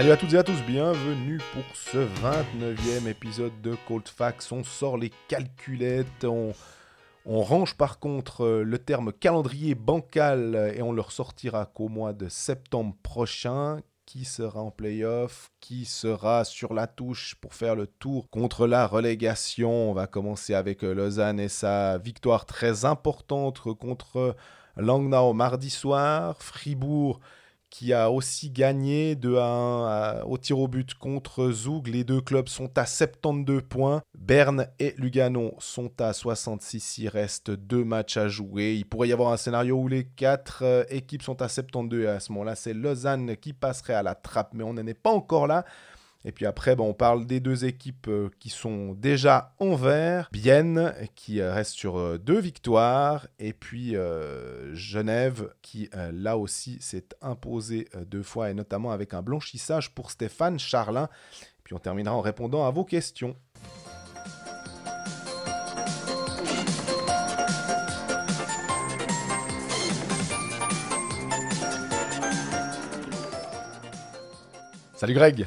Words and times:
Salut 0.00 0.12
à 0.12 0.16
toutes 0.16 0.32
et 0.32 0.38
à 0.38 0.42
tous, 0.42 0.62
bienvenue 0.62 1.38
pour 1.52 1.76
ce 1.76 1.98
29e 1.98 3.06
épisode 3.06 3.52
de 3.60 3.76
Cold 3.86 4.08
Facts. 4.08 4.50
On 4.50 4.64
sort 4.64 4.96
les 4.96 5.12
calculettes, 5.28 6.24
on, 6.24 6.54
range 7.26 7.74
par 7.74 7.98
contre 7.98 8.46
euh, 8.46 8.62
le 8.62 8.78
terme 8.78 9.12
calendrier 9.12 9.74
bancal 9.74 10.72
et 10.74 10.80
on 10.80 10.92
le 10.92 11.02
ressortira 11.02 11.66
qu'au 11.66 11.88
mois 11.88 12.14
de 12.14 12.30
septembre 12.30 12.96
prochain. 13.02 13.82
Qui 14.06 14.24
sera 14.24 14.62
en 14.62 14.70
playoff? 14.70 15.50
Qui 15.60 15.84
sera 15.84 16.46
sur 16.46 16.72
la 16.72 16.86
touche 16.86 17.34
pour 17.34 17.52
faire 17.52 17.76
le 17.76 17.86
tour 17.86 18.30
contre 18.30 18.66
la 18.66 18.86
relégation? 18.86 19.90
On 19.90 19.92
va 19.92 20.06
commencer 20.06 20.54
avec 20.54 20.82
euh, 20.82 20.94
Lausanne 20.94 21.38
et 21.38 21.50
sa 21.50 21.98
victoire 21.98 22.46
très 22.46 22.86
importante 22.86 23.60
contre 23.74 24.34
Langnau 24.78 25.34
mardi 25.34 25.68
soir. 25.68 26.42
Fribourg 26.42 27.20
qui 27.70 27.92
a 27.92 28.10
aussi 28.10 28.50
gagné 28.50 29.14
de 29.14 29.36
1 29.36 30.22
au 30.24 30.36
tir 30.36 30.58
au 30.58 30.68
but 30.68 30.92
contre 30.94 31.50
Zoug. 31.50 31.86
Les 31.86 32.04
deux 32.04 32.20
clubs 32.20 32.48
sont 32.48 32.76
à 32.76 32.84
72 32.84 33.62
points. 33.62 34.02
Berne 34.18 34.66
et 34.78 34.94
Lugano 34.98 35.54
sont 35.58 35.92
à 36.00 36.12
66. 36.12 36.98
Il 36.98 37.08
reste 37.08 37.50
deux 37.50 37.84
matchs 37.84 38.16
à 38.16 38.28
jouer. 38.28 38.74
Il 38.74 38.84
pourrait 38.84 39.08
y 39.08 39.12
avoir 39.12 39.32
un 39.32 39.36
scénario 39.36 39.76
où 39.76 39.88
les 39.88 40.04
quatre 40.04 40.62
euh, 40.64 40.84
équipes 40.90 41.22
sont 41.22 41.40
à 41.40 41.48
72 41.48 42.02
et 42.02 42.08
à 42.08 42.20
ce 42.20 42.32
moment-là, 42.32 42.56
c'est 42.56 42.74
Lausanne 42.74 43.36
qui 43.36 43.52
passerait 43.52 43.94
à 43.94 44.02
la 44.02 44.14
trappe, 44.14 44.52
mais 44.52 44.64
on 44.64 44.74
n'en 44.74 44.86
est 44.86 44.94
pas 44.94 45.10
encore 45.10 45.46
là. 45.46 45.64
Et 46.24 46.32
puis 46.32 46.44
après, 46.44 46.78
on 46.78 46.92
parle 46.92 47.26
des 47.26 47.40
deux 47.40 47.64
équipes 47.64 48.08
euh, 48.08 48.28
qui 48.38 48.50
sont 48.50 48.92
déjà 48.92 49.54
en 49.58 49.74
vert. 49.74 50.28
Bienne 50.32 50.94
qui 51.14 51.40
euh, 51.40 51.52
reste 51.52 51.72
sur 51.72 51.98
euh, 51.98 52.18
deux 52.18 52.38
victoires. 52.38 53.26
Et 53.38 53.52
puis 53.54 53.96
Genève 54.72 55.52
qui 55.62 55.88
là 56.12 56.36
aussi 56.36 56.78
s'est 56.80 57.08
imposé 57.22 57.88
deux 58.06 58.22
fois 58.22 58.50
et 58.50 58.54
notamment 58.54 58.92
avec 58.92 59.14
un 59.14 59.22
blanchissage 59.22 59.94
pour 59.94 60.10
Stéphane 60.10 60.58
Charlin. 60.58 61.08
Puis 61.64 61.74
on 61.74 61.78
terminera 61.78 62.14
en 62.14 62.20
répondant 62.20 62.66
à 62.66 62.70
vos 62.70 62.84
questions. 62.84 63.34
Salut 74.94 75.14
Greg 75.14 75.46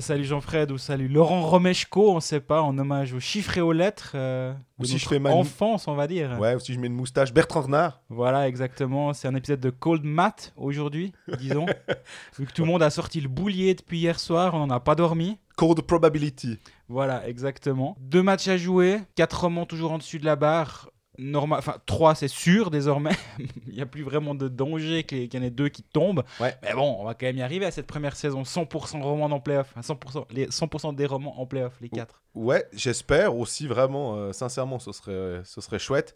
salut 0.00 0.24
Jean-Fred 0.24 0.72
ou 0.72 0.78
salut 0.78 1.08
Laurent 1.08 1.42
Romeshko, 1.42 2.10
on 2.10 2.20
sait 2.20 2.40
pas, 2.40 2.62
en 2.62 2.76
hommage 2.78 3.12
aux 3.12 3.20
chiffres 3.20 3.58
et 3.58 3.60
aux 3.60 3.72
lettres. 3.72 4.12
Euh, 4.14 4.52
ou 4.78 4.84
si 4.84 4.98
je 4.98 5.08
fais 5.08 5.18
ma 5.18 5.30
enfance, 5.30 5.86
on 5.88 5.94
va 5.94 6.06
dire. 6.06 6.36
Ouais, 6.40 6.54
ou 6.54 6.60
si 6.60 6.74
je 6.74 6.80
mets 6.80 6.88
une 6.88 6.94
moustache. 6.94 7.32
Bertrand 7.32 7.62
Renard. 7.62 8.00
Voilà, 8.08 8.48
exactement. 8.48 9.12
C'est 9.12 9.28
un 9.28 9.34
épisode 9.34 9.60
de 9.60 9.70
Cold 9.70 10.04
Mat 10.04 10.52
aujourd'hui, 10.56 11.12
disons. 11.38 11.66
Vu 12.38 12.46
que 12.46 12.52
tout 12.52 12.62
le 12.62 12.68
monde 12.68 12.82
a 12.82 12.90
sorti 12.90 13.20
le 13.20 13.28
boulier 13.28 13.74
depuis 13.74 13.98
hier 13.98 14.18
soir, 14.18 14.54
on 14.54 14.66
n'en 14.66 14.74
a 14.74 14.80
pas 14.80 14.94
dormi. 14.94 15.38
Cold 15.56 15.80
Probability. 15.82 16.58
Voilà, 16.88 17.26
exactement. 17.28 17.96
Deux 18.00 18.22
matchs 18.22 18.48
à 18.48 18.56
jouer, 18.56 19.00
quatre 19.14 19.42
romans 19.42 19.66
toujours 19.66 19.92
en 19.92 19.98
dessus 19.98 20.18
de 20.18 20.24
la 20.24 20.36
barre 20.36 20.90
normal, 21.18 21.58
enfin 21.58 21.76
3 21.86 22.14
c'est 22.14 22.28
sûr 22.28 22.70
désormais, 22.70 23.16
il 23.66 23.74
n'y 23.74 23.80
a 23.80 23.86
plus 23.86 24.02
vraiment 24.02 24.34
de 24.34 24.48
danger 24.48 25.04
qu'il 25.04 25.32
y 25.32 25.38
en 25.38 25.42
ait 25.42 25.50
deux 25.50 25.68
qui 25.68 25.82
tombent. 25.82 26.24
Mais 26.40 26.74
bon, 26.74 26.96
on 27.00 27.04
va 27.04 27.14
quand 27.14 27.26
même 27.26 27.36
y 27.36 27.42
arriver 27.42 27.66
à 27.66 27.70
cette 27.70 27.86
première 27.86 28.16
saison, 28.16 28.42
100% 28.42 29.02
romans 29.02 29.26
en 29.26 29.40
playoff, 29.40 29.74
100%, 29.80 30.26
les 30.30 30.46
100% 30.46 30.94
des 30.94 31.06
romans 31.06 31.40
en 31.40 31.46
playoff, 31.46 31.74
les 31.80 31.88
4. 31.88 32.22
Ouais, 32.34 32.66
j'espère 32.72 33.36
aussi 33.36 33.66
vraiment, 33.66 34.16
euh, 34.16 34.32
sincèrement, 34.32 34.78
ce 34.78 34.92
serait, 34.92 35.42
ce 35.44 35.60
serait 35.60 35.78
chouette. 35.78 36.14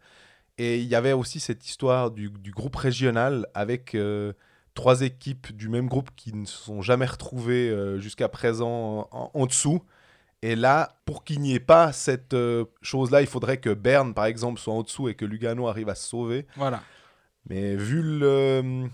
Et 0.59 0.79
il 0.79 0.87
y 0.87 0.97
avait 0.97 1.13
aussi 1.13 1.39
cette 1.39 1.69
histoire 1.69 2.11
du, 2.11 2.31
groupe 2.51 2.75
régional 2.75 3.47
avec 3.55 3.95
euh, 3.95 4.33
trois 4.75 5.03
équipes 5.03 5.57
du 5.57 5.69
même 5.69 5.89
groupe 5.89 6.11
qui 6.17 6.35
ne 6.35 6.45
se 6.47 6.57
sont 6.57 6.83
jamais 6.83 7.07
retrouvées 7.07 7.71
euh, 7.71 8.01
jusqu'à 8.01 8.29
présent 8.29 9.09
en 9.13 9.47
dessous. 9.47 9.83
Et 10.43 10.55
là, 10.55 11.01
pour 11.05 11.25
qu'il 11.25 11.41
n'y 11.41 11.55
ait 11.55 11.61
pas 11.61 11.93
cette 11.93 12.35
euh, 12.35 12.65
chose-là, 12.81 13.21
il 13.21 13.27
faudrait 13.27 13.59
que 13.59 13.71
Berne, 13.71 14.15
par 14.15 14.27
exemple, 14.27 14.61
soit 14.61 14.75
en 14.75 14.83
dessous 14.83 15.09
et 15.09 15.15
que 15.15 15.25
Lugano 15.25 15.67
arrive 15.67 15.89
à 15.89 15.95
se 15.97 16.09
sauver. 16.09 16.47
Voilà. 16.57 16.83
Mais 17.49 17.75
vu 17.75 18.03
le, 18.03 18.89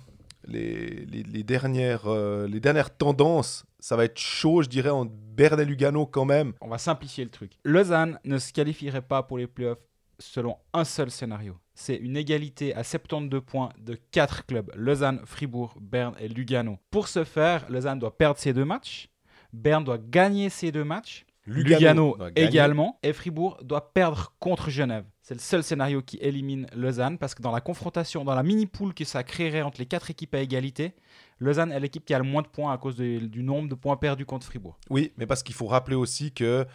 les, 0.47 1.05
les, 1.07 1.43
dernières, 1.43 2.07
euh, 2.07 2.47
les 2.47 2.61
dernières 2.61 2.97
tendances, 2.97 3.67
ça 3.79 3.97
va 3.97 4.05
être 4.05 4.19
chaud, 4.19 4.63
je 4.63 4.69
dirais, 4.69 4.91
en 4.91 5.05
Berne 5.07 5.61
et 5.61 5.65
Lugano 5.65 6.07
quand 6.07 6.25
même. 6.25 6.55
On 6.61 6.69
va 6.69 6.79
simplifier 6.79 7.25
le 7.25 7.31
truc. 7.31 7.53
Lausanne 7.65 8.19
ne 8.25 8.39
se 8.39 8.53
qualifierait 8.53 9.03
pas 9.03 9.23
pour 9.23 9.37
les 9.37 9.47
playoffs 9.47 9.79
selon 10.19 10.57
un 10.73 10.85
seul 10.85 11.11
scénario. 11.11 11.59
C'est 11.75 11.97
une 11.97 12.17
égalité 12.17 12.75
à 12.75 12.85
72 12.85 13.43
points 13.45 13.71
de 13.79 13.99
quatre 14.13 14.47
clubs 14.47 14.71
Lausanne, 14.77 15.21
Fribourg, 15.25 15.75
Berne 15.81 16.15
et 16.21 16.29
Lugano. 16.29 16.79
Pour 16.91 17.09
ce 17.09 17.25
faire, 17.25 17.69
Lausanne 17.69 17.99
doit 17.99 18.17
perdre 18.17 18.39
ses 18.39 18.53
deux 18.53 18.65
matchs. 18.65 19.11
Berne 19.53 19.85
doit 19.85 19.99
gagner 19.99 20.51
ses 20.51 20.73
deux 20.73 20.85
matchs 20.85 21.27
Lugano, 21.47 22.17
également. 22.37 22.99
Et 23.03 23.13
Fribourg 23.13 23.59
doit 23.63 23.93
perdre 23.93 24.33
contre 24.39 24.71
Genève. 24.71 25.05
C'est 25.23 25.35
le 25.35 25.41
seul 25.41 25.63
scénario 25.63 26.03
qui 26.03 26.17
élimine 26.19 26.67
Lausanne 26.75 27.19
parce 27.19 27.35
que 27.35 27.43
dans 27.43 27.53
la 27.53 27.61
confrontation, 27.61 28.25
dans 28.25 28.35
la 28.35 28.43
mini-pool 28.43 28.95
que 28.95 29.05
ça 29.05 29.23
créerait 29.23 29.63
entre 29.63 29.79
les 29.79 29.87
quatre 29.87 30.11
équipes 30.11 30.35
à 30.35 30.41
égalité, 30.41 30.95
Lausanne 31.39 31.73
est 31.73 31.81
l'équipe 31.81 32.05
qui 32.05 32.15
a 32.15 32.19
le 32.19 32.25
moins 32.25 32.43
de 32.43 32.49
points 32.49 32.73
à 32.73 32.79
cause 32.79 32.97
du 32.97 33.43
nombre 33.43 33.69
de 33.69 33.75
points 33.75 33.97
perdus 33.97 34.27
contre 34.27 34.47
Fribourg. 34.47 34.79
Oui, 34.91 35.13
mais 35.17 35.27
parce 35.27 35.43
qu'il 35.43 35.55
faut 35.55 35.67
rappeler 35.67 35.97
aussi 35.97 36.33
que 36.33 36.67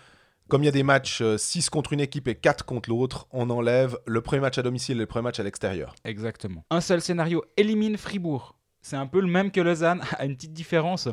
comme 0.50 0.64
il 0.64 0.66
y 0.66 0.70
a 0.70 0.72
des 0.72 0.84
matchs 0.84 1.22
6 1.38 1.68
euh, 1.68 1.70
contre 1.70 1.94
une 1.94 2.00
équipe 2.00 2.28
et 2.28 2.34
4 2.34 2.66
contre 2.66 2.90
l'autre, 2.90 3.28
on 3.32 3.52
enlève 3.52 4.00
le 4.08 4.22
premier 4.22 4.42
match 4.42 4.58
à 4.58 4.64
domicile 4.64 4.98
et 4.98 5.02
le 5.02 5.06
premier 5.06 5.24
match 5.26 5.40
à 5.40 5.44
l'extérieur. 5.44 5.94
Exactement. 6.04 6.66
Un 6.72 6.82
seul 6.82 7.02
scénario 7.02 7.46
élimine 7.56 7.98
Fribourg. 7.98 8.56
C'est 8.82 8.96
un 8.96 9.08
peu 9.08 9.20
le 9.20 9.28
même 9.28 9.52
que 9.52 9.62
Lausanne, 9.62 10.02
à 10.18 10.26
une 10.26 10.36
petite 10.36 10.54
différence. 10.54 11.08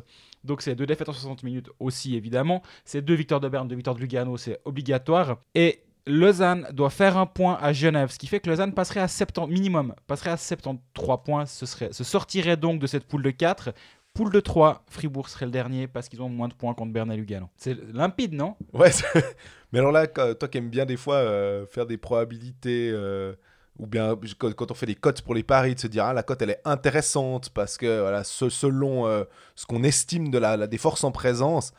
Donc 0.44 0.62
c'est 0.62 0.74
deux 0.74 0.86
défaites 0.86 1.08
en 1.08 1.12
60 1.12 1.42
minutes 1.42 1.70
aussi 1.80 2.16
évidemment. 2.16 2.62
C'est 2.84 3.02
deux 3.02 3.14
victoires 3.14 3.40
de 3.40 3.48
Berne, 3.48 3.68
deux 3.68 3.74
victoires 3.74 3.96
de 3.96 4.00
Lugano, 4.00 4.36
c'est 4.36 4.60
obligatoire. 4.64 5.38
Et 5.54 5.82
Lausanne 6.06 6.68
doit 6.72 6.90
faire 6.90 7.18
un 7.18 7.26
point 7.26 7.58
à 7.60 7.72
Genève, 7.72 8.10
ce 8.10 8.18
qui 8.18 8.28
fait 8.28 8.38
que 8.38 8.48
Lausanne 8.48 8.72
passerait 8.72 9.00
à 9.00 9.08
70 9.08 9.52
minimum, 9.52 9.94
passerait 10.06 10.30
à 10.30 10.36
73 10.36 11.18
points, 11.24 11.46
ce 11.46 11.66
serait, 11.66 11.92
se 11.92 12.04
sortirait 12.04 12.56
donc 12.56 12.78
de 12.80 12.86
cette 12.86 13.04
poule 13.04 13.22
de 13.22 13.30
4. 13.30 13.72
Poule 14.14 14.32
de 14.32 14.40
3, 14.40 14.84
Fribourg 14.88 15.28
serait 15.28 15.46
le 15.46 15.52
dernier 15.52 15.88
parce 15.88 16.08
qu'ils 16.08 16.22
ont 16.22 16.28
moins 16.28 16.48
de 16.48 16.54
points 16.54 16.74
contre 16.74 16.92
Berne 16.92 17.10
et 17.12 17.16
Lugano. 17.16 17.50
C'est 17.56 17.76
limpide, 17.92 18.32
non? 18.32 18.54
Ouais, 18.72 18.90
mais 19.72 19.80
alors 19.80 19.92
là, 19.92 20.06
toi 20.06 20.48
qui 20.48 20.58
aimes 20.58 20.70
bien 20.70 20.86
des 20.86 20.96
fois 20.96 21.16
euh, 21.16 21.66
faire 21.66 21.86
des 21.86 21.98
probabilités 21.98 22.90
euh, 22.94 23.34
ou 23.78 23.86
bien 23.86 24.16
quand 24.38 24.70
on 24.70 24.74
fait 24.74 24.86
des 24.86 24.94
cotes 24.94 25.22
pour 25.22 25.34
les 25.34 25.42
paris, 25.42 25.74
de 25.74 25.80
se 25.80 25.86
dire 25.86 26.04
ah, 26.04 26.12
la 26.12 26.22
cote 26.22 26.42
elle 26.42 26.50
est 26.50 26.62
intéressante 26.64 27.50
parce 27.50 27.76
que 27.76 28.00
voilà, 28.00 28.24
selon 28.24 29.06
euh, 29.06 29.24
ce 29.54 29.66
qu'on 29.66 29.82
estime 29.82 30.30
de 30.30 30.38
la, 30.38 30.66
des 30.66 30.78
forces 30.78 31.04
en 31.04 31.12
présence, 31.12 31.72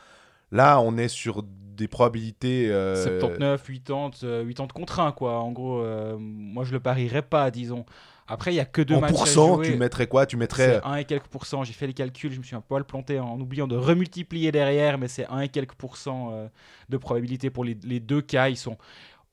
là 0.52 0.80
on 0.80 0.98
est 0.98 1.08
sur 1.08 1.44
des 1.44 1.88
probabilités. 1.88 2.68
79, 2.68 3.64
80, 3.64 4.10
80 4.20 4.68
contre 4.74 5.00
1 5.00 5.12
quoi. 5.14 5.40
En 5.40 5.52
gros, 5.52 5.82
euh, 5.82 6.18
moi 6.20 6.64
je 6.66 6.74
le 6.74 6.80
parierais 6.80 7.22
pas, 7.22 7.50
disons. 7.52 7.86
Après, 8.30 8.52
il 8.52 8.58
y 8.58 8.60
a 8.60 8.66
que 8.66 8.82
deux 8.82 8.96
en 8.96 9.00
matchs 9.00 9.14
pourcent, 9.14 9.62
tu 9.62 9.78
mettrais 9.78 10.08
quoi? 10.08 10.26
Tu 10.26 10.36
mettrais 10.36 10.82
1 10.84 10.96
et 10.96 11.06
quelques 11.06 11.28
pourcents. 11.28 11.64
J'ai 11.64 11.72
fait 11.72 11.88
les 11.88 11.94
calculs, 11.94 12.34
je 12.34 12.40
me 12.40 12.44
suis 12.44 12.58
un 12.58 12.62
peu 12.62 12.84
planté 12.84 13.20
en 13.20 13.40
oubliant 13.40 13.68
de 13.68 13.78
remultiplier 13.78 14.52
derrière, 14.52 14.98
mais 14.98 15.08
c'est 15.08 15.26
1 15.28 15.42
et 15.42 15.50
quelques 15.50 15.76
pourcents 15.76 16.32
euh, 16.34 16.48
de 16.90 16.98
probabilité 16.98 17.50
pour 17.50 17.64
les, 17.64 17.78
les 17.84 18.02
deux 18.02 18.22
cas. 18.22 18.50
Ils 18.50 18.58
sont 18.58 18.78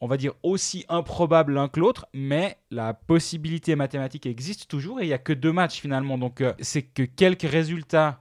on 0.01 0.07
va 0.07 0.17
dire, 0.17 0.33
aussi 0.43 0.85
improbable 0.89 1.55
l'un 1.55 1.69
que 1.69 1.81
l'autre, 1.81 2.07
mais 2.13 2.59
la 2.71 2.95
possibilité 2.95 3.77
mathématique 3.77 4.27
existe 4.27 4.69
toujours 4.69 5.01
et 5.01 5.05
il 5.05 5.09
n'y 5.09 5.15
a 5.15 5.19
que 5.19 5.33
deux 5.33 5.53
matchs 5.53 5.81
finalement. 5.81 6.19
Donc 6.19 6.41
euh, 6.41 6.53
c'est 6.61 6.83
que 6.83 7.03
quelques 7.03 7.49
résultats, 7.49 8.21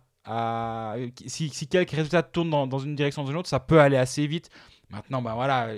si, 1.26 1.68
quelques 1.68 1.92
résultats 1.92 2.24
tournent 2.24 2.50
dans, 2.50 2.80
une 2.80 2.96
direction 2.96 3.24
ou 3.24 3.26
dans 3.26 3.32
une 3.32 3.38
autre, 3.38 3.50
ça 3.50 3.60
peut 3.60 3.80
aller 3.80 3.98
assez 3.98 4.28
vite. 4.28 4.50
Maintenant, 4.90 5.22
ben 5.22 5.34
voilà, 5.34 5.70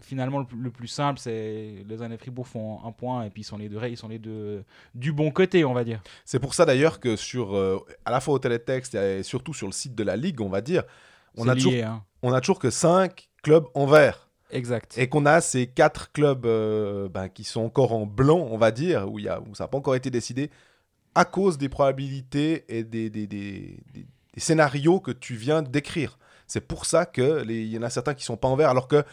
finalement 0.00 0.46
le, 0.52 0.70
plus 0.70 0.88
simple, 0.88 1.18
c'est 1.18 1.84
les 1.86 2.02
années 2.02 2.16
Fribourg 2.16 2.46
font 2.46 2.84
un 2.84 2.92
point 2.92 3.24
et 3.24 3.30
puis 3.30 3.42
ils 3.42 3.46
sont 3.46 3.58
les 3.58 3.68
deux, 3.68 3.80
ils 3.86 3.96
sont 3.96 4.08
les 4.08 4.18
deux 4.18 4.64
du 4.94 5.12
bon 5.12 5.30
côté, 5.30 5.64
on 5.64 5.72
va 5.72 5.84
dire. 5.84 6.02
C'est 6.24 6.38
pour 6.38 6.54
ça 6.54 6.64
d'ailleurs 6.64 7.00
que 7.00 7.16
sur, 7.16 7.56
euh, 7.56 7.78
à 8.04 8.10
la 8.10 8.20
fois 8.20 8.34
au 8.34 8.38
télétexte 8.38 8.94
et 8.94 9.22
surtout 9.22 9.54
sur 9.54 9.66
le 9.66 9.72
site 9.72 9.94
de 9.94 10.04
la 10.04 10.16
Ligue, 10.16 10.40
on 10.40 10.48
va 10.48 10.60
dire, 10.60 10.84
on, 11.36 11.48
a, 11.48 11.54
toujours, 11.54 11.72
hein. 11.74 12.04
on 12.22 12.32
a 12.32 12.40
toujours 12.40 12.58
que 12.58 12.70
5 12.70 13.28
clubs 13.42 13.66
en 13.74 13.86
vert. 13.86 14.23
Exact. 14.54 14.96
Et 14.96 15.08
qu'on 15.08 15.26
a 15.26 15.40
ces 15.40 15.66
quatre 15.66 16.12
clubs 16.12 16.46
euh, 16.46 17.08
ben, 17.08 17.28
qui 17.28 17.42
sont 17.42 17.62
encore 17.62 17.92
en 17.92 18.06
blanc, 18.06 18.48
on 18.50 18.56
va 18.56 18.70
dire, 18.70 19.10
où, 19.10 19.18
y 19.18 19.28
a, 19.28 19.40
où 19.40 19.54
ça 19.54 19.64
n'a 19.64 19.68
pas 19.68 19.78
encore 19.78 19.96
été 19.96 20.10
décidé, 20.10 20.50
à 21.16 21.24
cause 21.24 21.58
des 21.58 21.68
probabilités 21.68 22.64
et 22.68 22.84
des, 22.84 23.10
des, 23.10 23.80
scénarios 24.36 25.00
que 25.00 25.10
tu 25.10 25.34
viens 25.34 25.62
d'écrire. 25.62 26.18
C'est 26.46 26.60
pour 26.60 26.86
ça 26.86 27.04
qu'il 27.04 27.50
y 27.50 27.78
en 27.78 27.82
a 27.82 27.90
certains 27.90 28.14
qui 28.14 28.22
ne 28.22 28.26
sont 28.26 28.36
pas 28.36 28.48
en 28.48 28.54
vert, 28.54 28.70
alors 28.70 28.86
que 28.86 29.04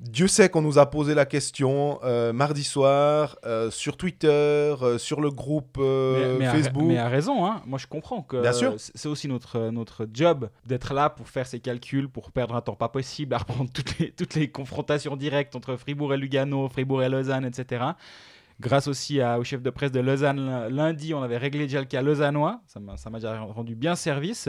Dieu 0.00 0.28
sait 0.28 0.48
qu'on 0.48 0.62
nous 0.62 0.78
a 0.78 0.88
posé 0.88 1.14
la 1.14 1.26
question 1.26 2.00
euh, 2.04 2.32
mardi 2.32 2.64
soir 2.64 3.36
euh, 3.44 3.70
sur 3.70 3.98
Twitter, 3.98 4.28
euh, 4.28 4.96
sur 4.96 5.20
le 5.20 5.30
groupe 5.30 5.76
Facebook. 5.76 6.84
mais 6.84 6.96
à 6.96 7.08
raison, 7.08 7.44
hein. 7.44 7.60
moi 7.66 7.78
je 7.78 7.86
comprends 7.86 8.22
que 8.22 8.42
c'est 8.78 9.08
aussi 9.08 9.28
notre, 9.28 9.68
notre 9.68 10.08
job 10.10 10.48
d'être 10.64 10.94
là 10.94 11.10
pour 11.10 11.28
faire 11.28 11.46
ces 11.46 11.60
calculs, 11.60 12.08
pour 12.08 12.32
perdre 12.32 12.54
un 12.54 12.62
temps 12.62 12.76
pas 12.76 12.88
possible, 12.88 13.34
à 13.34 13.38
reprendre 13.38 13.70
toutes 13.72 13.98
les, 13.98 14.10
toutes 14.10 14.36
les 14.36 14.50
confrontations 14.50 15.16
directes 15.16 15.54
entre 15.54 15.76
Fribourg 15.76 16.14
et 16.14 16.16
Lugano, 16.16 16.70
Fribourg 16.70 17.02
et 17.02 17.10
Lausanne, 17.10 17.44
etc. 17.44 17.84
Grâce 18.58 18.88
aussi 18.88 19.22
au 19.22 19.44
chef 19.44 19.60
de 19.60 19.70
presse 19.70 19.92
de 19.92 20.00
Lausanne 20.00 20.68
lundi, 20.68 21.12
on 21.12 21.22
avait 21.22 21.38
réglé 21.38 21.64
déjà 21.66 21.80
le 21.80 21.86
cas 21.86 22.00
lausannois, 22.00 22.62
ça 22.66 22.80
m'a 22.80 23.18
déjà 23.18 23.38
rendu 23.38 23.74
bien 23.74 23.96
service. 23.96 24.48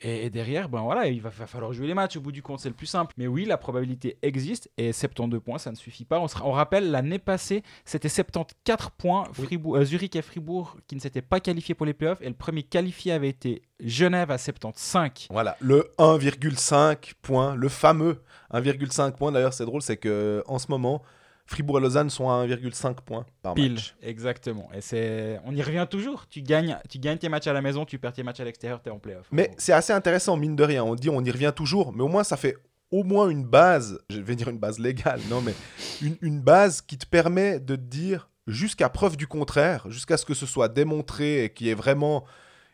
Et, 0.00 0.30
derrière, 0.30 0.68
ben 0.68 0.82
voilà, 0.82 1.06
il 1.06 1.20
va, 1.20 1.30
falloir 1.30 1.72
jouer 1.72 1.86
les 1.86 1.94
matchs. 1.94 2.16
Au 2.16 2.20
bout 2.20 2.32
du 2.32 2.42
compte, 2.42 2.60
c'est 2.60 2.68
le 2.68 2.74
plus 2.74 2.86
simple. 2.86 3.14
Mais 3.16 3.26
oui, 3.26 3.44
la 3.44 3.56
probabilité 3.56 4.18
existe 4.22 4.70
et 4.76 4.92
72 4.92 5.40
points, 5.40 5.58
ça 5.58 5.70
ne 5.70 5.76
suffit 5.76 6.04
pas. 6.04 6.20
On, 6.20 6.26
on 6.42 6.52
rappelle, 6.52 6.90
l'année 6.90 7.18
passée, 7.18 7.62
c'était 7.84 8.08
74 8.08 8.90
points. 8.96 9.24
Fribourg, 9.32 9.76
euh, 9.76 9.84
Zurich 9.84 10.16
et 10.16 10.22
Fribourg 10.22 10.76
qui 10.86 10.94
ne 10.94 11.00
s'étaient 11.00 11.22
pas 11.22 11.40
qualifiés 11.40 11.74
pour 11.74 11.86
les 11.86 11.94
playoffs. 11.94 12.20
Et 12.22 12.28
le 12.28 12.34
premier 12.34 12.62
qualifié 12.62 13.12
avait 13.12 13.28
été 13.28 13.62
Genève 13.80 14.30
à 14.30 14.38
75. 14.38 15.28
Voilà, 15.30 15.56
le 15.60 15.90
1,5 15.98 17.12
points, 17.22 17.54
le 17.54 17.68
fameux 17.68 18.22
1,5 18.52 19.12
points. 19.12 19.32
D'ailleurs, 19.32 19.54
c'est 19.54 19.66
drôle, 19.66 19.82
c'est 19.82 19.96
que 19.96 20.42
en 20.46 20.58
ce 20.58 20.66
moment, 20.68 21.02
Fribourg 21.46 21.78
et 21.78 21.80
Lausanne 21.82 22.08
sont 22.10 22.30
à 22.30 22.46
1,5 22.46 22.94
points 23.04 23.26
par 23.42 23.54
Pile, 23.54 23.74
match. 23.74 23.94
exactement. 24.02 24.70
Et 24.74 24.80
c'est, 24.80 25.38
on 25.44 25.54
y 25.54 25.62
revient 25.62 25.86
toujours. 25.90 26.26
Tu 26.28 26.40
gagnes, 26.40 26.78
tu 26.88 26.98
gagnes 26.98 27.18
tes 27.18 27.28
matchs 27.28 27.46
à 27.46 27.52
la 27.52 27.60
maison, 27.60 27.84
tu 27.84 27.98
perds 27.98 28.14
tes 28.14 28.22
matchs 28.22 28.40
à 28.40 28.44
l'extérieur, 28.44 28.80
tu 28.82 28.88
es 28.88 28.92
en 28.92 28.98
playoff. 28.98 29.26
Mais 29.30 29.50
c'est 29.58 29.72
assez 29.72 29.92
intéressant, 29.92 30.36
mine 30.36 30.56
de 30.56 30.64
rien. 30.64 30.82
On 30.84 30.94
dit 30.94 31.10
on 31.10 31.22
y 31.22 31.30
revient 31.30 31.52
toujours, 31.54 31.92
mais 31.92 32.02
au 32.02 32.08
moins 32.08 32.24
ça 32.24 32.36
fait 32.36 32.56
au 32.90 33.02
moins 33.02 33.28
une 33.28 33.44
base, 33.44 33.98
je 34.08 34.20
vais 34.20 34.36
dire 34.36 34.48
une 34.48 34.58
base 34.58 34.78
légale, 34.78 35.20
non, 35.28 35.40
mais 35.40 35.54
une, 36.00 36.16
une 36.22 36.40
base 36.40 36.80
qui 36.80 36.96
te 36.96 37.06
permet 37.06 37.58
de 37.58 37.74
te 37.76 37.80
dire 37.80 38.30
jusqu'à 38.46 38.88
preuve 38.88 39.16
du 39.16 39.26
contraire, 39.26 39.90
jusqu'à 39.90 40.16
ce 40.16 40.24
que 40.24 40.34
ce 40.34 40.46
soit 40.46 40.68
démontré 40.68 41.44
et 41.44 41.50
qu'il 41.52 41.66
y 41.66 41.70
ait 41.70 41.74
vraiment 41.74 42.24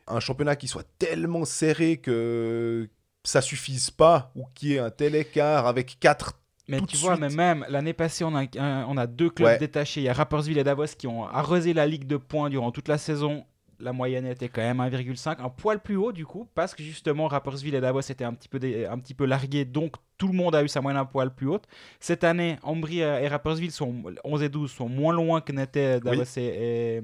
un 0.07 0.21
championnat 0.21 0.57
qui 0.57 0.69
soit 0.69 0.87
tellement 0.99 1.45
serré 1.45 1.97
que 1.99 2.89
ça 3.25 3.41
suffise 3.41 3.91
pas 3.91 4.33
ou 4.35 4.45
qu'il 4.55 4.69
y 4.71 4.75
ait 4.75 4.79
un 4.79 4.91
tel 4.91 5.15
écart 5.15 5.67
avec 5.67 5.99
quatre 6.01 6.40
mais 6.71 6.81
tu 6.87 6.97
vois, 6.97 7.17
mais 7.17 7.29
même 7.29 7.67
l'année 7.69 7.93
passée, 7.93 8.25
on 8.25 8.35
a, 8.37 8.45
on 8.87 8.97
a 8.97 9.07
deux 9.07 9.29
clubs 9.29 9.59
détachés. 9.59 10.03
Il 10.03 10.05
y 10.05 10.09
a 10.09 10.13
Rappersville 10.13 10.59
et 10.59 10.65
Davos 10.65 10.87
qui 10.97 11.09
ont 11.09 11.27
arrosé 11.27 11.73
la 11.73 11.87
ligue 11.87 12.07
de 12.07 12.17
points 12.17 12.49
durant 12.49 12.71
toute 12.71 12.87
la 12.87 12.97
saison. 12.97 13.45
La 13.81 13.93
moyenne 13.93 14.27
était 14.27 14.51
quand 14.51 14.61
même 14.61 14.79
1,5, 14.79 15.41
un 15.41 15.49
poil 15.49 15.81
plus 15.81 15.97
haut 15.97 16.13
du 16.13 16.27
coup, 16.27 16.47
parce 16.55 16.75
que 16.75 16.83
justement 16.83 17.29
Rappersville 17.29 17.75
et 17.75 17.81
Davos 17.81 18.01
étaient 18.01 18.25
un 18.25 18.35
petit 18.35 18.49
peu, 18.49 18.61
un 18.89 18.99
petit 18.99 19.15
peu 19.15 19.25
largués, 19.25 19.65
donc 19.65 19.95
tout 20.19 20.29
le 20.29 20.35
monde 20.35 20.55
a 20.55 20.63
eu 20.63 20.69
sa 20.69 20.83
moyenne 20.83 21.01
un 21.01 21.07
poil 21.07 21.35
plus 21.35 21.49
haute. 21.49 21.65
Cette 21.99 22.23
année, 22.23 22.59
Ambry 22.63 22.99
et 23.01 23.27
Rappersville 23.27 23.73
sont 23.73 23.95
11 24.23 24.43
et 24.43 24.49
12 24.51 24.71
sont 24.71 24.89
moins 24.89 25.15
loin 25.15 25.41
que 25.41 25.53
n'étaient 25.53 25.99
Davos 25.99 26.25
et, 26.37 27.01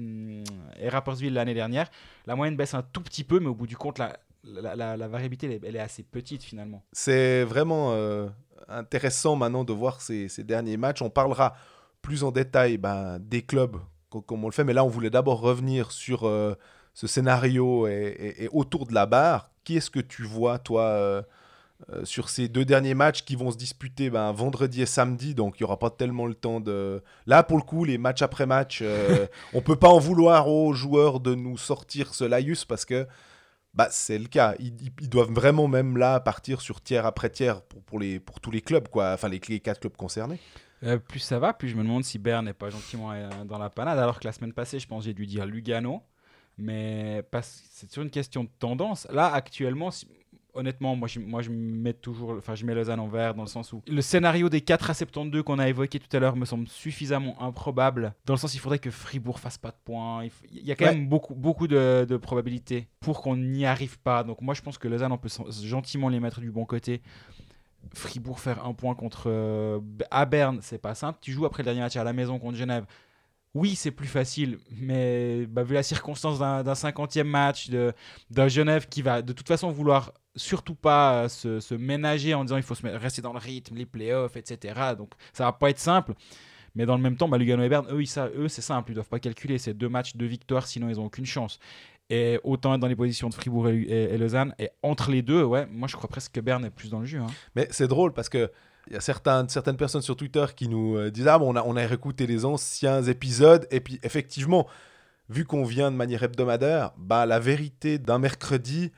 et, 0.79 0.89
Rappersville 0.89 1.33
l'année 1.33 1.55
dernière. 1.55 1.89
La 2.27 2.35
moyenne 2.35 2.55
baisse 2.55 2.75
un 2.75 2.83
tout 2.83 3.01
petit 3.01 3.23
peu, 3.23 3.39
mais 3.39 3.47
au 3.47 3.55
bout 3.55 3.67
du 3.67 3.75
compte, 3.75 3.97
la, 3.97 4.15
la, 4.43 5.07
variabilité, 5.07 5.59
elle 5.65 5.75
est, 5.75 5.79
assez 5.79 6.03
petite 6.03 6.43
finalement. 6.43 6.83
C'est 6.91 7.43
vraiment 7.43 7.93
euh, 7.93 8.27
intéressant 8.67 9.35
maintenant 9.35 9.63
de 9.63 9.73
voir 9.73 10.01
ces, 10.01 10.27
derniers 10.39 10.77
matchs. 10.77 11.01
On 11.01 11.09
parlera 11.09 11.55
plus 12.01 12.23
en 12.23 12.31
détail 12.31 12.77
ben, 12.77 13.19
des 13.19 13.41
clubs 13.41 13.77
comme 14.25 14.43
on 14.43 14.47
le 14.47 14.53
fait, 14.53 14.63
mais 14.63 14.73
là 14.73 14.83
on 14.83 14.87
voulait 14.87 15.09
d'abord 15.09 15.41
revenir 15.41 15.91
sur 15.91 16.23
euh, 16.23 16.55
ce 16.93 17.07
scénario 17.07 17.87
et, 17.87 18.49
autour 18.51 18.87
de 18.87 18.93
la 18.93 19.05
barre. 19.05 19.51
Qui 19.63 19.77
est-ce 19.77 19.91
que 19.91 19.99
tu 19.99 20.23
vois, 20.23 20.59
toi, 20.59 20.83
euh, 20.83 21.21
sur 22.03 22.29
ces 22.29 22.47
deux 22.47 22.63
derniers 22.63 22.93
matchs 22.93 23.25
qui 23.25 23.35
vont 23.35 23.51
se 23.51 23.57
disputer 23.57 24.09
ben, 24.09 24.31
vendredi 24.31 24.81
et 24.81 24.85
samedi, 24.85 25.35
donc 25.35 25.59
il 25.59 25.63
n'y 25.63 25.65
aura 25.65 25.77
pas 25.77 25.89
tellement 25.89 26.25
le 26.25 26.33
temps 26.33 26.61
de... 26.61 27.03
Là, 27.25 27.43
pour 27.43 27.57
le 27.57 27.63
coup, 27.63 27.83
les 27.83 27.97
matchs 27.97 28.21
après 28.21 28.45
match, 28.45 28.81
on 29.53 29.61
peut 29.61 29.75
pas 29.75 29.89
en 29.89 29.99
vouloir 29.99 30.47
aux 30.47 30.73
joueurs 30.73 31.19
de 31.19 31.35
nous 31.35 31.57
sortir 31.57 32.15
ce 32.15 32.23
laïus 32.23 32.63
parce 32.63 32.85
que 32.85 33.05
bah, 33.77 33.89
c'est 33.91 34.17
le 34.17 34.25
cas. 34.25 34.55
Ils, 34.57 34.91
doivent 35.07 35.31
vraiment 35.31 35.67
même 35.67 35.97
là 35.97 36.19
partir 36.19 36.61
sur 36.61 36.81
tiers 36.81 37.05
après 37.05 37.29
tiers 37.29 37.61
pour, 37.61 37.83
pour, 37.83 37.99
les, 37.99 38.19
pour 38.19 38.39
tous 38.39 38.49
les 38.49 38.61
clubs, 38.61 38.87
quoi. 38.87 39.13
enfin 39.13 39.29
les, 39.29 39.39
quatre 39.39 39.79
clubs 39.79 39.95
concernés. 39.95 40.39
Euh, 40.81 40.97
plus 40.97 41.19
ça 41.19 41.37
va, 41.37 41.53
plus 41.53 41.69
je 41.69 41.75
me 41.75 41.83
demande 41.83 42.03
si 42.03 42.17
Berne 42.17 42.45
n'est 42.45 42.53
pas 42.53 42.71
gentiment 42.71 43.11
euh, 43.11 43.29
dans 43.45 43.59
la 43.59 43.69
panade. 43.69 43.99
Alors 43.99 44.19
que 44.19 44.25
la 44.25 44.31
semaine 44.31 44.51
passée, 44.51 44.79
je 44.79 44.87
pense 44.87 45.03
j'ai 45.03 45.13
dû 45.13 45.27
dire 45.27 45.45
Lugano. 45.45 46.01
Mais 46.57 47.23
c'est 47.43 47.91
sur 47.91 48.01
une 48.01 48.09
question 48.09 48.43
de 48.43 48.49
tendance. 48.57 49.07
Là, 49.11 49.31
actuellement, 49.31 49.91
honnêtement, 50.57 50.95
moi 50.95 51.07
je, 51.07 51.19
moi 51.19 51.41
je 51.41 51.49
mets 51.49 51.93
toujours, 51.93 52.31
enfin 52.37 52.55
je 52.55 52.65
mets 52.65 52.73
Lausanne 52.73 52.99
en 52.99 53.07
vert 53.07 53.33
dans 53.35 53.43
le 53.43 53.47
sens 53.47 53.71
où 53.73 53.81
le 53.87 54.01
scénario 54.01 54.49
des 54.49 54.61
4 54.61 54.89
à 54.89 54.93
72 54.93 55.43
qu'on 55.43 55.59
a 55.59 55.69
évoqué 55.69 55.99
tout 55.99 56.15
à 56.15 56.19
l'heure 56.19 56.35
me 56.35 56.45
semble 56.45 56.67
suffisamment 56.67 57.41
improbable. 57.41 58.13
Dans 58.25 58.33
le 58.33 58.39
sens 58.39 58.53
il 58.55 58.59
faudrait 58.59 58.79
que 58.79 58.91
Fribourg 58.91 59.39
fasse 59.39 59.57
pas 59.57 59.69
de 59.69 59.77
points. 59.83 60.27
Il, 60.51 60.65
y 60.65 60.71
a 60.71 60.75
quand 60.75 60.85
même 60.85 61.07
beaucoup, 61.07 61.35
beaucoup 61.35 61.67
de, 61.67 62.05
de 62.07 62.17
probabilités 62.17 62.87
pour 62.99 63.21
qu'on 63.21 63.37
n'y 63.37 63.65
arrive 63.65 63.99
pas. 63.99 64.23
Donc 64.23 64.41
moi 64.41 64.53
je 64.53 64.61
pense 64.61 64.77
que 64.77 64.87
Lausanne 64.87 65.11
on 65.11 65.17
peut 65.17 65.29
gentiment 65.63 66.09
les 66.09 66.19
mettre 66.19 66.41
du 66.41 66.51
bon 66.51 66.65
côté. 66.65 67.01
Fribourg 67.93 68.39
faire 68.39 68.65
un 68.65 68.73
point 68.73 68.95
contre 68.95 69.25
euh, 69.27 69.79
à 70.11 70.25
Berne, 70.25 70.59
c'est 70.61 70.77
pas 70.77 70.95
simple. 70.95 71.19
Tu 71.21 71.31
joues 71.31 71.45
après 71.45 71.63
le 71.63 71.65
dernier 71.65 71.81
match 71.81 71.95
à 71.95 72.03
la 72.03 72.13
maison 72.13 72.39
contre 72.39 72.57
Genève 72.57 72.85
oui, 73.57 73.75
c'est 73.75 73.91
plus 73.91 74.07
facile, 74.07 74.59
mais 74.69 75.47
bah, 75.47 75.63
vu 75.63 75.73
la 75.73 75.83
circonstance 75.83 76.37
d'un 76.39 76.75
cinquantième 76.75 77.27
match 77.27 77.69
d'un 78.29 78.47
Genève 78.47 78.87
qui 78.87 79.01
va 79.01 79.21
de 79.21 79.33
toute 79.33 79.47
façon 79.47 79.71
vouloir 79.71 80.13
surtout 80.35 80.75
pas 80.75 81.23
euh, 81.23 81.59
se, 81.59 81.73
ménager 81.73 82.35
en 82.35 82.43
disant 82.43 82.57
il 82.57 82.63
faut 82.63 82.75
se 82.75 82.85
rester 82.85 83.23
dans 83.23 83.33
le 83.33 83.39
rythme, 83.39 83.75
les 83.75 83.87
playoffs, 83.87 84.37
etc. 84.37 84.79
Donc 84.95 85.11
ça 85.33 85.45
va 85.45 85.51
pas 85.53 85.71
être 85.71 85.79
simple. 85.79 86.13
Mais 86.75 86.85
dans 86.85 86.95
le 86.95 87.01
même 87.01 87.17
temps, 87.17 87.27
bah, 87.27 87.39
Lugano 87.39 87.63
et 87.63 87.69
Berne, 87.69 87.87
eux, 87.89 88.03
eux 88.35 88.47
c'est 88.47 88.61
simple, 88.61 88.91
ils 88.91 88.93
doivent 88.93 89.09
pas 89.09 89.19
calculer. 89.19 89.57
C'est 89.57 89.73
deux 89.73 89.89
matchs, 89.89 90.15
deux 90.15 90.27
victoires, 90.27 90.67
sinon 90.67 90.89
ils 90.89 90.99
ont 90.99 91.05
aucune 91.05 91.25
chance. 91.25 91.57
Et 92.11 92.39
autant 92.43 92.75
être 92.75 92.79
dans 92.79 92.87
les 92.87 92.95
positions 92.95 93.27
de 93.27 93.33
Fribourg 93.33 93.69
et, 93.69 94.15
Lausanne. 94.17 94.53
Et 94.59 94.69
entre 94.83 95.09
les 95.09 95.23
deux, 95.23 95.43
ouais, 95.43 95.65
moi 95.65 95.87
je 95.87 95.95
crois 95.95 96.07
presque 96.07 96.33
que 96.33 96.39
Berne 96.39 96.63
est 96.65 96.69
plus 96.69 96.91
dans 96.91 96.99
le 96.99 97.05
jeu. 97.05 97.19
Hein. 97.19 97.27
Mais 97.55 97.67
c'est 97.71 97.87
drôle 97.87 98.13
parce 98.13 98.29
que 98.29 98.51
il 98.87 98.93
y 98.93 98.97
a 98.97 99.01
certaines, 99.01 99.77
personnes 99.77 100.01
sur 100.01 100.15
Twitter 100.15 100.45
qui 100.55 100.67
nous 100.67 100.97
euh, 100.97 101.11
disent 101.11 101.27
Ah, 101.27 101.37
bon, 101.37 101.53
on 101.53 101.55
a, 101.55 101.63
on 101.63 101.75
a 101.75 101.87
les 102.19 102.45
anciens 102.45 103.03
épisodes. 103.03 103.67
Et 103.71 103.79
puis, 103.79 103.99
effectivement, 104.03 104.67
vu 105.29 105.45
qu'on 105.45 105.63
vient 105.63 105.91
de 105.91 105.95
manière 105.95 106.23
hebdomadaire, 106.23 106.91
bah, 106.97 107.25
la 107.25 107.39
vérité 107.39 107.97
d'un 107.99 108.19
mercredi 108.19 108.91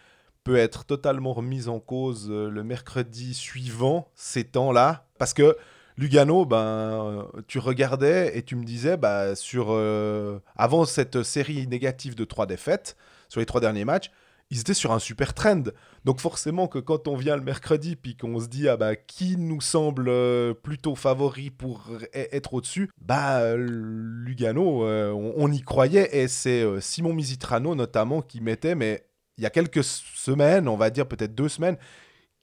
peut 0.44 0.58
être 0.58 0.86
totalement 0.86 1.34
remise 1.34 1.70
en 1.70 1.80
cause 1.80 2.28
euh, 2.30 2.50
le 2.50 2.64
mercredi 2.64 3.34
suivant 3.34 4.10
ces 4.16 4.44
temps-là. 4.44 5.06
Parce 5.18 5.34
que 5.34 5.58
Lugano, 5.98 6.46
ben, 6.46 6.58
euh, 6.58 7.24
tu 7.48 7.60
regardais 7.60 8.38
et 8.38 8.44
tu 8.44 8.56
me 8.56 8.64
disais, 8.64 8.98
bah, 8.98 9.36
sur, 9.36 9.72
avant 10.56 10.86
cette 10.86 11.24
série 11.24 11.68
négative 11.68 12.16
de 12.16 12.24
trois 12.24 12.46
défaites, 12.46 12.96
sur 13.28 13.40
les 13.40 13.46
trois 13.46 13.62
derniers 13.62 13.86
matchs, 13.86 14.12
ils 14.50 14.60
étaient 14.60 14.74
sur 14.74 14.92
un 14.92 15.00
super 15.00 15.34
trend. 15.34 15.64
Donc 16.06 16.20
forcément 16.20 16.68
que 16.68 16.80
quand 16.80 17.08
on 17.08 17.16
vient 17.16 17.36
le 17.36 17.44
mercredi 17.44 17.96
puis 17.96 18.16
qu'on 18.16 18.40
se 18.40 18.48
dit 18.48 18.68
ah 18.68 18.78
bah 18.78 18.96
qui 18.96 19.38
nous 19.38 19.62
semble 19.62 20.12
plutôt 20.64 20.96
favori 20.96 21.50
pour 21.50 21.90
e-, 21.92 22.08
être 22.14 22.54
au-dessus, 22.54 22.90
bah 23.02 23.56
Lugano 23.56 24.84
on, 24.86 25.34
on, 25.38 25.52
y 25.52 25.62
croyait 25.62 26.10
et 26.16 26.28
c'est 26.28 26.66
Simon 26.80 27.14
Misitrano 27.14 27.76
notamment 27.76 28.22
qui 28.22 28.42
mettait 28.42 28.76
mais 28.76 29.06
il 29.40 29.44
y 29.44 29.46
a 29.46 29.50
quelques 29.50 29.86
semaines, 29.86 30.68
on 30.68 30.76
va 30.76 30.90
dire 30.90 31.08
peut-être 31.08 31.34
deux 31.34 31.48
semaines, 31.48 31.78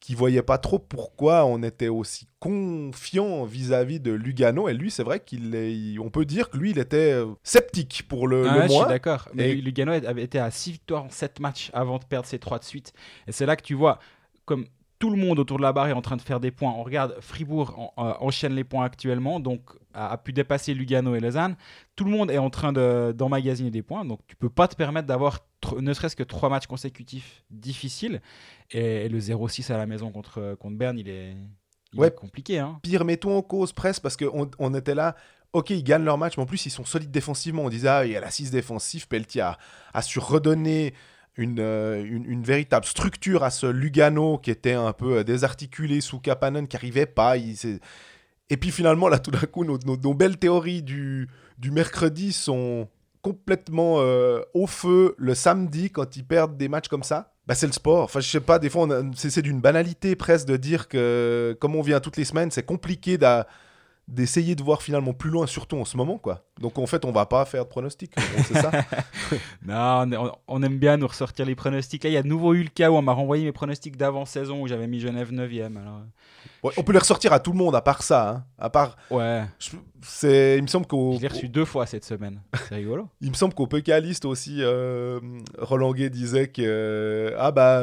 qui 0.00 0.14
voyait 0.14 0.42
pas 0.42 0.58
trop 0.58 0.78
pourquoi 0.78 1.44
on 1.46 1.62
était 1.62 1.88
aussi 1.88 2.28
confiant 2.38 3.44
vis-à-vis 3.44 3.98
de 3.98 4.12
Lugano. 4.12 4.68
Et 4.68 4.74
lui, 4.74 4.90
c'est 4.90 5.02
vrai 5.02 5.20
qu'il 5.20 5.54
est, 5.54 5.98
on 5.98 6.10
peut 6.10 6.24
dire 6.24 6.50
que 6.50 6.58
lui, 6.58 6.70
il 6.70 6.78
était 6.78 7.12
euh, 7.12 7.26
sceptique 7.42 8.04
pour 8.08 8.28
le, 8.28 8.46
ah 8.48 8.56
le 8.56 8.62
Je 8.62 8.68
suis 8.68 8.86
d'accord. 8.86 9.28
Mais 9.34 9.54
Lugano 9.54 9.92
avait 9.92 10.22
été 10.22 10.38
à 10.38 10.50
6 10.50 10.72
victoires 10.72 11.04
en 11.04 11.10
7 11.10 11.40
matchs 11.40 11.70
avant 11.72 11.98
de 11.98 12.04
perdre 12.04 12.26
ses 12.26 12.38
3 12.38 12.58
de 12.58 12.64
suite. 12.64 12.92
Et 13.26 13.32
c'est 13.32 13.46
là 13.46 13.56
que 13.56 13.62
tu 13.62 13.74
vois, 13.74 13.98
comme 14.44 14.66
tout 14.98 15.10
le 15.10 15.16
monde 15.16 15.38
autour 15.38 15.58
de 15.58 15.62
la 15.62 15.72
barre 15.72 15.88
est 15.88 15.92
en 15.92 16.02
train 16.02 16.16
de 16.16 16.22
faire 16.22 16.40
des 16.40 16.50
points. 16.50 16.72
On 16.72 16.82
regarde 16.82 17.16
Fribourg 17.20 17.92
euh, 17.98 18.14
enchaîne 18.20 18.54
les 18.54 18.64
points 18.64 18.84
actuellement, 18.84 19.40
donc 19.40 19.60
a, 19.92 20.16
pu 20.16 20.32
dépasser 20.32 20.74
Lugano 20.74 21.14
et 21.14 21.20
Lausanne. 21.20 21.56
Tout 21.96 22.04
le 22.04 22.10
monde 22.10 22.30
est 22.30 22.38
en 22.38 22.50
train 22.50 22.72
d'emmagasiner 22.72 23.70
des 23.70 23.82
points, 23.82 24.04
donc 24.04 24.20
tu 24.26 24.36
peux 24.36 24.48
pas 24.48 24.68
te 24.68 24.76
permettre 24.76 25.06
d'avoir 25.06 25.40
ne 25.78 25.92
serait-ce 25.92 26.16
que 26.16 26.22
trois 26.22 26.48
matchs 26.48 26.66
consécutifs 26.66 27.44
difficiles. 27.50 28.20
Et, 28.70 29.08
le 29.08 29.18
0-6 29.18 29.72
à 29.72 29.76
la 29.76 29.86
maison 29.86 30.10
contre, 30.10 30.56
contre 30.58 30.76
Berne, 30.76 30.98
il 30.98 31.08
est, 31.08 31.36
compliqué. 32.14 32.58
Hein. 32.58 32.78
Pire, 32.82 33.04
mettons 33.04 33.36
en 33.36 33.42
cause 33.42 33.72
presque, 33.72 34.02
parce 34.02 34.16
qu'on 34.16 34.50
on 34.58 34.74
était 34.74 34.94
là. 34.94 35.16
Ok, 35.52 35.70
ils 35.70 35.82
gagnent 35.82 36.04
leur 36.04 36.18
match, 36.18 36.36
mais 36.36 36.42
en 36.42 36.46
plus, 36.46 36.66
ils 36.66 36.70
sont 36.70 36.84
solides 36.84 37.10
défensivement. 37.10 37.62
On 37.62 37.70
disait, 37.70 37.88
ah, 37.88 38.04
il 38.04 38.12
y 38.12 38.16
a 38.16 38.20
la 38.20 38.30
6 38.30 38.50
défensive. 38.50 39.08
Pelletier 39.08 39.40
a, 39.40 39.58
a 39.94 40.02
su 40.02 40.18
redonner 40.18 40.92
euh, 41.38 42.02
une, 42.04 42.24
une, 42.24 42.42
véritable 42.42 42.86
structure 42.86 43.44
à 43.44 43.50
ce 43.50 43.66
Lugano 43.66 44.38
qui 44.38 44.50
était 44.50 44.72
un 44.72 44.92
peu 44.92 45.18
euh, 45.18 45.24
désarticulé 45.24 46.00
sous 46.00 46.18
Kapanen, 46.18 46.66
qui 46.66 46.76
n'arrivait 46.76 47.06
pas. 47.06 47.36
et 47.36 48.56
puis 48.56 48.70
finalement, 48.70 49.08
là, 49.08 49.18
tout 49.18 49.30
d'un 49.30 49.46
coup, 49.46 49.64
nos, 49.64 49.78
nos, 49.78 50.14
belles 50.14 50.38
théories 50.38 50.82
du, 50.82 51.28
du 51.58 51.70
mercredi 51.70 52.32
sont 52.32 52.88
complètement 53.20 53.96
euh, 53.98 54.40
au 54.54 54.66
feu 54.66 55.14
le 55.18 55.34
samedi 55.34 55.90
quand 55.90 56.16
ils 56.16 56.24
perdent 56.24 56.56
des 56.56 56.68
matchs 56.68 56.88
comme 56.88 57.02
ça. 57.02 57.34
Bah, 57.46 57.54
c'est 57.54 57.66
le 57.66 57.72
sport. 57.72 58.04
Enfin, 58.04 58.20
je 58.20 58.28
sais 58.28 58.40
pas, 58.40 58.58
des 58.58 58.70
fois, 58.70 58.88
c'est 59.14 59.42
d'une 59.42 59.60
banalité 59.60 60.16
presque 60.16 60.46
de 60.46 60.56
dire 60.56 60.88
que, 60.88 61.56
comme 61.60 61.76
on 61.76 61.82
vient 61.82 62.00
toutes 62.00 62.16
les 62.16 62.24
semaines, 62.24 62.50
c'est 62.50 62.64
compliqué 62.64 63.18
de 63.18 63.26
d'essayer 64.08 64.54
de 64.54 64.62
voir 64.62 64.82
finalement 64.82 65.12
plus 65.12 65.30
loin, 65.30 65.46
surtout 65.46 65.76
en 65.76 65.84
ce 65.84 65.96
moment, 65.96 66.16
quoi. 66.16 66.44
Donc 66.60 66.78
en 66.78 66.86
fait, 66.86 67.04
on 67.04 67.10
va 67.10 67.26
pas 67.26 67.44
faire 67.44 67.64
de 67.64 67.68
pronostics, 67.68 68.12
c'est 68.46 68.54
ça 68.54 68.70
Non, 69.66 70.38
on, 70.46 70.62
aime 70.62 70.78
bien 70.78 70.96
nous 70.96 71.08
ressortir 71.08 71.44
les 71.44 71.56
pronostics. 71.56 72.04
Là, 72.04 72.10
il 72.10 72.12
y 72.12 72.16
a 72.16 72.22
de 72.22 72.28
nouveau 72.28 72.54
eu 72.54 72.62
le 72.62 72.68
cas 72.68 72.90
où 72.90 72.94
on 72.94 73.02
m'a 73.02 73.12
renvoyé 73.12 73.44
mes 73.44 73.52
pronostics 73.52 73.96
d'avant-saison 73.96 74.62
où 74.62 74.68
j'avais 74.68 74.86
mis 74.86 75.00
Genève 75.00 75.32
9e. 75.32 75.76
Alors... 75.76 76.02
on 76.76 76.82
peut 76.84 76.92
les 76.92 77.00
ressortir 77.00 77.32
à 77.32 77.40
tout 77.40 77.50
le 77.50 77.58
monde, 77.58 77.75
à 77.75 77.80
part 77.80 78.02
ça. 78.02 78.30
Hein. 78.30 78.44
À 78.58 78.70
part... 78.70 78.96
Ouais. 79.10 79.44
C'est... 80.02 80.56
Il 80.56 80.62
me 80.62 80.68
semble 80.68 80.86
qu'au... 80.86 81.14
Je 81.16 81.22
l'ai 81.22 81.28
reçu 81.28 81.48
deux 81.48 81.64
fois 81.64 81.84
cette 81.86 82.04
semaine. 82.04 82.40
C'est 82.68 82.76
rigolo. 82.76 83.08
il 83.20 83.30
me 83.30 83.34
semble 83.36 83.54
qu'au 83.54 83.66
Pécaliste 83.66 84.25
aussi, 84.25 84.58
euh, 84.60 85.18
Roland 85.58 85.92
Gay 85.92 86.10
disait 86.10 86.48
que... 86.48 87.34
ah 87.38 87.50
bah 87.50 87.82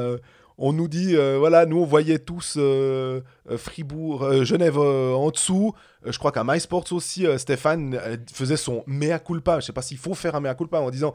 on 0.58 0.74
nous 0.74 0.88
dit, 0.88 1.16
euh, 1.16 1.38
voilà, 1.38 1.66
nous 1.66 1.78
on 1.78 1.86
voyait 1.86 2.20
tous 2.20 2.56
euh, 2.58 3.22
euh, 3.50 3.58
Fribourg, 3.58 4.44
Genève 4.44 4.78
en 4.78 5.30
dessous. 5.32 5.74
je 6.06 6.18
crois 6.18 6.32
qu'à 6.32 6.44
MySports 6.44 6.92
aussi, 6.92 7.26
Stéphane 7.38 8.00
faisait 8.32 8.58
son 8.58 8.84
mea 8.88 9.20
culpa. 9.20 9.60
Je 9.60 9.66
sais 9.66 9.74
pas 9.74 9.82
s'il 9.82 9.98
faut 9.98 10.14
faire 10.14 10.36
un 10.36 10.40
mea 10.40 10.56
culpa 10.56 10.80
en 10.80 10.90
disant, 10.90 11.14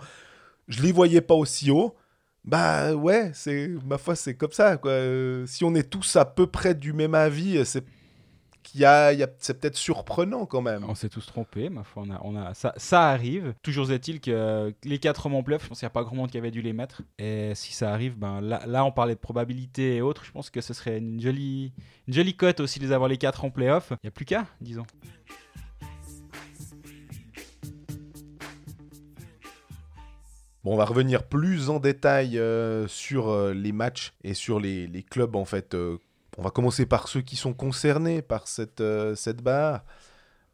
je 0.69 0.83
les 0.83 0.93
voyais 0.93 1.21
pas 1.21 1.35
aussi 1.35 1.71
haut. 1.71 1.95
Bah 2.45 2.95
ouais, 2.95 3.31
c'est 3.35 3.71
ma 3.87 3.99
foi, 3.99 4.15
c'est 4.17 4.35
comme 4.35 4.53
ça. 4.53 4.77
Quoi. 4.77 4.93
si 5.47 5.65
on 5.65 5.75
est 5.75 5.89
tous 5.89 6.17
à 6.17 6.25
peu 6.25 6.47
près 6.47 6.75
du 6.75 6.93
même 6.93 7.15
avis, 7.15 7.65
c'est 7.67 7.85
y 8.75 8.85
a, 8.85 9.13
c'est 9.39 9.61
peut-être 9.61 9.77
surprenant 9.77 10.47
quand 10.47 10.61
même. 10.61 10.85
On 10.89 10.95
s'est 10.95 11.09
tous 11.09 11.27
trompés, 11.27 11.69
ma 11.69 11.85
foi. 11.85 12.05
On 12.07 12.11
a, 12.11 12.21
on 12.23 12.37
a, 12.37 12.55
ça, 12.55 12.73
ça 12.77 13.09
arrive. 13.09 13.55
Toujours 13.63 13.91
est-il 13.91 14.21
que 14.21 14.73
les 14.85 14.99
quatre 14.99 15.27
hommes 15.27 15.35
en 15.35 15.43
bluff, 15.43 15.63
je 15.63 15.69
pense 15.69 15.79
qu'il 15.79 15.87
n'y 15.87 15.91
a 15.91 15.91
pas 15.91 16.05
grand 16.05 16.17
monde 16.17 16.31
qui 16.31 16.39
avait 16.39 16.51
dû 16.51 16.63
les 16.63 16.73
mettre. 16.73 17.03
Et 17.19 17.55
si 17.55 17.73
ça 17.73 17.93
arrive, 17.93 18.17
ben 18.17 18.41
là, 18.41 18.63
là, 18.67 18.85
on 18.85 18.93
parlait 18.93 19.15
de 19.15 19.21
probabilité 19.21 19.97
et 19.97 20.03
autres. 20.03 20.25
Je 20.25 20.33
pense 20.33 20.51
que 20.51 20.61
ce 20.61 20.75
serait 20.75 20.99
une 20.99 21.21
jolie, 21.21 21.73
une 22.07 22.15
jolie 22.15 22.35
cote 22.35 22.61
aussi 22.61 22.79
de 22.79 22.85
les 22.85 22.93
avoir 22.93 23.09
les 23.09 23.19
quatre 23.19 23.45
en 23.45 23.51
playoff. 23.51 23.91
Il 23.91 23.99
n'y 24.05 24.09
a 24.09 24.13
plus 24.13 24.25
qu'à, 24.25 24.47
disons. 24.61 24.87
Bon, 30.65 30.75
on 30.75 30.77
va 30.77 30.85
revenir 30.85 31.23
plus 31.23 31.71
en 31.71 31.79
détail 31.79 32.37
euh, 32.37 32.89
sur 32.89 33.29
euh, 33.29 33.55
les 33.55 33.71
matchs 33.73 34.13
et 34.25 34.35
sur 34.35 34.59
les, 34.59 34.89
les 34.89 35.03
clubs 35.05 35.37
en 35.37 35.45
fait 35.45 35.75
euh, 35.75 35.99
on 36.39 36.43
va 36.43 36.51
commencer 36.51 36.87
par 36.87 37.09
ceux 37.09 37.21
qui 37.21 37.35
sont 37.35 37.53
concernés 37.53 38.23
par 38.23 38.47
cette, 38.47 38.81
euh, 38.81 39.15
cette 39.17 39.43
barre. 39.43 39.85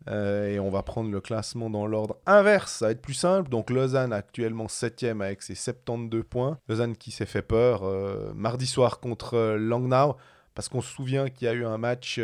Euh, 0.09 0.49
et 0.49 0.59
on 0.59 0.71
va 0.71 0.83
prendre 0.83 1.11
le 1.11 1.21
classement 1.21 1.71
dans 1.71 1.87
l'ordre 1.87 2.17
inverse. 2.27 2.73
Ça 2.73 2.87
va 2.87 2.93
être 2.93 3.03
plus 3.03 3.15
simple. 3.15 3.51
Donc 3.51 3.71
Lausanne 3.71 4.13
actuellement 4.13 4.67
7ème 4.67 5.23
avec 5.23 5.43
ses 5.43 5.55
72 5.55 6.25
points. 6.25 6.59
Lausanne 6.69 6.97
qui 6.97 7.11
s'est 7.11 7.27
fait 7.27 7.43
peur 7.43 7.83
euh, 7.85 8.33
mardi 8.35 8.67
soir 8.67 8.99
contre 8.99 9.57
Langnau. 9.57 10.17
Parce 10.55 10.69
qu'on 10.69 10.81
se 10.81 10.95
souvient 10.95 11.29
qu'il 11.29 11.47
y 11.47 11.49
a 11.49 11.53
eu 11.53 11.67
un 11.67 11.79
match 11.79 12.21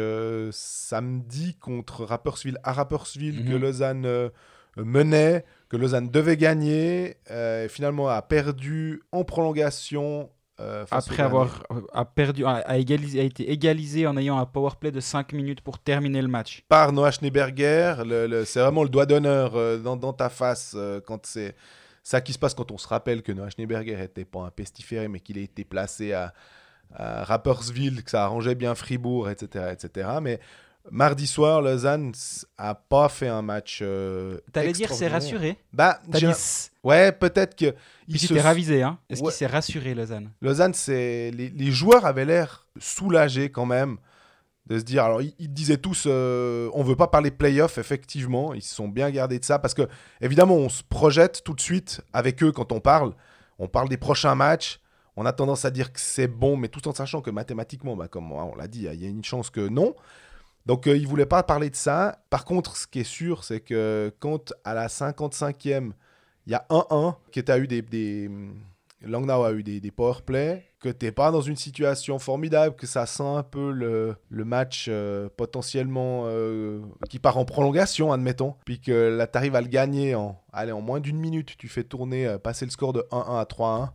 samedi 0.52 1.56
contre 1.56 2.04
Rapperswil 2.04 2.58
à 2.62 2.72
Rapperswil 2.72 3.44
que 3.44 3.54
mhm. 3.54 3.60
Lausanne 3.60 4.30
menait, 4.76 5.44
que 5.68 5.76
Lausanne 5.76 6.08
devait 6.08 6.36
gagner. 6.36 7.16
finalement 7.68 8.08
a 8.08 8.22
perdu 8.22 9.02
en 9.10 9.24
prolongation 9.24 10.30
euh, 10.60 10.84
Après 10.90 11.22
avoir 11.22 11.62
a 11.92 12.04
perdu, 12.04 12.44
a, 12.44 12.78
égalisé, 12.78 13.20
a, 13.20 13.24
été 13.24 13.50
égalisé 13.50 14.06
en 14.06 14.16
ayant 14.16 14.38
un 14.38 14.46
power 14.46 14.72
play 14.78 14.90
de 14.90 15.00
5 15.00 15.32
minutes 15.32 15.60
pour 15.60 15.78
terminer 15.78 16.20
le 16.22 16.28
match. 16.28 16.64
Par 16.68 16.92
Noah 16.92 17.10
Schneeberger, 17.10 18.02
le, 18.04 18.44
c'est 18.44 18.60
vraiment 18.60 18.82
le 18.82 18.88
doigt 18.88 19.06
d'honneur 19.06 19.56
euh, 19.56 19.78
dans, 19.78 19.96
dans, 19.96 20.12
ta 20.12 20.28
face 20.28 20.74
euh, 20.76 21.00
quand 21.00 21.24
c'est 21.26 21.54
ça 22.02 22.20
qui 22.20 22.32
se 22.32 22.38
passe 22.38 22.54
quand 22.54 22.70
on 22.70 22.78
se 22.78 22.88
rappelle 22.88 23.22
que 23.22 23.32
Noah 23.32 23.50
Schneeberger 23.50 23.96
n'était 23.96 24.24
pas 24.24 24.40
un 24.40 24.50
pestiféré 24.50 25.08
mais 25.08 25.20
qu'il 25.20 25.38
a 25.38 25.42
été 25.42 25.64
placé 25.64 26.12
à, 26.12 26.34
à 26.94 27.24
Rapperswil, 27.24 28.02
que 28.02 28.10
ça 28.10 28.24
arrangeait 28.24 28.54
bien 28.54 28.74
Fribourg, 28.74 29.30
etc. 29.30 29.72
etc. 29.72 30.08
Mais 30.20 30.40
Mardi 30.90 31.26
soir, 31.26 31.60
Lausanne 31.62 32.12
a 32.56 32.75
pas 32.75 33.08
fait 33.08 33.28
un 33.28 33.42
match. 33.42 33.80
Euh, 33.82 34.38
T'allais 34.52 34.72
dire 34.72 34.92
c'est 34.92 35.08
rassuré 35.08 35.58
Bah, 35.72 36.00
ouais, 36.82 37.12
peut-être 37.12 37.54
que. 37.54 37.75
Il 38.08 38.18
s'était 38.18 38.40
ravisé, 38.40 38.82
hein 38.82 38.99
Est-ce 39.08 39.22
qu'il 39.22 39.30
s'est 39.30 39.46
rassuré, 39.46 39.94
Lausanne? 39.94 40.30
Lausanne, 40.40 40.75
c'est 40.75 41.30
les, 41.30 41.70
joueurs 41.70 42.06
avaient 42.06 42.25
l'air 42.25 42.66
soulagés 42.78 43.50
quand 43.50 43.66
même 43.66 43.99
de 44.66 44.78
se 44.78 44.84
dire. 44.84 45.04
Alors, 45.04 45.20
ils, 45.22 45.52
disaient 45.52 45.76
tous, 45.76 46.04
euh, 46.06 46.70
on 46.72 46.82
veut 46.82 46.96
pas 46.96 47.08
parler 47.08 47.30
playoff, 47.30 47.78
effectivement. 47.78 48.54
Ils 48.54 48.62
se 48.62 48.75
sont 48.75 48.88
bien 48.88 49.10
gardés 49.10 49.38
de 49.38 49.44
ça 49.44 49.58
parce 49.58 49.75
que 49.75 49.87
évidemment, 50.20 50.56
on 50.56 50.68
se 50.68 50.82
projette 50.82 51.44
tout 51.44 51.54
de 51.54 51.60
suite 51.60 52.00
avec 52.12 52.42
eux 52.42 52.52
quand 52.52 52.72
on 52.72 52.80
parle. 52.80 53.12
On 53.58 53.68
parle 53.68 53.88
des 53.88 53.99
prochains 53.99 54.34
matchs. 54.34 54.80
On 55.16 55.26
a 55.26 55.32
tendance 55.32 55.66
à 55.66 55.70
dire 55.70 55.92
que 55.92 56.00
c'est 56.00 56.28
bon, 56.28 56.56
mais 56.56 56.68
tout 56.68 56.88
en 56.88 56.94
sachant 56.94 57.20
que 57.20 57.30
mathématiquement, 57.30 57.94
bah, 57.94 58.08
comme 58.08 58.32
on 58.32 58.54
l'a 58.56 58.68
dit, 58.68 58.87
il 58.90 59.00
y 59.00 59.06
a 59.06 59.08
une 59.08 59.25
chance 59.25 59.50
que 59.50 59.68
non. 59.68 59.94
Donc, 60.70 60.86
euh, 60.86 60.96
il 60.96 61.02
ne 61.02 61.08
voulait 61.08 61.26
pas 61.26 61.42
parler 61.42 61.68
de 61.68 61.74
ça. 61.74 62.22
Par 62.30 62.44
contre, 62.44 62.76
ce 62.76 62.86
qui 62.86 63.00
est 63.00 63.02
sûr, 63.02 63.42
c'est 63.42 63.58
que 63.58 64.14
quand 64.20 64.52
à 64.62 64.72
la 64.72 64.86
55e, 64.86 65.90
il 66.46 66.52
y 66.52 66.54
a 66.54 66.64
1-1, 66.70 67.16
que 67.32 67.40
tu 67.40 67.50
as 67.50 67.58
eu 67.58 67.66
des. 67.66 67.82
des 67.82 68.30
Langnau 69.02 69.42
a 69.42 69.52
eu 69.52 69.64
des, 69.64 69.80
des 69.80 69.90
powerplays, 69.90 70.64
que 70.78 70.88
tu 70.88 71.06
n'es 71.06 71.10
pas 71.10 71.32
dans 71.32 71.40
une 71.40 71.56
situation 71.56 72.20
formidable, 72.20 72.76
que 72.76 72.86
ça 72.86 73.04
sent 73.06 73.24
un 73.24 73.42
peu 73.42 73.72
le, 73.72 74.16
match 74.30 74.86
euh, 74.88 75.28
potentiellement 75.36 76.26
euh, 76.26 76.82
qui 77.08 77.18
part 77.18 77.36
en 77.36 77.44
prolongation, 77.44 78.12
admettons, 78.12 78.54
puis 78.64 78.80
que 78.80 79.08
là, 79.08 79.26
tu 79.26 79.38
arrives 79.38 79.56
à 79.56 79.62
le 79.62 79.66
gagner 79.66 80.14
en, 80.14 80.40
allez, 80.52 80.70
en 80.70 80.82
moins 80.82 81.00
d'une 81.00 81.18
minute, 81.18 81.56
tu 81.56 81.66
fais 81.66 81.82
tourner, 81.82 82.36
passer 82.44 82.64
le 82.64 82.70
score 82.70 82.92
de 82.92 83.00
1-1 83.10 83.40
à 83.40 83.44
3-1 83.44 83.88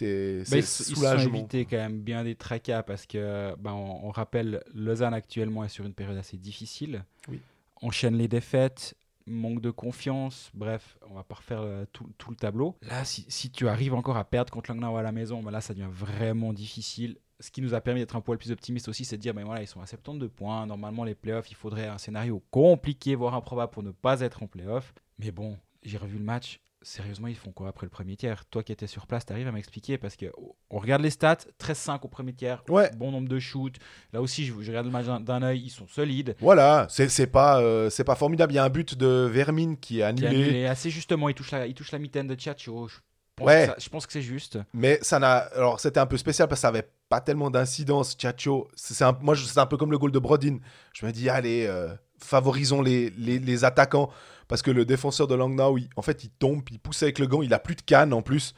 ils, 0.00 0.46
se 0.46 0.94
sont 0.94 1.18
évités 1.18 1.64
quand 1.64 1.76
même 1.76 2.00
bien 2.00 2.24
des 2.24 2.34
tracas 2.34 2.82
parce 2.82 3.06
que, 3.06 3.54
ben, 3.56 3.72
on, 3.72 4.10
rappelle, 4.10 4.62
Lausanne 4.74 5.14
actuellement 5.14 5.64
est 5.64 5.68
sur 5.68 5.84
une 5.84 5.94
période 5.94 6.16
assez 6.16 6.36
difficile. 6.36 7.04
Oui. 7.28 7.40
Enchaîne 7.82 8.16
les 8.16 8.28
défaites, 8.28 8.96
manque 9.26 9.60
de 9.60 9.70
confiance, 9.70 10.50
bref, 10.54 10.98
on 11.10 11.14
va 11.14 11.24
pas 11.24 11.36
refaire 11.36 11.60
euh, 11.60 11.84
tout, 11.92 12.08
tout, 12.18 12.30
le 12.30 12.36
tableau. 12.36 12.76
Là, 12.82 13.04
si, 13.04 13.26
si, 13.28 13.50
tu 13.50 13.68
arrives 13.68 13.94
encore 13.94 14.16
à 14.16 14.24
perdre 14.24 14.52
contre 14.52 14.72
Langnau 14.72 14.96
à 14.96 15.02
la 15.02 15.12
maison, 15.12 15.42
ben 15.42 15.50
là, 15.50 15.60
ça 15.60 15.74
devient 15.74 15.90
vraiment 15.90 16.52
difficile. 16.52 17.18
Ce 17.40 17.50
qui 17.50 17.60
nous 17.60 17.74
a 17.74 17.80
permis 17.80 18.00
d'être 18.00 18.16
un 18.16 18.22
poil 18.22 18.38
plus 18.38 18.50
optimiste 18.50 18.88
aussi, 18.88 19.04
c'est 19.04 19.16
de 19.16 19.22
dire, 19.22 19.34
ben 19.34 19.44
voilà, 19.44 19.62
ils 19.62 19.66
sont 19.66 19.80
à 19.80 19.86
72 19.86 20.30
points. 20.30 20.64
Normalement, 20.66 21.04
les 21.04 21.14
playoffs, 21.14 21.50
il 21.50 21.56
faudrait 21.56 21.86
un 21.86 21.98
scénario 21.98 22.42
compliqué, 22.50 23.14
voire 23.14 23.34
improbable 23.34 23.72
pour 23.72 23.82
ne 23.82 23.90
pas 23.90 24.20
être 24.20 24.42
en 24.42 24.46
playoff. 24.46 24.94
Mais 25.18 25.32
bon, 25.32 25.58
j'ai 25.82 25.98
revu 25.98 26.18
le 26.18 26.24
match 26.24 26.60
sérieusement, 26.86 27.26
ils 27.26 27.36
font 27.36 27.52
quoi 27.52 27.68
après 27.68 27.86
le 27.86 27.90
premier 27.90 28.16
tiers? 28.16 28.44
Toi 28.46 28.62
qui 28.62 28.72
étais 28.72 28.86
sur 28.86 29.06
place, 29.06 29.26
tu 29.26 29.32
arrives 29.32 29.48
à 29.48 29.52
m'expliquer 29.52 29.98
Parce 29.98 30.16
que 30.16 30.26
on 30.70 30.78
regarde 30.78 31.02
les 31.02 31.10
stats 31.10 31.38
13-5 31.60 32.00
au 32.02 32.08
premier 32.08 32.32
tiers, 32.32 32.62
ouais. 32.68 32.90
bon 32.96 33.10
nombre 33.10 33.28
de 33.28 33.38
shoots. 33.38 33.76
Là 34.12 34.22
aussi, 34.22 34.44
je, 34.46 34.54
regarde 34.54 34.86
le 34.86 34.92
match 34.92 35.06
d'un 35.06 35.42
œil, 35.42 35.62
ils 35.64 35.70
sont 35.70 35.86
solides. 35.88 36.36
Voilà, 36.40 36.86
c'est 36.88 37.26
pas, 37.26 37.60
euh, 37.60 37.90
c'est 37.90 38.04
pas 38.04 38.14
formidable. 38.14 38.52
Il 38.52 38.56
y 38.56 38.58
a 38.58 38.64
un 38.64 38.70
but 38.70 38.96
de 38.96 39.28
Vermine 39.30 39.76
qui 39.76 40.00
est 40.00 40.02
annulé. 40.02 40.66
assez 40.66 40.90
justement, 40.90 41.28
il 41.28 41.34
touche 41.34 41.50
la, 41.50 41.66
il 41.66 41.74
touche 41.74 41.92
la 41.92 41.98
mitaine 41.98 42.26
de 42.26 42.34
Tchatcho. 42.34 42.88
Je 42.88 42.96
pense 43.36 43.46
ouais. 43.46 43.70
je 43.78 43.88
pense 43.88 44.06
que 44.06 44.12
c'est 44.12 44.22
juste. 44.22 44.58
Mais 44.72 44.98
ça 45.02 45.18
n'a. 45.18 45.36
Alors, 45.54 45.78
c'était 45.78 46.00
un 46.00 46.06
peu 46.06 46.16
spécial 46.16 46.48
parce 46.48 46.60
que 46.60 46.62
ça 46.62 46.68
avait 46.68 46.88
pas 47.08 47.20
tellement 47.20 47.50
d'incidence. 47.50 48.14
Tchatcho, 48.16 48.68
c'est 48.74 49.04
un... 49.04 49.16
moi, 49.20 49.36
c'est 49.36 49.58
un 49.58 49.66
peu 49.66 49.76
comme 49.76 49.90
le 49.90 49.98
goal 49.98 50.10
de 50.10 50.18
Brodin. 50.18 50.58
Je 50.92 51.06
me 51.06 51.12
dis, 51.12 51.28
allez, 51.28 51.66
euh, 51.66 51.88
favorisons 52.18 52.82
les, 52.82 53.10
les, 53.10 53.38
les 53.38 53.64
attaquants 53.64 54.10
parce 54.48 54.62
que 54.62 54.70
le 54.70 54.84
défenseur 54.84 55.26
de 55.26 55.34
Langnau, 55.34 55.78
en 55.96 56.02
fait, 56.02 56.24
il 56.24 56.30
tombe, 56.30 56.62
il 56.70 56.78
pousse 56.78 57.02
avec 57.02 57.18
le 57.18 57.26
gant, 57.26 57.42
il 57.42 57.52
a 57.52 57.58
plus 57.58 57.74
de 57.74 57.82
canne 57.82 58.12
en 58.12 58.22
plus. 58.22 58.54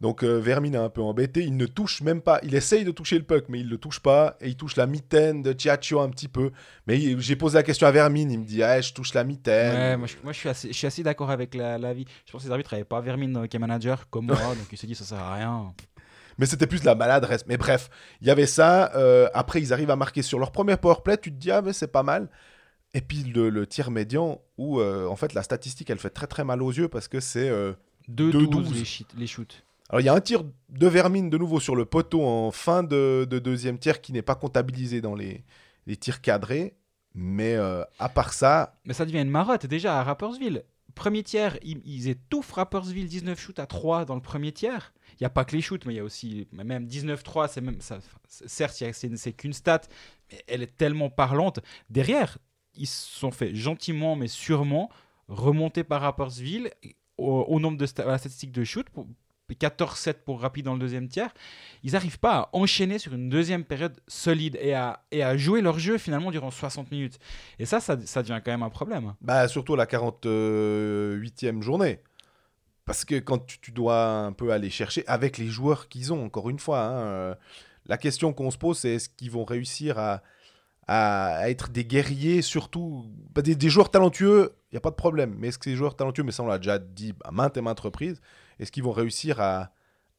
Donc 0.00 0.22
euh, 0.22 0.38
Vermin 0.38 0.72
est 0.72 0.76
un 0.76 0.88
peu 0.88 1.02
embêté, 1.02 1.42
il 1.42 1.56
ne 1.56 1.66
touche 1.66 2.00
même 2.00 2.22
pas, 2.22 2.40
il 2.42 2.54
essaye 2.54 2.84
de 2.84 2.90
toucher 2.90 3.18
le 3.18 3.24
puck, 3.24 3.44
mais 3.48 3.60
il 3.60 3.66
ne 3.66 3.70
le 3.70 3.76
touche 3.76 4.00
pas, 4.00 4.36
et 4.40 4.48
il 4.48 4.56
touche 4.56 4.76
la 4.76 4.86
mitaine 4.86 5.42
de 5.42 5.54
Chiaccio 5.56 6.00
un 6.00 6.08
petit 6.08 6.28
peu. 6.28 6.52
Mais 6.86 7.20
j'ai 7.20 7.36
posé 7.36 7.58
la 7.58 7.62
question 7.62 7.86
à 7.86 7.90
Vermin, 7.90 8.30
il 8.30 8.38
me 8.38 8.44
dit, 8.44 8.62
ah, 8.62 8.80
je 8.80 8.94
touche 8.94 9.12
la 9.12 9.24
mitaine. 9.24 10.00
Ouais, 10.00 10.08
moi, 10.22 10.32
je, 10.32 10.38
suis 10.38 10.48
assez, 10.48 10.68
je 10.68 10.72
suis 10.72 10.86
assez 10.86 11.02
d'accord 11.02 11.30
avec 11.30 11.54
la, 11.54 11.76
la, 11.76 11.92
vie. 11.92 12.06
Je 12.24 12.32
pense 12.32 12.42
que 12.42 12.46
les 12.46 12.52
arbitres 12.52 12.72
n'avaient 12.72 12.84
pas 12.84 13.00
Vermin 13.02 13.46
qui 13.46 13.56
est 13.56 13.60
manager 13.60 14.08
comme 14.08 14.26
moi, 14.26 14.36
donc 14.38 14.68
il 14.72 14.78
se 14.78 14.86
dit, 14.86 14.94
ça 14.94 15.04
sert 15.04 15.18
à 15.18 15.34
rien. 15.34 15.74
Mais 16.38 16.46
c'était 16.46 16.66
plus 16.66 16.80
de 16.80 16.86
la 16.86 16.94
maladresse. 16.94 17.44
Mais 17.46 17.58
bref, 17.58 17.90
il 18.22 18.26
y 18.26 18.30
avait 18.30 18.46
ça. 18.46 18.92
Euh, 18.94 19.28
après, 19.34 19.60
ils 19.60 19.74
arrivent 19.74 19.90
à 19.90 19.96
marquer 19.96 20.22
sur 20.22 20.38
leur 20.38 20.52
premier 20.52 20.78
powerplay. 20.78 21.18
Tu 21.18 21.30
te 21.30 21.36
dis, 21.36 21.50
ah, 21.50 21.60
mais 21.60 21.74
c'est 21.74 21.92
pas 21.92 22.02
mal. 22.02 22.30
Et 22.94 23.02
puis 23.02 23.24
le, 23.24 23.66
tir 23.66 23.90
médian, 23.90 24.40
où 24.56 24.80
euh, 24.80 25.06
en 25.06 25.14
fait 25.14 25.34
la 25.34 25.42
statistique 25.42 25.90
elle 25.90 25.98
fait 25.98 26.10
très 26.10 26.26
très 26.26 26.42
mal 26.42 26.60
aux 26.60 26.72
yeux 26.72 26.88
parce 26.88 27.06
que 27.06 27.20
c'est 27.20 27.48
2-12 28.10 28.72
les, 28.72 29.20
les, 29.20 29.26
shoots. 29.28 29.62
Alors 29.90 30.00
il 30.00 30.04
y 30.04 30.08
a 30.08 30.14
un 30.14 30.20
tir 30.20 30.44
de 30.68 30.86
Vermine 30.86 31.30
de 31.30 31.36
nouveau 31.36 31.58
sur 31.58 31.74
le 31.74 31.84
poteau 31.84 32.24
en 32.24 32.52
fin 32.52 32.84
de, 32.84 33.26
deuxième 33.28 33.76
tir 33.76 34.00
qui 34.00 34.12
n'est 34.12 34.22
pas 34.22 34.36
comptabilisé 34.36 35.00
dans 35.00 35.16
les, 35.16 35.44
les 35.86 35.96
tirs 35.96 36.20
cadrés. 36.20 36.76
Mais 37.12 37.56
euh, 37.56 37.82
à 37.98 38.08
part 38.08 38.32
ça. 38.32 38.78
Mais 38.84 38.94
ça 38.94 39.04
devient 39.04 39.18
une 39.18 39.30
marotte 39.30 39.66
déjà 39.66 39.98
à 39.98 40.04
Rappersville. 40.04 40.62
Premier 40.94 41.24
tiers, 41.24 41.58
ils, 41.62 42.08
étouffent 42.08 42.52
Rappersville 42.52 43.08
19 43.08 43.38
shoots 43.38 43.58
à 43.58 43.66
3 43.66 44.04
dans 44.04 44.14
le 44.14 44.20
premier 44.20 44.52
tiers. 44.52 44.92
Il 45.14 45.22
n'y 45.22 45.26
a 45.26 45.30
pas 45.30 45.44
que 45.44 45.56
les 45.56 45.62
shoots, 45.62 45.84
mais 45.86 45.94
il 45.94 45.96
y 45.96 46.00
a 46.00 46.04
aussi 46.04 46.46
même 46.52 46.86
19-3. 46.86 47.48
C'est 47.48 47.60
même 47.60 47.80
ça. 47.80 47.98
Certes, 48.28 48.80
c'est 48.92 49.32
qu'une 49.32 49.52
stat, 49.52 49.80
mais 50.30 50.44
elle 50.46 50.62
est 50.62 50.76
tellement 50.76 51.10
parlante. 51.10 51.58
Derrière, 51.90 52.38
ils 52.74 52.86
se 52.86 53.18
sont 53.18 53.32
fait 53.32 53.56
gentiment 53.56 54.14
mais 54.14 54.28
sûrement 54.28 54.88
remonter 55.26 55.82
par 55.82 56.02
Rappersville 56.02 56.70
au, 57.16 57.58
nombre 57.58 57.76
de 57.76 57.86
la 58.04 58.18
statistique 58.18 58.52
de 58.52 58.62
shoot. 58.62 58.86
14-7 59.54 60.14
pour 60.24 60.40
rapide 60.40 60.64
dans 60.64 60.74
le 60.74 60.80
deuxième 60.80 61.08
tiers, 61.08 61.32
ils 61.82 61.92
n'arrivent 61.92 62.18
pas 62.18 62.36
à 62.36 62.48
enchaîner 62.52 62.98
sur 62.98 63.14
une 63.14 63.28
deuxième 63.28 63.64
période 63.64 64.00
solide 64.06 64.58
et 64.60 64.74
à, 64.74 65.02
et 65.10 65.22
à 65.22 65.36
jouer 65.36 65.60
leur 65.60 65.78
jeu 65.78 65.98
finalement 65.98 66.30
durant 66.30 66.50
60 66.50 66.90
minutes. 66.90 67.18
Et 67.58 67.66
ça, 67.66 67.80
ça, 67.80 67.96
devient 67.96 68.40
quand 68.44 68.50
même 68.50 68.62
un 68.62 68.70
problème. 68.70 69.14
Bah, 69.20 69.48
surtout 69.48 69.76
la 69.76 69.86
48e 69.86 71.62
journée. 71.62 72.00
Parce 72.84 73.04
que 73.04 73.16
quand 73.20 73.46
tu, 73.46 73.70
dois 73.70 74.04
un 74.04 74.32
peu 74.32 74.52
aller 74.52 74.70
chercher 74.70 75.04
avec 75.06 75.38
les 75.38 75.46
joueurs 75.46 75.88
qu'ils 75.88 76.12
ont, 76.12 76.24
encore 76.24 76.50
une 76.50 76.58
fois, 76.58 76.80
hein, 76.80 76.98
euh, 77.04 77.34
la 77.86 77.98
question 77.98 78.32
qu'on 78.32 78.50
se 78.50 78.58
pose, 78.58 78.78
c'est 78.78 78.94
est-ce 78.94 79.08
qu'ils 79.08 79.30
vont 79.30 79.44
réussir 79.44 79.98
à, 79.98 80.22
à, 80.90 81.48
être 81.48 81.70
des 81.70 81.84
guerriers, 81.84 82.42
surtout 82.42 83.06
bah, 83.32 83.42
des, 83.42 83.70
joueurs 83.70 83.90
talentueux, 83.90 84.56
il 84.70 84.74
n'y 84.74 84.78
a 84.78 84.80
pas 84.80 84.90
de 84.90 84.96
problème. 84.96 85.36
Mais 85.38 85.48
est-ce 85.48 85.58
que 85.58 85.64
ces 85.66 85.76
joueurs 85.76 85.94
talentueux, 85.94 86.24
mais 86.24 86.32
ça 86.32 86.42
on 86.42 86.48
l'a 86.48 86.58
déjà 86.58 86.80
dit 86.80 87.14
à 87.24 87.30
maintes 87.30 87.56
et 87.56 87.60
maintes 87.60 87.78
reprises, 87.78 88.20
est-ce 88.60 88.70
qu'ils 88.70 88.84
vont 88.84 88.92
réussir 88.92 89.40
à, 89.40 89.72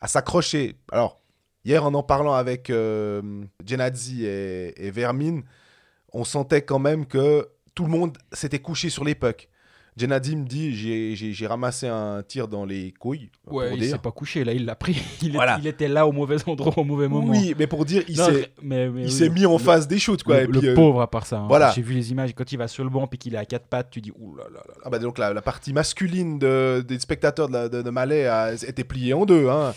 s'accrocher? 0.05 0.75
Alors, 0.91 1.21
hier, 1.63 1.85
en 1.85 1.93
en 1.93 2.03
parlant 2.03 2.33
avec 2.33 2.71
euh, 2.71 3.45
et 3.69 4.91
Vermin, 4.91 5.41
on 6.11 6.23
sentait 6.23 6.63
quand 6.63 6.79
même 6.79 7.05
que 7.05 7.47
tout 7.75 7.83
le 7.83 7.91
monde 7.91 8.17
s'était 8.33 8.59
couché 8.59 8.89
sur 8.89 9.05
les 9.05 9.15
pucks. 9.15 9.47
Genadi 9.97 10.37
me 10.37 10.45
dit 10.45 10.73
j'ai- 10.73 11.47
ramassé 11.47 11.87
un 11.87 12.23
tir 12.25 12.47
dans 12.47 12.63
les 12.63 12.93
couilles. 12.93 13.29
Ouais, 13.45 13.69
pour 13.69 13.77
il 13.77 13.89
s'est 13.89 13.97
pas 13.97 14.11
couché, 14.11 14.43
là, 14.45 14.53
il 14.53 14.65
l'a 14.65 14.75
pris. 14.75 14.95
Il, 15.21 15.29
est- 15.29 15.31
Voilà. 15.33 15.57
il 15.59 15.67
était 15.67 15.89
là 15.89 16.07
au 16.07 16.13
mauvais 16.13 16.37
endroit, 16.47 16.73
au 16.77 16.83
mauvais 16.85 17.09
moment. 17.09 17.27
Oui, 17.31 17.53
mais 17.59 17.67
pour 17.67 17.83
dire, 17.83 18.03
il 18.07 18.15
s'est 18.15 18.49
oui, 18.63 19.29
mis 19.31 19.45
en 19.45 19.53
le- 19.53 19.57
face 19.59 19.87
des 19.89 19.99
shoots. 19.99 20.23
Quoi, 20.23 20.37
le, 20.37 20.43
et 20.43 20.47
puis, 20.47 20.61
le 20.61 20.69
euh, 20.69 20.75
pauvre 20.75 21.01
à 21.01 21.09
part 21.11 21.25
ça. 21.25 21.39
hein. 21.39 21.47
voilà. 21.47 21.71
J'ai 21.75 21.81
vu 21.81 21.93
les 21.93 22.09
images, 22.11 22.33
quand 22.33 22.49
il 22.53 22.57
va 22.57 22.67
sur 22.69 22.83
le 22.85 22.89
banc 22.89 23.07
et 23.11 23.17
qu'il 23.17 23.35
est 23.35 23.37
à 23.37 23.45
quatre 23.45 23.67
pattes, 23.67 23.89
tu 23.91 23.99
dis 23.99 24.11
ouh 24.17 24.35
là 24.37 24.45
là 24.45 24.61
là. 24.65 24.73
Ah 24.85 24.89
bah 24.89 24.97
donc 24.99 25.17
la, 25.17 25.33
la 25.33 25.41
partie 25.41 25.73
masculine 25.73 26.39
de- 26.39 26.83
des 26.87 26.97
spectateurs 26.99 27.47
de, 27.49 27.53
la- 27.53 27.69
de, 27.69 27.81
de 27.81 27.89
Malais 27.89 28.27
a 28.27 28.53
été 28.53 28.83
pliée 28.85 29.13
en 29.13 29.25
deux. 29.25 29.49
Hein. 29.49 29.73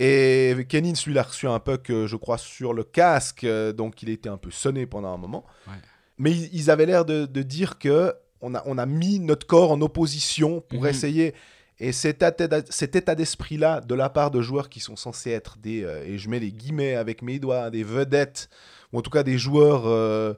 Et 0.00 0.56
Kennins, 0.68 0.94
lui, 1.06 1.16
a 1.16 1.22
reçu 1.22 1.46
un 1.46 1.60
puck, 1.60 1.90
euh, 1.90 2.08
je 2.08 2.16
crois, 2.16 2.38
sur 2.38 2.72
le 2.74 2.82
casque, 2.82 3.44
euh, 3.44 3.72
donc 3.72 4.02
il 4.02 4.08
était 4.08 4.28
un 4.28 4.36
peu 4.36 4.50
sonné 4.50 4.86
pendant 4.86 5.14
un 5.14 5.18
moment. 5.18 5.44
Ouais. 5.68 5.74
Mais 6.18 6.32
ils, 6.32 6.50
ils 6.52 6.70
avaient 6.70 6.86
l'air 6.86 7.04
de, 7.04 7.26
de 7.26 7.42
dire 7.42 7.78
que 7.78 8.12
on 8.44 8.54
a, 8.54 8.62
on 8.66 8.78
a 8.78 8.86
mis 8.86 9.18
notre 9.20 9.46
corps 9.46 9.70
en 9.72 9.80
opposition 9.80 10.60
pour 10.60 10.82
Mhm. 10.82 10.88
essayer. 10.88 11.34
Et 11.80 11.90
cet 11.92 12.22
état, 12.22 13.14
d'esprit-là, 13.16 13.80
de 13.80 13.94
la 13.94 14.08
part 14.08 14.30
de 14.30 14.40
joueurs 14.40 14.68
qui 14.68 14.78
sont 14.80 14.96
censés 14.96 15.30
être 15.30 15.58
des, 15.58 15.82
euh, 15.82 16.04
et 16.06 16.18
je 16.18 16.28
mets 16.28 16.38
les 16.38 16.52
guillemets 16.52 16.94
avec 16.94 17.20
mes 17.22 17.38
doigts, 17.40 17.70
des 17.70 17.82
vedettes, 17.82 18.48
ou 18.92 18.98
en 18.98 19.02
tout 19.02 19.10
cas 19.10 19.24
des 19.24 19.38
joueurs 19.38 19.82
euh, 19.86 20.34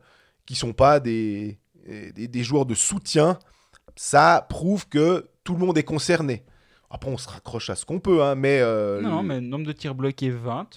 qui 0.47 0.55
sont 0.55 0.73
pas 0.73 0.99
des, 0.99 1.59
des, 2.15 2.27
des 2.29 2.43
joueurs 2.43 2.65
de 2.65 2.75
soutien, 2.75 3.39
ça 3.97 4.47
prouve 4.49 4.89
que 4.89 5.29
tout 5.45 5.53
le 5.53 5.59
monde 5.59 5.77
est 5.77 5.83
concerné. 5.85 6.43
Après, 6.91 7.11
on 7.11 7.19
se 7.19 7.29
raccroche 7.29 7.69
à 7.69 7.75
ce 7.75 7.85
qu'on 7.85 8.01
peut, 8.01 8.23
hein, 8.23 8.35
mais... 8.35 8.61
euh, 8.61 9.01
Non, 9.03 9.11
non, 9.17 9.23
mais 9.23 9.41
nombre 9.41 9.67
de 9.67 9.73
tirs 9.73 9.95
bloqués 9.95 10.31
20. 10.31 10.69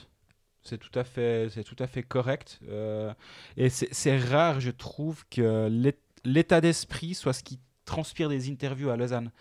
C'est 0.62 0.78
tout 0.78 0.92
à 1.00 1.04
fait, 1.06 1.48
c'est 1.54 1.64
tout 1.64 1.76
à 1.80 1.88
fait 1.88 2.04
correct. 2.04 2.60
Euh, 2.70 3.14
et 3.56 3.70
c'est 3.70 4.18
rare, 4.18 4.60
je 4.60 4.72
trouve, 4.72 5.24
que 5.32 5.68
l'é- 5.72 5.98
l'état 6.24 6.62
d'esprit 6.62 7.14
soit 7.14 7.34
ce 7.34 7.44
qui 7.44 7.60
transpire 7.86 8.30
des 8.30 8.50
interviews 8.50 8.90
à 8.90 8.98
Lausanne. 8.98 9.32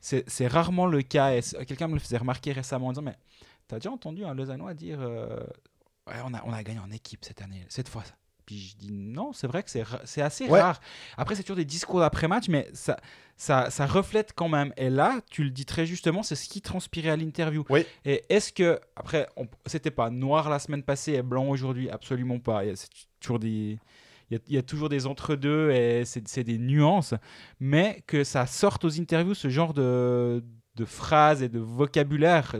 C'est 0.00 0.46
rarement 0.46 0.86
le 0.86 1.02
cas. 1.02 1.40
Quelqu'un 1.66 1.88
me 1.88 1.94
le 1.94 1.98
faisait 2.00 2.16
remarquer 2.18 2.52
récemment 2.52 2.86
en 2.88 2.92
disant 2.92 3.02
Mais 3.02 3.16
t'as 3.66 3.76
déjà 3.78 3.90
entendu 3.90 4.24
un 4.24 4.34
Lausannois 4.34 4.74
dire 4.74 4.98
euh, 5.00 5.40
Ouais, 6.06 6.14
on 6.24 6.32
a, 6.32 6.42
on 6.46 6.52
a 6.52 6.62
gagné 6.62 6.78
en 6.78 6.90
équipe 6.90 7.24
cette 7.24 7.42
année, 7.42 7.66
cette 7.68 7.88
fois. 7.88 8.04
Puis 8.46 8.58
je 8.60 8.76
dis 8.76 8.90
non, 8.92 9.34
c'est 9.34 9.46
vrai 9.46 9.62
que 9.62 9.68
c'est 9.68 10.22
assez 10.22 10.48
Ouais. 10.48 10.58
rare. 10.62 10.80
Après, 11.18 11.34
c'est 11.34 11.42
toujours 11.42 11.56
des 11.56 11.66
discours 11.66 12.00
d'après-match, 12.00 12.48
mais 12.48 12.66
ça, 12.72 12.96
ça, 13.36 13.68
ça 13.68 13.84
reflète 13.84 14.32
quand 14.34 14.48
même. 14.48 14.72
Et 14.78 14.88
là, 14.88 15.20
tu 15.30 15.44
le 15.44 15.50
dis 15.50 15.66
très 15.66 15.84
justement, 15.84 16.22
c'est 16.22 16.34
ce 16.36 16.48
qui 16.48 16.62
transpirait 16.62 17.10
à 17.10 17.16
l'interview. 17.16 17.66
Oui. 17.68 17.84
Et 18.06 18.24
est-ce 18.30 18.54
que, 18.54 18.80
après, 18.96 19.28
c'était 19.66 19.90
pas 19.90 20.08
noir 20.08 20.48
la 20.48 20.60
semaine 20.60 20.82
passée 20.82 21.12
et 21.12 21.22
blanc 21.22 21.46
aujourd'hui? 21.48 21.90
Absolument 21.90 22.38
pas. 22.38 22.64
Il 22.64 22.68
y 22.68 22.72
a, 22.72 22.76
c'est 22.76 22.88
toujours 23.20 23.38
des. 23.38 23.78
Il 24.30 24.34
y, 24.34 24.36
a, 24.36 24.40
il 24.48 24.54
y 24.54 24.58
a 24.58 24.62
toujours 24.62 24.88
des 24.88 25.06
entre-deux 25.06 25.70
et 25.70 26.04
c'est, 26.04 26.44
des 26.44 26.58
nuances, 26.58 27.14
mais 27.60 28.02
que 28.06 28.24
ça 28.24 28.46
sorte 28.46 28.84
aux 28.84 29.00
interviews 29.00 29.34
ce 29.34 29.48
genre 29.48 29.72
de, 29.72 30.44
de 30.76 30.84
phrases 30.84 31.42
et 31.42 31.48
de 31.48 31.58
vocabulaire, 31.58 32.54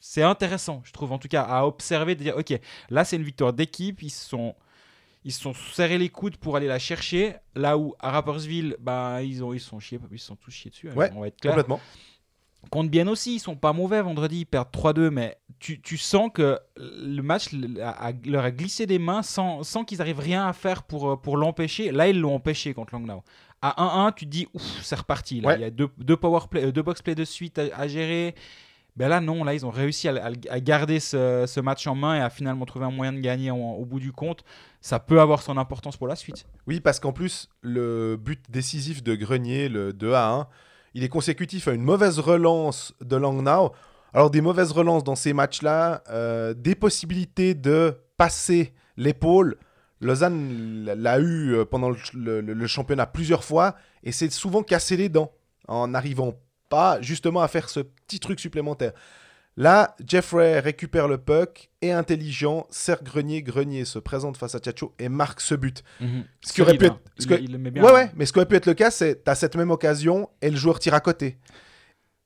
c'est 0.00 0.22
intéressant, 0.24 0.82
je 0.84 0.92
trouve, 0.92 1.12
en 1.12 1.18
tout 1.18 1.28
cas, 1.28 1.42
à 1.42 1.64
observer, 1.64 2.16
de 2.16 2.24
dire, 2.24 2.36
ok, 2.36 2.58
là 2.90 3.04
c'est 3.04 3.16
une 3.16 3.22
victoire 3.22 3.52
d'équipe, 3.52 4.02
ils 4.02 4.10
se 4.10 4.28
sont, 4.28 4.56
ils 5.24 5.32
se 5.32 5.40
sont 5.40 5.54
serrés 5.54 5.98
les 5.98 6.08
coudes 6.08 6.36
pour 6.36 6.56
aller 6.56 6.66
la 6.66 6.80
chercher, 6.80 7.36
là 7.54 7.78
où 7.78 7.94
à 8.00 8.10
Rappersville, 8.10 8.76
bah, 8.80 9.22
ils, 9.22 9.44
ont, 9.44 9.52
ils, 9.52 9.60
se 9.60 9.68
sont 9.68 9.78
chiés, 9.78 10.00
ils 10.10 10.18
sont 10.18 10.34
tous 10.34 10.50
chiés 10.50 10.72
dessus, 10.72 10.90
hein, 10.90 10.94
Ouais, 10.96 11.10
on 11.14 11.20
va 11.20 11.28
être 11.28 11.40
clair. 11.40 11.54
complètement. 11.54 11.80
Contre 12.70 12.90
bien 12.90 13.06
aussi, 13.08 13.34
ils 13.36 13.38
sont 13.40 13.56
pas 13.56 13.72
mauvais 13.72 14.00
vendredi, 14.00 14.40
ils 14.40 14.44
perdent 14.46 14.70
3-2, 14.72 15.10
mais 15.10 15.36
tu, 15.58 15.80
tu 15.80 15.96
sens 15.98 16.30
que 16.32 16.58
le 16.76 17.20
match 17.22 17.48
a- 17.82 18.08
a- 18.08 18.12
leur 18.24 18.44
a 18.44 18.50
glissé 18.50 18.86
des 18.86 18.98
mains 18.98 19.22
sans, 19.22 19.62
sans 19.62 19.84
qu'ils 19.84 20.00
arrivent 20.00 20.20
rien 20.20 20.46
à 20.46 20.52
faire 20.52 20.82
pour, 20.82 21.10
euh, 21.12 21.16
pour 21.16 21.36
l'empêcher. 21.36 21.92
Là, 21.92 22.08
ils 22.08 22.18
l'ont 22.18 22.34
empêché 22.34 22.72
contre 22.72 22.94
Langnau. 22.94 23.22
À 23.60 24.06
1-1, 24.06 24.12
tu 24.12 24.24
te 24.24 24.30
dis, 24.30 24.48
ouf, 24.54 24.62
c'est 24.82 24.96
reparti. 24.96 25.40
Là. 25.40 25.48
Ouais. 25.48 25.54
Il 25.56 25.60
y 25.60 25.64
a 25.64 25.70
deux, 25.70 25.88
deux, 25.98 26.16
power 26.16 26.40
play, 26.50 26.64
euh, 26.64 26.72
deux 26.72 26.82
box 26.82 27.02
play 27.02 27.14
de 27.14 27.24
suite 27.24 27.58
à, 27.58 27.64
à 27.76 27.86
gérer. 27.88 28.34
Ben 28.96 29.08
là, 29.08 29.20
non, 29.20 29.42
là, 29.44 29.54
ils 29.54 29.64
ont 29.64 29.70
réussi 29.70 30.08
à, 30.08 30.26
à- 30.26 30.30
à 30.50 30.60
garder 30.60 30.98
ce, 31.00 31.44
ce 31.46 31.60
match 31.60 31.86
en 31.86 31.94
main 31.94 32.16
et 32.16 32.20
à 32.20 32.28
finalement 32.30 32.64
trouver 32.66 32.84
un 32.86 32.90
moyen 32.90 33.12
de 33.12 33.20
gagner 33.20 33.50
en- 33.50 33.56
au 33.56 33.84
bout 33.84 34.00
du 34.00 34.12
compte. 34.12 34.44
Ça 34.80 34.98
peut 34.98 35.20
avoir 35.20 35.42
son 35.42 35.56
importance 35.58 35.96
pour 35.96 36.08
la 36.08 36.16
suite. 36.16 36.44
Oui, 36.66 36.80
parce 36.80 37.00
qu'en 37.00 37.12
plus, 37.12 37.48
le 37.62 38.16
but 38.16 38.40
décisif 38.50 39.02
de 39.02 39.14
Grenier, 39.14 39.68
le 39.68 39.92
2 39.92 40.12
à 40.12 40.28
1, 40.30 40.48
il 40.94 41.04
est 41.04 41.08
consécutif 41.08 41.68
à 41.68 41.72
une 41.72 41.82
mauvaise 41.82 42.18
relance 42.18 42.94
de 43.00 43.16
Langnau. 43.16 43.72
Alors, 44.14 44.30
des 44.30 44.40
mauvaises 44.40 44.72
relances 44.72 45.04
dans 45.04 45.14
ces 45.16 45.32
matchs-là, 45.32 46.02
euh, 46.10 46.52
des 46.54 46.74
possibilités 46.74 47.54
de 47.54 47.96
passer 48.16 48.74
l'épaule. 48.96 49.56
Lausanne 50.00 50.84
l'a 50.84 51.18
eu 51.18 51.54
euh, 51.54 51.64
pendant 51.64 51.90
le, 51.90 52.40
le- 52.40 52.66
championnat 52.66 53.06
plusieurs 53.06 53.44
fois 53.44 53.76
et 54.02 54.12
c'est 54.12 54.30
souvent 54.30 54.62
cassé 54.62 54.96
les 54.96 55.08
dents 55.08 55.32
en 55.68 55.88
n'arrivant 55.88 56.34
pas 56.68 57.00
justement 57.00 57.40
à 57.40 57.48
faire 57.48 57.68
ce 57.68 57.80
petit 57.80 58.18
truc 58.20 58.40
supplémentaire. 58.40 58.92
Là, 59.58 59.94
Jeffrey 60.06 60.60
récupère 60.60 61.08
le 61.08 61.18
puck 61.18 61.68
et 61.82 61.92
intelligent, 61.92 62.66
serre 62.70 63.02
Grenier. 63.02 63.42
Grenier 63.42 63.84
se 63.84 63.98
présente 63.98 64.38
face 64.38 64.54
à 64.54 64.60
Tchatcho 64.60 64.94
et 64.98 65.10
marque 65.10 65.42
ce 65.42 65.54
but. 65.54 65.84
Ce 66.40 66.52
qui 66.54 66.62
aurait 66.62 66.78
pu 66.78 66.86
être- 66.86 66.92
hein. 66.94 67.00
ce 67.18 67.24
Il- 67.24 67.28
que- 67.28 67.34
il 67.42 67.52
le 67.52 67.58
met 67.58 67.70
bien. 67.70 67.84
Ouais, 67.84 67.92
ouais, 67.92 68.10
mais 68.16 68.24
ce 68.24 68.32
qui 68.32 68.38
aurait 68.38 68.48
pu 68.48 68.56
être 68.56 68.66
le 68.66 68.72
cas, 68.74 68.90
c'est 68.90 69.24
tu 69.24 69.30
as 69.30 69.34
cette 69.34 69.54
même 69.56 69.70
occasion 69.70 70.30
et 70.40 70.48
le 70.50 70.56
joueur 70.56 70.78
tire 70.78 70.94
à 70.94 71.00
côté. 71.00 71.36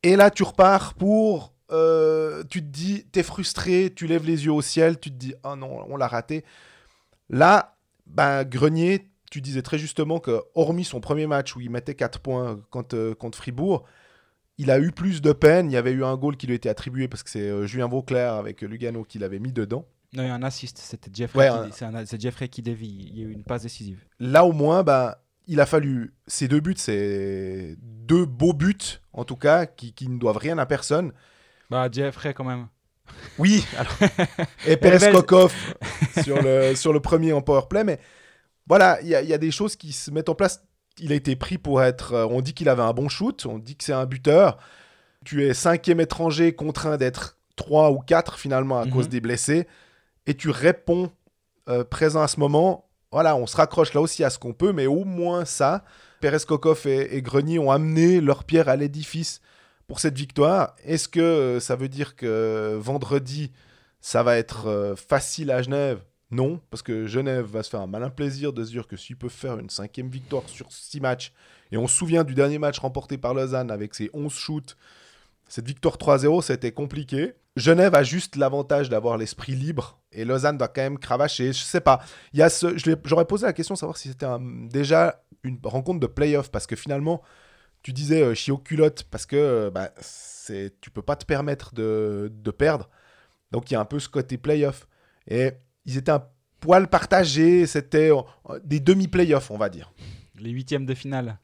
Et 0.04 0.14
là, 0.16 0.30
tu 0.30 0.42
repars 0.44 0.94
pour. 0.94 1.52
euh, 1.72 2.44
tu 2.48 2.60
te 2.60 2.68
dis, 2.68 3.06
t'es 3.10 3.24
frustré, 3.24 3.92
tu 3.92 4.06
lèves 4.06 4.24
les 4.24 4.44
yeux 4.44 4.52
au 4.52 4.62
ciel, 4.62 5.00
tu 5.00 5.10
te 5.10 5.16
dis, 5.16 5.34
ah 5.42 5.56
non, 5.56 5.84
on 5.88 5.96
l'a 5.96 6.06
raté. 6.06 6.44
Là, 7.28 7.76
ben, 8.06 8.44
Grenier, 8.44 9.08
tu 9.32 9.40
disais 9.40 9.62
très 9.62 9.76
justement 9.76 10.20
que, 10.20 10.42
hormis 10.54 10.84
son 10.84 11.00
premier 11.00 11.26
match 11.26 11.56
où 11.56 11.60
il 11.60 11.68
mettait 11.70 11.96
4 11.96 12.20
points 12.20 12.60
contre, 12.70 12.94
euh, 12.96 13.14
contre 13.16 13.36
Fribourg, 13.36 13.82
il 14.58 14.70
a 14.70 14.78
eu 14.78 14.90
plus 14.92 15.20
de 15.22 15.32
peine. 15.32 15.70
Il 15.70 15.74
y 15.74 15.76
avait 15.76 15.92
eu 15.92 16.04
un 16.04 16.16
goal 16.16 16.36
qui 16.36 16.46
lui 16.46 16.54
était 16.54 16.68
attribué 16.68 17.08
parce 17.08 17.22
que 17.22 17.30
c'est 17.30 17.48
euh, 17.48 17.66
Julien 17.66 17.88
Vauclair 17.88 18.34
avec 18.34 18.62
Lugano 18.62 19.04
qui 19.04 19.18
l'avait 19.18 19.38
mis 19.38 19.52
dedans. 19.52 19.84
Non, 20.14 20.22
il 20.22 20.28
y 20.28 20.30
a 20.30 20.34
un 20.34 20.42
assist, 20.42 20.78
c'était 20.78 21.10
Jeffrey, 21.12 21.50
Ouais, 21.50 21.70
qui, 21.70 21.84
un- 21.84 22.06
c'est 22.06 22.20
Jeffrey 22.20 22.48
qui 22.48 22.62
dévie. 22.62 23.10
Il 23.12 23.18
y 23.18 23.22
a 23.24 23.26
eu 23.28 23.32
une 23.32 23.42
passe 23.44 23.62
décisive. 23.62 24.04
là 24.20 24.44
au 24.44 24.52
moins, 24.52 24.82
ben, 24.82 25.14
il 25.46 25.60
a 25.60 25.66
fallu. 25.66 26.14
Ces 26.26 26.48
deux 26.48 26.60
buts, 26.60 26.74
c'est 26.76 27.76
deux 27.82 28.24
beaux 28.24 28.52
buts, 28.54 29.00
en 29.12 29.24
tout 29.24 29.36
cas, 29.36 29.66
qui, 29.66 29.92
qui 29.92 30.08
ne 30.08 30.18
doivent 30.18 30.38
rien 30.38 30.56
à 30.58 30.64
personne. 30.66 31.12
Bah, 31.70 31.88
Jeffrey 31.90 32.32
quand 32.34 32.44
même. 32.44 32.68
Oui, 33.38 33.64
alors, 33.78 33.96
et 34.66 34.76
Perez 34.76 35.12
Kokov 35.12 35.52
sur 36.22 36.40
le, 36.42 36.74
sur 36.74 36.92
le 36.92 37.00
premier 37.00 37.32
en 37.32 37.42
powerplay, 37.42 37.84
mais 37.84 38.00
voilà, 38.66 39.00
il 39.02 39.08
y, 39.08 39.14
a- 39.14 39.22
il 39.22 39.28
y 39.28 39.34
a 39.34 39.38
des 39.38 39.50
choses 39.50 39.76
qui 39.76 39.92
se 39.92 40.10
mettent 40.10 40.28
en 40.28 40.34
place. 40.34 40.62
Il 41.00 41.12
a 41.12 41.14
été 41.14 41.36
pris 41.36 41.58
pour 41.58 41.82
être. 41.82 42.12
euh, 42.14 42.26
On 42.30 42.40
dit 42.40 42.54
qu'il 42.54 42.68
avait 42.68 42.82
un 42.82 42.92
bon 42.92 43.08
shoot, 43.08 43.44
on 43.46 43.58
dit 43.58 43.76
que 43.76 43.84
c'est 43.84 43.92
un 43.92 44.06
buteur. 44.06 44.58
Tu 45.24 45.44
es 45.44 45.54
cinquième 45.54 46.00
étranger 46.00 46.54
contraint 46.54 46.96
d'être 46.96 47.38
3 47.56 47.90
ou 47.90 47.98
4 47.98 48.38
finalement 48.38 48.78
à 48.80 48.84
Mhm. 48.86 48.92
cause 48.92 49.08
des 49.08 49.20
blessés, 49.20 49.66
et 50.26 50.34
tu 50.34 50.50
réponds 50.50 51.10
euh, 51.68 51.82
présent 51.84 52.22
à 52.22 52.28
ce 52.28 52.38
moment. 52.38 52.88
Voilà, 53.10 53.34
on 53.36 53.46
se 53.46 53.56
raccroche 53.56 53.92
là 53.94 54.00
aussi 54.00 54.22
à 54.24 54.30
ce 54.30 54.38
qu'on 54.38 54.52
peut, 54.52 54.72
mais 54.72 54.86
au 54.86 55.04
moins 55.04 55.44
ça, 55.44 55.84
Perez 56.20 56.38
Kokov 56.46 56.86
et, 56.86 57.16
et 57.16 57.22
Grenier 57.22 57.58
ont 57.58 57.70
amené 57.70 58.20
leur 58.20 58.44
pierre 58.44 58.68
à 58.68 58.76
l'édifice 58.76 59.40
pour 59.88 59.98
cette 60.00 60.16
victoire. 60.16 60.74
Est-ce 60.84 61.08
que 61.08 61.20
euh, 61.20 61.60
ça 61.60 61.74
veut 61.76 61.88
dire 61.88 62.14
que 62.16 62.76
vendredi, 62.80 63.52
ça 64.00 64.22
va 64.22 64.36
être 64.36 64.94
facile 64.96 65.50
à 65.50 65.62
Genève 65.62 66.00
Non, 66.30 66.60
parce 66.70 66.82
que 66.82 67.06
Genève 67.06 67.46
va 67.46 67.62
se 67.62 67.70
faire 67.70 67.80
un 67.80 67.86
malin 67.86 68.10
plaisir 68.10 68.52
de 68.52 68.64
se 68.64 68.70
dire 68.70 68.86
que 68.86 68.96
s'ils 68.96 69.16
peuvent 69.16 69.30
faire 69.30 69.58
une 69.58 69.70
cinquième 69.70 70.08
victoire 70.08 70.48
sur 70.48 70.72
six 70.72 71.00
matchs, 71.00 71.32
et 71.70 71.76
on 71.76 71.86
se 71.86 71.96
souvient 71.96 72.24
du 72.24 72.34
dernier 72.34 72.58
match 72.58 72.78
remporté 72.78 73.16
par 73.16 73.32
Lausanne 73.32 73.70
avec 73.70 73.94
ses 73.94 74.10
11 74.12 74.32
shoots, 74.32 74.76
cette 75.48 75.66
victoire 75.66 75.96
3-0, 75.96 76.42
c'était 76.42 76.72
compliqué. 76.72 77.34
Genève 77.54 77.94
a 77.94 78.02
juste 78.02 78.34
l'avantage 78.34 78.88
d'avoir 78.88 79.16
l'esprit 79.16 79.54
libre, 79.54 80.00
et 80.10 80.24
Lausanne 80.24 80.58
va 80.58 80.66
quand 80.66 80.82
même 80.82 80.98
cravacher. 80.98 81.52
Je 81.52 81.62
sais 81.62 81.80
pas. 81.80 82.02
Il 82.32 82.40
y 82.40 82.42
a 82.42 82.50
ce, 82.50 82.76
j'aurais 83.04 83.24
posé 83.24 83.46
la 83.46 83.52
question 83.52 83.74
de 83.74 83.78
savoir 83.78 83.96
si 83.96 84.08
c'était 84.08 84.26
déjà 84.40 85.22
une 85.44 85.58
rencontre 85.62 86.00
de 86.00 86.08
playoff, 86.08 86.50
parce 86.50 86.66
que 86.66 86.74
finalement, 86.74 87.22
tu 87.82 87.92
disais 87.92 88.22
euh, 88.22 88.52
aux 88.52 88.58
culottes 88.58 89.04
parce 89.04 89.26
que 89.26 89.36
euh, 89.36 89.70
bah, 89.70 89.92
c'est, 90.00 90.74
tu 90.80 90.90
peux 90.90 91.02
pas 91.02 91.14
te 91.14 91.24
permettre 91.24 91.72
de, 91.72 92.32
de 92.34 92.50
perdre. 92.50 92.90
Donc 93.52 93.70
il 93.70 93.74
y 93.74 93.76
a 93.76 93.80
un 93.80 93.84
peu 93.84 94.00
ce 94.00 94.08
côté 94.08 94.38
playoff. 94.38 94.88
Et 95.28 95.52
ils 95.86 95.96
étaient 95.96 96.12
un 96.12 96.24
poil 96.60 96.88
partagés, 96.88 97.66
c'était 97.66 98.10
des 98.64 98.80
demi-playoffs, 98.80 99.50
on 99.50 99.58
va 99.58 99.68
dire. 99.68 99.92
Les 100.38 100.50
huitièmes 100.50 100.86
de 100.86 100.94
finale. 100.94 101.38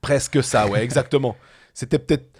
Presque 0.00 0.42
ça, 0.42 0.66
ouais, 0.68 0.82
exactement. 0.84 1.36
C'était 1.72 1.98
peut-être 1.98 2.38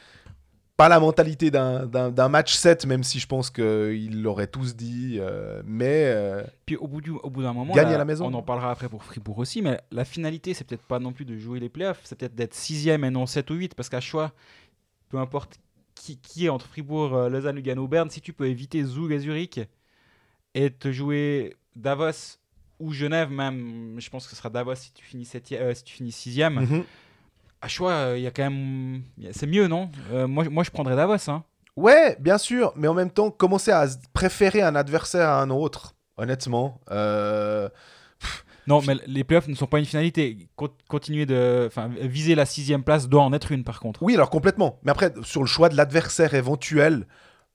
pas 0.77 0.89
la 0.89 0.99
mentalité 0.99 1.51
d'un, 1.51 2.29
match 2.29 2.55
7, 2.55 2.87
même 2.87 3.05
si 3.05 3.21
je 3.21 3.27
pense 3.27 3.51
qu'ils 3.51 4.23
l'auraient 4.23 4.49
tous 4.49 4.75
dit. 4.75 5.19
euh, 5.21 5.63
mais 5.65 6.05
euh, 6.07 6.43
Puis 6.67 6.77
au 6.77 6.89
bout, 6.89 7.01
du, 7.01 7.11
au 7.11 7.31
bout 7.31 7.43
d'un 7.43 7.53
moment, 7.53 7.75
Gagne 7.75 7.89
là, 7.89 7.95
à 7.95 7.99
la 7.99 8.05
maison. 8.05 8.27
on 8.27 8.35
en 8.35 8.43
parlera 8.43 8.71
après 8.73 8.89
pour 8.89 9.05
Fribourg 9.05 9.39
aussi, 9.39 9.63
mais 9.63 9.81
la 9.93 10.05
finalité, 10.05 10.53
c'est 10.53 10.65
peut-être 10.65 10.83
pas 10.85 10.99
non 10.99 11.13
plus 11.13 11.25
de 11.25 11.37
jouer 11.39 11.61
les 11.61 11.69
playoffs, 11.69 12.01
c'est 12.05 12.19
peut-être 12.19 12.35
d'être 12.35 12.55
sixième 12.55 13.05
et 13.05 13.11
non 13.11 13.27
7 13.27 13.51
ou 13.51 13.55
8, 13.55 13.75
parce 13.75 13.89
qu'à 13.89 14.01
choix, 14.01 14.33
peu 15.09 15.19
importe 15.19 15.61
qui, 15.95 16.19
qui 16.19 16.47
est 16.47 16.49
entre 16.49 16.67
Fribourg, 16.67 17.15
euh, 17.15 17.29
Lausanne, 17.29 17.57
Lugano, 17.57 17.87
Berne, 17.87 18.11
si 18.11 18.21
tu 18.21 18.33
peux 18.33 18.49
éviter 18.49 18.83
Zug 18.83 19.13
et 19.13 19.21
Zurich, 19.21 19.61
et 20.55 20.71
te 20.71 20.93
jouer 20.93 21.57
Davos 21.77 22.39
ou 22.81 22.93
Genève 22.93 23.31
même, 23.31 23.97
je 23.99 24.11
pense 24.11 24.25
que 24.25 24.31
ce 24.31 24.37
sera 24.37 24.51
Davos 24.51 24.75
si 24.75 24.93
tu 24.93 25.05
finis, 25.05 25.25
septième, 25.25 25.63
euh, 25.63 25.75
si 25.75 25.85
tu 25.85 25.95
finis 25.95 26.13
sixième. 26.13 26.61
Mhm. 26.61 26.85
À 27.61 27.69
choix, 27.69 28.13
il 28.17 28.23
y 28.23 28.27
a 28.27 28.31
quand 28.31 28.43
même... 28.43 29.03
C'est 29.33 29.47
mieux, 29.47 29.69
non? 29.69 29.91
Euh, 30.13 30.27
moi, 30.27 30.45
moi, 30.51 30.65
je 30.65 30.71
prendrais 30.71 30.97
Davos. 30.97 31.31
Hein. 31.31 31.45
Ouais, 31.77 32.17
bien 32.21 32.37
sûr, 32.39 32.73
mais 32.77 32.89
en 32.89 32.95
même 32.95 33.11
temps, 33.11 33.31
commencer 33.31 33.71
à 33.71 33.87
préférer 34.13 34.61
un 34.63 34.75
adversaire 34.75 35.29
à 35.29 35.41
un 35.41 35.49
autre, 35.51 35.95
honnêtement. 36.19 36.81
euh, 36.91 37.69
Non, 38.67 38.81
mais 38.83 38.95
les 39.07 39.25
playoffs 39.25 39.49
ne 39.49 39.55
sont 39.55 39.67
pas 39.67 39.79
une 39.79 39.85
finalité. 39.87 40.49
Con- 40.57 40.69
continuer 40.89 41.27
de... 41.27 41.65
Enfin, 41.67 41.89
viser 42.01 42.35
la 42.35 42.45
sixième 42.47 42.83
place 42.83 43.09
doit 43.09 43.23
en 43.23 43.33
être 43.33 43.51
une, 43.53 43.65
par 43.65 43.81
contre. 43.81 44.03
Oui, 44.03 44.15
alors 44.15 44.31
complètement. 44.31 44.79
Mais 44.83 44.91
après, 44.91 45.13
sur 45.23 45.41
le 45.41 45.47
choix 45.47 45.69
de 45.69 45.77
l'adversaire 45.77 46.35
éventuel, 46.35 47.07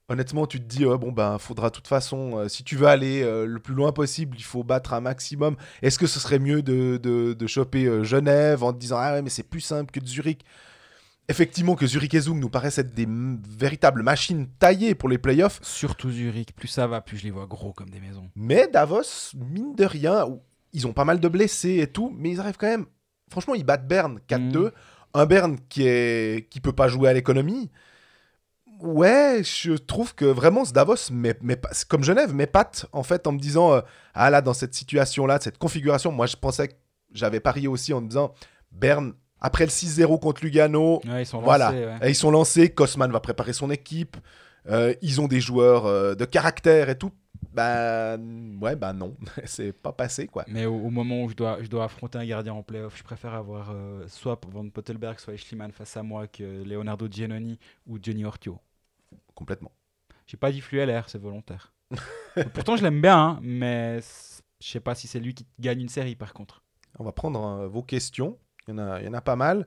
honnêtement, 0.09 0.47
tu 0.47 0.59
te 0.59 0.65
dis, 0.65 0.83
bon, 0.85 1.11
ben, 1.11 1.37
faudra 1.37 1.69
de 1.69 1.75
toute 1.75 1.87
façon, 1.87 2.37
euh, 2.37 2.47
si 2.47 2.63
tu 2.63 2.75
veux 2.75 2.87
aller 2.87 3.21
euh, 3.21 3.45
le 3.45 3.59
plus 3.59 3.75
loin 3.75 3.91
possible, 3.91 4.35
il 4.37 4.43
faut 4.43 4.63
battre 4.63 4.93
un 4.93 5.01
maximum. 5.01 5.55
Est-ce 5.81 5.99
que 5.99 6.07
ce 6.07 6.19
serait 6.19 6.39
mieux 6.39 6.61
de, 6.61 6.97
de, 6.97 7.33
de 7.33 7.47
choper 7.47 7.85
euh, 7.85 8.03
Genève 8.03 8.63
en 8.63 8.73
te 8.73 8.79
disant, 8.79 8.97
ah 8.99 9.13
ouais, 9.13 9.21
mais 9.21 9.29
c'est 9.29 9.43
plus 9.43 9.61
simple 9.61 9.91
que 9.91 9.99
de 9.99 10.07
Zurich? 10.07 10.43
Effectivement, 11.29 11.75
que 11.75 11.85
Zurich 11.85 12.15
et 12.15 12.21
Zug 12.21 12.37
nous 12.37 12.49
paraissent 12.49 12.79
être 12.79 12.95
des 12.95 13.07
véritables 13.07 14.01
machines 14.01 14.47
taillées 14.57 14.95
pour 14.95 15.09
les 15.09 15.19
playoffs. 15.19 15.59
Surtout 15.61 16.09
Zurich. 16.09 16.55
Plus 16.55 16.67
ça 16.67 16.87
va, 16.87 17.01
plus 17.01 17.17
je 17.17 17.25
les 17.25 17.29
vois 17.29 17.45
gros 17.45 17.71
comme 17.71 17.91
des 17.91 17.99
maisons. 17.99 18.31
Mais 18.35 18.67
Davos, 18.67 19.35
mine 19.35 19.75
de 19.75 19.85
rien, 19.85 20.25
ils 20.73 20.87
ont 20.87 20.93
pas 20.93 21.05
mal 21.05 21.19
de 21.19 21.27
blessés 21.27 21.81
et 21.81 21.87
tout, 21.87 22.11
mais 22.17 22.31
ils 22.31 22.39
arrivent 22.39 22.57
quand 22.57 22.67
même. 22.67 22.87
Franchement, 23.29 23.53
ils 23.53 23.63
battent 23.63 23.87
Berne 23.87 24.19
4-2. 24.27 24.71
Un 25.13 25.25
Berne 25.27 25.57
qui 25.69 25.83
est 25.83 26.49
qui 26.49 26.61
peut 26.61 26.73
pas 26.73 26.87
jouer 26.87 27.09
à 27.09 27.13
l'économie. 27.13 27.69
Ouais, 28.79 29.41
je 29.43 29.73
trouve 29.73 30.15
que 30.15 30.25
vraiment 30.25 30.63
ce 30.63 30.71
Davos, 30.71 31.11
mais, 31.11 31.35
mais 31.41 31.59
comme 31.89 32.03
Genève, 32.03 32.33
m'épate 32.33 32.85
en 32.93 33.03
fait 33.03 33.27
en 33.27 33.33
me 33.33 33.39
disant 33.39 33.73
euh, 33.73 33.81
ah 34.13 34.29
là 34.29 34.41
dans 34.41 34.53
cette 34.53 34.73
situation 34.73 35.25
là, 35.25 35.37
cette 35.41 35.57
configuration, 35.57 36.11
moi 36.11 36.27
je 36.27 36.37
pensais 36.37 36.69
que 36.69 36.73
j'avais 37.13 37.41
parié 37.41 37.67
aussi 37.67 37.93
en 37.93 37.99
me 38.01 38.07
disant 38.07 38.33
Berne 38.71 39.13
après 39.41 39.65
le 39.65 39.69
6-0 39.71 40.19
contre 40.19 40.43
Lugano, 40.43 41.01
Ouais, 41.07 41.23
ils 41.23 41.25
sont 41.25 41.39
voilà, 41.41 41.71
lancés, 41.71 41.85
ouais. 41.85 42.07
Et 42.07 42.09
ils 42.11 42.15
sont 42.15 42.31
lancés, 42.31 42.69
Kosman 42.69 43.11
va 43.11 43.19
préparer 43.19 43.53
son 43.53 43.69
équipe, 43.69 44.15
euh, 44.69 44.93
ils 45.01 45.19
ont 45.19 45.27
des 45.27 45.41
joueurs 45.41 45.85
euh, 45.85 46.15
de 46.15 46.25
caractère 46.25 46.89
et 46.89 46.97
tout. 46.97 47.11
Bah 47.53 48.15
ouais, 48.61 48.75
bah 48.75 48.93
non, 48.93 49.15
c'est 49.45 49.71
pas 49.73 49.91
passé 49.91 50.27
quoi. 50.27 50.45
Mais 50.47 50.65
au, 50.65 50.75
au 50.75 50.89
moment 50.89 51.23
où 51.23 51.29
je 51.29 51.35
dois, 51.35 51.57
je 51.61 51.67
dois 51.67 51.85
affronter 51.85 52.17
un 52.17 52.25
gardien 52.25 52.53
en 52.53 52.63
playoff, 52.63 52.97
je 52.97 53.03
préfère 53.03 53.33
avoir 53.33 53.71
euh, 53.71 54.05
soit 54.07 54.39
Van 54.49 54.67
Pottelberg, 54.69 55.19
soit 55.19 55.35
Schliemann 55.35 55.71
face 55.71 55.97
à 55.97 56.03
moi 56.03 56.27
que 56.27 56.63
Leonardo 56.63 57.07
Giannoni 57.09 57.57
ou 57.87 57.97
Johnny 58.01 58.23
Ortio. 58.25 58.59
Complètement. 59.39 59.71
J'ai 60.27 60.35
pas 60.35 60.51
dit 60.51 60.59
Flueller, 60.59 61.01
c'est 61.07 61.17
volontaire. 61.17 61.73
Pourtant, 62.53 62.75
je 62.75 62.83
l'aime 62.83 63.01
bien, 63.01 63.17
hein, 63.17 63.39
mais 63.41 64.01
je 64.59 64.67
sais 64.67 64.81
pas 64.81 64.93
si 64.93 65.07
c'est 65.07 65.21
lui 65.21 65.33
qui 65.33 65.47
gagne 65.59 65.79
une 65.79 65.87
série 65.87 66.17
par 66.17 66.33
contre. 66.33 66.61
On 66.99 67.05
va 67.05 67.13
prendre 67.13 67.41
euh, 67.45 67.67
vos 67.69 67.81
questions. 67.81 68.37
Il 68.67 68.71
y, 68.71 68.73
en 68.73 68.79
a, 68.79 68.99
il 68.99 69.05
y 69.05 69.07
en 69.07 69.13
a 69.13 69.21
pas 69.21 69.37
mal. 69.37 69.65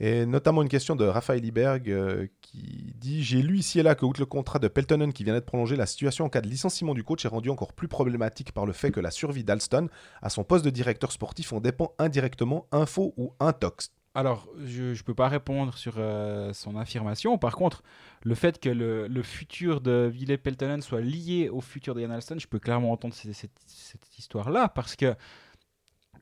Et 0.00 0.26
notamment 0.26 0.60
une 0.60 0.68
question 0.68 0.96
de 0.96 1.06
Raphaël 1.06 1.42
Iberg 1.42 1.90
euh, 1.90 2.26
qui 2.42 2.92
dit 2.98 3.22
J'ai 3.22 3.40
lu 3.40 3.56
ici 3.56 3.80
et 3.80 3.82
là 3.82 3.94
que, 3.94 4.04
outre 4.04 4.20
le 4.20 4.26
contrat 4.26 4.58
de 4.58 4.68
Peltonen 4.68 5.14
qui 5.14 5.24
vient 5.24 5.32
d'être 5.32 5.46
prolongé, 5.46 5.76
la 5.76 5.86
situation 5.86 6.26
en 6.26 6.28
cas 6.28 6.42
de 6.42 6.48
licenciement 6.48 6.92
du 6.92 7.02
coach 7.02 7.24
est 7.24 7.28
rendue 7.28 7.48
encore 7.48 7.72
plus 7.72 7.88
problématique 7.88 8.52
par 8.52 8.66
le 8.66 8.74
fait 8.74 8.90
que 8.90 9.00
la 9.00 9.10
survie 9.10 9.44
d'Alston 9.44 9.88
à 10.20 10.28
son 10.28 10.44
poste 10.44 10.66
de 10.66 10.70
directeur 10.70 11.10
sportif 11.10 11.54
en 11.54 11.60
dépend 11.60 11.94
indirectement, 11.98 12.66
info 12.70 13.14
ou 13.16 13.32
intox. 13.40 13.92
Alors, 14.14 14.48
je 14.64 14.90
ne 14.90 15.02
peux 15.02 15.14
pas 15.14 15.28
répondre 15.28 15.76
sur 15.78 15.94
euh, 15.98 16.52
son 16.52 16.76
affirmation. 16.76 17.38
Par 17.38 17.54
contre, 17.54 17.84
le 18.24 18.34
fait 18.34 18.58
que 18.58 18.68
le, 18.68 19.22
futur 19.22 19.80
de 19.80 20.10
Ville 20.12 20.36
Peltonen 20.36 20.82
soit 20.82 21.00
lié 21.00 21.48
au 21.48 21.60
futur 21.60 21.94
de 21.94 22.00
Ian 22.00 22.10
Alston, 22.10 22.38
je 22.38 22.48
peux 22.48 22.58
clairement 22.58 22.90
entendre 22.90 23.14
cette 23.14 24.18
histoire-là 24.18 24.68
parce 24.68 24.96
que 24.96 25.14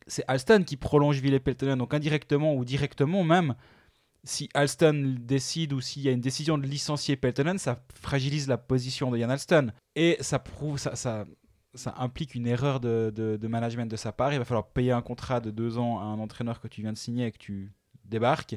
c'est 0.07 0.25
Alston 0.29 0.65
qui 0.65 0.77
prolonge 0.77 1.21
Ville 1.21 1.41
Peltonen. 1.41 1.79
Donc, 1.79 1.95
indirectement 1.95 2.55
ou 2.55 2.67
directement 2.67 3.25
même, 3.25 3.55
si 4.23 4.51
Alston 4.53 5.17
décide 5.19 5.73
ou 5.73 5.81
s'il 5.81 6.03
y 6.03 6.09
a 6.11 6.13
une 6.13 6.21
décision 6.21 6.59
de 6.59 6.67
licencier 6.67 7.17
Peltonen, 7.17 7.57
ça 7.57 7.83
fragilise 7.95 8.49
la 8.49 8.59
position 8.59 9.11
de 9.11 9.17
Ian 9.17 9.31
Alston. 9.31 9.73
Et 9.97 10.19
ça 10.21 10.39
prouve, 10.39 10.79
ça, 10.79 10.95
ça, 10.95 11.25
ça 11.75 11.95
implique 11.99 12.35
une 12.35 12.47
erreur 12.47 12.81
de, 12.81 13.13
de- 13.15 13.37
de 13.37 13.49
management 13.49 13.87
de 13.91 13.97
sa 13.97 14.13
part. 14.13 14.33
Il 14.33 14.39
va 14.39 14.45
falloir 14.45 14.67
payer 14.69 14.93
un 14.93 15.03
contrat 15.03 15.41
de 15.41 15.51
deux 15.51 15.79
ans 15.79 15.99
à 16.01 16.05
un 16.05 16.19
entraîneur 16.19 16.61
que 16.61 16.69
tu 16.69 16.81
viens 16.83 16.93
de 16.93 16.99
signer 16.99 17.27
et 17.27 17.33
que 17.33 17.39
tu 17.39 17.73
débarques. 18.05 18.57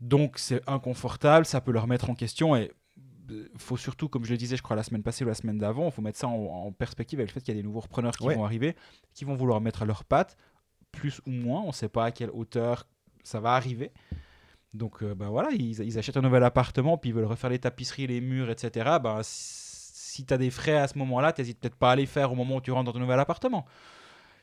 Donc 0.00 0.38
c'est 0.38 0.62
inconfortable, 0.68 1.46
ça 1.46 1.60
peut 1.60 1.72
leur 1.72 1.86
mettre 1.86 2.10
en 2.10 2.14
question 2.14 2.54
et 2.56 2.70
il 3.28 3.48
faut 3.58 3.76
surtout, 3.76 4.08
comme 4.08 4.24
je 4.24 4.30
le 4.30 4.36
disais, 4.36 4.56
je 4.56 4.62
crois 4.62 4.76
la 4.76 4.82
semaine 4.82 5.02
passée 5.02 5.24
ou 5.24 5.28
la 5.28 5.34
semaine 5.34 5.58
d'avant, 5.58 5.86
il 5.86 5.90
faut 5.92 6.02
mettre 6.02 6.18
ça 6.18 6.28
en, 6.28 6.34
en 6.66 6.72
perspective 6.72 7.18
avec 7.18 7.30
le 7.30 7.34
fait 7.34 7.40
qu'il 7.40 7.54
y 7.54 7.58
a 7.58 7.60
des 7.60 7.66
nouveaux 7.66 7.80
repreneurs 7.80 8.16
qui 8.16 8.24
Ouais. 8.24 8.36
vont 8.36 8.44
arriver, 8.44 8.76
qui 9.14 9.24
vont 9.24 9.34
vouloir 9.34 9.60
mettre 9.60 9.82
à 9.82 9.84
leurs 9.84 10.04
pattes, 10.04 10.36
plus 10.92 11.20
ou 11.26 11.30
moins, 11.30 11.62
on 11.62 11.68
ne 11.68 11.72
sait 11.72 11.88
pas 11.88 12.04
à 12.04 12.10
quelle 12.12 12.30
hauteur 12.30 12.86
ça 13.24 13.40
va 13.40 13.54
arriver. 13.54 13.90
Donc 14.74 15.02
euh, 15.02 15.14
ben 15.14 15.28
voilà, 15.28 15.48
ils, 15.52 15.80
ils 15.80 15.98
achètent 15.98 16.16
un 16.18 16.22
nouvel 16.22 16.44
appartement, 16.44 16.98
puis 16.98 17.10
ils 17.10 17.14
veulent 17.14 17.24
refaire 17.24 17.50
les 17.50 17.58
tapisseries, 17.58 18.06
les 18.06 18.20
murs, 18.20 18.48
etc. 18.50 18.98
Ben, 19.02 19.20
si 20.16 20.26
tu 20.26 20.34
as 20.34 20.38
des 20.38 20.50
frais 20.50 20.76
à 20.76 20.88
ce 20.88 20.98
moment-là, 20.98 21.32
t'hésites 21.32 21.60
peut-être 21.60 21.76
pas 21.76 21.92
à 21.92 21.96
les 21.96 22.06
faire 22.06 22.32
au 22.32 22.34
moment 22.34 22.56
où 22.56 22.60
tu 22.60 22.72
rentres 22.72 22.86
dans 22.86 22.92
ton 22.92 22.98
nouvel 22.98 23.18
appartement. 23.20 23.64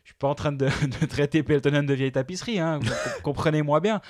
Je 0.03 0.09
suis 0.09 0.17
pas 0.17 0.27
en 0.27 0.35
train 0.35 0.51
de, 0.51 0.67
traiter 1.09 1.43
Peltonen 1.43 1.85
de 1.85 1.93
vieille 1.93 2.11
tapisserie, 2.11 2.59
hein, 2.59 2.79
com- 2.81 2.91
comprenez-moi 3.23 3.79
bien. 3.79 4.01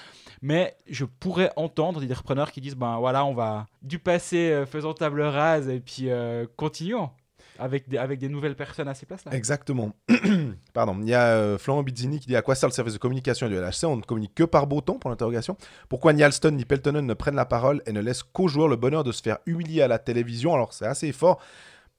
Mais 0.41 0.76
je 0.89 1.06
pourrais 1.06 1.52
entendre 1.56 2.02
des 2.02 2.13
repreneurs 2.13 2.52
qui 2.52 2.62
disent 2.62 2.76
ben 2.76 2.97
voilà, 2.97 3.26
on 3.26 3.34
va 3.34 3.67
du 3.82 3.99
passé, 3.99 4.52
euh, 4.52 4.65
faisons 4.65 4.93
table 4.93 5.21
rase 5.21 5.69
et 5.69 5.80
puis 5.80 6.10
euh, 6.10 6.45
continuons 6.58 7.10
avec 7.59 7.87
des, 7.89 7.97
avec 7.97 8.19
des 8.19 8.29
nouvelles 8.29 8.55
personnes 8.55 8.87
à 8.87 8.93
ces 8.93 9.05
places-là. 9.05 9.33
Exactement. 9.33 9.93
Pardon. 10.73 10.97
Il 11.01 11.07
y 11.07 11.13
a 11.13 11.35
euh, 11.35 11.57
Florent 11.57 11.83
Bizzini 11.83 12.19
qui 12.19 12.27
dit 12.27 12.35
à 12.35 12.41
quoi 12.41 12.55
sert 12.55 12.69
le 12.69 12.73
service 12.73 12.93
de 12.93 12.99
communication 12.99 13.47
du 13.47 13.55
LHC 13.55 13.85
On 13.85 13.97
ne 13.97 14.01
communique 14.01 14.35
que 14.35 14.43
par 14.43 14.67
beau 14.67 14.81
temps 14.81 14.97
pour 14.97 15.09
l'interrogation. 15.09 15.57
Pourquoi 15.89 16.13
ni 16.13 16.23
Alston 16.23 16.51
ni 16.51 16.65
Peltonen 16.65 17.05
ne 17.05 17.13
prennent 17.13 17.35
la 17.35 17.45
parole 17.45 17.81
et 17.85 17.91
ne 17.91 18.01
laissent 18.01 18.23
qu'aux 18.23 18.47
joueurs 18.47 18.67
le 18.67 18.75
bonheur 18.75 19.03
de 19.03 19.11
se 19.11 19.21
faire 19.21 19.39
humilier 19.45 19.81
à 19.81 19.87
la 19.87 19.99
télévision? 19.99 20.53
Alors 20.53 20.73
c'est 20.73 20.85
assez 20.85 21.11
fort. 21.11 21.39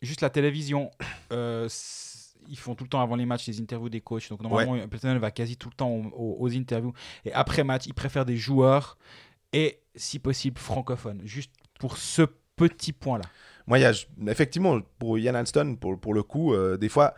Juste 0.02 0.20
la 0.20 0.30
télévision, 0.30 0.90
euh, 1.32 1.68
ils 2.48 2.58
font 2.58 2.74
tout 2.74 2.84
le 2.84 2.90
temps 2.90 3.00
avant 3.00 3.16
les 3.16 3.26
matchs 3.26 3.46
des 3.46 3.60
interviews 3.60 3.88
des 3.88 4.00
coachs. 4.00 4.28
Donc 4.28 4.42
normalement, 4.42 4.76
Peltonen 4.88 5.18
va 5.18 5.30
quasi 5.30 5.56
tout 5.56 5.70
le 5.70 5.74
temps 5.74 6.02
aux 6.14 6.50
interviews. 6.52 6.92
Et 7.24 7.32
après 7.32 7.64
match, 7.64 7.84
ils 7.86 7.94
préfèrent 7.94 8.26
des 8.26 8.36
joueurs 8.36 8.98
et 9.52 9.80
si 9.94 10.18
possible 10.18 10.58
francophones. 10.58 11.22
Juste 11.24 11.52
pour 11.78 11.96
ce 11.96 12.22
petit 12.56 12.92
point-là. 12.92 13.24
Moi, 13.66 13.78
il 13.78 13.82
y 13.82 13.84
a, 13.86 13.92
effectivement, 14.28 14.80
pour 14.98 15.18
Ian 15.18 15.34
Alston, 15.34 15.76
pour, 15.80 15.98
pour 15.98 16.14
le 16.14 16.22
coup, 16.22 16.52
euh, 16.52 16.76
des 16.76 16.88
fois, 16.88 17.14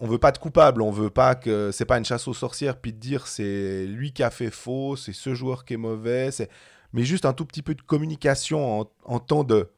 on 0.00 0.06
veut 0.06 0.18
pas 0.18 0.32
de 0.32 0.38
coupable, 0.38 0.82
on 0.82 0.90
veut 0.90 1.10
pas 1.10 1.34
que 1.36 1.70
c'est 1.72 1.84
pas 1.84 1.98
une 1.98 2.04
chasse 2.04 2.26
aux 2.26 2.34
sorcières, 2.34 2.76
puis 2.78 2.92
de 2.92 2.98
dire 2.98 3.26
c'est 3.26 3.86
lui 3.86 4.12
qui 4.12 4.22
a 4.22 4.30
fait 4.30 4.50
faux, 4.50 4.96
c'est 4.96 5.12
ce 5.12 5.34
joueur 5.34 5.64
qui 5.64 5.74
est 5.74 5.78
mauvais, 5.78 6.32
c'est... 6.32 6.50
mais 6.92 7.04
juste 7.04 7.24
un 7.24 7.32
tout 7.32 7.44
petit 7.44 7.62
peu 7.62 7.74
de 7.76 7.82
communication 7.82 8.80
en, 8.80 8.90
en 9.04 9.20
temps 9.20 9.44
de 9.44 9.68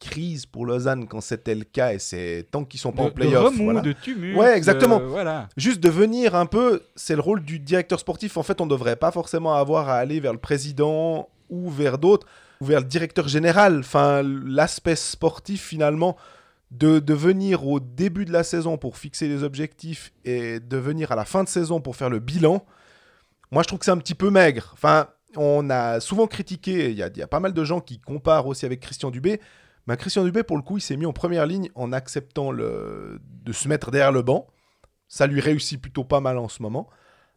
crise 0.00 0.46
pour 0.46 0.66
Lausanne 0.66 1.06
quand 1.06 1.20
c'était 1.20 1.54
le 1.54 1.64
cas, 1.64 1.92
et 1.92 1.98
c'est 1.98 2.48
tant 2.50 2.64
qu'ils 2.64 2.80
sont 2.80 2.90
pas 2.90 3.04
de, 3.04 3.08
en 3.08 3.10
playoff. 3.12 3.44
de 3.44 3.48
remous, 3.50 3.64
voilà. 3.64 3.80
de 3.82 3.92
tumulte. 3.92 4.36
Ouais, 4.36 4.56
exactement. 4.56 4.98
euh, 4.98 5.06
voilà. 5.06 5.48
Juste 5.56 5.78
de 5.80 5.90
venir 5.90 6.34
un 6.34 6.46
peu, 6.46 6.82
c'est 6.96 7.14
le 7.14 7.20
rôle 7.20 7.42
du 7.42 7.60
directeur 7.60 8.00
sportif. 8.00 8.38
En 8.38 8.42
fait, 8.42 8.60
on 8.60 8.64
ne 8.64 8.70
devrait 8.70 8.96
pas 8.96 9.12
forcément 9.12 9.54
avoir 9.54 9.88
à 9.88 9.96
aller 9.96 10.18
vers 10.18 10.32
le 10.32 10.38
président 10.38 11.28
ou 11.48 11.70
vers 11.70 11.98
d'autres, 11.98 12.26
vers 12.60 12.80
le 12.80 12.86
directeur 12.86 13.28
général. 13.28 13.80
Enfin, 13.80 14.22
l'aspect 14.22 14.96
sportif, 14.96 15.62
finalement, 15.62 16.16
de, 16.70 17.14
venir 17.14 17.66
au 17.66 17.80
début 17.80 18.24
de 18.24 18.32
la 18.32 18.44
saison 18.44 18.78
pour 18.78 18.96
fixer 18.96 19.28
les 19.28 19.42
objectifs 19.42 20.12
et 20.24 20.60
de 20.60 20.76
venir 20.76 21.12
à 21.12 21.16
la 21.16 21.24
fin 21.24 21.42
de 21.44 21.48
saison 21.48 21.80
pour 21.80 21.96
faire 21.96 22.10
le 22.10 22.20
bilan, 22.20 22.64
moi, 23.50 23.62
je 23.62 23.68
trouve 23.68 23.80
que 23.80 23.84
c'est 23.84 23.90
un 23.90 23.98
petit 23.98 24.14
peu 24.14 24.30
maigre. 24.30 24.70
Enfin, 24.74 25.08
on 25.36 25.70
a 25.70 25.98
souvent 25.98 26.26
critiqué, 26.26 26.90
il 26.90 26.96
y 26.96 27.02
a, 27.02 27.26
pas 27.26 27.40
mal 27.40 27.52
de 27.52 27.64
gens 27.64 27.80
qui 27.80 27.98
comparent 27.98 28.46
aussi 28.46 28.64
avec 28.64 28.80
Christian 28.80 29.10
Dubé. 29.10 29.40
Mais 29.86 29.96
Christian 29.96 30.22
Dubé, 30.22 30.44
pour 30.44 30.56
le 30.56 30.62
coup, 30.62 30.78
il 30.78 30.80
s'est 30.80 30.96
mis 30.96 31.06
en 31.06 31.12
première 31.12 31.46
ligne 31.46 31.70
en 31.74 31.92
acceptant 31.92 32.52
de 32.52 33.18
se 33.52 33.66
mettre 33.66 33.90
derrière 33.90 34.12
le 34.12 34.22
banc. 34.22 34.46
Ça 35.08 35.26
lui 35.26 35.40
réussit 35.40 35.80
plutôt 35.80 36.04
pas 36.04 36.20
mal 36.20 36.38
en 36.38 36.48
ce 36.48 36.62
moment. 36.62 36.88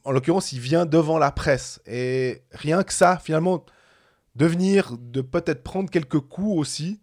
En 0.04 0.12
l'occurrence, 0.12 0.52
il 0.52 0.60
vient 0.60 0.86
devant 0.86 1.18
la 1.18 1.32
presse. 1.32 1.82
Et 1.88 2.44
rien 2.52 2.84
que 2.84 2.94
ça, 2.94 3.18
finalement, 3.18 3.66
de 4.36 4.46
venir, 4.46 4.96
de 5.00 5.22
peut-être 5.22 5.64
prendre 5.64 5.90
quelques 5.90 6.20
coups 6.20 6.58
aussi, 6.58 7.02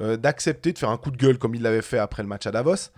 euh, 0.00 0.16
d'accepter 0.16 0.72
de 0.72 0.78
faire 0.78 0.90
un 0.90 0.96
coup 0.96 1.10
de 1.10 1.16
gueule 1.16 1.38
comme 1.38 1.54
il 1.54 1.62
l'avait 1.62 1.82
fait 1.82 1.98
après 1.98 2.22
le 2.22 2.28
match 2.28 2.46
à 2.46 2.50
Davos. 2.50 2.90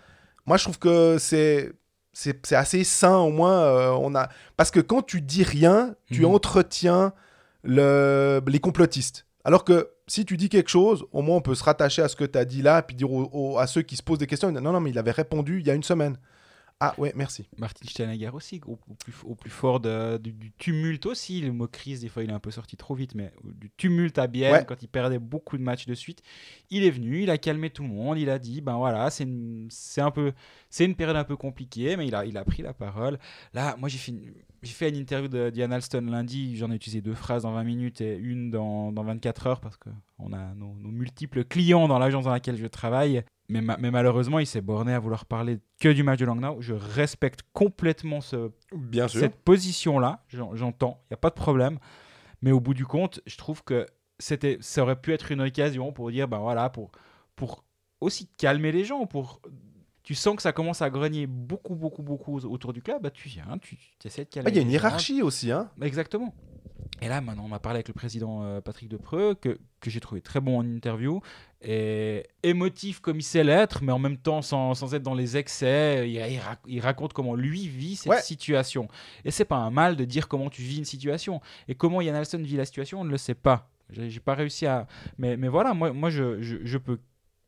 Moi, 0.47 0.57
je 0.57 0.65
trouve 0.65 0.79
que 0.79 1.17
c'est 1.19 1.73
c'est 2.13 2.53
assez 2.53 2.85
sain 2.85 3.17
au 3.19 3.31
moins. 3.31 3.61
euh, 3.63 3.91
on 4.01 4.15
a 4.15 4.29
parce 4.57 4.71
que 4.71 4.79
quand 4.81 5.03
tu 5.03 5.21
dis 5.21 5.43
rien, 5.43 5.97
tu 6.13 6.21
Mhm. 6.21 6.35
entretiens 6.35 7.13
le... 7.63 8.41
les 8.47 8.61
complotistes. 8.61 9.27
Alors 9.45 9.65
que 9.65 9.91
si 10.07 10.25
tu 10.25 10.37
dis 10.37 10.49
quelque 10.49 10.69
chose, 10.71 11.05
au 11.13 11.23
moins 11.23 11.37
on 11.37 11.41
peut 11.41 11.55
se 11.55 11.65
rattacher 11.65 12.03
à 12.03 12.09
ce 12.09 12.17
que 12.17 12.25
tu 12.25 12.39
as 12.39 12.45
dit 12.45 12.63
là, 12.63 12.83
puis 12.83 12.95
dire 12.95 13.11
au- 13.13 13.29
au- 13.33 13.59
à 13.59 13.67
ceux 13.67 13.83
qui 13.83 13.97
se 13.97 14.03
posent 14.03 14.19
des 14.19 14.27
questions, 14.27 14.51
non, 14.53 14.61
non, 14.61 14.81
mais 14.81 14.91
il 14.91 14.99
avait 14.99 15.11
répondu 15.11 15.61
il 15.61 15.67
y 15.67 15.71
a 15.71 15.75
une 15.75 15.83
semaine. 15.83 16.17
Ah 16.87 16.95
ouais, 16.99 17.13
merci. 17.17 17.49
Martin 17.57 17.87
Steinegger 17.89 18.29
aussi, 18.35 18.61
au, 18.67 18.77
plus, 18.77 19.15
au 19.25 19.35
plus, 19.35 19.49
fort 19.49 19.81
de, 19.81 20.19
du, 20.19 20.53
tumulte 20.59 21.07
aussi. 21.07 21.41
Le 21.41 21.51
mot 21.51 21.67
crise, 21.67 22.03
des 22.03 22.09
fois, 22.09 22.23
il 22.23 22.29
est 22.29 22.35
un 22.35 22.41
peu 22.41 22.51
sorti 22.51 22.77
trop 22.77 22.95
vite, 22.95 23.15
mais 23.15 23.33
du 23.43 23.71
tumulte 23.71 24.19
à 24.19 24.27
Bienne, 24.27 24.67
quand 24.69 24.83
il 24.83 24.89
perdait 24.89 25.19
beaucoup 25.19 25.57
de 25.57 25.63
matchs 25.63 25.87
de 25.87 25.95
suite. 25.95 26.21
Il 26.69 26.85
est 26.85 26.91
venu, 26.91 27.23
il 27.23 27.31
a 27.31 27.39
calmé 27.39 27.71
tout 27.71 27.85
le 27.85 27.89
monde, 27.89 28.19
il 28.19 28.29
a 28.29 28.39
dit, 28.39 28.61
ben 28.61 28.77
voilà, 28.77 29.09
c'est 29.11 30.01
un 30.01 30.11
peu, 30.11 30.33
c'est 30.69 30.85
une 30.85 30.95
période 30.95 31.17
un 31.17 31.25
peu 31.25 31.37
compliquée, 31.37 31.97
mais 31.97 32.07
il 32.07 32.15
a, 32.15 32.27
il 32.27 32.37
a 32.37 32.45
pris 32.45 32.63
la 32.63 32.75
parole. 32.75 33.19
Là, 33.55 33.77
moi, 33.79 33.89
j'ai 33.89 33.99
fait, 33.99 34.13
j'ai 34.63 34.73
fait 34.73 34.91
une 34.91 34.97
interview 34.97 35.29
de 35.29 35.49
Diane 35.49 35.73
Alston 35.73 36.07
lundi, 36.11 36.55
j'en 36.57 36.71
ai 36.71 36.75
utilisé 36.75 37.01
deux 37.01 37.15
phrases 37.15 37.45
dans 37.45 37.53
20 37.53 37.65
minutes 37.65 38.01
et 38.03 38.15
une 38.15 38.51
dans, 38.51 38.93
dans 38.93 39.05
24 39.05 39.47
heures 39.47 39.61
parce 39.61 39.79
qu'on 39.79 40.33
a 40.35 40.55
nos, 40.55 40.75
nos 40.75 40.91
multiples 40.91 41.45
clients 41.45 41.89
dans 41.89 41.99
l'agence 41.99 42.25
dans 42.25 42.33
laquelle 42.33 42.57
je 42.57 42.67
travaille 42.67 43.25
mais, 43.49 43.61
malheureusement, 43.61 44.39
il 44.39 44.47
s'est 44.47 44.63
borné 44.63 44.95
à 44.95 44.99
vouloir 44.99 45.27
parler 45.27 45.59
que 45.79 45.91
du 45.91 46.03
match 46.03 46.19
de 46.19 46.25
Langnau. 46.25 46.61
Je 46.61 46.73
respecte 46.75 47.41
complètement 47.53 48.21
ce, 48.21 48.51
Bien 48.73 49.07
sûr. 49.07 49.21
cette 49.21 49.37
position-là, 49.37 50.25
j'entends, 50.29 51.03
il 51.05 51.13
n'y 51.13 51.15
a 51.15 51.19
pas 51.19 51.31
de 51.31 51.35
problème. 51.35 51.79
Mais 52.41 52.53
au 52.53 52.61
bout 52.61 52.75
du 52.75 52.87
compte, 52.87 53.21
je 53.27 53.37
trouve 53.37 53.63
que 53.63 53.87
c'était, 54.19 54.59
ça 54.61 54.83
aurait 54.83 55.01
pu 55.01 55.13
être 55.13 55.31
une 55.31 55.43
occasion 55.43 55.93
pour 55.93 56.11
dire, 56.11 56.27
ben 56.29 56.39
voilà, 56.39 56.71
pour, 56.71 56.91
pour 57.37 57.65
aussi 58.01 58.29
calmer 58.39 58.73
les 58.73 58.85
gens, 58.85 59.07
pour 59.07 59.41
tu 60.03 60.15
sens 60.15 60.37
que 60.37 60.43
ça 60.43 60.53
commence 60.53 60.83
à 60.83 60.91
grogner 60.91 61.27
beaucoup, 61.27 61.75
beaucoup, 61.75 62.03
beaucoup 62.03 62.39
autour 62.39 62.75
du 62.75 62.83
club, 62.83 63.03
bah, 63.03 63.11
tu 63.11 63.29
viens, 63.29 63.59
tu, 63.61 63.79
essaies 64.05 64.25
de 64.25 64.31
calmer. 64.31 64.49
Ah, 64.49 64.53
il 64.53 64.57
y 64.57 64.59
a 64.59 64.63
une 64.63 64.71
hiérarchie 64.71 65.23
aussi. 65.23 65.51
Hein 65.51 65.71
Exactement. 65.81 66.35
Et 67.01 67.09
là, 67.09 67.21
maintenant, 67.21 67.45
on 67.47 67.49
m'a 67.49 67.59
parlé 67.59 67.79
avec 67.79 67.89
le 67.89 67.95
président 67.95 68.45
euh, 68.45 68.61
Patrick 68.61 68.89
Depreux, 68.89 69.35
que, 69.35 69.59
que 69.81 69.91
j'ai 69.91 70.01
trouvé 70.01 70.21
très 70.21 70.41
bon 70.41 70.59
en 70.59 70.65
interview, 70.65 71.21
et 71.65 72.25
émotif 72.43 73.01
comme 73.01 73.19
il 73.19 73.23
sait 73.23 73.43
l'être, 73.43 73.83
mais 73.83 73.93
en 73.93 73.99
même 73.99 74.19
temps 74.19 74.43
sans, 74.43 74.75
sans 74.75 74.95
être 74.95 75.03
dans 75.03 75.15
les 75.15 75.37
excès. 75.37 76.09
Il, 76.09 76.41
il, 76.67 76.81
raconte 76.81 77.13
comment 77.13 77.35
lui 77.35 77.67
vit 77.67 77.97
cette 77.97 78.23
situation. 78.23 78.89
Et 79.25 79.31
c'est 79.31 79.45
pas 79.45 79.57
un 79.57 79.71
mal 79.71 79.97
de 79.97 80.05
dire 80.05 80.29
comment 80.29 80.51
tu 80.51 80.63
vis 80.63 80.79
une 80.79 80.85
situation. 80.85 81.41
Et 81.69 81.75
comment 81.75 82.01
Yann 82.01 82.15
Alston 82.15 82.43
vit 82.43 82.57
la 82.57 82.65
situation, 82.65 83.01
on 83.01 83.05
ne 83.05 83.11
le 83.11 83.19
sait 83.19 83.35
pas. 83.35 83.71
J'ai 83.91 84.21
pas 84.21 84.35
réussi 84.35 84.67
à. 84.67 84.87
Mais, 85.19 85.37
mais 85.37 85.49
voilà, 85.49 85.75
moi, 85.75 85.93
moi 85.93 86.11
je, 86.11 86.41
je, 86.41 86.57
je 86.63 86.79
peux 86.79 86.99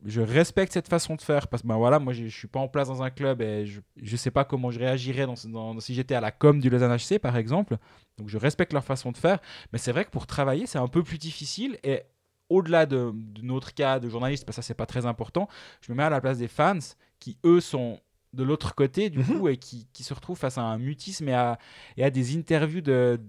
je 0.05 0.21
respecte 0.21 0.73
cette 0.73 0.87
façon 0.87 1.15
de 1.15 1.21
faire 1.21 1.47
parce 1.47 1.63
que 1.63 1.67
ben 1.67 1.77
voilà, 1.77 1.99
moi 1.99 2.13
je, 2.13 2.23
ne 2.23 2.29
suis 2.29 2.47
pas 2.47 2.59
en 2.59 2.67
place 2.67 2.87
dans 2.87 3.01
un 3.01 3.09
club 3.09 3.41
et 3.41 3.65
je, 3.65 3.81
ne 3.99 4.17
sais 4.17 4.31
pas 4.31 4.45
comment 4.45 4.69
je 4.69 4.79
réagirais 4.79 5.25
dans, 5.25 5.79
si 5.79 5.93
j'étais 5.93 6.15
à 6.15 6.21
la 6.21 6.31
com 6.31 6.59
du 6.59 6.69
Lausanne 6.69 6.95
HC 6.95 7.19
par 7.19 7.35
exemple. 7.35 7.77
Donc 8.17 8.29
je 8.29 8.37
respecte 8.37 8.73
leur 8.73 8.83
façon 8.83 9.11
de 9.11 9.17
faire, 9.17 9.39
mais 9.73 9.79
c'est 9.79 9.91
vrai 9.91 10.05
que 10.05 10.11
pour 10.11 10.27
travailler 10.27 10.65
c'est 10.65 10.77
un 10.77 10.87
peu 10.87 11.03
plus 11.03 11.17
difficile 11.17 11.79
et 11.83 12.03
au-delà 12.49 12.85
de, 12.85 13.13
notre 13.41 13.73
cas 13.73 13.99
de 13.99 14.09
journaliste, 14.09 14.45
parce 14.45 14.57
que 14.57 14.61
ça 14.61 14.67
c'est 14.67 14.73
pas 14.73 14.85
très 14.85 15.05
important, 15.05 15.47
je 15.81 15.91
me 15.91 15.97
mets 15.97 16.03
à 16.03 16.09
la 16.09 16.21
place 16.21 16.37
des 16.37 16.47
fans 16.47 16.79
qui 17.19 17.37
eux 17.45 17.59
sont 17.59 17.99
de 18.33 18.43
l'autre 18.43 18.75
côté 18.75 19.09
du 19.09 19.19
mhm. 19.19 19.25
coup 19.25 19.47
et 19.47 19.57
qui, 19.57 19.87
qui, 19.93 20.03
se 20.03 20.13
retrouvent 20.13 20.37
face 20.37 20.57
à 20.57 20.61
un 20.61 20.77
mutisme 20.77 21.29
et 21.29 21.33
à, 21.33 21.57
et 21.95 22.03
à 22.03 22.09
des 22.09 22.37
interviews 22.37 22.81
de, 22.81 23.19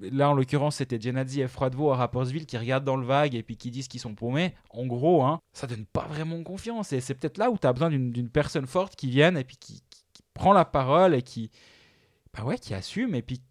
là 0.00 0.30
en 0.30 0.34
l'occurrence 0.34 0.76
c'était 0.76 1.00
Genadzi 1.00 1.40
et 1.40 1.48
Froidevaux 1.48 1.90
à 1.90 1.96
Rapportsville 1.96 2.46
qui 2.46 2.56
regardent 2.56 2.84
dans 2.84 2.96
le 2.96 3.06
vague 3.06 3.34
et 3.34 3.42
puis 3.42 3.56
qui 3.56 3.70
disent 3.70 3.88
qu'ils 3.88 4.00
sont 4.00 4.14
paumés 4.14 4.54
en 4.70 4.86
gros 4.86 5.22
hein, 5.22 5.40
ça 5.52 5.66
donne 5.66 5.84
pas 5.84 6.06
vraiment 6.06 6.42
confiance 6.42 6.92
et 6.92 7.00
c'est 7.00 7.14
peut-être 7.14 7.38
là 7.38 7.50
où 7.50 7.58
tu 7.58 7.66
as 7.66 7.72
besoin 7.72 7.90
d'une 7.90 8.30
personne 8.30 8.66
forte 8.66 8.96
qui 8.96 9.10
vienne 9.10 9.36
et 9.36 9.44
puis 9.44 9.56
qui, 9.56 9.82
prend 10.32 10.52
la 10.52 10.64
parole 10.64 11.14
et 11.14 11.22
qui 11.22 11.50
bah 12.32 12.44
ouais 12.44 12.56
qui 12.56 12.72
assume 12.72 13.14
et 13.14 13.20
puis 13.20 13.42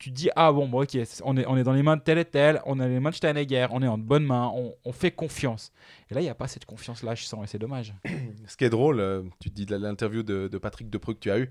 tu, 0.00 0.10
te 0.10 0.14
dis 0.16 0.30
ah 0.34 0.50
bon, 0.50 0.66
bon 0.66 0.82
ok 0.82 0.98
on 1.24 1.36
est, 1.36 1.46
on 1.46 1.56
est 1.56 1.62
dans 1.62 1.72
les 1.72 1.82
mains 1.82 1.96
de 1.96 2.02
tel 2.02 2.18
et 2.18 2.24
tel 2.24 2.60
on 2.66 2.80
a 2.80 2.88
les 2.88 2.98
mains 2.98 3.10
de 3.10 3.14
Steinegger 3.14 3.66
on 3.70 3.82
est 3.82 3.86
en 3.86 3.98
bonne 3.98 4.24
main 4.24 4.52
on, 4.84 4.92
fait 4.92 5.12
confiance 5.12 5.72
et 6.10 6.14
là 6.14 6.20
il 6.20 6.24
n'y 6.24 6.30
a 6.30 6.34
pas 6.34 6.48
cette 6.48 6.64
confiance 6.64 7.02
là 7.02 7.14
je 7.14 7.24
sens 7.24 7.44
et 7.44 7.46
c'est 7.46 7.58
dommage 7.58 7.94
ce 8.46 8.56
qui 8.56 8.64
est 8.64 8.70
drôle 8.70 8.98
euh, 8.98 9.22
tu 9.38 9.50
te 9.50 9.54
dis 9.54 9.66
de 9.66 9.76
l'interview 9.76 10.22
de, 10.22 10.48
de 10.48 10.58
Patrick 10.58 10.90
Depreux 10.90 11.14
que 11.14 11.20
tu 11.20 11.30
as 11.30 11.38
eu 11.38 11.50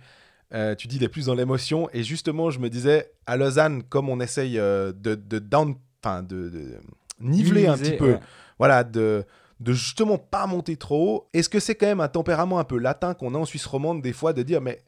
euh, 0.53 0.73
tu 0.75 0.87
dis, 0.87 0.95
il 0.95 1.03
est 1.03 1.09
plus 1.09 1.27
dans 1.27 1.35
l'émotion. 1.35 1.89
Et 1.93 2.03
justement, 2.03 2.49
je 2.49 2.59
me 2.59 2.69
disais, 2.69 3.11
à 3.27 3.37
Lausanne, 3.37 3.83
comme 3.83 4.09
on 4.09 4.19
essaye 4.19 4.57
euh, 4.57 4.91
de, 4.91 5.13
de, 5.13 5.37
down, 5.37 5.75
de, 6.03 6.49
de, 6.49 6.79
niveler 7.19 7.67
un 7.67 7.77
petit 7.77 7.95
peu, 7.95 8.17
voilà, 8.57 8.83
de, 8.83 9.25
de 9.59 9.73
justement 9.73 10.17
pas 10.17 10.47
monter 10.47 10.75
trop 10.75 11.17
haut, 11.17 11.29
est-ce 11.33 11.49
que 11.49 11.59
c'est 11.59 11.75
quand 11.75 11.85
même 11.85 11.99
un 11.99 12.07
tempérament 12.07 12.57
un 12.57 12.63
peu 12.63 12.79
latin 12.79 13.13
qu'on 13.13 13.35
a 13.35 13.37
en 13.37 13.45
Suisse 13.45 13.65
romande 13.67 14.01
des 14.01 14.13
fois 14.13 14.33
de 14.33 14.41
dire, 14.41 14.59
mais 14.59 14.81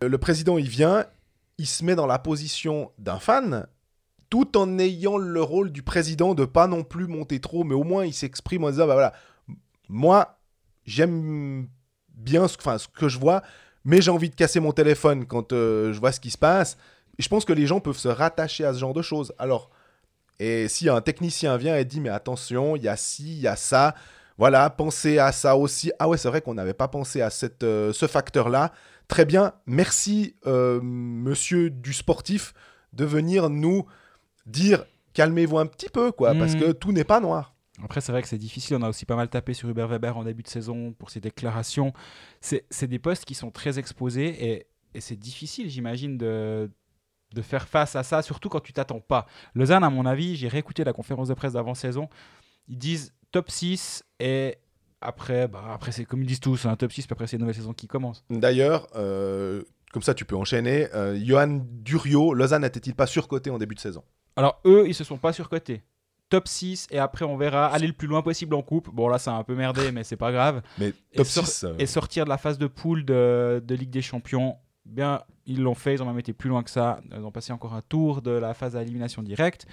le 0.00 0.16
président, 0.16 0.56
il 0.56 0.68
vient, 0.68 1.04
il 1.58 1.66
se 1.66 1.84
met 1.84 1.94
dans 1.94 2.06
la 2.06 2.18
position 2.18 2.90
d'un 2.98 3.18
fan, 3.18 3.66
tout 4.30 4.56
en 4.56 4.78
ayant 4.78 5.16
le 5.16 5.42
rôle 5.42 5.70
du 5.70 5.82
président 5.82 6.34
de 6.34 6.44
pas 6.44 6.66
non 6.66 6.82
plus 6.82 7.06
monter 7.06 7.40
trop, 7.40 7.64
mais 7.64 7.74
au 7.74 7.84
moins 7.84 8.04
il 8.04 8.14
s'exprime 8.14 8.64
en 8.64 8.70
disant, 8.70 8.86
bah 8.86 8.94
voilà, 8.94 9.12
moi, 9.88 10.38
j'aime 10.84 11.68
bien 12.08 12.48
ce, 12.48 12.56
ce 12.78 12.88
que 12.88 13.08
je 13.08 13.18
vois, 13.18 13.42
mais 13.84 14.00
j'ai 14.00 14.10
envie 14.10 14.30
de 14.30 14.34
casser 14.34 14.60
mon 14.60 14.72
téléphone 14.72 15.26
quand 15.26 15.52
euh, 15.52 15.92
je 15.92 16.00
vois 16.00 16.12
ce 16.12 16.20
qui 16.20 16.30
se 16.30 16.38
passe. 16.38 16.76
je 17.18 17.28
pense 17.28 17.44
que 17.44 17.52
les 17.52 17.66
gens 17.66 17.80
peuvent 17.80 17.98
se 17.98 18.08
rattacher 18.08 18.64
à 18.64 18.72
ce 18.72 18.78
genre 18.78 18.94
de 18.94 19.02
choses. 19.02 19.32
Alors, 19.38 19.70
et 20.40 20.68
si 20.68 20.88
un 20.88 21.00
technicien 21.00 21.56
vient 21.56 21.76
et 21.76 21.84
dit, 21.84 22.00
mais 22.00 22.08
attention, 22.08 22.76
il 22.76 22.82
y 22.82 22.88
a 22.88 22.96
ci, 22.96 23.36
il 23.36 23.40
y 23.40 23.46
a 23.46 23.56
ça, 23.56 23.94
voilà, 24.36 24.68
pensez 24.70 25.18
à 25.18 25.30
ça 25.32 25.56
aussi. 25.56 25.92
Ah 25.98 26.08
ouais, 26.08 26.18
c'est 26.18 26.28
vrai 26.28 26.40
qu'on 26.40 26.54
n'avait 26.54 26.74
pas 26.74 26.88
pensé 26.88 27.20
à 27.20 27.30
cette, 27.30 27.62
euh, 27.62 27.92
ce 27.92 28.06
facteur-là. 28.06 28.72
Très 29.08 29.24
bien, 29.24 29.52
merci, 29.66 30.36
euh, 30.46 30.80
monsieur 30.82 31.70
du 31.70 31.92
sportif, 31.92 32.54
de 32.92 33.04
venir 33.04 33.50
nous 33.50 33.86
dire, 34.46 34.84
calmez-vous 35.12 35.58
un 35.58 35.66
petit 35.66 35.88
peu, 35.88 36.12
quoi, 36.12 36.34
parce 36.34 36.54
mmh. 36.54 36.60
que 36.60 36.72
tout 36.72 36.92
n'est 36.92 37.04
pas 37.04 37.20
noir. 37.20 37.54
Après, 37.82 38.00
c'est 38.00 38.12
vrai 38.12 38.22
que 38.22 38.28
c'est 38.28 38.38
difficile. 38.38 38.76
On 38.76 38.82
a 38.82 38.88
aussi 38.88 39.04
pas 39.04 39.16
mal 39.16 39.28
tapé 39.28 39.52
sur 39.52 39.68
Hubert 39.68 39.88
Weber 39.88 40.16
en 40.16 40.24
début 40.24 40.42
de 40.42 40.48
saison 40.48 40.92
pour 40.92 41.10
ses 41.10 41.20
déclarations. 41.20 41.92
C'est 42.40 42.86
des 42.86 42.98
postes 42.98 43.24
qui 43.24 43.34
sont 43.34 43.50
très 43.50 43.78
exposés 43.78 44.28
et, 44.52 44.66
et 44.94 45.00
c'est 45.00 45.16
difficile, 45.16 45.68
j'imagine, 45.68 46.16
de, 46.16 46.70
de 47.34 47.42
faire 47.42 47.68
face 47.68 47.96
à 47.96 48.02
ça, 48.02 48.22
surtout 48.22 48.48
quand 48.48 48.60
tu 48.60 48.72
t'attends 48.72 49.00
pas. 49.00 49.26
Lausanne, 49.54 49.84
à 49.84 49.90
mon 49.90 50.06
avis, 50.06 50.36
j'ai 50.36 50.48
réécouté 50.48 50.84
la 50.84 50.92
conférence 50.92 51.28
de 51.28 51.34
presse 51.34 51.54
d'avant-saison. 51.54 52.08
Ils 52.68 52.78
disent 52.78 53.12
top 53.32 53.50
6 53.50 54.04
et 54.20 54.56
après, 55.04 55.46
bah, 55.48 55.62
après 55.72 55.92
c'est 55.92 56.04
comme 56.04 56.22
ils 56.22 56.26
disent 56.26 56.40
tous, 56.40 56.66
un 56.66 56.76
top 56.76 56.92
6, 56.92 57.06
puis 57.06 57.12
après 57.12 57.26
c'est 57.26 57.36
une 57.36 57.42
nouvelle 57.42 57.54
saison 57.54 57.72
qui 57.72 57.86
commence. 57.86 58.24
D'ailleurs, 58.30 58.88
euh, 58.96 59.62
comme 59.92 60.02
ça 60.02 60.14
tu 60.14 60.24
peux 60.24 60.36
enchaîner, 60.36 60.88
euh, 60.94 61.18
Johan 61.22 61.60
Durio, 61.64 62.34
Lausanne 62.34 62.62
n'était-il 62.62 62.94
pas 62.94 63.06
surcoté 63.06 63.50
en 63.50 63.58
début 63.58 63.74
de 63.74 63.80
saison? 63.80 64.02
Alors 64.36 64.60
eux, 64.64 64.84
ils 64.88 64.94
se 64.94 65.04
sont 65.04 65.18
pas 65.18 65.32
surcotés 65.32 65.82
top 66.30 66.48
6 66.48 66.88
et 66.90 66.98
après 66.98 67.24
on 67.24 67.36
verra 67.36 67.66
aller 67.66 67.86
le 67.86 67.92
plus 67.92 68.08
loin 68.08 68.22
possible 68.22 68.54
en 68.54 68.62
coupe. 68.62 68.90
Bon 68.90 69.08
là 69.08 69.18
ça 69.18 69.34
a 69.34 69.38
un 69.38 69.44
peu 69.44 69.54
merdé 69.54 69.92
mais 69.92 70.04
c'est 70.04 70.16
pas 70.16 70.32
grave. 70.32 70.62
Mais 70.78 70.92
top 71.14 71.26
6 71.26 71.64
euh. 71.64 71.74
et 71.78 71.86
sortir 71.86 72.24
de 72.24 72.30
la 72.30 72.38
phase 72.38 72.58
de 72.58 72.66
poule 72.66 73.04
de, 73.04 73.62
Ligue 73.68 73.90
des 73.90 74.02
Champions, 74.02 74.56
bien 74.84 75.22
ils 75.46 75.62
l'ont 75.62 75.74
fait, 75.74 75.94
ils 75.94 76.02
ont 76.02 76.06
même 76.06 76.18
été 76.18 76.32
plus 76.32 76.48
loin 76.48 76.62
que 76.62 76.70
ça, 76.70 77.00
ils 77.14 77.22
ont 77.22 77.30
passé 77.30 77.52
encore 77.52 77.74
un 77.74 77.82
tour 77.82 78.22
de 78.22 78.30
la 78.30 78.54
phase 78.54 78.72
d'élimination 78.72 79.22
directe. 79.22 79.66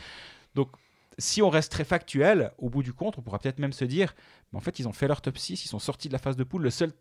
Donc 0.53 0.69
si 1.17 1.41
on 1.41 1.49
reste 1.49 1.71
très 1.71 1.83
factuel, 1.83 2.51
au 2.57 2.69
bout 2.69 2.83
du 2.83 2.93
compte, 2.93 3.17
on 3.17 3.21
pourra 3.21 3.39
peut-être 3.39 3.59
même 3.59 3.73
se 3.73 3.85
dire, 3.85 4.13
mais 4.51 4.57
en 4.57 4.61
fait 4.61 4.79
ils 4.79 4.87
ont 4.87 4.93
fait 4.93 5.07
leur 5.07 5.21
top 5.21 5.37
6, 5.37 5.65
ils 5.65 5.67
sont 5.67 5.79
sortis 5.79 6.07
de 6.07 6.13
la 6.13 6.19
phase 6.19 6.35
de 6.35 6.43
poule, 6.43 6.63
le 6.63 6.69
seul 6.69 6.93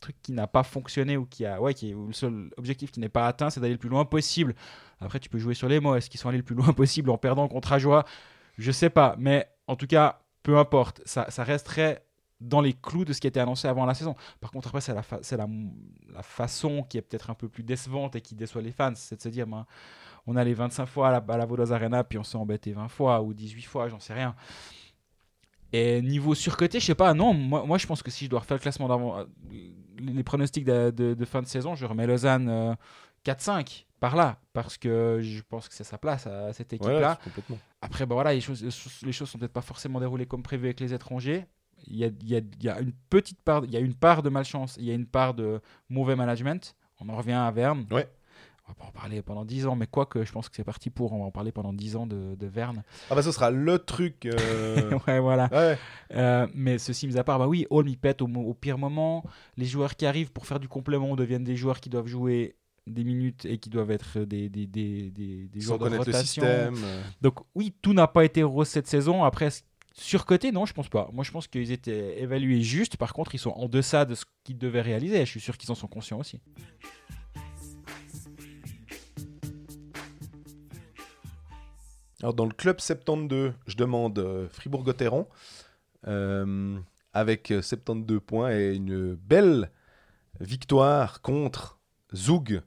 truc 0.00 0.16
qui 0.22 0.32
n'a 0.32 0.46
pas 0.46 0.64
fonctionné 0.64 1.16
ou 1.16 1.24
qui 1.26 1.46
a 1.46 1.60
ouais 1.60 1.74
qui 1.74 1.90
est, 1.90 1.94
le 1.94 2.12
seul 2.12 2.50
objectif 2.56 2.90
qui 2.90 3.00
n'est 3.00 3.08
pas 3.08 3.26
atteint 3.26 3.50
c'est 3.50 3.60
d'aller 3.60 3.74
le 3.74 3.78
plus 3.78 3.88
loin 3.88 4.04
possible. 4.04 4.54
Après 5.00 5.20
tu 5.20 5.28
peux 5.28 5.38
jouer 5.38 5.54
sur 5.54 5.68
les 5.68 5.80
mots. 5.80 5.94
Est-ce 5.94 6.10
qu'ils 6.10 6.20
sont 6.20 6.28
allés 6.28 6.38
le 6.38 6.44
plus 6.44 6.56
loin 6.56 6.72
possible 6.74 7.10
en 7.10 7.18
perdant 7.18 7.48
contre 7.48 7.72
Ajoie? 7.72 8.04
Je 8.58 8.70
sais 8.70 8.90
pas, 8.90 9.16
mais 9.18 9.48
en 9.66 9.76
tout 9.76 9.86
cas, 9.86 10.20
peu 10.42 10.58
importe, 10.58 11.00
ça, 11.06 11.24
resterait 11.38 12.04
dans 12.40 12.60
les 12.60 12.74
clous 12.74 13.04
de 13.04 13.12
ce 13.12 13.20
qui 13.20 13.26
était 13.26 13.40
annoncé 13.40 13.68
avant 13.68 13.86
la 13.86 13.94
saison. 13.94 14.14
Par 14.40 14.50
contre, 14.50 14.68
après, 14.68 14.80
c'est 14.80 14.92
la, 14.92 15.02
la, 15.36 15.48
la, 16.12 16.22
façon 16.22 16.82
qui 16.82 16.98
est 16.98 17.02
peut-être 17.02 17.30
un 17.30 17.34
peu 17.34 17.48
plus 17.48 17.62
décevante 17.62 18.16
et 18.16 18.20
qui 18.20 18.34
déçoit 18.34 18.60
les 18.60 18.72
fans, 18.72 18.92
c'est 18.96 19.16
de 19.16 19.22
se 19.22 19.28
dire, 19.28 19.46
ben, 19.46 19.64
on 20.26 20.36
allait 20.36 20.54
25 20.54 20.86
fois 20.86 21.08
à 21.08 21.12
la, 21.12 21.24
à 21.28 21.36
la 21.36 21.74
Arena, 21.74 22.04
puis 22.04 22.18
on 22.18 22.24
s'est 22.24 22.36
embêté 22.36 22.72
20 22.72 22.88
fois 22.88 23.22
ou 23.22 23.34
18 23.34 23.62
fois, 23.62 23.88
j'en 23.88 24.00
sais 24.00 24.14
rien. 24.14 24.34
Et 25.72 26.02
niveau 26.02 26.34
surcoté, 26.34 26.80
je 26.80 26.86
sais 26.86 26.94
pas, 26.94 27.14
non, 27.14 27.32
moi, 27.32 27.64
moi 27.64 27.78
je 27.78 27.86
pense 27.86 28.02
que 28.02 28.10
si 28.10 28.26
je 28.26 28.30
dois 28.30 28.40
refaire 28.40 28.56
le 28.56 28.62
classement 28.62 28.88
d'avant, 28.88 29.18
euh, 29.18 29.24
les 29.98 30.22
pronostics 30.22 30.64
de, 30.64 30.90
de, 30.90 31.24
fin 31.24 31.40
de 31.40 31.46
saison, 31.46 31.74
je 31.74 31.86
remets 31.86 32.06
Lausanne 32.06 32.76
4-5 33.24 33.50
euh, 33.50 33.62
par 33.98 34.14
là, 34.14 34.38
parce 34.52 34.76
que 34.76 35.20
je 35.22 35.40
pense 35.48 35.68
que 35.68 35.74
c'est 35.74 35.84
sa 35.84 35.96
place 35.96 36.26
à 36.26 36.52
cette 36.52 36.72
équipe-là. 36.72 37.18
Après, 37.80 38.04
bah 38.04 38.14
voilà, 38.14 38.34
les 38.34 38.40
choses, 38.40 38.62
les 39.02 39.12
choses 39.12 39.30
sont 39.30 39.38
peut-être 39.38 39.52
pas 39.52 39.62
forcément 39.62 39.98
déroulées 39.98 40.26
comme 40.26 40.42
prévu 40.42 40.66
avec 40.66 40.80
les 40.80 40.92
étrangers. 40.92 41.46
Il 41.86 41.96
y 41.96 42.04
a, 42.04 42.08
il 42.08 42.28
y 42.28 42.36
a, 42.36 42.38
il 42.38 42.64
y 42.64 42.68
a 42.68 42.78
une 42.80 42.92
petite 43.08 43.40
part, 43.40 43.64
il 43.64 43.70
y 43.70 43.76
a 43.76 43.80
une 43.80 43.94
part 43.94 44.22
de 44.22 44.28
malchance, 44.28 44.76
il 44.78 44.84
y 44.84 44.90
a 44.90 44.94
une 44.94 45.06
part 45.06 45.34
de 45.34 45.60
mauvais 45.88 46.16
management. 46.16 46.76
On 47.00 47.08
en 47.08 47.16
revient 47.16 47.32
à 47.32 47.50
Verne. 47.50 47.86
Ouais. 47.90 48.08
On 48.66 48.70
va 48.70 48.74
pas 48.74 48.84
en 48.84 48.92
parler 48.92 49.22
pendant 49.22 49.44
10 49.44 49.66
ans, 49.66 49.76
mais 49.76 49.86
quoi 49.86 50.06
que 50.06 50.24
je 50.24 50.32
pense 50.32 50.48
que 50.48 50.56
c'est 50.56 50.64
parti 50.64 50.88
pour. 50.88 51.12
On 51.12 51.18
va 51.18 51.24
en 51.24 51.30
parler 51.30 51.52
pendant 51.52 51.72
10 51.72 51.96
ans 51.96 52.06
de, 52.06 52.36
de 52.36 52.46
Verne. 52.46 52.84
Ah 53.10 53.14
bah 53.14 53.22
ce 53.22 53.32
sera 53.32 53.50
le 53.50 53.78
truc. 53.78 54.26
Euh, 54.26 54.98
ouais, 55.08 55.18
voilà. 55.18 55.76
Euh, 56.12 56.46
mais 56.54 56.78
ceci 56.78 57.06
mis 57.06 57.18
à 57.18 57.24
part, 57.24 57.38
bah 57.38 57.48
oui, 57.48 57.66
Holm 57.70 57.88
il 57.88 57.98
pète 57.98 58.22
au, 58.22 58.26
au, 58.26 58.54
pire 58.54 58.78
moment. 58.78 59.24
Les 59.56 59.66
joueurs 59.66 59.96
qui 59.96 60.06
arrivent 60.06 60.32
pour 60.32 60.46
faire 60.46 60.60
du 60.60 60.68
complément 60.68 61.16
deviennent 61.16 61.44
des 61.44 61.56
joueurs 61.56 61.80
qui 61.80 61.90
doivent 61.90 62.06
jouer 62.06 62.56
des 62.86 63.04
minutes 63.04 63.44
et 63.44 63.58
qui 63.58 63.70
doivent 63.70 63.90
être 63.90 64.20
des, 64.20 64.48
des, 64.48 64.66
des, 64.66 65.10
des, 65.10 65.48
des 65.48 65.60
joueurs 65.60 65.78
de 65.78 65.96
rotation. 65.96 66.42
Le 66.42 66.74
système. 66.74 66.74
Donc 67.20 67.40
oui, 67.54 67.74
tout 67.82 67.92
n'a 67.92 68.06
pas 68.06 68.24
été 68.24 68.42
rose 68.42 68.68
cette 68.68 68.86
saison. 68.86 69.24
Après, 69.24 69.50
Surcoté, 69.94 70.52
non, 70.52 70.64
je 70.64 70.72
pense 70.72 70.88
pas. 70.88 71.10
Moi, 71.12 71.22
je 71.22 71.30
pense 71.30 71.46
qu'ils 71.46 71.70
étaient 71.70 72.20
évalués 72.20 72.62
juste. 72.62 72.96
Par 72.96 73.12
contre, 73.12 73.34
ils 73.34 73.38
sont 73.38 73.50
en 73.50 73.68
deçà 73.68 74.04
de 74.04 74.14
ce 74.14 74.24
qu'ils 74.42 74.58
devaient 74.58 74.80
réaliser. 74.80 75.20
Je 75.20 75.30
suis 75.30 75.40
sûr 75.40 75.58
qu'ils 75.58 75.70
en 75.70 75.74
sont 75.74 75.86
conscients 75.86 76.18
aussi. 76.18 76.40
Alors, 82.22 82.34
dans 82.34 82.46
le 82.46 82.52
club 82.52 82.80
72, 82.80 83.52
je 83.66 83.76
demande 83.76 84.18
euh, 84.18 84.48
Fribourg-Gotteron, 84.50 85.26
euh, 86.06 86.78
avec 87.12 87.52
72 87.60 88.20
points 88.24 88.52
et 88.56 88.74
une 88.74 89.14
belle 89.14 89.70
victoire 90.40 91.20
contre 91.20 91.78
Zoug, 92.14 92.62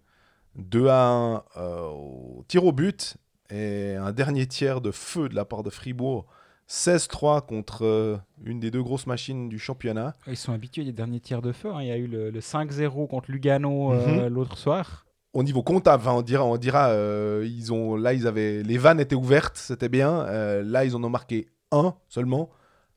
2 0.56 0.88
à 0.88 1.08
1 1.10 1.44
euh, 1.58 1.82
au 1.90 2.44
tir 2.48 2.66
au 2.66 2.72
but, 2.72 3.18
et 3.50 3.96
un 3.96 4.12
dernier 4.12 4.48
tiers 4.48 4.82
de 4.82 4.92
feu 4.92 5.30
de 5.30 5.36
la 5.36 5.46
part 5.46 5.64
de 5.64 5.70
Fribourg 5.70 6.26
16-3 6.68 7.46
contre 7.46 7.86
euh, 7.86 8.18
une 8.44 8.60
des 8.60 8.72
deux 8.72 8.82
grosses 8.82 9.06
machines 9.08 9.50
du 9.50 9.60
championnat. 9.60 10.16
Ils 10.28 10.36
sont 10.36 10.52
habitués 10.52 10.84
des 10.84 10.94
derniers 10.94 11.20
tiers 11.20 11.42
de 11.44 11.52
feu. 11.52 11.70
hein. 11.72 11.82
Il 11.82 11.88
y 11.88 11.92
a 11.92 11.98
eu 11.98 12.08
le, 12.08 12.32
le 12.32 12.40
5-0 12.40 13.08
contre 13.08 13.32
Lugano 13.32 13.94
euh, 13.94 14.30
l'autre 14.30 14.58
soir. 14.58 15.05
Au 15.36 15.44
niveau 15.44 15.64
comptable, 15.64 16.08
on 16.08 16.22
dira, 16.22 16.46
on 16.46 16.56
dira 16.56 16.92
euh, 16.92 17.46
ils 17.46 17.74
ont, 17.74 17.98
là, 17.98 18.14
ils 18.14 18.26
avaient, 18.26 18.64
les 18.64 18.78
vannes 18.78 19.02
étaient 19.02 19.16
ouvertes, 19.18 19.58
c'était 19.58 19.90
bien. 19.90 20.22
Euh, 20.22 20.64
là, 20.64 20.86
ils 20.86 20.96
en 20.96 21.04
ont 21.04 21.10
marqué 21.10 21.50
un 21.74 21.94
seulement, 22.08 22.50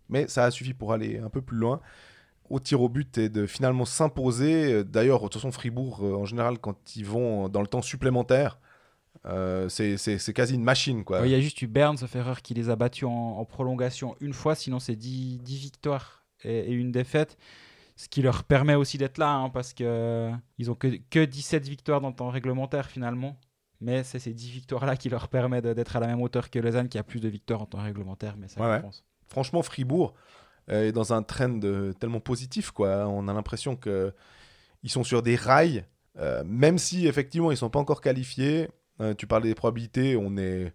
mais 0.09 0.29
ça 0.29 0.44
a 0.44 0.53
suffi 0.53 0.72
pour 0.72 0.92
aller 0.92 1.18
un 1.18 1.31
peu 1.31 1.42
plus 1.42 1.57
loin. 1.57 1.81
Au 2.48 2.61
tir 2.61 2.81
au 2.81 2.88
but 2.88 3.18
et 3.18 3.29
de 3.29 3.44
finalement 3.44 3.85
s'imposer. 3.85 4.85
D'ailleurs, 4.85 5.18
de 5.18 5.24
toute 5.24 5.35
façon, 5.35 5.51
Fribourg, 5.51 5.98
euh, 6.05 6.14
en 6.14 6.27
général, 6.27 6.61
quand 6.61 6.94
ils 6.94 7.05
vont 7.05 7.48
dans 7.48 7.61
le 7.61 7.66
temps 7.66 7.83
supplémentaire, 7.83 8.61
c'est- 9.68 10.33
quasi 10.33 10.55
une 10.55 10.62
machine, 10.62 11.03
quoi. 11.03 11.27
Il 11.27 11.33
y 11.33 11.35
a 11.35 11.40
juste 11.40 11.61
eu 11.61 11.66
Bern, 11.66 11.96
sauf 11.96 12.14
erreur, 12.14 12.40
qui 12.40 12.55
les 12.55 12.70
a 12.70 12.77
battus 12.77 13.09
en, 13.09 13.44
prolongation 13.46 14.14
une 14.20 14.33
fois. 14.33 14.55
Sinon, 14.55 14.79
c'est 14.79 14.94
10, 14.94 15.38
10 15.38 15.59
victoires 15.59 16.24
et 16.44 16.72
une 16.72 16.92
défaite. 16.92 17.37
Ce 18.00 18.08
qui 18.08 18.22
leur 18.22 18.44
permet 18.44 18.76
aussi 18.76 18.96
d'être 18.96 19.18
là, 19.18 19.34
hein, 19.34 19.50
parce 19.50 19.74
que 19.74 20.30
ils 20.56 20.70
ont 20.70 20.76
que, 20.76 21.00
que 21.11 21.24
17 21.24 21.66
victoires 21.66 22.00
dans 22.00 22.11
le 22.11 22.14
temps 22.14 22.28
réglementaire 22.30 22.87
finalement. 22.88 23.37
Mais 23.80 24.04
c'est 24.04 24.20
ces 24.20 24.32
10 24.32 24.50
victoires-là 24.50 24.96
qui 24.96 25.08
leur 25.08 25.26
permettent 25.28 25.66
d'être 25.66 25.96
à 25.96 26.00
la 26.00 26.06
même 26.06 26.22
hauteur 26.22 26.48
que 26.48 26.61
Lausanne, 26.61 26.88
qui 26.88 26.96
a 26.96 27.02
plus 27.02 27.18
de 27.20 27.28
victoires 27.28 27.61
en 27.61 27.66
temps 27.66 27.82
réglementaire. 27.82 28.37
Mais 28.38 28.46
ça 28.46 28.61
Ouais, 28.61 28.68
ouais. 28.68 28.76
compense. 28.76 29.04
franchement, 29.26 29.62
Fribourg 29.62 30.14
euh, 30.70 30.87
est 30.88 30.92
dans 30.92 31.12
un 31.12 31.22
trend 31.24 31.58
euh, 31.64 31.92
tellement 31.92 32.20
positif. 32.20 32.70
Quoi. 32.70 33.08
On 33.08 33.26
a 33.26 33.32
l'impression 33.32 33.74
que 33.74 34.12
ils 34.84 34.90
sont 34.90 35.02
sur 35.02 35.22
des 35.22 35.34
rails, 35.34 35.84
euh, 36.18 36.44
même 36.46 36.78
si 36.78 37.08
effectivement 37.08 37.50
ils 37.50 37.56
sont 37.56 37.70
pas 37.70 37.80
encore 37.80 38.00
qualifiés. 38.00 38.68
Euh, 39.00 39.14
tu 39.14 39.26
parlais 39.26 39.48
des 39.48 39.54
probabilités, 39.56 40.16
on 40.16 40.37
est, 40.37 40.72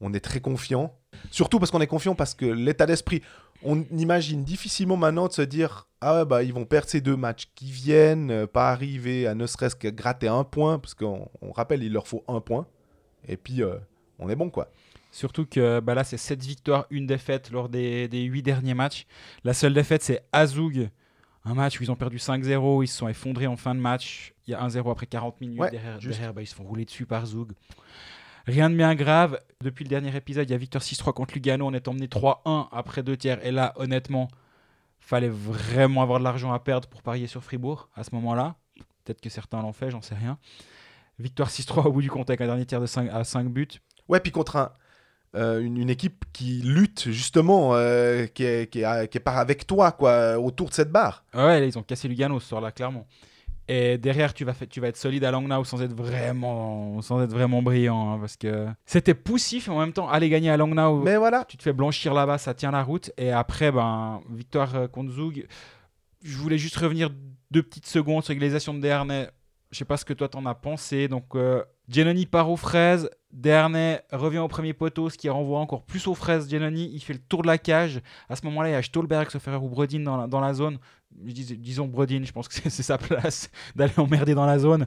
on 0.00 0.12
est 0.12 0.20
très 0.20 0.40
confiant. 0.40 0.94
Surtout 1.30 1.58
parce 1.58 1.70
qu'on 1.70 1.80
est 1.80 1.86
confiant 1.86 2.14
parce 2.14 2.34
que 2.34 2.46
l'état 2.46 2.86
d'esprit, 2.86 3.22
on 3.62 3.82
imagine 3.92 4.44
difficilement 4.44 4.96
maintenant 4.96 5.28
de 5.28 5.32
se 5.32 5.42
dire 5.42 5.88
ah 6.00 6.18
ouais, 6.18 6.24
bah 6.24 6.42
ils 6.42 6.52
vont 6.52 6.66
perdre 6.66 6.88
ces 6.88 7.00
deux 7.00 7.16
matchs 7.16 7.48
qui 7.54 7.70
viennent, 7.70 8.30
euh, 8.30 8.46
pas 8.46 8.70
arriver 8.70 9.26
à 9.26 9.34
ne 9.34 9.46
serait-ce 9.46 9.76
que 9.76 9.88
gratter 9.88 10.28
un 10.28 10.44
point 10.44 10.78
parce 10.78 10.94
qu'on 10.94 11.28
on 11.40 11.52
rappelle 11.52 11.82
il 11.82 11.92
leur 11.92 12.06
faut 12.06 12.22
un 12.28 12.40
point 12.40 12.66
et 13.26 13.36
puis 13.36 13.62
euh, 13.62 13.76
on 14.18 14.28
est 14.28 14.36
bon 14.36 14.50
quoi. 14.50 14.70
Surtout 15.16 15.46
que 15.46 15.80
bah 15.80 15.94
là, 15.94 16.04
c'est 16.04 16.18
7 16.18 16.42
victoires, 16.42 16.84
une 16.90 17.06
défaite 17.06 17.50
lors 17.50 17.70
des, 17.70 18.06
des 18.06 18.24
8 18.24 18.42
derniers 18.42 18.74
matchs. 18.74 19.06
La 19.44 19.54
seule 19.54 19.72
défaite, 19.72 20.02
c'est 20.02 20.22
Azug. 20.30 20.90
Un 21.46 21.54
match 21.54 21.80
où 21.80 21.84
ils 21.84 21.90
ont 21.90 21.96
perdu 21.96 22.18
5-0, 22.18 22.84
ils 22.84 22.86
se 22.86 22.98
sont 22.98 23.08
effondrés 23.08 23.46
en 23.46 23.56
fin 23.56 23.74
de 23.74 23.80
match. 23.80 24.34
Il 24.46 24.50
y 24.50 24.54
a 24.54 24.60
1-0 24.66 24.90
après 24.90 25.06
40 25.06 25.40
minutes. 25.40 25.58
Ouais, 25.58 25.70
derrière, 25.70 26.34
bah, 26.34 26.42
ils 26.42 26.46
se 26.46 26.54
font 26.54 26.64
rouler 26.64 26.84
dessus 26.84 27.06
par 27.06 27.24
Zug. 27.24 27.52
Rien 28.46 28.70
de 28.70 28.76
bien 28.76 28.94
grave. 28.94 29.40
Depuis 29.62 29.84
le 29.84 29.88
dernier 29.88 30.14
épisode, 30.14 30.48
il 30.48 30.52
y 30.52 30.54
a 30.54 30.58
victoire 30.58 30.82
6-3 30.82 31.12
contre 31.12 31.34
Lugano. 31.34 31.66
On 31.66 31.72
est 31.72 31.88
emmené 31.88 32.06
3-1 32.06 32.68
après 32.70 33.02
deux 33.02 33.16
tiers. 33.16 33.44
Et 33.44 33.50
là, 33.50 33.72
honnêtement, 33.76 34.28
fallait 35.00 35.28
vraiment 35.28 36.02
avoir 36.02 36.18
de 36.20 36.24
l'argent 36.24 36.52
à 36.52 36.58
perdre 36.60 36.88
pour 36.88 37.02
parier 37.02 37.26
sur 37.26 37.42
Fribourg 37.42 37.88
à 37.96 38.04
ce 38.04 38.14
moment-là. 38.14 38.54
Peut-être 39.04 39.20
que 39.20 39.30
certains 39.30 39.62
l'ont 39.62 39.72
fait, 39.72 39.90
j'en 39.90 40.02
sais 40.02 40.14
rien. 40.14 40.38
Victoire 41.18 41.48
6-3 41.48 41.86
au 41.86 41.92
bout 41.92 42.02
du 42.02 42.10
compte 42.10 42.30
avec 42.30 42.40
un 42.40 42.46
dernier 42.46 42.66
tiers 42.66 42.80
de 42.80 42.86
5, 42.86 43.08
à 43.10 43.24
5 43.24 43.48
buts. 43.48 43.68
Ouais, 44.08 44.20
puis 44.20 44.30
contre 44.30 44.56
un, 44.56 44.72
euh, 45.34 45.60
une, 45.60 45.76
une 45.76 45.90
équipe 45.90 46.24
qui 46.32 46.60
lutte 46.62 47.10
justement, 47.10 47.74
euh, 47.74 48.26
qui, 48.26 48.44
est, 48.44 48.70
qui, 48.70 48.82
est, 48.82 49.08
qui 49.10 49.18
est 49.18 49.20
pas 49.20 49.34
avec 49.34 49.66
toi, 49.66 49.92
quoi, 49.92 50.38
autour 50.38 50.68
de 50.68 50.74
cette 50.74 50.90
barre. 50.90 51.24
Ouais, 51.34 51.60
là, 51.60 51.66
ils 51.66 51.78
ont 51.78 51.82
cassé 51.82 52.06
Lugano 52.08 52.38
ce 52.38 52.48
soir-là, 52.48 52.70
clairement. 52.72 53.06
Et 53.68 53.98
derrière, 53.98 54.32
tu 54.32 54.44
vas, 54.44 54.54
tu 54.54 54.80
vas 54.80 54.88
être 54.88 54.96
solide 54.96 55.24
à 55.24 55.30
Langnau 55.32 55.64
sans 55.64 55.82
être 55.82 55.92
vraiment, 55.92 57.02
sans 57.02 57.20
être 57.22 57.30
vraiment 57.32 57.62
brillant. 57.62 58.12
hein, 58.12 58.18
parce 58.20 58.36
que 58.36 58.66
c'était 58.84 59.14
poussif, 59.14 59.66
mais 59.68 59.74
en 59.74 59.80
même 59.80 59.92
temps, 59.92 60.08
aller 60.08 60.28
gagner 60.28 60.50
à 60.50 60.56
Langnau, 60.56 61.02
Mais 61.02 61.16
voilà, 61.16 61.44
tu 61.44 61.56
te 61.56 61.62
fais 61.64 61.72
blanchir 61.72 62.14
là-bas, 62.14 62.38
ça 62.38 62.54
tient 62.54 62.70
la 62.70 62.82
route. 62.84 63.10
Et 63.16 63.32
après, 63.32 63.72
ben, 63.72 64.20
victoire 64.30 64.74
euh, 64.76 64.86
contre 64.86 65.10
Zug. 65.10 65.46
Je 66.22 66.36
voulais 66.36 66.58
juste 66.58 66.76
revenir 66.76 67.10
deux 67.50 67.62
petites 67.62 67.86
secondes 67.86 68.22
sur 68.22 68.32
l'égalisation 68.32 68.72
de 68.74 68.80
Dernay. 68.80 69.28
Je 69.72 69.78
sais 69.78 69.84
pas 69.84 69.96
ce 69.96 70.04
que 70.04 70.12
toi 70.12 70.28
t'en 70.28 70.46
as 70.46 70.54
pensé. 70.54 71.08
Donc, 71.08 71.34
euh, 71.34 71.62
Giannoni 71.88 72.26
part 72.26 72.48
aux 72.50 72.56
fraises. 72.56 73.10
Dernay 73.32 74.00
revient 74.12 74.38
au 74.38 74.48
premier 74.48 74.72
poteau, 74.72 75.10
ce 75.10 75.18
qui 75.18 75.28
renvoie 75.28 75.58
encore 75.58 75.82
plus 75.82 76.06
aux 76.06 76.14
fraises. 76.14 76.48
Giannoni, 76.48 76.88
il 76.92 77.00
fait 77.00 77.12
le 77.12 77.18
tour 77.18 77.42
de 77.42 77.48
la 77.48 77.58
cage. 77.58 78.00
À 78.28 78.36
ce 78.36 78.44
moment-là, 78.46 78.70
il 78.70 78.72
y 78.72 78.76
a 78.76 78.82
Stolberg, 78.82 79.28
sauf 79.30 79.46
erreur, 79.46 79.62
ou 79.64 79.68
Bredin 79.68 80.00
dans 80.00 80.16
la, 80.16 80.26
dans 80.28 80.40
la 80.40 80.54
zone. 80.54 80.78
Dis- 81.12 81.56
disons 81.56 81.86
Bredin, 81.86 82.22
je 82.24 82.32
pense 82.32 82.48
que 82.48 82.54
c'est 82.70 82.82
sa 82.82 82.98
place 82.98 83.50
d'aller 83.74 83.92
emmerder 83.98 84.34
dans 84.34 84.46
la 84.46 84.58
zone. 84.58 84.86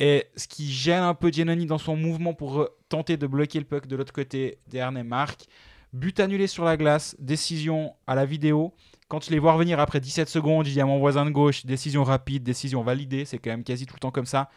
Et 0.00 0.26
ce 0.36 0.48
qui 0.48 0.70
gêne 0.72 1.02
un 1.02 1.14
peu 1.14 1.30
Giannoni 1.30 1.66
dans 1.66 1.78
son 1.78 1.96
mouvement 1.96 2.34
pour 2.34 2.68
tenter 2.88 3.16
de 3.16 3.26
bloquer 3.26 3.60
le 3.60 3.64
puck 3.64 3.86
de 3.86 3.94
l'autre 3.96 4.12
côté, 4.12 4.58
Dernay 4.68 5.04
marque. 5.04 5.46
But 5.92 6.18
annulé 6.18 6.48
sur 6.48 6.64
la 6.64 6.76
glace, 6.76 7.14
décision 7.20 7.94
à 8.08 8.16
la 8.16 8.26
vidéo. 8.26 8.74
Quand 9.06 9.22
je 9.24 9.30
les 9.30 9.38
vois 9.38 9.52
revenir 9.52 9.78
après 9.78 10.00
17 10.00 10.28
secondes, 10.28 10.66
je 10.66 10.72
dis 10.72 10.80
à 10.80 10.86
mon 10.86 10.98
voisin 10.98 11.24
de 11.24 11.30
gauche, 11.30 11.64
décision 11.66 12.02
rapide, 12.02 12.42
décision 12.42 12.82
validée, 12.82 13.24
c'est 13.24 13.38
quand 13.38 13.50
même 13.50 13.62
quasi 13.62 13.86
tout 13.86 13.94
le 13.94 14.00
temps 14.00 14.10
comme 14.10 14.26
ça. 14.26 14.50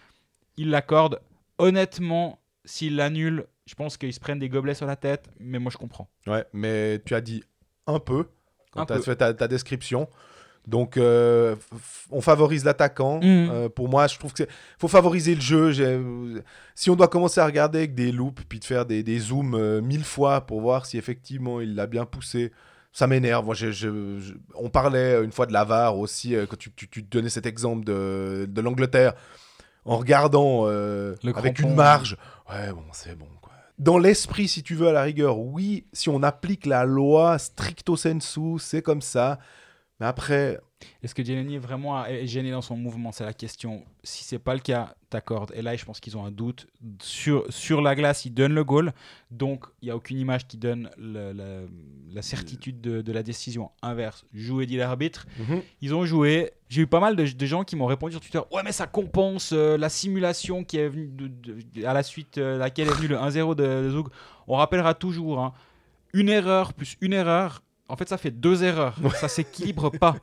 Il 0.55 0.71
l'accorde. 0.71 1.21
Honnêtement, 1.59 2.39
s'il 2.65 2.95
l'annule, 2.95 3.45
je 3.67 3.75
pense 3.75 3.97
qu'ils 3.97 4.13
se 4.13 4.19
prennent 4.19 4.39
des 4.39 4.49
gobelets 4.49 4.73
sur 4.73 4.87
la 4.87 4.95
tête, 4.95 5.29
mais 5.39 5.59
moi 5.59 5.71
je 5.71 5.77
comprends. 5.77 6.09
ouais, 6.25 6.45
mais 6.53 6.99
tu 7.05 7.13
as 7.13 7.21
dit 7.21 7.43
un 7.85 7.99
peu 7.99 8.27
quand 8.71 8.85
tu 8.87 8.93
as 8.93 9.15
ta, 9.15 9.33
ta 9.35 9.47
description. 9.47 10.09
Donc, 10.67 10.97
euh, 10.97 11.55
on 12.11 12.19
favorise 12.21 12.65
l'attaquant. 12.65 13.17
Mhm. 13.17 13.49
Euh, 13.51 13.69
pour 13.69 13.87
moi, 13.89 14.05
je 14.07 14.19
trouve 14.19 14.33
que 14.33 14.39
c'est- 14.43 14.49
faut 14.77 14.89
favoriser 14.89 15.33
le 15.33 15.41
jeu. 15.41 15.71
Si 16.75 16.89
on 16.89 16.95
doit 16.95 17.07
commencer 17.07 17.39
à 17.39 17.45
regarder 17.45 17.79
avec 17.79 17.95
des 17.95 18.11
loupes, 18.11 18.41
puis 18.47 18.59
de 18.59 18.65
faire 18.65 18.85
des, 18.85 19.01
des 19.01 19.17
zooms 19.19 19.55
euh, 19.55 19.81
mille 19.81 20.03
fois 20.03 20.41
pour 20.41 20.59
voir 20.61 20.85
si 20.85 20.97
effectivement 20.97 21.61
il 21.61 21.73
l'a 21.75 21.87
bien 21.87 22.03
poussé, 22.05 22.51
ça 22.91 23.07
m'énerve. 23.07 23.45
Moi, 23.45 23.55
je- 23.55 23.71
je- 23.71 24.19
je- 24.19 24.33
on 24.55 24.69
parlait 24.69 25.23
une 25.23 25.31
fois 25.31 25.45
de 25.45 25.53
la 25.53 25.63
VAR 25.63 25.97
aussi, 25.97 26.35
quand 26.49 26.57
tu, 26.57 26.69
tu- 26.71 26.89
tu 26.89 27.01
donnais 27.01 27.29
cet 27.29 27.45
exemple 27.45 27.85
de, 27.85 28.45
de 28.49 28.61
l'Angleterre, 28.61 29.13
en 29.85 29.95
regardant 29.97 30.65
avec 31.39 31.59
une 31.59 31.75
marge. 31.75 32.17
Ouais, 32.49 32.73
bon, 32.73 32.83
c'est 32.91 33.17
bon, 33.17 33.27
quoi. 33.41 33.53
Dans 33.79 33.97
l'esprit, 33.99 34.47
si 34.49 34.63
tu 34.63 34.75
veux, 34.75 34.87
à 34.89 34.91
la 34.91 35.03
rigueur, 35.03 35.39
oui, 35.39 35.85
si 35.93 36.09
on 36.09 36.23
applique 36.23 36.65
la 36.65 36.83
loi 36.83 37.37
stricto 37.37 37.95
sensu, 37.95 38.57
c'est 38.59 38.81
comme 38.81 39.01
ça. 39.01 39.37
Mais 39.99 40.05
après, 40.05 40.59
Est-ce 41.01 41.15
que 41.15 41.23
Giannini 41.23 41.55
est 41.55 41.59
vraiment 41.59 42.05
gêné 42.25 42.51
dans 42.51 42.61
son 42.61 42.77
mouvement? 42.77 43.11
C'est 43.11 43.25
la 43.25 43.33
question. 43.33 43.83
Si 44.03 44.23
c'est 44.23 44.37
pas 44.37 44.53
le 44.53 44.59
cas, 44.59 44.93
t'accordes. 45.09 45.51
Et 45.55 45.63
là, 45.63 45.75
je 45.75 45.83
pense 45.83 45.99
qu'ils 45.99 46.15
ont 46.17 46.23
un 46.23 46.29
doute. 46.29 46.67
Sur, 47.01 47.45
sur 47.49 47.81
la 47.81 47.95
glace, 47.95 48.23
ils 48.25 48.29
donnent 48.31 48.53
le 48.53 48.63
goal. 48.63 48.93
Donc, 49.31 49.65
il 49.81 49.85
n'y 49.85 49.91
a 49.91 49.95
aucune 49.95 50.19
image 50.19 50.47
qui 50.47 50.57
donne 50.57 50.91
le- 50.99 51.33
le- 51.33 51.67
la 52.13 52.21
certitude 52.21 52.79
de, 52.79 53.01
de 53.01 53.11
la 53.11 53.23
décision 53.23 53.71
inverse. 53.81 54.23
Jouer 54.35 54.67
dit 54.67 54.77
l'arbitre. 54.77 55.25
mhm, 55.39 55.61
Ils 55.81 55.95
ont 55.95 56.05
joué. 56.05 56.51
J'ai 56.69 56.81
eu 56.83 56.87
pas 56.87 56.99
mal 56.99 57.15
de, 57.15 57.25
de 57.25 57.45
gens 57.47 57.63
qui 57.63 57.75
m'ont 57.75 57.87
répondu 57.87 58.11
sur 58.11 58.21
Twitter 58.21 58.41
Ouais, 58.51 58.61
mais 58.63 58.71
ça 58.71 58.85
compense 58.85 59.51
euh, 59.53 59.77
la 59.79 59.89
simulation 59.89 60.63
qui 60.63 60.77
est 60.77 60.89
venue 60.89 61.07
de- 61.09 61.85
à 61.85 61.93
la 61.93 62.03
suite 62.03 62.37
euh, 62.37 62.55
laquelle 62.59 62.87
est 62.87 62.93
venu 62.93 63.07
le 63.07 63.17
1-0 63.17 63.55
de, 63.55 63.89
Zug. 63.89 64.09
On 64.47 64.57
rappellera 64.57 64.93
toujours 64.93 65.39
hein, 65.39 65.53
une 66.13 66.29
erreur 66.29 66.73
plus 66.73 66.97
une 67.01 67.13
erreur. 67.13 67.63
En 67.89 67.95
fait, 67.95 68.09
ça 68.09 68.17
fait 68.17 68.31
deux 68.31 68.63
erreurs. 68.63 68.95
Ça 69.15 69.27
s'équilibre 69.27 69.89
pas. 69.89 70.15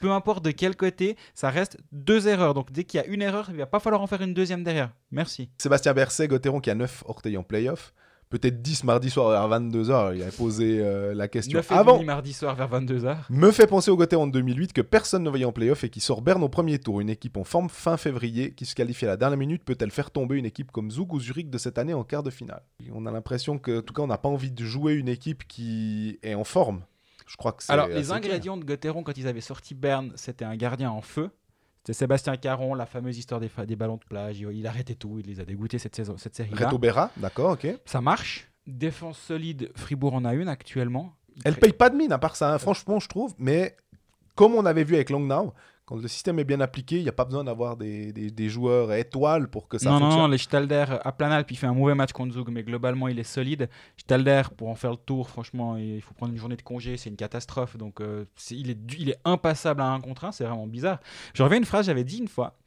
Peu 0.00 0.10
importe 0.10 0.44
de 0.44 0.50
quel 0.50 0.76
côté, 0.76 1.16
ça 1.34 1.50
reste 1.50 1.78
deux 1.92 2.26
erreurs. 2.26 2.54
Donc, 2.54 2.72
dès 2.72 2.84
qu'il 2.84 2.98
y 2.98 3.02
a 3.02 3.06
une 3.06 3.22
erreur, 3.22 3.48
il 3.50 3.56
va 3.56 3.66
pas 3.66 3.80
falloir 3.80 4.02
en 4.02 4.06
faire 4.06 4.22
une 4.22 4.34
deuxième 4.34 4.64
derrière. 4.64 4.90
Merci. 5.10 5.50
Sébastien 5.58 5.94
Berset, 5.94 6.28
Gauthieron 6.28 6.60
qui 6.60 6.70
a 6.70 6.74
9 6.74 7.04
orteils 7.06 7.36
en 7.36 7.42
playoff. 7.44 7.94
Peut-être 8.30 8.60
10 8.60 8.84
mardi 8.84 9.08
soir 9.08 9.30
vers 9.30 9.60
22h. 9.60 10.14
Il 10.14 10.22
avait 10.22 10.30
posé 10.30 10.80
euh, 10.80 11.14
la 11.14 11.28
question 11.28 11.58
9 11.58 11.72
avant. 11.72 12.02
mardi 12.02 12.32
soir 12.34 12.54
vers 12.54 12.68
22h. 12.68 13.16
Me 13.30 13.50
fait 13.50 13.66
penser 13.66 13.90
au 13.90 13.96
Gauthieron 13.96 14.26
de 14.26 14.32
2008 14.32 14.74
que 14.74 14.82
personne 14.82 15.22
ne 15.22 15.30
voyait 15.30 15.46
en 15.46 15.52
playoff 15.52 15.82
et 15.84 15.88
qui 15.88 16.00
sort 16.00 16.20
Berne 16.20 16.42
au 16.42 16.48
premier 16.48 16.78
tour. 16.78 17.00
Une 17.00 17.08
équipe 17.08 17.38
en 17.38 17.44
forme 17.44 17.70
fin 17.70 17.96
février 17.96 18.52
qui 18.52 18.66
se 18.66 18.74
qualifie 18.74 19.06
à 19.06 19.08
la 19.08 19.16
dernière 19.16 19.38
minute 19.38 19.64
peut-elle 19.64 19.90
faire 19.90 20.10
tomber 20.10 20.36
une 20.36 20.44
équipe 20.44 20.70
comme 20.72 20.90
Zug 20.90 21.12
ou 21.12 21.20
Zurich 21.20 21.48
de 21.48 21.56
cette 21.58 21.78
année 21.78 21.94
en 21.94 22.04
quart 22.04 22.22
de 22.22 22.30
finale? 22.30 22.62
On 22.92 23.06
a 23.06 23.10
l'impression 23.10 23.58
que, 23.58 23.78
en 23.78 23.82
tout 23.82 23.94
cas, 23.94 24.02
on 24.02 24.06
n'a 24.08 24.18
pas 24.18 24.28
envie 24.28 24.50
de 24.50 24.64
jouer 24.64 24.94
une 24.94 25.08
équipe 25.08 25.46
qui 25.48 26.18
est 26.22 26.34
en 26.34 26.44
forme. 26.44 26.82
Je 27.26 27.36
crois 27.36 27.52
que 27.52 27.62
c'est. 27.62 27.72
Alors, 27.72 27.88
les 27.88 28.02
clair. 28.02 28.12
ingrédients 28.12 28.56
de 28.56 28.64
Gauthieron, 28.64 29.02
quand 29.02 29.16
ils 29.16 29.28
avaient 29.28 29.40
sorti 29.42 29.74
Berne, 29.74 30.12
c'était 30.16 30.44
un 30.46 30.56
gardien 30.56 30.90
en 30.90 31.02
feu. 31.02 31.30
C'était 31.88 32.00
Sébastien 32.00 32.36
Caron, 32.36 32.74
la 32.74 32.84
fameuse 32.84 33.16
histoire 33.16 33.40
des, 33.40 33.76
ballons 33.76 33.96
de 33.96 34.04
plage. 34.04 34.38
Il, 34.40 34.50
il 34.52 34.66
arrêtait 34.66 34.94
tout, 34.94 35.20
il 35.20 35.26
les 35.26 35.40
a 35.40 35.46
dégoûtés 35.46 35.78
cette, 35.78 35.96
saison, 35.96 36.18
cette 36.18 36.36
série-là. 36.36 36.66
Reto 36.66 36.76
Berra, 36.76 37.10
d'accord, 37.16 37.52
ok. 37.52 37.66
Ça 37.86 38.02
marche. 38.02 38.46
Défense 38.66 39.18
solide, 39.18 39.70
Fribourg 39.74 40.12
en 40.12 40.26
a 40.26 40.34
une 40.34 40.48
actuellement. 40.48 41.14
Elle 41.46 41.56
paye 41.56 41.72
pas 41.72 41.88
de 41.88 41.96
mine 41.96 42.12
à 42.12 42.18
part 42.18 42.36
ça, 42.36 42.52
hein, 42.52 42.58
franchement, 42.58 43.00
je 43.00 43.08
trouve. 43.08 43.34
Mais 43.38 43.74
comme 44.34 44.54
on 44.54 44.66
avait 44.66 44.84
vu 44.84 44.96
avec 44.96 45.08
Long 45.08 45.20
quand 45.88 45.96
le 45.96 46.06
système 46.06 46.38
est 46.38 46.44
bien 46.44 46.60
appliqué, 46.60 46.96
il 46.98 47.02
n'y 47.04 47.08
a 47.08 47.12
pas 47.12 47.24
besoin 47.24 47.44
d'avoir 47.44 47.78
des, 47.78 48.12
des, 48.12 48.48
joueurs 48.50 48.92
étoiles 48.92 49.48
pour 49.48 49.68
que 49.68 49.78
ça 49.78 49.88
non, 49.88 49.98
fonctionne. 49.98 50.18
Non, 50.18 50.26
non, 50.26 50.28
les 50.30 50.36
Stalder 50.36 50.84
à 51.02 51.12
Planal, 51.12 51.46
puis 51.46 51.54
il 51.54 51.58
fait 51.58 51.66
un 51.66 51.72
mauvais 51.72 51.94
match 51.94 52.12
contre 52.12 52.34
Zug, 52.34 52.50
mais 52.50 52.62
globalement, 52.62 53.08
il 53.08 53.18
est 53.18 53.24
solide. 53.24 53.70
Stalder, 53.96 54.42
pour 54.54 54.68
en 54.68 54.74
faire 54.74 54.90
le 54.90 54.98
tour, 54.98 55.30
franchement, 55.30 55.78
il 55.78 56.02
faut 56.02 56.12
prendre 56.12 56.34
une 56.34 56.38
journée 56.38 56.56
de 56.56 56.62
congé, 56.62 56.98
c'est 56.98 57.08
une 57.08 57.16
catastrophe. 57.16 57.78
Donc, 57.78 58.02
euh, 58.02 58.26
il, 58.50 58.68
est, 58.68 58.78
il 58.98 59.08
est 59.08 59.18
impassable 59.24 59.80
à 59.80 59.86
un 59.86 59.98
contre 59.98 60.26
un, 60.26 60.32
c'est 60.32 60.44
vraiment 60.44 60.66
bizarre. 60.66 61.00
Je 61.32 61.42
reviens 61.42 61.56
à 61.56 61.60
une 61.60 61.64
phrase 61.64 61.86
j'avais 61.86 62.04
dit 62.04 62.18
une 62.18 62.28
fois. 62.28 62.58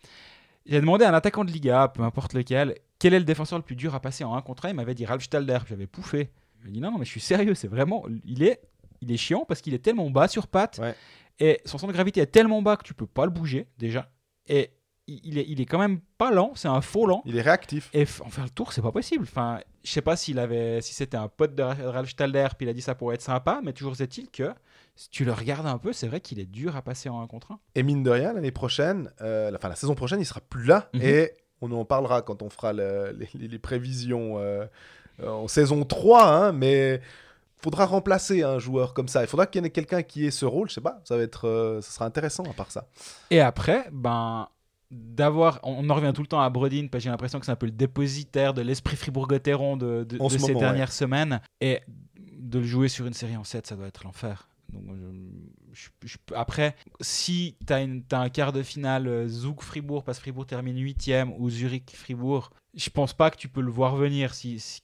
J'ai 0.65 0.79
demandé 0.79 1.05
à 1.05 1.11
un 1.11 1.13
attaquant 1.13 1.45
de 1.45 1.51
Liga, 1.51 1.89
peu 1.89 2.01
importe 2.01 2.33
lequel, 2.33 2.73
quel 2.97 3.13
est 3.13 3.19
le 3.19 3.25
défenseur 3.25 3.59
le 3.59 3.63
plus 3.63 3.75
dur 3.75 3.93
à 3.93 3.99
passer 3.99 4.23
en 4.23 4.33
un 4.33 4.41
contre 4.41 4.65
un? 4.65 4.69
Il 4.69 4.75
m'avait 4.75 4.95
dit 4.95 5.05
Ralph 5.05 5.21
Stalder. 5.21 5.59
J'avais 5.69 5.85
pouffé. 5.85 6.31
Il 6.59 6.65
m'a 6.65 6.71
dit 6.71 6.81
non, 6.81 6.91
non, 6.91 6.97
mais 6.97 7.05
je 7.05 7.11
suis 7.11 7.21
sérieux, 7.21 7.53
c'est 7.53 7.67
vraiment. 7.67 8.03
Il 8.25 8.41
est, 8.41 8.61
il 9.01 9.11
est 9.11 9.17
chiant 9.17 9.45
parce 9.47 9.61
qu'il 9.61 9.73
est 9.73 9.79
tellement 9.79 10.09
bas 10.09 10.27
sur 10.27 10.47
patte. 10.47 10.79
Ouais. 10.79 10.95
Et 11.39 11.59
son 11.65 11.77
centre 11.77 11.91
de 11.91 11.93
gravité 11.93 12.21
est 12.21 12.27
tellement 12.27 12.61
bas 12.61 12.77
que 12.77 12.83
tu 12.83 12.93
peux 12.93 13.07
pas 13.07 13.25
le 13.25 13.31
bouger 13.31 13.67
déjà. 13.77 14.09
Et 14.47 14.71
il 15.07 15.37
est, 15.37 15.45
il 15.47 15.59
est 15.59 15.65
quand 15.65 15.79
même 15.79 15.99
pas 16.17 16.31
lent, 16.31 16.51
c'est 16.55 16.67
un 16.67 16.81
faux 16.81 17.05
lent. 17.05 17.23
Il 17.25 17.35
est 17.35 17.41
réactif. 17.41 17.89
Et 17.93 18.03
en 18.21 18.29
faire 18.29 18.43
le 18.43 18.49
tour, 18.49 18.71
c'est 18.73 18.81
pas 18.81 18.91
possible. 18.91 19.23
Enfin, 19.23 19.59
je 19.83 19.91
sais 19.91 20.01
pas 20.01 20.15
s'il 20.15 20.39
avait, 20.39 20.81
si 20.81 20.93
c'était 20.93 21.17
un 21.17 21.27
pote 21.27 21.55
de 21.55 21.63
Ralph 21.63 22.09
Stalder, 22.09 22.47
puis 22.57 22.65
il 22.65 22.69
a 22.69 22.73
dit 22.73 22.81
ça 22.81 22.95
pour 22.95 23.11
être 23.11 23.21
sympa, 23.21 23.59
mais 23.63 23.73
toujours 23.73 23.99
est-il 23.99 24.29
que 24.29 24.53
si 24.95 25.09
tu 25.09 25.25
le 25.25 25.33
regardes 25.33 25.65
un 25.65 25.77
peu, 25.77 25.93
c'est 25.93 26.07
vrai 26.07 26.21
qu'il 26.21 26.39
est 26.39 26.45
dur 26.45 26.75
à 26.75 26.81
passer 26.81 27.09
en 27.09 27.21
un 27.21 27.27
contre 27.27 27.53
un. 27.53 27.59
Et 27.75 27.83
mine 27.83 28.03
de 28.03 28.09
rien, 28.09 28.33
l'année 28.33 28.51
prochaine, 28.51 29.09
euh, 29.21 29.49
la, 29.49 29.59
la 29.61 29.75
saison 29.75 29.95
prochaine, 29.95 30.19
il 30.19 30.25
sera 30.25 30.41
plus 30.41 30.65
là. 30.65 30.89
Mhm. 30.93 31.01
Et 31.01 31.31
on 31.61 31.71
en 31.71 31.85
parlera 31.85 32.21
quand 32.21 32.41
on 32.41 32.49
fera 32.49 32.73
les, 32.73 33.59
prévisions 33.59 34.37
euh, 34.37 34.65
en 35.25 35.47
saison 35.47 35.83
3, 35.83 36.27
hein, 36.27 36.51
mais 36.51 37.01
faudra 37.63 37.85
remplacer 37.85 38.43
un 38.43 38.59
joueur 38.59 38.93
comme 38.93 39.07
ça. 39.07 39.21
Il 39.21 39.27
faudra 39.27 39.45
qu'il 39.47 39.63
y 39.63 39.65
ait 39.65 39.69
quelqu'un 39.69 40.03
qui 40.03 40.25
ait 40.25 40.31
ce 40.31 40.45
rôle. 40.45 40.69
Je 40.69 40.75
sais 40.75 40.81
pas, 40.81 41.01
ça 41.03 41.17
va 41.17 41.23
être, 41.23 41.47
euh, 41.47 41.81
ça 41.81 41.91
sera 41.91 42.05
intéressant 42.05 42.43
à 42.43 42.53
part 42.53 42.71
ça. 42.71 42.87
Et 43.29 43.39
après, 43.39 43.87
ben 43.91 44.47
d'avoir, 44.89 45.59
on 45.63 45.89
en 45.89 45.95
revient 45.95 46.11
tout 46.13 46.21
le 46.21 46.27
temps 46.27 46.41
à 46.41 46.49
Brodin 46.49 46.87
parce 46.91 47.01
que 47.01 47.05
j'ai 47.05 47.09
l'impression 47.09 47.39
que 47.39 47.45
c'est 47.45 47.51
un 47.51 47.55
peu 47.55 47.65
le 47.65 47.71
dépositaire 47.71 48.53
de 48.53 48.61
l'esprit 48.61 48.97
fribourg-gotteron 48.97 49.77
de, 49.77 50.03
de, 50.03 50.19
ces 50.37 50.53
dernières 50.53 50.91
semaines. 50.91 51.39
Et 51.61 51.79
de 52.17 52.59
le 52.59 52.65
jouer 52.65 52.89
sur 52.89 53.05
une 53.05 53.13
série 53.13 53.37
en 53.37 53.43
7, 53.43 53.67
ça 53.67 53.75
doit 53.75 53.87
être 53.87 54.03
l'enfer. 54.03 54.49
Donc, 54.73 54.83
après, 56.35 56.75
si 56.99 57.55
tu 57.65 57.73
as, 57.73 57.77
un 58.17 58.29
quart 58.29 58.51
de 58.51 58.63
finale 58.63 59.07
euh, 59.07 59.27
Zug-Fribourg, 59.27 60.03
parce 60.03 60.17
que 60.17 60.23
Fribourg 60.23 60.45
termine 60.45 60.77
8 60.77 61.11
ou 61.37 61.49
Zurich-Fribourg, 61.49 62.51
je 62.73 62.89
pense 62.89 63.13
pas 63.13 63.31
que 63.31 63.37
tu 63.37 63.47
peux 63.47 63.61
le 63.61 63.71
voir 63.71 63.95
venir 63.95 64.33
si, 64.33 64.59
si, 64.59 64.81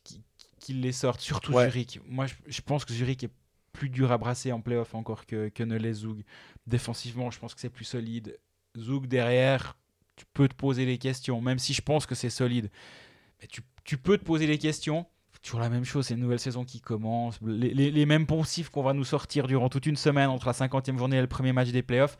qu'ils 0.67 0.81
les 0.81 0.91
sortent, 0.91 1.21
surtout 1.21 1.53
Zurich. 1.53 2.01
Moi, 2.05 2.25
je, 2.45 2.61
pense 2.61 2.83
que 2.83 2.93
Zurich 2.93 3.23
est 3.23 3.31
plus 3.71 3.89
dur 3.89 4.11
à 4.11 4.17
brasser 4.17 4.51
en 4.51 4.59
playoff 4.59 4.93
encore 4.93 5.25
que, 5.25 5.47
que 5.47 5.63
ne 5.63 5.77
l'est 5.77 5.93
Zug. 5.93 6.23
Défensivement, 6.67 7.31
je 7.31 7.39
pense 7.39 7.55
que 7.55 7.61
c'est 7.61 7.69
plus 7.69 7.85
solide. 7.85 8.37
Zug 8.77 9.07
derrière, 9.07 9.77
tu 10.17 10.25
peux 10.33 10.49
te 10.49 10.55
poser 10.55 10.85
les 10.85 10.97
questions, 10.97 11.39
même 11.39 11.57
si 11.57 11.73
je 11.73 11.81
pense 11.81 12.05
que 12.05 12.15
c'est 12.15 12.29
solide. 12.29 12.69
Mais 13.39 13.47
tu, 13.47 13.61
tu, 13.85 13.97
peux 13.97 14.17
te 14.17 14.25
poser 14.25 14.45
les 14.45 14.57
questions. 14.57 15.05
Toujours 15.41 15.61
la 15.61 15.69
même 15.69 15.85
chose, 15.85 16.07
c'est 16.07 16.15
une 16.15 16.19
nouvelle 16.19 16.39
saison 16.39 16.65
qui 16.65 16.81
commence. 16.81 17.39
Les, 17.45 17.73
les, 17.73 17.89
les 17.89 18.05
mêmes 18.05 18.25
poncifs 18.25 18.69
qu'on 18.69 18.83
va 18.83 18.91
nous 18.91 19.05
sortir 19.05 19.47
durant 19.47 19.69
toute 19.69 19.85
une 19.85 19.95
semaine 19.95 20.29
entre 20.29 20.47
la 20.47 20.53
50e 20.53 20.97
journée 20.97 21.15
et 21.17 21.21
le 21.21 21.27
premier 21.27 21.53
match 21.53 21.69
des 21.69 21.83
playoffs. 21.83 22.17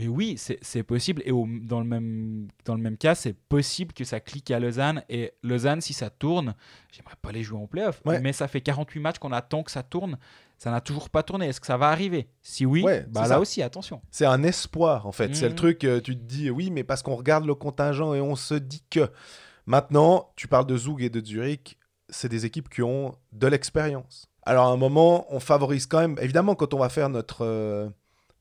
Mais 0.00 0.08
oui, 0.08 0.36
c'est 0.38 0.82
possible. 0.82 1.20
Et 1.26 1.30
dans, 1.30 1.80
le 1.80 1.86
même, 1.86 2.48
dans 2.64 2.74
le 2.74 2.80
même 2.80 2.96
cas, 2.96 3.14
c'est 3.14 3.34
possible 3.34 3.92
que 3.92 4.04
ça 4.04 4.18
clique 4.18 4.50
à 4.50 4.58
Lausanne. 4.58 5.04
Et 5.10 5.32
Lausanne, 5.42 5.82
si 5.82 5.92
ça 5.92 6.08
tourne, 6.08 6.54
j'aimerais 6.90 7.16
pas 7.20 7.32
les 7.32 7.42
jouer 7.42 7.58
en 7.60 7.66
playoff. 7.66 8.00
Mais 8.06 8.32
ça 8.32 8.48
fait 8.48 8.62
48 8.62 9.00
matchs 9.00 9.18
qu'on 9.18 9.32
attend 9.32 9.62
que 9.62 9.70
ça 9.70 9.82
tourne. 9.82 10.16
Ça 10.56 10.70
n'a 10.70 10.80
toujours 10.80 11.10
pas 11.10 11.22
tourné. 11.22 11.48
Est-ce 11.48 11.60
que 11.60 11.66
ça 11.66 11.76
va 11.76 11.88
arriver? 11.88 12.28
Si 12.40 12.64
oui, 12.64 12.82
bah 13.08 13.28
là 13.28 13.40
aussi, 13.40 13.62
attention. 13.62 14.00
C'est 14.10 14.24
un 14.24 14.42
espoir, 14.42 15.06
en 15.06 15.12
fait. 15.12 15.34
C'est 15.34 15.46
le 15.46 15.50
mhm. 15.50 15.56
truc, 15.56 15.84
euh, 15.84 16.00
tu 16.00 16.16
te 16.16 16.22
dis, 16.22 16.50
oui, 16.50 16.70
mais 16.70 16.82
parce 16.82 17.02
qu'on 17.02 17.14
regarde 17.14 17.44
le 17.44 17.54
contingent 17.54 18.14
et 18.14 18.20
on 18.20 18.36
se 18.36 18.54
dit 18.54 18.82
que. 18.88 19.10
Maintenant, 19.66 20.32
tu 20.34 20.48
parles 20.48 20.66
de 20.66 20.76
Zug 20.76 21.02
et 21.02 21.10
de 21.10 21.24
Zurich, 21.24 21.78
c'est 22.08 22.28
des 22.28 22.44
équipes 22.44 22.68
qui 22.68 22.82
ont 22.82 23.14
de 23.32 23.46
l'expérience. 23.46 24.26
Alors, 24.42 24.66
à 24.66 24.70
un 24.70 24.76
moment, 24.76 25.26
on 25.28 25.38
favorise 25.38 25.86
quand 25.86 26.00
même. 26.00 26.16
Évidemment, 26.20 26.54
quand 26.54 26.74
on 26.74 26.78
va 26.78 26.88
faire 26.88 27.08
notre, 27.08 27.44
euh, 27.44 27.88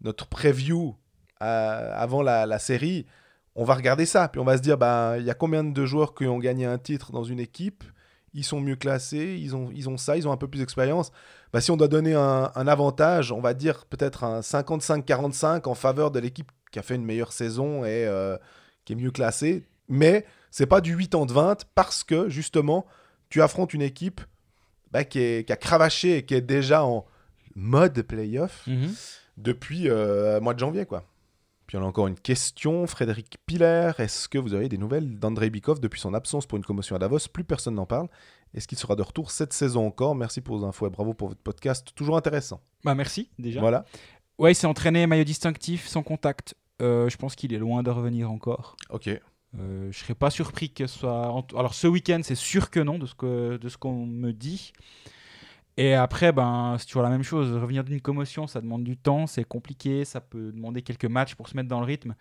notre 0.02 0.26
preview 0.28 0.96
euh, 1.42 1.92
avant 1.96 2.22
la, 2.22 2.60
série, 2.60 3.06
on 3.56 3.64
va 3.64 3.76
regarder 3.76 4.06
ça. 4.06 4.28
Puis 4.28 4.40
on 4.40 4.46
va 4.46 4.58
se 4.58 4.62
dire, 4.62 4.78
ben, 4.78 5.18
il 5.18 5.26
y 5.26 5.30
a 5.30 5.34
combien 5.34 5.64
de 5.64 5.86
joueurs 5.86 6.14
qui 6.14 6.26
ont 6.26 6.40
gagné 6.40 6.66
un 6.66 6.78
titre 6.78 7.12
dans 7.12 7.24
une 7.24 7.40
équipe? 7.40 7.84
Ils 8.34 8.44
sont 8.44 8.62
mieux 8.62 8.76
classés, 8.76 9.38
ils 9.40 9.56
ont, 9.56 9.72
ils 9.74 9.90
ont 9.90 9.98
ça, 9.98 10.16
ils 10.16 10.28
ont 10.28 10.32
un 10.32 10.38
peu 10.38 10.48
plus 10.48 10.60
d'expérience. 10.60 11.12
Ben, 11.52 11.60
si 11.60 11.72
on 11.72 11.78
doit 11.78 11.88
donner 11.88 12.14
un, 12.14 12.68
avantage, 12.68 13.32
on 13.32 13.42
va 13.42 13.54
dire 13.54 13.86
peut-être 13.86 14.24
un 14.24 14.42
55-45 14.42 15.68
en 15.68 15.74
faveur 15.74 16.12
de 16.12 16.20
l'équipe 16.20 16.52
qui 16.72 16.78
a 16.78 16.84
fait 16.84 16.96
une 16.96 17.06
meilleure 17.06 17.32
saison 17.32 17.84
et 17.84 18.06
euh, 18.06 18.38
qui 18.86 18.94
est 18.94 18.96
mieux 18.96 19.12
classée. 19.12 19.66
Mais 19.88 20.26
c'est 20.52 20.68
pas 20.68 20.82
du 20.82 20.94
8 20.94 21.16
ans 21.16 21.26
de 21.26 21.34
20 21.34 21.66
parce 21.74 22.04
que 22.04 22.30
justement, 22.30 22.86
tu 23.30 23.42
affrontes 23.42 23.74
une 23.74 23.82
équipe 23.82 24.22
ben, 24.92 25.04
qui, 25.04 25.20
est, 25.20 25.50
a 25.50 25.56
cravaché 25.56 26.18
et 26.18 26.26
qui 26.26 26.36
est 26.36 26.42
déjà 26.42 26.84
en 26.84 27.06
mode 27.56 28.02
playoff 28.04 28.66
mhm. 28.68 28.94
depuis 29.38 29.90
euh, 29.90 30.36
le 30.36 30.40
mois 30.40 30.54
de 30.54 30.60
janvier. 30.60 30.86
quoi. 30.86 31.04
Puis 31.70 31.78
on 31.78 31.84
a 31.84 31.86
encore 31.86 32.08
une 32.08 32.20
question. 32.20 32.88
Frédéric 32.88 33.38
Piller, 33.46 33.92
est-ce 34.00 34.28
que 34.28 34.40
vous 34.40 34.56
avez 34.56 34.70
des 34.70 34.80
nouvelles 34.80 35.20
d'Andrei 35.20 35.52
Bikov 35.52 35.80
depuis 35.80 36.02
son 36.02 36.16
absence 36.16 36.48
pour 36.48 36.58
une 36.58 36.66
commotion 36.66 36.96
à 36.96 37.00
Davos? 37.00 37.28
Plus 37.32 37.44
personne 37.44 37.76
n'en 37.76 37.86
parle. 37.86 38.08
Est-ce 38.56 38.68
qu'il 38.68 38.80
sera 38.80 38.96
de 38.96 39.04
retour 39.04 39.30
cette 39.30 39.54
saison 39.54 39.86
encore? 39.86 40.16
Merci 40.16 40.42
pour 40.42 40.58
vos 40.58 40.66
infos 40.66 40.88
et 40.88 40.90
bravo 40.90 41.14
pour 41.14 41.28
votre 41.28 41.42
podcast. 41.42 41.90
Toujours 41.94 42.18
intéressant. 42.18 42.60
Bah 42.84 42.96
merci 42.96 43.30
déjà. 43.38 43.60
Voilà. 43.60 43.86
Ouais, 44.40 44.54
il 44.54 44.56
s'est 44.56 44.66
entraîné 44.66 45.06
maillot 45.06 45.24
distinctif, 45.24 45.86
sans 45.86 46.02
contact. 46.02 46.56
Euh, 46.82 47.08
je 47.08 47.18
pense 47.18 47.36
qu'il 47.36 47.54
est 47.54 47.60
loin 47.60 47.84
de 47.84 47.92
revenir 47.92 48.32
encore. 48.32 48.76
Ok. 48.90 49.08
Euh, 49.08 49.92
je 49.92 50.00
serais 50.00 50.16
pas 50.16 50.32
surpris 50.32 50.72
que 50.72 50.88
ce 50.88 50.98
soit. 50.98 51.46
Alors 51.56 51.76
ce 51.76 51.86
week-end, 51.86 52.22
c'est 52.24 52.34
sûr 52.34 52.72
que 52.72 52.80
non, 52.80 52.98
de 52.98 53.06
ce 53.06 53.14
que 53.14 53.58
de 53.58 53.70
ce 53.70 53.78
qu'on 53.78 54.08
me 54.08 54.32
dit. 54.34 54.74
Et 55.80 55.94
après, 55.94 56.34
ben, 56.34 56.76
c'est 56.78 56.88
toujours 56.88 57.04
la 57.04 57.10
même 57.10 57.24
chose. 57.24 57.56
Revenir 57.56 57.86
d'une 57.86 58.02
commotion, 58.02 58.48
ça 58.48 58.60
demande 58.60 58.84
du 58.84 58.98
temps, 58.98 59.28
c'est 59.28 59.46
compliqué, 59.46 60.04
ça 60.04 60.20
peut 60.20 60.52
demander 60.52 60.82
quelques 60.82 61.06
matchs 61.06 61.36
pour 61.36 61.48
se 61.48 61.56
mettre 61.56 61.70
dans 61.70 61.80
le 61.80 61.86
rythme. 61.86 62.16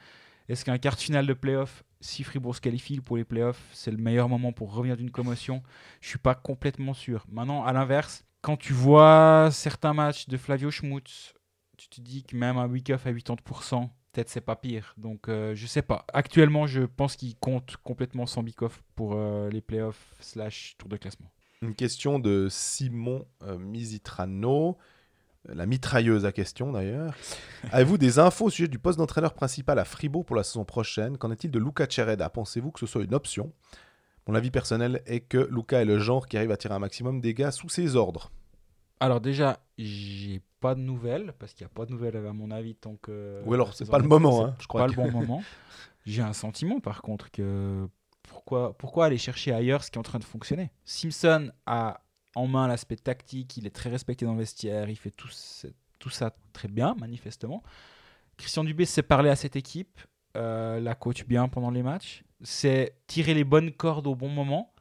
Est-ce 0.48 0.64
qu'un 0.64 0.78
quart 0.78 0.94
de 0.94 1.00
finale 1.00 1.26
de 1.26 1.32
playoff, 1.32 1.82
si 2.00 2.22
Fribourg 2.22 2.54
se 2.54 2.60
qualifie 2.60 3.00
pour 3.00 3.16
les 3.16 3.24
playoffs, 3.24 3.60
c'est 3.72 3.90
le 3.90 3.96
meilleur 3.96 4.28
moment 4.28 4.52
pour 4.52 4.72
revenir 4.72 4.96
d'une 4.96 5.10
commotion? 5.10 5.64
Je 6.00 6.06
suis 6.08 6.20
pas 6.20 6.36
complètement 6.36 6.94
sûr. 6.94 7.26
Maintenant, 7.28 7.64
à 7.64 7.72
l'inverse, 7.72 8.24
quand 8.42 8.56
tu 8.56 8.72
vois 8.72 9.48
certains 9.50 9.92
matchs 9.92 10.28
de 10.28 10.36
Flavio 10.36 10.70
Schmutz, 10.70 11.34
tu 11.76 11.88
te 11.88 12.00
dis 12.00 12.22
que 12.22 12.36
même 12.36 12.58
un 12.58 12.68
week-off 12.68 13.08
à 13.08 13.12
80%, 13.12 13.88
peut-être 14.12 14.28
c'est 14.28 14.40
pas 14.40 14.54
pire. 14.54 14.94
Donc 14.96 15.28
euh, 15.28 15.56
je 15.56 15.66
sais 15.66 15.82
pas. 15.82 16.06
Actuellement, 16.12 16.68
je 16.68 16.82
pense 16.82 17.16
qu'il 17.16 17.34
compte 17.34 17.76
complètement 17.82 18.26
sans 18.26 18.44
Bikoff 18.44 18.84
pour 18.94 19.14
euh, 19.16 19.50
les 19.50 19.62
playoffs 19.62 20.14
slash 20.20 20.76
tour 20.78 20.88
de 20.88 20.96
classement. 20.96 21.32
Une 21.60 21.74
question 21.74 22.18
de 22.18 22.46
Simon 22.50 23.26
euh, 23.42 23.58
Misitrano, 23.58 24.78
la 25.48 25.66
mitrailleuse 25.66 26.24
à 26.24 26.32
question 26.32 26.72
d'ailleurs. 26.72 27.14
Avez-vous 27.72 27.98
des 27.98 28.18
infos 28.20 28.46
au 28.46 28.50
sujet 28.50 28.68
du 28.68 28.78
poste 28.78 28.98
d'entraîneur 28.98 29.34
principal 29.34 29.78
à 29.78 29.84
Fribourg 29.84 30.24
pour 30.24 30.36
la 30.36 30.44
saison 30.44 30.64
prochaine? 30.64 31.18
Qu'en 31.18 31.32
est-il 31.32 31.50
de 31.50 31.58
Luca 31.58 31.86
Cereda 31.88 32.28
Pensez-vous 32.30 32.70
que 32.70 32.80
ce 32.80 32.86
soit 32.86 33.02
une 33.02 33.14
option? 33.14 33.52
Mon 34.28 34.34
avis 34.34 34.50
personnel 34.50 35.02
est 35.06 35.20
que 35.20 35.48
Luca 35.50 35.80
est 35.80 35.84
le 35.84 35.98
genre 35.98 36.26
qui 36.26 36.36
arrive 36.36 36.52
à 36.52 36.56
tirer 36.56 36.74
un 36.74 36.78
maximum 36.78 37.20
des 37.20 37.34
gars 37.34 37.50
sous 37.50 37.68
ses 37.68 37.96
ordres. 37.96 38.30
Alors 39.00 39.20
déjà, 39.20 39.58
j'ai 39.78 40.42
pas 40.60 40.74
de 40.74 40.80
nouvelles, 40.80 41.32
parce 41.38 41.54
qu'il 41.54 41.64
n'y 41.64 41.70
a 41.70 41.74
pas 41.74 41.86
de 41.86 41.92
nouvelles 41.92 42.16
à 42.16 42.32
mon 42.32 42.50
avis 42.50 42.74
tant 42.74 42.96
que... 42.96 43.42
Ou 43.46 43.54
alors 43.54 43.74
c'est 43.74 43.88
pas 43.88 43.98
le 43.98 44.06
moment, 44.06 44.44
hein, 44.44 44.56
je 44.60 44.66
crois. 44.66 44.82
Pas 44.82 44.86
le 44.88 44.94
bon 44.94 45.10
moment. 45.20 45.42
J'ai 46.04 46.22
un 46.22 46.32
sentiment 46.32 46.78
par 46.80 47.02
contre 47.02 47.30
que 47.30 47.88
pourquoi, 48.28 49.06
aller 49.06 49.18
chercher 49.18 49.52
ailleurs 49.52 49.84
ce 49.84 49.90
qui 49.90 49.96
est 49.96 50.00
en 50.00 50.02
train 50.02 50.18
de 50.18 50.24
fonctionner? 50.24 50.70
Simpson 50.84 51.50
a 51.66 52.00
en 52.34 52.46
main 52.46 52.68
l'aspect 52.68 52.96
tactique, 52.96 53.56
il 53.56 53.66
est 53.66 53.74
très 53.74 53.90
respecté 53.90 54.24
dans 54.24 54.32
le 54.32 54.38
vestiaire, 54.38 54.88
il 54.88 54.96
fait 54.96 55.10
tout, 55.10 55.28
ça 56.10 56.34
très 56.52 56.68
bien, 56.68 56.94
manifestement. 57.00 57.62
Christian 58.36 58.64
Dubé 58.64 58.84
sait 58.84 59.02
parler 59.02 59.30
à 59.30 59.36
cette 59.36 59.56
équipe, 59.56 60.00
euh, 60.36 60.78
la 60.80 60.94
coach 60.94 61.24
bien 61.24 61.48
pendant 61.48 61.70
les 61.70 61.82
matchs, 61.82 62.22
c'est 62.42 62.94
tirer 63.06 63.34
les 63.34 63.44
bonnes 63.44 63.72
cordes 63.72 64.06
au 64.06 64.14
bon 64.14 64.28
moment. 64.28 64.72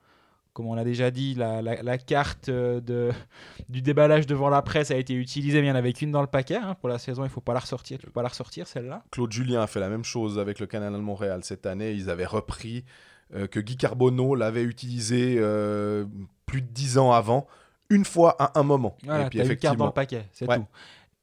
Comme 0.54 0.66
on 0.66 0.74
l'a 0.74 0.84
déjà 0.84 1.12
dit, 1.12 1.36
la, 1.36 1.98
carte 2.00 2.50
euh, 2.50 2.82
de, 2.82 3.12
du 3.70 3.84
déballage 3.84 4.26
devant 4.26 4.50
la 4.50 4.64
presse 4.64 4.89
a 4.89 4.98
été 4.98 5.14
utilisée, 5.14 5.62
mais 5.62 5.68
il 5.68 5.70
n'y 5.70 5.76
en 5.76 5.80
avait 5.80 5.93
qu'une 5.93 6.12
dans 6.12 6.22
le 6.22 6.28
paquet. 6.28 6.56
Hein. 6.56 6.76
Pour 6.76 6.89
la 6.89 6.98
saison, 6.98 7.22
il 7.22 7.28
ne 7.28 7.32
faut 7.32 7.41
pas 7.41 7.54
la 7.54 7.60
ressortir. 7.60 8.00
Pas 8.12 8.24
la 8.24 8.30
ressortir, 8.30 8.66
celle-là. 8.66 9.04
Claude 9.12 9.32
Julien 9.32 9.62
a 9.62 9.68
fait 9.68 9.80
la 9.80 9.89
même 9.89 10.04
chose 10.04 10.39
avec 10.39 10.60
le 10.60 10.66
Canal 10.66 10.93
de 10.93 10.98
Montréal 10.98 11.43
cette 11.43 11.68
année. 11.68 11.91
Ils 11.91 12.10
avaient 12.10 12.26
repris 12.26 12.86
que 13.34 13.59
Guy 13.59 13.78
Carbonneau 13.78 14.36
l'avait 14.36 14.63
utilisé 14.63 15.36
euh, 15.39 16.05
plus 16.45 16.61
de 16.61 16.67
dix 16.67 16.97
ans 16.97 17.11
avant, 17.11 17.47
une 17.89 18.05
fois 18.05 18.36
à 18.39 18.59
un 18.59 18.63
moment. 18.63 18.97
et 19.03 19.30
puis 19.30 19.39
effectivement, 19.39 19.75
dans 19.75 19.86
le 19.88 19.91
paquet, 19.91 20.25
c'est 20.32 20.47
tout. 20.47 20.65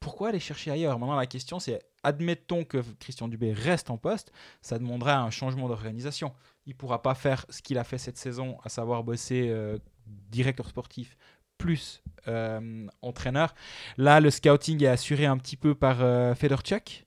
Pourquoi 0.00 0.28
aller 0.28 0.40
chercher 0.40 0.70
ailleurs? 0.70 0.98
Maintenant, 0.98 1.16
la 1.16 1.26
question, 1.26 1.59
c'est 1.59 1.80
admettons 2.02 2.64
que 2.64 2.84
Christian 3.00 3.26
Dubé 3.26 3.55
reste 3.55 3.88
en 3.88 3.96
poste, 3.96 4.32
ça 4.61 4.78
demanderait 4.78 5.12
un 5.12 5.30
changement 5.30 5.66
d'organisation. 5.66 6.32
Il 6.66 6.74
ne 6.74 6.76
pourra 6.76 7.00
pas 7.00 7.14
faire 7.14 7.46
ce 7.48 7.62
qu'il 7.62 7.78
a 7.78 7.84
fait 7.84 7.96
cette 7.96 8.18
saison, 8.18 8.59
à 8.62 8.68
savoir 8.68 9.02
bosser 9.02 9.48
euh, 9.48 9.78
directeur 10.07 10.68
sportif 10.68 11.16
plus 11.59 12.02
euh, 12.28 12.86
entraîneur. 13.02 13.55
Là, 13.96 14.20
le 14.20 14.30
scouting 14.30 14.82
est 14.82 14.88
assuré 14.88 15.26
un 15.26 15.38
petit 15.38 15.57
peu 15.57 15.74
par 15.74 16.02
euh, 16.02 16.34
Fedorchuk. 16.34 17.07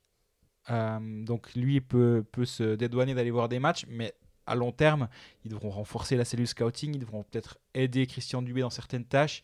Euh, 0.70 1.00
donc 1.24 1.54
lui 1.56 1.80
peut, 1.80 2.26
peut 2.32 2.46
se 2.46 2.76
dédouaner 2.76 3.14
d'aller 3.14 3.32
voir 3.32 3.50
des 3.50 3.60
matchs, 3.60 3.86
mais 3.88 4.14
à 4.48 4.56
long 4.56 4.72
terme, 4.72 5.08
ils 5.46 5.52
devront 5.52 5.70
renforcer 5.70 6.16
la 6.16 6.26
cellule 6.26 6.48
scouting, 6.48 6.96
ils 6.96 7.00
devront 7.00 7.24
peut-être 7.24 7.58
aider 7.74 8.08
Christian 8.08 8.42
Dubé 8.42 8.62
dans 8.62 8.70
certaines 8.70 9.06
tâches 9.06 9.44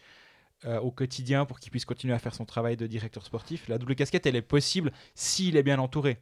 euh, 0.65 0.79
au 0.79 0.91
quotidien 0.91 1.45
pour 1.45 1.59
qu'il 1.59 1.71
puisse 1.71 1.85
continuer 1.85 2.13
à 2.13 2.19
faire 2.19 2.33
son 2.33 2.45
travail 2.45 2.77
de 2.77 2.87
directeur 2.87 3.23
sportif. 3.25 3.67
La 3.67 3.77
double 3.77 3.95
casquette, 3.95 4.25
elle 4.25 4.35
est 4.37 4.41
possible 4.41 4.91
s'il 5.13 5.57
est 5.57 5.63
bien 5.63 5.77
entouré. 5.77 6.17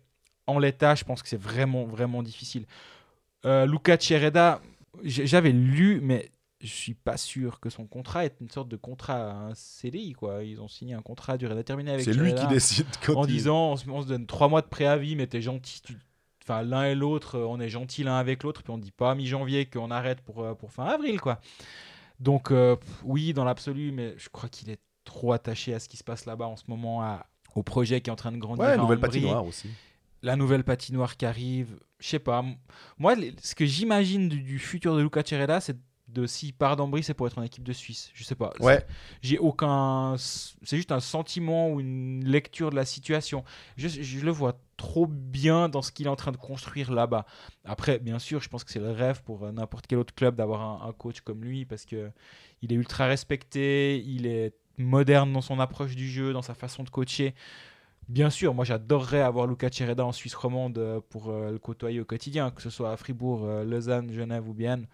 En 0.47 0.57
l'état, 0.59 0.95
je 0.95 1.03
pense 1.03 1.21
que 1.21 1.29
c'est 1.29 1.39
vraiment, 1.39 1.85
vraiment 1.85 2.23
difficile. 2.23 2.65
Euh, 3.45 3.65
Luca 3.65 3.97
Cereda, 3.99 4.61
j'avais 5.03 5.51
lu, 5.51 5.99
mais 6.01 6.31
je 6.59 6.67
suis 6.73 6.93
pas 6.93 7.17
sûr 7.17 7.59
que 7.59 7.69
son 7.69 7.85
contrat 7.87 8.25
est 8.25 8.35
une 8.41 8.49
sorte 8.49 8.67
de 8.67 8.75
contrat, 8.75 9.31
un 9.31 9.55
CDI. 9.55 10.13
Quoi. 10.13 10.43
Ils 10.43 10.59
ont 10.61 10.67
signé 10.67 10.93
un 10.93 11.01
contrat 11.01 11.33
à 11.33 11.37
durée 11.37 11.55
déterminée 11.55 11.91
avec 11.91 12.03
C'est 12.05 12.13
lui 12.13 12.35
qui 12.35 12.45
décide 12.47 12.85
quand 13.03 13.15
en 13.15 13.25
il- 13.25 13.31
disant 13.31 13.71
on 13.71 13.75
se, 13.77 13.89
on 13.89 14.01
se 14.01 14.07
donne 14.07 14.25
trois 14.27 14.47
mois 14.47 14.61
de 14.61 14.67
préavis, 14.67 15.15
mais 15.15 15.27
t'es 15.27 15.41
gentil. 15.41 15.81
tu- 15.81 15.97
Enfin, 16.43 16.63
l'un 16.63 16.85
et 16.85 16.95
l'autre, 16.95 17.35
euh, 17.37 17.45
on 17.45 17.59
est 17.59 17.69
gentil 17.69 18.03
l'un 18.03 18.15
avec 18.17 18.43
l'autre, 18.43 18.63
puis 18.63 18.71
on 18.73 18.77
dit 18.77 18.91
pas 18.91 19.13
mi-janvier 19.15 19.65
qu'on 19.67 19.91
arrête 19.91 20.21
pour, 20.21 20.41
euh, 20.43 20.53
pour 20.55 20.71
fin 20.71 20.85
avril, 20.85 21.21
quoi. 21.21 21.39
Donc, 22.19 22.51
euh, 22.51 22.75
oui, 23.03 23.33
dans 23.33 23.43
l'absolu, 23.43 23.91
mais 23.91 24.15
je 24.17 24.29
crois 24.29 24.49
qu'il 24.49 24.69
est 24.69 24.79
trop 25.03 25.33
attaché 25.33 25.73
à 25.73 25.79
ce 25.79 25.87
qui 25.89 25.97
se 25.97 26.03
passe 26.03 26.25
là-bas 26.25 26.45
en 26.47 26.55
ce 26.55 26.63
moment, 26.67 27.01
à- 27.01 27.25
au 27.55 27.63
projet 27.63 28.01
qui 28.01 28.09
est 28.09 28.13
en 28.13 28.15
train 28.15 28.31
de 28.31 28.37
grandir. 28.37 28.63
Ouais, 28.63 28.71
à 28.71 28.77
nouvelle 28.77 28.99
patinoire 28.99 29.45
aussi. 29.45 29.69
la 30.23 30.35
nouvelle 30.35 30.63
patinoire 30.63 31.17
qui 31.17 31.25
arrive. 31.25 31.79
Je 31.99 32.07
sais 32.09 32.19
pas. 32.19 32.45
Moi, 32.99 33.15
ce 33.41 33.55
que 33.55 33.65
j'imagine 33.65 34.29
du, 34.29 34.41
du 34.41 34.59
futur 34.59 34.95
de 34.95 35.01
Luca 35.01 35.23
Cereda, 35.25 35.59
c'est 35.59 35.77
de 36.13 36.25
s'il 36.25 36.53
part 36.53 36.75
d'Ambry, 36.75 37.03
c'est 37.03 37.13
pour 37.13 37.27
être 37.27 37.37
en 37.37 37.43
équipe 37.43 37.63
de 37.63 37.73
Suisse. 37.73 38.11
Je 38.13 38.23
sais 38.23 38.35
pas. 38.35 38.53
Ouais, 38.59 38.85
J'ai 39.21 39.37
aucun. 39.37 40.15
C'est 40.17 40.77
juste 40.77 40.91
un 40.91 40.99
sentiment 40.99 41.69
ou 41.69 41.79
une 41.79 42.23
lecture 42.25 42.69
de 42.69 42.75
la 42.75 42.85
situation. 42.85 43.43
Je, 43.77 43.87
je 43.87 44.19
le 44.25 44.31
vois 44.31 44.57
trop 44.81 45.05
bien 45.05 45.69
dans 45.69 45.83
ce 45.83 45.91
qu'il 45.91 46.07
est 46.07 46.09
en 46.09 46.15
train 46.15 46.31
de 46.31 46.37
construire 46.37 46.91
là-bas. 46.91 47.25
Après, 47.65 47.99
bien 47.99 48.17
sûr, 48.17 48.41
je 48.41 48.49
pense 48.49 48.63
que 48.63 48.71
c'est 48.71 48.79
le 48.79 48.91
rêve 48.91 49.21
pour 49.23 49.43
euh, 49.43 49.51
n'importe 49.51 49.85
quel 49.87 49.99
autre 49.99 50.13
club 50.15 50.35
d'avoir 50.35 50.61
un, 50.61 50.89
un 50.89 50.91
coach 50.91 51.21
comme 51.21 51.43
lui 51.43 51.65
parce 51.65 51.85
que 51.85 52.09
il 52.63 52.73
est 52.73 52.75
ultra 52.75 53.05
respecté, 53.05 54.01
il 54.05 54.25
est 54.25 54.53
moderne 54.77 55.31
dans 55.33 55.41
son 55.41 55.59
approche 55.59 55.95
du 55.95 56.09
jeu, 56.09 56.33
dans 56.33 56.41
sa 56.41 56.55
façon 56.55 56.83
de 56.83 56.89
coacher. 56.89 57.35
Bien 58.09 58.31
sûr, 58.31 58.55
moi 58.55 58.65
j'adorerais 58.65 59.21
avoir 59.21 59.45
Luca 59.45 59.69
Cereda 59.71 60.03
en 60.03 60.11
Suisse 60.11 60.33
romande 60.33 60.79
euh, 60.79 60.99
pour 61.11 61.29
euh, 61.29 61.51
le 61.51 61.59
côtoyer 61.59 62.01
au 62.01 62.05
quotidien, 62.05 62.49
que 62.49 62.63
ce 62.63 62.71
soit 62.71 62.91
à 62.91 62.97
Fribourg, 62.97 63.47
Lausanne, 63.63 64.11
Genève 64.11 64.49
ou 64.49 64.53
Bienne. 64.53 64.87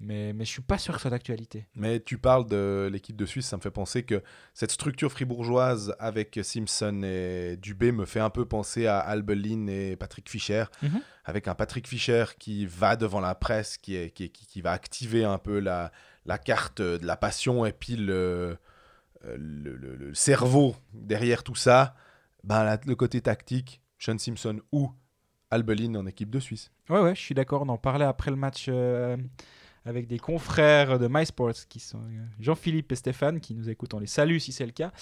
Mais, 0.00 0.32
mais 0.32 0.44
je 0.44 0.50
suis 0.50 0.60
pas 0.62 0.76
sûr 0.76 0.92
que 0.94 0.98
ce 0.98 1.02
soit 1.02 1.10
d'actualité. 1.12 1.66
mais 1.76 2.00
tu 2.00 2.18
parles 2.18 2.46
de 2.46 2.88
l'équipe 2.92 3.16
de 3.16 3.24
Suisse, 3.24 3.46
ça 3.46 3.56
me 3.56 3.62
fait 3.62 3.70
penser 3.70 4.02
que 4.02 4.22
cette 4.52 4.72
structure 4.72 5.10
fribourgeoise 5.12 5.94
avec 6.00 6.38
Simpson 6.42 7.02
et 7.04 7.56
Dubé 7.56 7.92
me 7.92 8.04
fait 8.04 8.20
un 8.20 8.28
peu 8.30 8.44
penser 8.44 8.86
à 8.86 8.98
Albelin 8.98 9.68
et 9.68 9.96
Patrick 9.96 10.28
Fischer, 10.28 10.64
Mhm. 10.82 11.00
avec 11.24 11.46
un 11.48 11.54
Patrick 11.54 11.86
Fischer 11.86 12.24
qui 12.38 12.66
va 12.66 12.96
devant 12.96 13.20
la 13.20 13.34
presse, 13.36 13.76
qui, 13.78 13.94
est, 13.96 14.10
qui, 14.10 14.24
est- 14.24 14.28
qui- 14.30 14.46
qui 14.46 14.60
va 14.60 14.72
activer 14.72 15.24
un 15.24 15.38
peu 15.38 15.60
la, 15.60 15.92
la 16.26 16.38
carte 16.38 16.82
de 16.82 17.06
la 17.06 17.16
passion 17.16 17.64
et 17.64 17.72
puis 17.72 17.94
le, 17.96 18.58
le, 19.24 19.76
le- 19.76 19.94
le 19.96 20.14
cerveau 20.14 20.74
derrière 20.92 21.44
tout 21.44 21.54
ça, 21.54 21.94
ben, 22.42 22.64
la- 22.64 22.80
le 22.84 22.94
côté 22.96 23.20
tactique, 23.20 23.80
Sean 23.98 24.18
Simpson 24.18 24.60
ou 24.72 24.90
Albelin 25.50 25.94
en 25.94 26.06
équipe 26.06 26.30
de 26.30 26.40
Suisse. 26.40 26.72
Ouais, 26.90 27.00
ouais, 27.00 27.14
je 27.14 27.20
suis 27.20 27.34
d'accord. 27.34 27.62
On 27.62 27.68
en 27.68 27.78
parlait 27.78 28.04
après 28.04 28.30
le 28.30 28.36
match 28.36 28.66
euh, 28.68 29.16
avec 29.86 30.06
des 30.06 30.18
confrères 30.18 30.98
de 30.98 31.08
MySports 31.10 31.66
qui 31.68 31.78
sont 31.78 31.98
euh, 31.98 32.24
Jean-Philippe 32.40 32.90
et 32.92 32.96
Stéphane 32.96 33.40
qui 33.40 33.54
nous 33.54 33.68
écoutent. 33.68 33.94
On 33.94 33.98
les 33.98 34.06
salue 34.06 34.38
si 34.38 34.50
c'est 34.52 34.64
le 34.64 34.72
cas. 34.72 34.92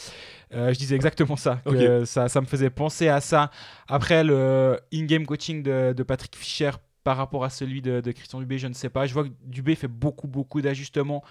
Euh, 0.53 0.72
je 0.72 0.78
disais 0.78 0.97
exactement 0.97 1.37
ça. 1.37 1.62
que 1.64 2.05
ça. 2.05 2.28
Ça 2.28 2.41
me 2.41 2.47
faisait 2.47 2.70
penser 2.70 3.09
à 3.09 3.20
ça. 3.20 3.51
Après 3.87 4.24
le 4.24 4.80
in-game 4.93 5.24
coaching 5.26 5.62
de, 5.62 5.93
de 5.97 6.03
Patrick 6.03 6.35
Fischer 6.37 6.72
par 7.05 7.16
rapport 7.16 7.45
à 7.45 7.51
celui 7.51 7.83
de, 7.83 8.01
de 8.01 8.12
Christian 8.12 8.41
Dubé, 8.41 8.59
je 8.59 8.66
ne 8.66 8.74
sais 8.74 8.89
pas. 8.91 9.07
Je 9.07 9.12
vois 9.14 9.24
que 9.24 9.33
Dubé 9.45 9.74
fait 9.74 9.89
beaucoup, 9.89 10.28
beaucoup 10.28 10.61
d'ajustements. 10.61 11.22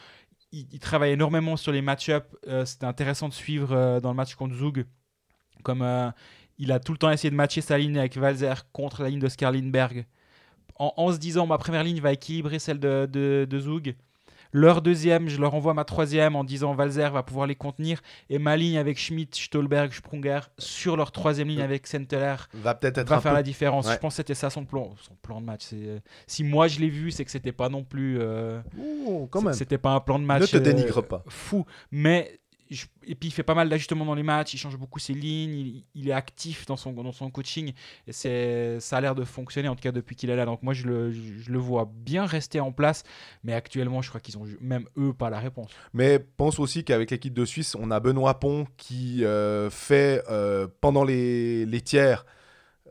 Il, 0.52 0.68
il 0.72 0.80
travaille 0.80 1.12
énormément 1.12 1.56
sur 1.58 1.72
les 1.72 1.82
match-ups. 1.82 2.26
Euh, 2.47 2.66
C'était 2.66 2.86
intéressant 2.86 3.30
de 3.30 3.34
suivre 3.34 3.72
euh, 3.74 3.99
dans 3.99 4.10
le 4.10 4.16
match 4.16 4.36
contre 4.36 4.56
Zug. 4.56 4.86
Comme 5.64 5.82
euh, 5.82 6.10
il 6.58 6.72
a 6.72 6.80
tout 6.80 6.91
le 6.91 6.97
temps 6.97 7.12
essayé 7.12 7.32
de 7.32 7.36
matcher 7.36 7.62
sa 7.62 7.78
ligne 7.78 7.97
avec 7.97 8.18
Valzer 8.18 8.54
contre 8.72 9.04
la 9.04 9.10
ligne 9.10 9.20
de 9.20 9.30
Skarlinberg 9.30 10.06
en, 10.82 10.94
en 10.98 11.12
se 11.14 11.18
disant 11.18 11.46
ma 11.46 11.58
première 11.58 11.84
ligne 11.84 12.00
va 12.02 12.12
équilibrer 12.12 12.60
celle 12.60 12.80
de, 12.80 13.08
de, 13.12 13.46
de 13.50 13.60
Zug. 13.60 13.96
Leur 14.54 14.82
deuxième, 14.82 15.30
je 15.30 15.40
leur 15.40 15.54
envoie 15.54 15.74
ma 15.74 15.86
troisième 15.86 16.36
en 16.36 16.44
disant 16.44 16.74
Valzer 16.74 17.10
va 17.14 17.24
pouvoir 17.24 17.48
les 17.48 17.56
contenir. 17.56 18.02
Et 18.30 18.38
ma 18.38 18.58
ligne 18.58 18.78
avec 18.78 18.98
Schmidt, 19.00 19.40
Stolberg, 19.40 19.94
Sprunger 19.94 20.42
sur 20.58 20.98
leur 20.98 21.14
troisième 21.14 21.48
ligne 21.48 21.62
avec 21.62 21.88
Senteler 21.88 22.36
Va 22.56 22.74
peut-être 22.76 22.98
être 22.98 23.08
va 23.08 23.16
un 23.16 23.22
faire 23.22 23.32
peu 23.32 23.38
la 23.38 23.44
différence. 23.44 23.88
Ouais. 23.88 23.94
Je 23.94 24.00
pense 24.00 24.12
que 24.14 24.18
c'était 24.18 24.34
ça 24.34 24.50
son 24.50 24.66
plan, 24.66 24.94
son 25.02 25.16
plan 25.22 25.40
de 25.40 25.46
match. 25.46 25.70
Euh, 25.72 26.00
si 26.28 26.44
moi 26.44 26.68
je 26.68 26.82
l'ai 26.82 26.90
vu, 26.90 27.12
c'est 27.12 27.24
que 27.24 27.32
c'était 27.32 27.54
pas 27.54 27.70
non 27.70 27.86
plus. 27.86 28.18
euh, 28.20 28.60
Ouh, 28.78 29.28
quand 29.32 29.42
même. 29.42 29.54
C'était 29.54 29.78
pas 29.78 29.92
un 29.92 30.02
plan 30.02 30.20
de 30.20 30.26
match. 30.26 30.42
Ne 30.42 30.48
te 30.48 30.58
euh, 30.58 30.60
dénigre 30.60 31.02
pas. 31.02 31.24
Fou. 31.30 31.66
Mais. 31.92 32.41
Je- 32.76 32.86
Et 33.06 33.16
puis 33.16 33.30
il 33.30 33.32
fait 33.32 33.44
pas 33.44 33.54
mal 33.54 33.70
d'ajustements 33.70 34.06
dans 34.06 34.16
les 34.16 34.24
matchs, 34.24 34.54
il 34.54 34.58
change 34.58 34.78
beaucoup 34.78 35.00
ses 35.00 35.14
lignes, 35.14 35.54
il, 35.54 35.84
il 35.94 36.10
est 36.10 36.14
actif 36.14 36.66
dans 36.66 36.78
son, 36.78 36.94
dans 36.94 37.12
son 37.12 37.30
coaching 37.30 37.74
et 38.08 38.12
ça 38.14 38.98
a 38.98 39.02
l'air 39.02 39.14
de 39.16 39.24
fonctionner 39.24 39.68
en 39.68 39.76
tout 39.76 39.82
cas 39.82 39.92
depuis 39.92 40.16
qu'il 40.16 40.30
est 40.30 40.36
là. 40.36 40.46
Donc 40.46 40.64
moi 40.64 40.74
je 40.74 40.88
le, 40.88 41.12
je, 41.12 41.20
je 41.40 41.52
le 41.52 41.60
vois 41.60 41.92
bien 41.94 42.26
rester 42.26 42.60
en 42.60 42.72
place, 42.72 43.04
mais 43.44 43.54
actuellement 43.54 44.02
je 44.02 44.10
crois 44.10 44.22
qu'ils 44.22 44.38
ont 44.38 44.46
même 44.62 44.86
eux 44.98 45.14
pas 45.14 45.30
la 45.30 45.40
réponse. 45.40 45.70
Mais 45.94 46.18
pense 46.20 46.60
aussi 46.60 46.84
qu'avec 46.84 47.12
l'équipe 47.12 47.34
de 47.34 47.46
Suisse, 47.46 47.76
on 47.80 47.92
a 47.92 48.00
Benoît 48.00 48.40
Pont 48.40 48.66
qui 48.78 49.24
euh, 49.26 49.70
fait 49.70 50.24
euh, 50.30 50.68
pendant 50.82 51.04
les, 51.04 51.66
les 51.66 51.82
tiers, 51.82 52.26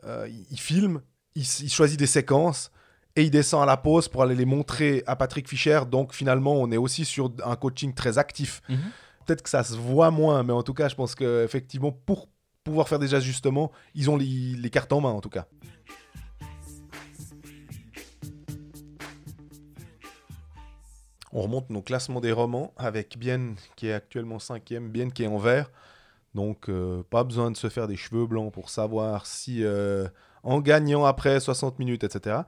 euh, 0.03 0.27
il, 0.29 0.45
il 0.51 0.59
filme, 0.59 1.01
il, 1.35 1.45
choisit 1.45 1.97
des 1.99 2.07
séquences 2.07 2.71
et 3.15 3.23
il 3.23 3.31
descend 3.31 3.61
à 3.63 3.65
la 3.65 3.77
pause 3.77 4.07
pour 4.07 4.23
aller 4.23 4.35
les 4.35 4.45
montrer 4.45 5.03
à 5.05 5.15
Patrick 5.15 5.47
Fischer. 5.47 5.81
Donc 5.89 6.13
finalement, 6.13 6.53
on 6.53 6.71
est 6.71 6.77
aussi 6.77 7.03
sur 7.05 7.31
un 7.45 7.55
coaching 7.55 7.93
très 7.93 8.17
actif. 8.17 8.61
Peut-être 9.31 9.43
que 9.43 9.49
ça 9.49 9.63
se 9.63 9.75
voit 9.75 10.11
moins, 10.11 10.43
mais 10.43 10.51
en 10.51 10.61
tout 10.61 10.73
cas, 10.73 10.89
je 10.89 10.95
pense 10.95 11.15
qu'effectivement, 11.15 11.93
pour 11.93 12.27
pouvoir 12.65 12.89
faire 12.89 12.99
des 12.99 13.13
ajustements, 13.13 13.71
ils 13.95 14.09
ont 14.09 14.17
les, 14.17 14.25
les 14.25 14.69
cartes 14.69 14.91
en 14.91 14.99
main 14.99 15.11
en 15.11 15.21
tout 15.21 15.29
cas. 15.29 15.47
On 21.31 21.43
remonte 21.43 21.69
nos 21.69 21.81
classements 21.81 22.19
des 22.19 22.33
romans 22.33 22.73
avec 22.75 23.17
Bienne 23.17 23.55
qui 23.77 23.87
est 23.87 23.93
actuellement 23.93 24.37
cinquième, 24.37 24.89
Bienne 24.89 25.13
qui 25.13 25.23
est 25.23 25.27
en 25.27 25.37
vert. 25.37 25.71
Donc 26.35 26.67
euh, 26.67 27.01
pas 27.09 27.23
besoin 27.23 27.51
de 27.51 27.55
se 27.55 27.69
faire 27.69 27.87
des 27.87 27.95
cheveux 27.95 28.25
blancs 28.25 28.51
pour 28.51 28.69
savoir 28.69 29.25
si 29.25 29.63
euh, 29.63 30.09
en 30.43 30.59
gagnant 30.59 31.05
après 31.05 31.39
60 31.39 31.79
minutes, 31.79 32.03
etc. 32.03 32.41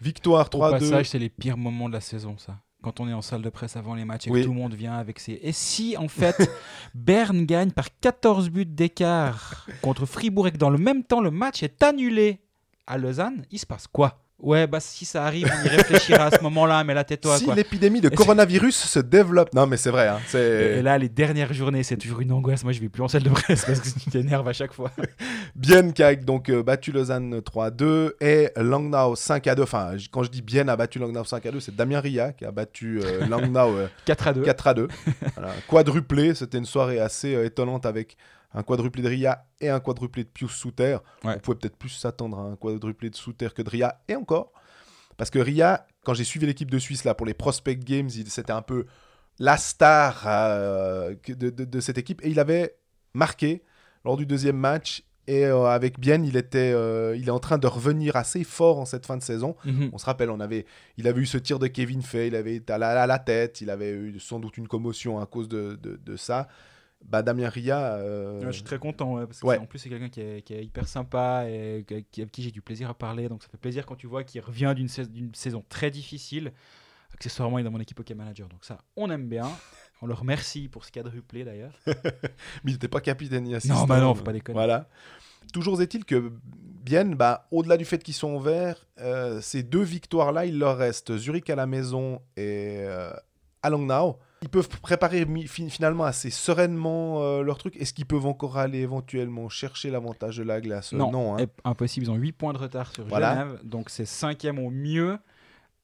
Victoire 0.00 0.48
Au 0.52 0.58
3-2. 0.58 0.70
passage, 0.72 1.10
c'est 1.10 1.20
les 1.20 1.30
pires 1.30 1.56
moments 1.56 1.88
de 1.88 1.94
la 1.94 2.00
saison, 2.00 2.36
ça. 2.36 2.58
Quand 2.82 3.00
on 3.00 3.08
est 3.08 3.12
en 3.12 3.22
salle 3.22 3.42
de 3.42 3.50
presse 3.50 3.76
avant 3.76 3.94
les 3.94 4.04
matchs 4.04 4.28
et 4.28 4.30
Oui. 4.30 4.40
que 4.40 4.46
tout 4.46 4.52
le 4.52 4.58
monde 4.60 4.74
vient 4.74 4.94
avec 4.94 5.18
ses. 5.18 5.40
Et 5.42 5.52
si, 5.52 5.96
en 5.96 6.08
fait, 6.08 6.36
Berne 6.94 7.44
gagne 7.44 7.70
par 7.72 7.86
14 8.00 8.48
buts 8.50 8.64
d'écart 8.66 9.66
contre 9.82 10.06
Fribourg 10.06 10.46
et 10.48 10.52
que 10.52 10.56
dans 10.58 10.70
le 10.70 10.78
même 10.78 11.02
temps, 11.02 11.20
le 11.20 11.30
match 11.30 11.62
est 11.62 11.82
annulé 11.82 12.40
à 12.86 12.98
Lausanne, 12.98 13.44
il 13.50 13.58
se 13.58 13.66
passe 13.66 13.86
quoi? 13.88 14.22
Ouais, 14.38 14.66
bah 14.66 14.80
si 14.80 15.06
ça 15.06 15.24
arrive, 15.24 15.50
on 15.50 15.64
y 15.64 15.68
réfléchira 15.68 16.24
à 16.26 16.30
ce 16.30 16.42
moment-là, 16.42 16.84
mais 16.84 16.92
là, 16.92 17.04
tais-toi, 17.04 17.38
Si 17.38 17.50
l'épidémie 17.52 18.02
de 18.02 18.10
coronavirus 18.10 18.76
se 18.76 18.98
développe. 18.98 19.54
Non, 19.54 19.66
mais 19.66 19.78
c'est 19.78 19.90
vrai. 19.90 20.08
hein, 20.08 20.18
Et 20.34 20.82
là, 20.82 20.98
les 20.98 21.08
dernières 21.08 21.54
journées, 21.54 21.82
c'est 21.82 21.96
toujours 21.96 22.20
une 22.20 22.32
angoisse. 22.32 22.62
Moi, 22.62 22.72
je 22.74 22.80
vais 22.80 22.90
plus 22.90 23.02
en 23.02 23.08
salle 23.08 23.22
de 23.22 23.30
presse 23.30 23.64
parce 23.64 23.80
que 23.80 23.98
tu 23.98 24.10
t'énerves 24.10 24.46
à 24.46 24.52
chaque 24.52 24.74
fois. 24.74 24.90
Bienne 25.54 25.94
qui 25.94 26.02
a 26.02 26.14
donc 26.14 26.50
euh, 26.50 26.62
battu 26.62 26.92
Lausanne 26.92 27.38
3-2 27.38 28.12
et 28.20 28.50
Langnau 28.56 29.14
5-2. 29.14 29.62
Enfin, 29.62 29.92
quand 30.10 30.22
je 30.22 30.30
dis 30.30 30.42
Bienne 30.42 30.68
a 30.68 30.76
battu 30.76 30.98
Langnau 30.98 31.22
5-2, 31.22 31.60
c'est 31.60 31.74
Damien 31.74 32.00
Ria 32.00 32.32
qui 32.32 32.44
a 32.44 32.50
battu 32.52 33.00
euh, 33.02 33.26
Langnau 33.26 33.74
euh, 33.76 33.86
4 34.04 34.28
à 34.28 34.32
2. 34.34 34.42
4-2. 34.42 34.88
Voilà, 35.36 35.52
quadruplé. 35.66 36.34
C'était 36.34 36.58
une 36.58 36.66
soirée 36.66 37.00
assez 37.00 37.34
euh, 37.34 37.46
étonnante 37.46 37.86
avec 37.86 38.16
un 38.56 38.62
quadruplé 38.64 39.02
de 39.02 39.08
Ria 39.08 39.46
et 39.60 39.68
un 39.68 39.78
quadruplé 39.80 40.24
de 40.24 40.28
Pius 40.28 40.50
Souter. 40.50 40.98
Ouais. 41.22 41.34
On 41.36 41.38
pouvait 41.38 41.58
peut-être 41.58 41.76
plus 41.76 41.90
s'attendre 41.90 42.38
à 42.38 42.42
un 42.42 42.56
quadruplé 42.56 43.10
de 43.10 43.14
Souter 43.16 43.48
que 43.54 43.62
de 43.62 43.70
Ria 43.70 44.00
et 44.08 44.16
encore. 44.16 44.50
Parce 45.16 45.30
que 45.30 45.38
Ria, 45.38 45.86
quand 46.04 46.14
j'ai 46.14 46.24
suivi 46.24 46.46
l'équipe 46.46 46.70
de 46.70 46.78
Suisse 46.78 47.04
là 47.04 47.14
pour 47.14 47.26
les 47.26 47.34
Prospect 47.34 47.76
Games, 47.76 48.10
c'était 48.10 48.52
un 48.52 48.62
peu 48.62 48.86
la 49.38 49.56
star 49.58 50.24
euh, 50.26 51.14
de, 51.28 51.50
de- 51.50 51.64
de 51.64 51.80
cette 51.80 51.98
équipe 51.98 52.24
et 52.24 52.30
il 52.30 52.40
avait 52.40 52.74
marqué 53.14 53.62
lors 54.04 54.16
du 54.16 54.26
deuxième 54.26 54.56
match. 54.56 55.02
Et 55.28 55.44
euh, 55.44 55.64
avec 55.66 55.98
Bienne, 55.98 56.24
il, 56.24 56.36
était, 56.36 56.72
euh, 56.72 57.16
il 57.16 57.26
est 57.26 57.32
en 57.32 57.40
train 57.40 57.58
de 57.58 57.66
revenir 57.66 58.14
assez 58.16 58.44
fort 58.44 58.78
en 58.78 58.84
cette 58.84 59.04
fin 59.06 59.16
de 59.16 59.22
saison. 59.22 59.56
Mhm. 59.64 59.90
On 59.92 59.98
se 59.98 60.06
rappelle, 60.06 60.30
on 60.30 60.38
avait, 60.40 60.66
il 60.98 61.08
avait 61.08 61.20
eu 61.20 61.26
ce 61.26 61.36
tir 61.36 61.58
de 61.58 61.66
Kevin 61.66 62.00
Fay, 62.02 62.28
il 62.28 62.36
avait 62.36 62.54
été 62.54 62.72
à 62.72 62.78
la, 62.78 63.02
à 63.02 63.06
la 63.08 63.18
tête, 63.18 63.60
il 63.60 63.68
avait 63.68 63.90
eu 63.90 64.20
sans 64.20 64.38
doute 64.38 64.56
une 64.56 64.68
commotion 64.68 65.18
à 65.20 65.26
cause 65.26 65.48
de 65.48 66.16
ça. 66.16 66.46
Bah, 67.04 67.22
Damien 67.22 67.48
Ria, 67.48 67.94
euh, 67.94 68.40
Ouais, 68.40 68.46
je 68.46 68.52
suis 68.52 68.62
très 68.64 68.78
content 68.78 69.14
ouais, 69.14 69.26
parce 69.26 69.40
que 69.40 69.46
Ouais. 69.46 69.58
en 69.58 69.66
plus 69.66 69.78
c'est 69.78 69.88
quelqu'un 69.88 70.08
qui 70.08 70.20
est, 70.20 70.42
qui 70.42 70.54
est 70.54 70.64
hyper 70.64 70.88
sympa 70.88 71.44
et 71.48 71.84
qui, 72.10 72.22
avec 72.22 72.32
qui 72.32 72.42
j'ai 72.42 72.50
du 72.50 72.62
plaisir 72.62 72.90
à 72.90 72.94
parler 72.94 73.28
donc 73.28 73.42
ça 73.42 73.48
fait 73.48 73.58
plaisir 73.58 73.86
quand 73.86 73.94
tu 73.96 74.06
vois 74.08 74.24
qu'il 74.24 74.40
revient 74.40 74.72
d'une 74.74 74.88
sais- 74.88 75.06
d'une 75.06 75.32
saison 75.34 75.62
très 75.68 75.90
difficile 75.90 76.52
accessoirement 77.14 77.58
il 77.58 77.60
est 77.60 77.64
dans 77.64 77.70
mon 77.70 77.78
équipe 77.80 78.00
hockey 78.00 78.14
manager 78.14 78.48
donc 78.48 78.64
ça 78.64 78.78
on 78.96 79.10
aime 79.10 79.28
bien 79.28 79.48
On 80.02 80.06
leur 80.06 80.20
remercie 80.20 80.68
pour 80.68 80.84
ce 80.84 80.92
quadruplé 80.92 81.42
d'ailleurs. 81.42 81.72
Mais 81.86 81.94
il 82.66 82.72
n'était 82.72 82.86
pas 82.86 83.00
capitaine 83.00 83.44
ni 83.44 83.54
assistant. 83.54 83.78
Non, 83.78 83.86
bah 83.86 83.98
non, 83.98 84.14
faut 84.14 84.22
pas 84.22 84.34
déconner. 84.34 84.52
Voilà. 84.52 84.90
Toujours 85.54 85.80
est-il 85.80 86.04
que 86.04 86.32
Bienne, 86.84 87.14
bah, 87.14 87.48
au-delà 87.50 87.78
du 87.78 87.86
fait 87.86 88.02
qu'ils 88.02 88.12
sont 88.12 88.38
verts, 88.38 88.86
euh, 89.00 89.40
ces 89.40 89.62
deux 89.62 89.80
victoires-là, 89.82 90.44
il 90.44 90.58
leur 90.58 90.76
reste 90.76 91.16
Zurich 91.16 91.48
à 91.48 91.56
la 91.56 91.64
maison 91.66 92.20
et 92.36 92.76
euh, 92.80 93.10
à 93.62 93.70
Langnau. 93.70 94.18
Ils 94.46 94.50
peuvent 94.50 94.68
préparer 94.80 95.26
finalement 95.48 96.04
assez 96.04 96.30
sereinement 96.30 97.20
euh, 97.20 97.42
leur 97.42 97.58
truc. 97.58 97.74
Est-ce 97.76 97.92
qu'ils 97.92 98.06
peuvent 98.06 98.26
encore 98.26 98.58
aller 98.58 98.78
éventuellement 98.78 99.48
chercher 99.48 99.90
l'avantage 99.90 100.36
de 100.36 100.44
la 100.44 100.60
glace? 100.60 100.92
Non, 100.92 101.34
hein. 101.34 101.38
et- 101.38 101.48
impossible. 101.64 102.06
Ils 102.06 102.10
ont 102.12 102.14
8 102.14 102.30
points 102.30 102.52
de 102.52 102.58
retard 102.58 102.92
sur 102.92 103.04
Voilà. 103.06 103.32
Genève, 103.34 103.58
donc 103.64 103.90
c'est 103.90 104.06
cinquième 104.06 104.60
au 104.60 104.70
mieux. 104.70 105.18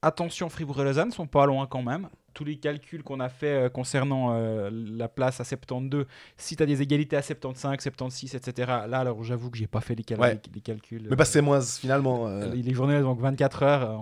Attention, 0.00 0.48
Fribourg 0.48 0.80
et 0.80 0.84
Lausanne 0.84 1.10
sont 1.10 1.26
pas 1.26 1.44
loin 1.46 1.66
quand 1.66 1.82
même. 1.82 2.08
Tous 2.34 2.44
les 2.44 2.56
calculs 2.56 3.02
qu'on 3.02 3.20
a 3.20 3.28
fait 3.28 3.64
euh, 3.64 3.68
concernant 3.68 4.30
euh, 4.32 4.70
la 4.72 5.06
place 5.08 5.40
à 5.40 5.44
72, 5.44 6.06
si 6.36 6.56
tu 6.56 6.62
as 6.62 6.66
des 6.66 6.80
égalités 6.82 7.16
à 7.16 7.22
75, 7.22 7.78
76, 7.80 8.34
etc. 8.36 8.68
Là, 8.88 9.00
alors 9.00 9.22
j'avoue 9.24 9.50
que 9.50 9.58
j'ai 9.58 9.66
pas 9.66 9.80
fait 9.80 9.94
les, 9.94 10.02
cal- 10.04 10.18
Ouais. 10.20 10.40
les 10.54 10.60
calculs. 10.60 11.06
Mais 11.10 11.16
que 11.16 11.24
c'est 11.24 11.42
moins 11.42 11.60
finalement. 11.60 12.26
euh, 12.28 12.44
Euh, 12.46 12.54
Les 12.54 12.72
journées 12.74 13.00
donc 13.00 13.20
24 13.20 13.62
heures. 13.64 13.82
euh, 13.90 13.94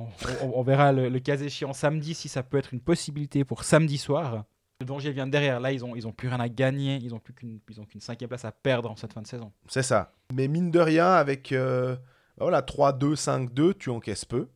On, 0.42 0.46
on- 0.48 0.58
on 0.61 0.62
verra 0.62 0.92
le, 0.92 1.08
le 1.08 1.18
cas 1.18 1.36
échéant 1.38 1.72
samedi 1.72 2.14
si 2.14 2.28
ça 2.28 2.42
peut 2.42 2.58
être 2.58 2.72
une 2.74 2.80
possibilité 2.80 3.44
pour 3.44 3.64
samedi 3.64 3.98
soir. 3.98 4.44
Le 4.80 4.86
danger 4.86 5.12
vient 5.12 5.26
de 5.26 5.32
derrière. 5.32 5.60
Là, 5.60 5.72
ils 5.72 5.84
ont, 5.84 5.94
ils 5.94 6.06
ont 6.06 6.12
plus 6.12 6.28
rien 6.28 6.40
à 6.40 6.48
gagner. 6.48 6.98
Ils 7.02 7.14
ont 7.14 7.18
plus 7.18 7.34
qu'une, 7.34 7.60
cinquième 8.00 8.28
place 8.28 8.44
à 8.44 8.52
perdre 8.52 8.90
en 8.90 8.96
cette 8.96 9.12
fin 9.12 9.22
de 9.22 9.26
saison. 9.26 9.52
C'est 9.68 9.82
ça. 9.82 10.14
Mais 10.32 10.48
mine 10.48 10.70
de 10.70 10.80
rien, 10.80 11.12
avec 11.12 11.52
euh, 11.52 11.96
voilà, 12.38 12.62
3-2, 12.62 13.14
5-2, 13.14 13.74
tu 13.74 13.90
encaisses 13.90 14.24
peu. 14.24 14.48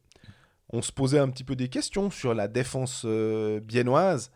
On 0.71 0.83
se 0.83 0.91
posait 0.91 1.19
un 1.19 1.29
petit 1.29 1.45
peu 1.45 1.55
des 1.55 1.69
questions 1.69 2.11
sur 2.11 2.35
la 2.35 2.49
défense 2.49 3.03
euh, 3.05 3.61
biennoise. 3.61 4.31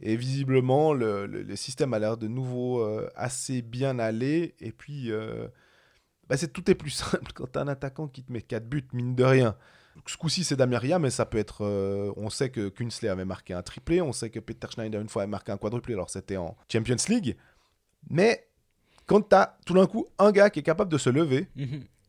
Et 0.00 0.16
visiblement, 0.16 0.92
le, 0.92 1.56
système 1.56 1.92
a 1.92 1.98
l'air 1.98 2.16
de 2.16 2.28
nouveau 2.28 2.80
euh, 2.80 3.10
assez 3.14 3.62
bien 3.62 3.98
allé. 3.98 4.54
Et 4.60 4.72
puis, 4.72 5.10
euh, 5.10 5.48
bah, 6.28 6.36
tout 6.38 6.70
est 6.70 6.74
plus 6.74 6.90
simple 6.90 7.32
quand 7.34 7.52
tu 7.52 7.58
as 7.58 7.62
un 7.62 7.68
attaquant 7.68 8.08
qui 8.08 8.22
te 8.22 8.32
met 8.32 8.42
4 8.42 8.68
buts, 8.68 8.88
mine 8.92 9.14
de 9.14 9.24
rien. 9.24 9.56
Ce 10.06 10.16
coup-ci, 10.16 10.44
c'est 10.44 10.56
Damir 10.56 10.80
Ria, 10.80 10.98
mais 10.98 11.10
ça 11.10 11.26
peut 11.26 11.38
être. 11.38 11.64
euh, 11.64 12.12
on 12.16 12.30
sait 12.30 12.50
que 12.50 12.68
Kunsley 12.68 13.08
avait 13.08 13.24
marqué 13.24 13.52
un 13.54 13.62
triplé. 13.62 14.00
On 14.00 14.12
sait 14.12 14.30
que 14.30 14.40
Peter 14.40 14.66
Schneider, 14.70 15.00
une 15.00 15.08
fois, 15.08 15.22
avait 15.22 15.30
marqué 15.30 15.52
un 15.52 15.56
quadruplé. 15.58 15.94
Alors, 15.94 16.08
c'était 16.10 16.36
en 16.36 16.56
Champions 16.72 16.96
League. 17.08 17.36
Mais 18.10 18.46
quand 19.06 19.20
tu 19.28 19.34
as 19.36 19.56
tout 19.66 19.74
d'un 19.74 19.86
coup 19.86 20.06
un 20.18 20.32
gars 20.32 20.50
qui 20.50 20.60
est 20.60 20.62
capable 20.62 20.90
de 20.90 20.98
se 20.98 21.10
lever 21.10 21.48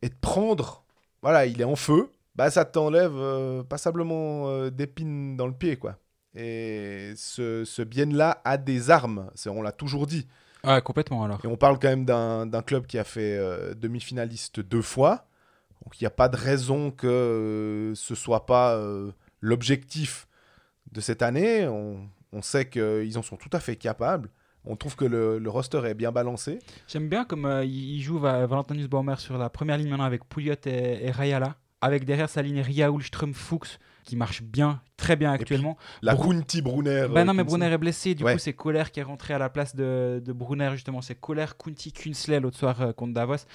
et 0.02 0.08
de 0.08 0.14
prendre, 0.20 0.84
voilà, 1.22 1.46
il 1.46 1.60
est 1.60 1.64
en 1.64 1.76
feu, 1.76 2.10
bah 2.36 2.50
ça 2.50 2.64
t'enlève 2.64 3.12
euh, 3.16 3.62
passablement 3.64 4.48
euh, 4.48 4.70
d'épines 4.70 5.36
dans 5.36 5.46
le 5.46 5.52
pied, 5.52 5.76
quoi. 5.76 5.96
Et 6.34 7.12
ce, 7.16 7.64
ce 7.64 7.82
bien-là 7.82 8.40
a 8.44 8.56
des 8.56 8.90
armes, 8.90 9.30
c'est- 9.34 9.50
on 9.50 9.62
l'a 9.62 9.72
toujours 9.72 10.06
dit. 10.06 10.26
Ah, 10.62 10.80
complètement 10.80 11.24
alors. 11.24 11.40
Et 11.44 11.48
on 11.48 11.56
parle 11.56 11.78
quand 11.78 11.88
même 11.88 12.04
d'un 12.04 12.46
d'un 12.46 12.62
club 12.62 12.86
qui 12.86 12.98
a 12.98 13.04
fait 13.04 13.36
euh, 13.36 13.74
demi-finaliste 13.74 14.60
deux 14.60 14.82
fois. 14.82 15.26
Donc 15.84 16.00
il 16.00 16.04
n'y 16.04 16.06
a 16.06 16.10
pas 16.10 16.28
de 16.28 16.36
raison 16.36 16.90
que 16.90 17.06
euh, 17.06 17.94
ce 17.94 18.14
soit 18.14 18.46
pas 18.46 18.74
euh, 18.74 19.12
l'objectif 19.40 20.28
de 20.92 21.00
cette 21.00 21.22
année. 21.22 21.66
On, 21.66 22.08
on 22.32 22.42
sait 22.42 22.68
qu'ils 22.68 23.16
en 23.18 23.22
sont 23.22 23.36
tout 23.36 23.50
à 23.52 23.60
fait 23.60 23.76
capables. 23.76 24.28
On 24.66 24.76
trouve 24.76 24.94
que 24.94 25.06
le, 25.06 25.38
le 25.38 25.50
roster 25.50 25.80
est 25.86 25.94
bien 25.94 26.12
balancé. 26.12 26.58
J'aime 26.86 27.08
bien 27.08 27.24
comme 27.24 27.46
euh, 27.46 27.64
il 27.64 28.00
joue 28.02 28.18
Va- 28.18 28.46
Valentin 28.46 28.74
Nussbaumer 28.74 29.16
sur 29.18 29.38
la 29.38 29.48
première 29.48 29.78
ligne 29.78 29.88
maintenant 29.88 30.04
avec 30.04 30.24
Pouliot 30.24 30.54
et, 30.66 31.06
et 31.06 31.10
Rayala. 31.10 31.56
Avec 31.82 32.04
derrière 32.04 32.28
sa 32.28 32.42
ligne 32.42 32.60
Ria 32.60 32.90
Ulström 32.90 33.32
Fuchs 33.32 33.78
qui 34.04 34.14
marche 34.14 34.42
bien, 34.42 34.82
très 34.98 35.16
bien 35.16 35.32
puis, 35.32 35.42
actuellement. 35.42 35.78
La 36.02 36.14
Kunti 36.14 36.60
Brunner. 36.60 37.06
Ben 37.10 37.24
non, 37.24 37.32
euh, 37.32 37.36
mais. 37.36 37.44
Brunner 37.44 37.72
est 37.72 37.78
blessé. 37.78 38.14
Du 38.14 38.22
Ouais. 38.22 38.34
coup, 38.34 38.38
c'est 38.38 38.52
Kohler 38.52 38.84
qui 38.92 39.00
est 39.00 39.02
rentré 39.02 39.32
à 39.32 39.38
la 39.38 39.48
place 39.48 39.74
de, 39.74 40.20
de 40.22 40.32
Brunner, 40.34 40.68
justement. 40.72 41.00
C'est 41.00 41.14
Kohler, 41.14 41.46
Kunti, 41.58 41.90
Kunsley 41.90 42.38
l'autre 42.38 42.58
soir 42.58 42.82
euh, 42.82 42.92
contre 42.92 43.14
Davos. 43.14 43.46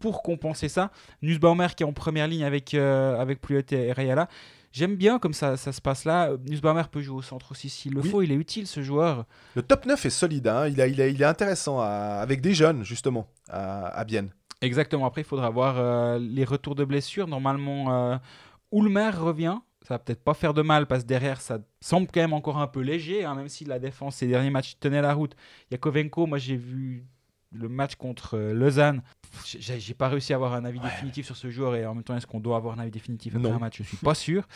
Pour 0.00 0.22
compenser 0.22 0.68
ça, 0.68 0.90
Nussbaumer 1.22 1.68
qui 1.76 1.82
est 1.82 1.86
en 1.86 1.92
première 1.92 2.26
ligne 2.28 2.44
avec, 2.44 2.74
euh, 2.74 3.18
avec 3.20 3.40
Pouliot 3.40 3.62
et 3.70 3.92
Rayala. 3.92 4.28
J'aime 4.72 4.96
bien 4.96 5.20
comme 5.20 5.34
ça, 5.34 5.56
ça 5.56 5.70
se 5.72 5.80
passe 5.80 6.04
là. 6.04 6.30
Nussbaumer 6.48 6.82
peut 6.90 7.00
jouer 7.00 7.16
au 7.18 7.22
centre 7.22 7.52
aussi 7.52 7.68
s'il 7.68 7.94
le 7.94 8.00
Oui. 8.00 8.08
faut. 8.10 8.22
Il 8.22 8.32
est 8.32 8.36
utile 8.36 8.66
ce 8.66 8.82
joueur. 8.82 9.24
Le 9.54 9.62
top 9.62 9.86
9 9.86 10.04
est 10.04 10.10
solide. 10.10 10.48
hein. 10.48 10.66
Il, 10.66 10.80
a, 10.80 10.88
il, 10.88 11.00
a- 11.00 11.06
il 11.06 11.22
est 11.22 11.24
intéressant 11.26 11.78
à- 11.80 11.86
avec 12.20 12.40
des 12.40 12.54
jeunes, 12.54 12.82
justement, 12.84 13.28
à, 13.48 13.86
à 13.88 14.04
Bienne. 14.04 14.30
Exactement. 14.62 15.06
Après, 15.06 15.20
il 15.20 15.24
faudra 15.26 15.48
voir 15.50 15.76
euh, 15.78 16.18
les 16.18 16.44
retours 16.44 16.74
de 16.74 16.84
blessures. 16.84 17.28
Normalement, 17.28 18.12
euh, 18.12 18.16
Ulmer 18.72 19.10
revient. 19.10 19.58
Ça 19.86 19.94
va 19.94 19.98
peut-être 19.98 20.24
pas 20.24 20.34
faire 20.34 20.54
de 20.54 20.62
mal 20.62 20.86
parce 20.86 21.02
que 21.02 21.08
derrière, 21.08 21.40
ça 21.40 21.58
semble 21.80 22.06
quand 22.12 22.20
même 22.22 22.32
encore 22.32 22.56
un 22.58 22.66
peu 22.66 22.80
léger, 22.80 23.24
hein, 23.24 23.34
même 23.34 23.50
si 23.50 23.64
la 23.66 23.78
défense, 23.78 24.16
ces 24.16 24.26
derniers 24.26 24.48
matchs 24.50 24.76
tenait 24.80 25.02
la 25.02 25.12
route. 25.12 25.36
Yakovenko, 25.70 26.26
moi 26.26 26.38
j'ai 26.38 26.56
vu 26.56 27.04
le 27.54 27.68
match 27.68 27.94
contre 27.96 28.36
euh, 28.36 28.52
Lausanne. 28.52 29.02
J'ai 29.44 29.94
pas 29.94 30.08
réussi 30.08 30.32
à 30.32 30.36
avoir 30.36 30.54
un 30.54 30.64
avis 30.64 30.80
définitif 30.80 31.26
sur 31.26 31.36
ce 31.36 31.50
joueur 31.50 31.74
et 31.76 31.86
en 31.86 31.94
même 31.94 32.04
temps, 32.04 32.16
est-ce 32.16 32.26
qu'on 32.26 32.40
doit 32.40 32.56
avoir 32.56 32.78
un 32.78 32.82
avis 32.82 32.90
définitif 32.90 33.34
après 33.34 33.48
Non. 33.48 33.56
un 33.56 33.58
match? 33.58 33.78
Je 33.78 33.82
suis 33.82 33.96
pas 33.96 34.14
sûr. 34.14 34.46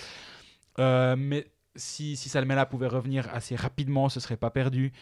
Euh, 0.79 1.17
mais 1.19 1.47
si, 1.75 2.17
si 2.17 2.29
Salmela 2.29 2.67
pouvait 2.67 2.87
revenir 2.87 3.29
assez 3.33 3.57
rapidement, 3.57 4.09
ce 4.09 4.21
serait 4.21 4.37
pas 4.37 4.51
perdu. 4.51 4.93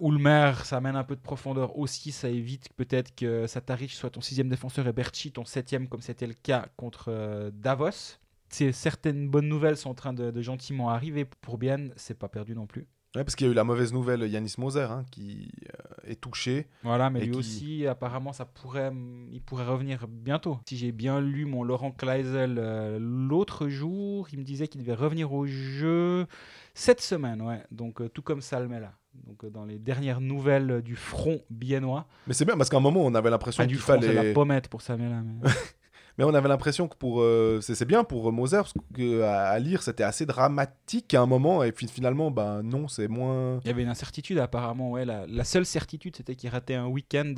Ulmer, 0.00 0.52
ça 0.64 0.78
amène 0.78 0.96
un 0.96 1.04
peu 1.04 1.14
de 1.14 1.20
profondeur 1.20 1.76
aussi, 1.78 2.10
ça 2.10 2.30
évite 2.30 2.70
peut-être 2.74 3.14
que 3.14 3.46
Sataric 3.46 3.92
soit 3.92 4.10
ton 4.10 4.22
sixième 4.22 4.48
défenseur 4.48 4.86
et 4.88 4.92
Berchi 4.92 5.30
ton 5.30 5.44
septième, 5.44 5.88
comme 5.88 6.00
c'était 6.00 6.26
le 6.26 6.32
cas 6.34 6.66
contre 6.76 7.06
euh, 7.08 7.50
Davos. 7.52 8.16
C'est 8.48 8.72
certaines 8.72 9.28
bonnes 9.28 9.46
nouvelles 9.48 9.76
sont 9.76 9.90
en 9.90 9.94
train 9.94 10.12
de, 10.12 10.30
de 10.30 10.42
gentiment 10.42 10.90
arriver 10.90 11.24
pour 11.24 11.58
Bian, 11.58 11.90
c'est 11.96 12.18
pas 12.18 12.28
perdu 12.28 12.54
non 12.54 12.66
plus. 12.66 12.88
Ouais, 13.16 13.24
parce 13.24 13.34
qu'il 13.34 13.48
y 13.48 13.50
a 13.50 13.52
eu 13.52 13.56
la 13.56 13.64
mauvaise 13.64 13.92
nouvelle, 13.92 14.22
Yanis 14.22 14.54
Moser, 14.58 14.82
hein, 14.82 15.04
qui 15.10 15.50
euh, 15.68 16.10
est 16.12 16.20
touché. 16.20 16.68
Voilà, 16.84 17.10
mais 17.10 17.20
lui 17.20 17.32
qui- 17.32 17.36
aussi, 17.38 17.86
apparemment, 17.88 18.32
ça 18.32 18.44
pourrait, 18.44 18.92
il 19.32 19.42
pourrait 19.42 19.66
revenir 19.66 20.06
bientôt. 20.06 20.60
Si 20.68 20.76
j'ai 20.76 20.92
bien 20.92 21.20
lu 21.20 21.44
mon 21.44 21.64
Laurent 21.64 21.90
Kleisel 21.90 22.56
euh, 22.58 22.98
l'autre 23.00 23.66
jour, 23.68 24.28
il 24.32 24.38
me 24.38 24.44
disait 24.44 24.68
qu'il 24.68 24.80
devait 24.80 24.94
revenir 24.94 25.32
au 25.32 25.44
jeu 25.44 26.26
cette 26.74 27.00
semaine, 27.00 27.42
ouais. 27.42 27.60
Donc 27.72 28.00
euh, 28.00 28.08
tout 28.08 28.22
comme 28.22 28.40
Salmela. 28.40 28.92
Donc 29.26 29.44
dans 29.44 29.64
les 29.64 29.80
dernières 29.80 30.20
nouvelles 30.20 30.80
du 30.82 30.94
front 30.94 31.40
biennois. 31.50 32.06
Mais 32.28 32.32
c'est 32.34 32.44
bien, 32.44 32.56
parce 32.56 32.68
qu'à 32.70 32.76
un 32.76 32.80
moment, 32.80 33.04
on 33.04 33.14
avait 33.16 33.30
l'impression 33.30 33.64
Pas 33.64 33.66
du 33.66 33.74
qu'il 33.74 33.82
front, 33.82 33.98
c'est 34.00 34.06
fallait... 34.14 34.28
la 34.28 34.34
pommette 34.34 34.68
pour 34.68 34.82
Salmela. 34.82 35.20
Mais... 35.22 35.50
Mais 36.20 36.26
on 36.26 36.34
avait 36.34 36.48
l'impression 36.48 36.86
que 36.86 36.96
pour. 36.96 37.22
euh, 37.22 37.60
c'est 37.62 37.86
bien 37.86 38.04
pour 38.04 38.28
euh, 38.28 38.30
Moser, 38.30 38.58
parce 38.58 38.74
que 38.92 39.22
à, 39.22 39.58
lire, 39.58 39.82
c'était 39.82 40.02
assez 40.02 40.26
dramatique 40.26 41.14
à 41.14 41.22
un 41.22 41.24
moment, 41.26 41.62
et 41.62 41.72
puis 41.72 41.88
finalement, 41.88 42.30
ben 42.30 42.62
non, 42.62 42.88
c'est 42.88 43.08
moins. 43.08 43.58
Il 43.64 43.68
y 43.68 43.70
avait 43.70 43.82
une 43.84 43.88
incertitude 43.88 44.36
apparemment. 44.38 44.90
Ouais, 44.90 45.06
la, 45.06 45.44
seule 45.44 45.64
certitude, 45.64 46.14
c'était 46.14 46.34
qu'il 46.36 46.50
ratait 46.50 46.74
un 46.74 46.88
week-end, 46.88 47.36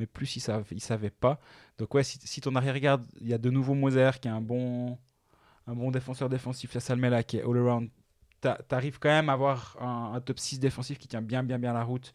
mais 0.00 0.06
plus 0.06 0.34
il 0.34 0.40
savait, 0.40 0.64
il 0.72 0.80
savait 0.80 1.10
pas. 1.10 1.38
Donc 1.78 1.94
ouais, 1.94 2.02
si, 2.02 2.18
si 2.24 2.40
ton 2.40 2.56
arrière-garde, 2.56 3.06
il 3.20 3.28
y 3.28 3.34
a 3.34 3.38
de 3.38 3.50
nouveau 3.50 3.74
Moser 3.74 4.10
qui 4.20 4.26
est 4.26 4.32
un 4.32 4.40
bon, 4.40 4.98
un 5.68 5.74
bon 5.76 5.92
défenseur 5.92 6.28
défensif, 6.28 6.74
la 6.74 6.80
Salmela 6.80 7.22
qui 7.22 7.36
est 7.36 7.42
all-around. 7.44 7.88
t'a- 8.40 8.58
T'arrives 8.66 8.98
quand 8.98 9.10
même 9.10 9.28
à 9.28 9.34
avoir 9.34 9.76
un, 9.80 10.14
un 10.14 10.20
top 10.20 10.40
6 10.40 10.58
défensif 10.58 10.98
qui 10.98 11.06
tient 11.06 11.22
bien 11.22 11.44
bien 11.44 11.60
bien 11.60 11.72
la 11.72 11.84
route. 11.84 12.12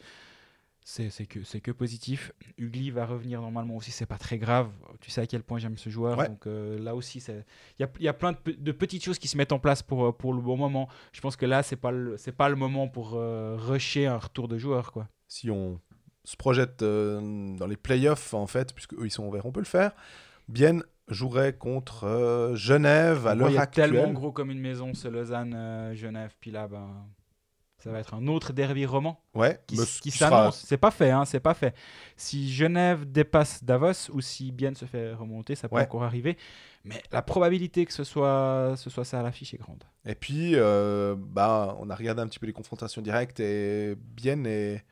C'est 0.86 1.26
que, 1.28 1.44
c'est 1.44 1.62
que 1.62 1.72
positif. 1.72 2.32
Ugly 2.58 2.92
va 2.92 3.06
revenir 3.06 3.40
normalement 3.42 3.76
aussi, 3.78 3.92
c'est 3.92 4.06
pas 4.06 4.18
très 4.18 4.38
grave. 4.38 4.70
Tu 5.00 5.10
sais 5.12 5.22
à 5.22 5.28
quel 5.28 5.42
point 5.42 5.58
j'aime 5.58 5.78
ce 5.78 5.90
joueur. 5.90 6.18
Ouais. 6.18 6.28
Donc 6.28 6.46
euh, 6.46 6.78
là 6.78 6.94
aussi, 6.94 7.20
c'est- 7.22 7.46
il 7.80 7.88
y 8.00 8.04
y 8.04 8.08
a 8.10 8.14
plein 8.14 8.34
de, 8.34 8.38
pe- 8.38 8.52
de 8.58 8.72
petites 8.74 9.04
choses 9.04 9.18
qui 9.18 9.28
se 9.30 9.38
mettent 9.38 9.54
en 9.54 9.60
place 9.60 9.82
pour, 9.82 10.06
euh, 10.06 10.12
pour 10.12 10.34
le 10.34 10.42
bon 10.42 10.58
moment. 10.58 10.90
Je 11.14 11.22
pense 11.22 11.36
que 11.38 11.46
là, 11.46 11.64
c'est 11.64 11.78
pas 11.78 11.92
le, 11.92 12.18
c'est 12.18 12.34
pas 12.34 12.50
le 12.50 12.56
moment 12.58 12.88
pour 12.90 13.14
euh, 13.16 13.56
rusher 13.58 14.08
un 14.08 14.18
retour 14.18 14.48
de 14.50 14.58
joueur. 14.58 14.92
Quoi. 14.92 15.08
Si 15.30 15.50
on 15.50 15.80
se 16.26 16.36
projette 16.36 16.82
euh, 16.82 17.56
dans 17.58 17.68
les 17.68 17.78
playoffs, 17.78 18.34
en 18.34 18.48
fait, 18.48 18.74
puisque 18.74 18.94
eux 18.96 19.06
ils 19.06 19.12
sont 19.12 19.26
ouverts, 19.26 19.46
on 19.46 19.52
peut 19.54 19.62
le 19.62 19.66
faire. 19.66 19.94
Bien 20.50 20.80
jouerait 21.08 21.54
contre 21.54 22.52
Genève 22.56 23.26
à 23.28 23.36
l'heure 23.36 23.50
il 23.50 23.58
actuelle. 23.58 23.92
tellement 23.92 24.12
gros 24.12 24.32
comme 24.32 24.52
une 24.52 24.60
maison, 24.60 24.94
ce 24.94 25.08
Lausanne, 25.08 25.92
Genève. 25.96 26.34
Puis 26.40 26.52
là, 26.52 26.68
ben, 26.68 27.06
ça 27.84 27.92
va 27.92 28.00
être 28.00 28.14
un 28.14 28.28
autre 28.28 28.54
derby 28.54 28.86
roman 28.86 29.20
Ouais, 29.34 29.60
qui, 29.68 29.76
mais 29.76 29.84
s- 29.84 29.90
ce 29.98 30.02
qui 30.02 30.12
qui 30.12 30.18
sera- 30.18 30.30
s'annonce. 30.30 30.64
C'est 30.66 30.78
pas 30.78 30.92
fait, 30.92 31.12
hein, 31.12 31.26
c'est 31.26 31.40
pas 31.40 31.54
fait. 31.54 31.76
Si 32.16 32.52
Genève 32.54 33.12
dépasse 33.12 33.64
Davos 33.64 34.10
ou 34.14 34.22
si 34.22 34.52
Bienne 34.52 34.76
se 34.76 34.86
fait 34.86 35.14
remonter, 35.14 35.56
ça 35.56 35.68
peut 35.68 35.76
Ouais. 35.76 35.84
encore 35.84 36.04
arriver. 36.04 36.38
Mais 36.86 37.02
la 37.12 37.22
probabilité 37.22 37.86
que 37.86 37.94
ce 37.94 38.04
soit, 38.04 38.76
ce 38.78 38.90
soit 38.90 39.06
ça 39.06 39.20
à 39.20 39.24
l'affiche 39.24 39.54
est 39.54 39.58
grande. 39.58 39.84
Et 40.06 40.16
puis, 40.16 40.52
euh, 40.56 41.16
bah, 41.18 41.76
on 41.80 41.90
a 41.90 41.96
regardé 41.96 42.22
un 42.22 42.28
petit 42.28 42.40
peu 42.40 42.46
les 42.46 42.54
confrontations 42.54 43.02
directes 43.02 43.40
et 43.40 43.96
Bienne 43.98 44.46
est 44.48 44.84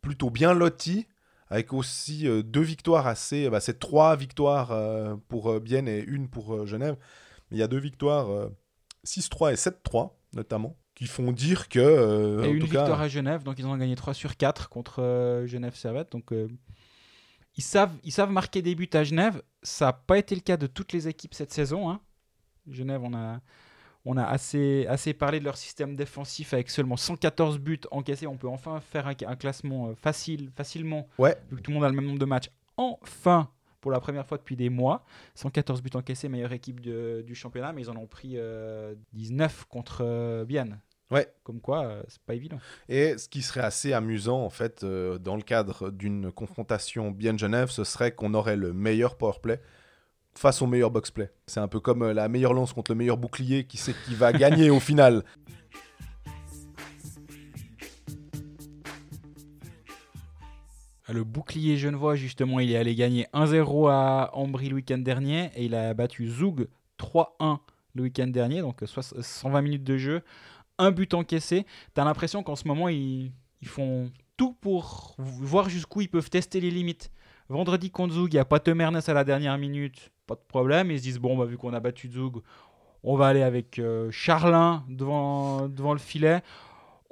plutôt 0.00 0.30
bien 0.30 0.52
loti, 0.54 1.06
avec 1.48 1.72
aussi 1.72 2.26
euh, 2.26 2.42
deux 2.42 2.60
victoires 2.62 3.06
assez. 3.06 3.48
Bah, 3.50 3.60
c'est 3.60 3.78
trois 3.78 4.16
victoires 4.16 4.72
euh, 4.72 5.16
pour 5.28 5.60
Bienne 5.60 5.86
et 5.88 6.00
une 6.00 6.28
pour 6.28 6.66
Genève. 6.66 6.96
Mais 7.50 7.58
il 7.58 7.60
y 7.60 7.62
a 7.62 7.68
deux 7.68 7.78
victoires, 7.78 8.30
euh, 8.30 8.48
6-3 9.04 9.52
et 9.52 9.56
7-3 9.56 10.18
notamment, 10.34 10.76
qui 10.94 11.06
font 11.06 11.32
dire 11.32 11.68
que. 11.68 11.78
euh, 11.80 12.42
Et 12.42 12.48
en 12.48 12.52
une 12.52 12.60
tout 12.60 12.66
cas, 12.68 12.80
victoire 12.80 13.00
à 13.00 13.08
Genève, 13.08 13.42
donc 13.42 13.58
ils 13.58 13.66
en 13.66 13.70
ont 13.72 13.76
gagné 13.76 13.96
3 13.96 14.14
sur 14.14 14.36
4 14.36 14.68
contre 14.68 15.02
euh, 15.02 15.46
Genève 15.46 15.74
Servette. 15.74 16.12
Donc 16.12 16.32
euh, 16.32 16.48
ils, 17.56 17.62
savent, 17.62 17.94
ils 18.04 18.12
savent 18.12 18.30
marquer 18.30 18.62
des 18.62 18.74
buts 18.74 18.90
à 18.92 19.04
Genève. 19.04 19.42
Ça 19.62 19.86
n'a 19.86 19.92
pas 19.92 20.18
été 20.18 20.34
le 20.34 20.40
cas 20.40 20.56
de 20.56 20.66
toutes 20.66 20.92
les 20.92 21.08
équipes 21.08 21.34
cette 21.34 21.52
saison. 21.52 21.90
hein. 21.90 22.00
Genève, 22.70 23.02
on 23.02 23.12
a, 23.14 23.40
On 24.04 24.16
a 24.16 24.24
assez, 24.24 24.86
assez 24.88 25.14
parlé 25.14 25.38
de 25.40 25.44
leur 25.44 25.56
système 25.56 25.96
défensif 25.96 26.54
avec 26.54 26.70
seulement 26.70 26.96
114 26.96 27.58
buts 27.58 27.80
encaissés. 27.90 28.26
On 28.26 28.36
peut 28.36 28.48
enfin 28.48 28.80
faire 28.80 29.06
un, 29.06 29.14
un 29.26 29.36
classement 29.36 29.94
facile, 29.94 30.50
facilement, 30.56 31.08
Ouais. 31.18 31.36
vu 31.50 31.56
que 31.56 31.62
tout 31.62 31.70
le 31.70 31.76
monde 31.76 31.84
a 31.84 31.88
le 31.88 31.94
même 31.96 32.06
nombre 32.06 32.18
de 32.18 32.24
matchs. 32.24 32.50
Enfin, 32.76 33.48
pour 33.82 33.90
la 33.90 34.00
première 34.00 34.26
fois 34.26 34.38
depuis 34.38 34.56
des 34.56 34.70
mois, 34.70 35.04
114 35.34 35.82
buts 35.82 35.90
encaissés, 35.94 36.30
meilleure 36.30 36.52
équipe 36.52 36.80
de- 36.80 37.22
du 37.26 37.34
championnat, 37.34 37.74
mais 37.74 37.82
ils 37.82 37.90
en 37.90 37.96
ont 37.96 38.06
pris 38.06 38.34
euh, 38.36 38.94
19 39.12 39.66
contre 39.68 39.98
euh, 40.00 40.46
Bienne. 40.46 40.80
Ouais. 41.10 41.30
Comme 41.44 41.60
quoi, 41.60 41.84
euh, 41.84 42.02
c'est 42.08 42.22
pas 42.22 42.34
évident. 42.34 42.58
Et 42.88 43.18
ce 43.18 43.28
qui 43.28 43.42
serait 43.42 43.60
assez 43.60 43.92
amusant, 43.92 44.42
en 44.42 44.48
fait, 44.48 44.82
euh, 44.82 45.18
dans 45.18 45.36
le 45.36 45.42
cadre 45.42 45.90
d'une 45.90 46.32
confrontation 46.32 47.10
bien 47.10 47.36
Genève, 47.36 47.68
ce 47.70 47.84
serait 47.84 48.12
qu'on 48.12 48.32
aurait 48.32 48.56
le 48.56 48.72
meilleur 48.72 49.16
powerplay 49.18 49.60
face 50.34 50.62
au 50.62 50.66
meilleur 50.66 50.90
boxplay. 50.90 51.30
C'est 51.46 51.60
un 51.60 51.68
peu 51.68 51.80
comme 51.80 52.02
euh, 52.02 52.14
la 52.14 52.28
meilleure 52.28 52.54
lance 52.54 52.72
contre 52.72 52.92
le 52.92 52.96
meilleur 52.96 53.18
bouclier, 53.18 53.64
qui 53.64 53.76
sait 53.76 53.94
qui 54.06 54.14
va 54.14 54.32
gagner 54.32 54.70
au 54.70 54.80
final. 54.80 55.24
Le 61.08 61.24
bouclier 61.24 61.76
genevois, 61.76 62.14
justement, 62.14 62.60
il 62.60 62.70
est 62.70 62.76
allé 62.76 62.94
gagner 62.94 63.26
1-0 63.34 63.88
à 63.90 64.30
Ambry 64.34 64.68
le 64.68 64.76
week-end 64.76 64.98
dernier 64.98 65.50
et 65.56 65.64
il 65.64 65.74
a 65.74 65.94
battu 65.94 66.28
Zoug 66.28 66.68
3-1 66.98 67.58
le 67.94 68.02
week-end 68.04 68.28
dernier, 68.28 68.60
donc 68.60 68.80
soix- 68.86 69.02
120 69.02 69.62
minutes 69.62 69.84
de 69.84 69.98
jeu, 69.98 70.22
un 70.78 70.92
but 70.92 71.12
encaissé. 71.14 71.66
T'as 71.94 72.04
l'impression 72.04 72.42
qu'en 72.42 72.56
ce 72.56 72.68
moment, 72.68 72.88
ils, 72.88 73.32
font 73.64 74.10
tout 74.36 74.54
pour 74.60 75.14
voir 75.18 75.68
jusqu'où 75.68 76.00
ils 76.02 76.08
peuvent 76.08 76.30
tester 76.30 76.60
les 76.60 76.70
limites. 76.70 77.10
Vendredi 77.48 77.90
contre 77.90 78.14
Zoug, 78.14 78.32
il 78.32 78.36
n'y 78.36 78.40
a 78.40 78.44
pas 78.44 78.60
Temernes 78.60 79.00
à 79.04 79.12
la 79.12 79.24
dernière 79.24 79.58
minute, 79.58 80.10
pas 80.26 80.34
de 80.36 80.40
problème. 80.46 80.90
Ils 80.90 80.98
se 80.98 81.02
disent, 81.02 81.18
bon, 81.18 81.36
bah, 81.36 81.44
vu 81.44 81.58
qu'on 81.58 81.74
a 81.74 81.80
battu 81.80 82.08
Zoug, 82.10 82.42
on 83.02 83.16
va 83.16 83.26
aller 83.26 83.42
avec 83.42 83.78
euh, 83.78 84.08
Charlin 84.10 84.84
devant 84.88 85.68
le 85.92 85.98
filet. 85.98 86.42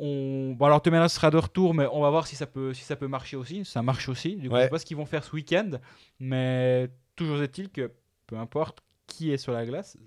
On... 0.02 0.54
Bon, 0.58 0.64
alors 0.66 0.80
Temernes 0.80 1.08
sera 1.08 1.30
de 1.30 1.36
retour, 1.36 1.74
mais 1.74 1.86
on 1.92 2.00
va 2.00 2.08
voir 2.10 2.26
si 2.26 2.34
ça 2.34 2.46
peut, 2.46 2.72
si 2.72 2.82
ça 2.84 2.96
peut 2.96 3.06
marcher 3.08 3.36
aussi. 3.36 3.64
Ça 3.66 3.82
marche 3.82 4.08
aussi. 4.08 4.36
Du 4.36 4.48
coup, 4.48 4.54
Ouais. 4.54 4.62
je 4.62 4.64
sais 4.64 4.70
pas 4.70 4.78
ce 4.78 4.86
qu'ils 4.86 4.96
vont 4.96 5.04
faire 5.06 5.22
ce 5.22 5.32
week-end, 5.32 5.72
mais 6.18 6.88
toujours 7.16 7.42
est-il 7.42 7.68
que 7.68 7.92
peu 8.26 8.36
importe 8.38 8.78
qui 9.06 9.30
est 9.32 9.36
sur 9.36 9.52
la 9.52 9.66
glace, 9.66 9.98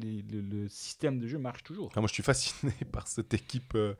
les- 0.00 0.22
le, 0.22 0.40
le 0.40 0.68
système 0.68 1.18
de 1.20 1.26
jeu 1.28 1.38
marche 1.38 1.62
toujours. 1.62 1.90
Ah, 1.94 2.00
moi, 2.00 2.08
je 2.08 2.14
suis 2.14 2.22
fasciné 2.22 2.72
par 2.92 3.06
cette 3.06 3.32
équipe 3.34 3.74
euh, 3.76 3.94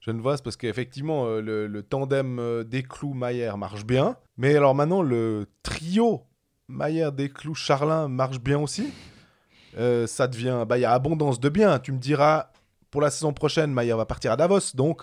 genevoise 0.00 0.42
parce 0.42 0.56
qu'effectivement, 0.56 1.24
euh, 1.26 1.40
le, 1.40 1.66
le 1.66 1.82
tandem 1.82 2.38
euh, 2.38 2.62
Desclous-Maillère 2.64 3.56
marche 3.56 3.84
bien. 3.86 4.16
Mais 4.36 4.54
alors 4.56 4.74
maintenant, 4.74 5.00
le 5.02 5.46
trio 5.62 6.24
Maillère-Desclous-Charlin 6.68 8.08
marche 8.08 8.40
bien 8.40 8.58
aussi. 8.58 8.92
Euh, 9.78 10.06
ça 10.06 10.26
devient. 10.28 10.64
bah, 10.68 10.78
Il 10.78 10.82
y 10.82 10.84
a 10.84 10.92
abondance 10.92 11.40
de 11.40 11.48
biens. 11.48 11.78
Tu 11.78 11.92
me 11.92 11.98
diras, 11.98 12.51
pour 12.92 13.00
la 13.00 13.10
saison 13.10 13.32
prochaine, 13.32 13.72
Maillère 13.72 13.96
va 13.96 14.06
partir 14.06 14.30
à 14.30 14.36
Davos. 14.36 14.74
Donc, 14.74 15.02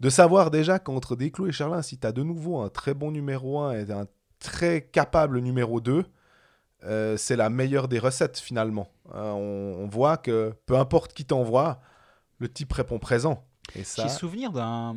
de 0.00 0.10
savoir 0.10 0.50
déjà 0.50 0.78
qu'entre 0.80 1.16
Desclous 1.16 1.46
et 1.46 1.52
Charlin, 1.52 1.80
si 1.80 1.96
tu 1.96 2.06
as 2.06 2.12
de 2.12 2.22
nouveau 2.22 2.58
un 2.60 2.68
très 2.68 2.92
bon 2.92 3.12
numéro 3.12 3.60
1 3.60 3.78
et 3.78 3.92
un 3.92 4.06
très 4.40 4.82
capable 4.82 5.38
numéro 5.38 5.80
2, 5.80 6.04
euh, 6.84 7.16
c'est 7.16 7.36
la 7.36 7.48
meilleure 7.48 7.86
des 7.86 8.00
recettes 8.00 8.40
finalement. 8.40 8.88
Hein, 9.14 9.32
on, 9.34 9.86
voit 9.86 10.16
que 10.16 10.52
peu 10.66 10.76
importe 10.76 11.12
qui 11.12 11.24
t'envoie, 11.24 11.80
le 12.38 12.48
type 12.48 12.72
répond 12.72 12.98
présent. 12.98 13.44
Et 13.76 13.84
ça, 13.84 14.02
J'ai 14.02 14.08
souvenir 14.08 14.50
d'un 14.50 14.96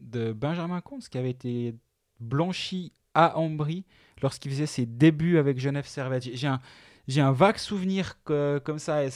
de 0.00 0.34
Benjamin 0.34 0.82
Comte 0.82 1.08
qui 1.08 1.16
avait 1.16 1.30
été 1.30 1.74
blanchi 2.20 2.92
à 3.14 3.38
Ambry 3.38 3.86
lorsqu'il 4.20 4.50
faisait 4.50 4.66
ses 4.66 4.84
débuts 4.84 5.38
avec 5.38 5.58
Genève 5.58 5.86
Servette. 5.86 6.24
J'ai 6.34 6.46
un, 6.46 6.60
j'ai 7.08 7.20
un 7.20 7.32
vague 7.32 7.56
souvenir 7.58 8.22
que- 8.24 8.60
comme 8.64 8.78
ça. 8.78 9.04
Et 9.04 9.10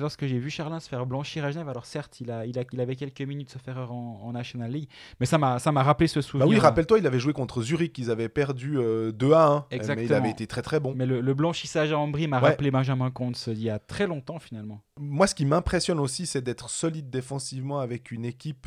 lorsque 0.00 0.24
j'ai 0.26 0.38
vu 0.38 0.48
Charlin 0.50 0.80
se 0.80 0.88
faire 0.88 1.04
blanchir 1.06 1.44
à 1.44 1.50
Genève, 1.50 1.68
alors 1.68 1.84
certes, 1.86 2.20
il, 2.20 2.30
a, 2.30 2.46
il, 2.46 2.58
a, 2.58 2.62
il 2.72 2.80
avait 2.80 2.96
quelques 2.96 3.20
minutes 3.20 3.50
sauf 3.50 3.66
erreur 3.68 3.92
en, 3.92 4.20
en 4.22 4.32
National 4.32 4.70
League, 4.70 4.88
mais 5.20 5.26
ça 5.26 5.36
m'a 5.38 5.58
rappelé 5.82 6.08
ce 6.08 6.18
bah 6.20 6.22
souvenir. 6.22 6.48
oui, 6.48 6.58
rappelle-toi, 6.58 6.98
il 6.98 7.06
avait 7.06 7.18
joué 7.20 7.32
contre 7.32 7.62
Zurich, 7.62 7.98
ils 7.98 8.10
avaient 8.10 8.28
perdu 8.30 8.78
euh, 8.78 9.12
2 9.12 9.32
à 9.32 9.46
1, 9.46 9.54
mais 9.56 9.64
il 9.70 9.76
Exactement. 9.76 10.14
avait 10.16 10.30
été 10.30 10.46
très 10.46 10.62
très 10.62 10.80
bon. 10.80 10.94
Mais 10.96 11.06
le, 11.06 11.20
le 11.20 11.34
blanchissage 11.34 11.92
à 11.92 11.98
Ambry 11.98 12.26
m'a 12.26 12.40
Ouais. 12.40 12.48
rappelé 12.50 12.70
Benjamin 12.70 13.10
Comte 13.10 13.46
il 13.48 13.62
y 13.62 13.68
a 13.70 13.78
très 13.78 14.06
longtemps 14.06 14.38
finalement. 14.38 14.80
Moi, 14.98 15.26
ce 15.26 15.34
qui 15.34 15.44
m'impressionne 15.44 16.00
aussi, 16.00 16.26
c'est 16.26 16.40
d'être 16.42 16.70
solide 16.70 17.10
défensivement 17.10 17.80
avec 17.80 18.10
une 18.12 18.24
équipe 18.24 18.66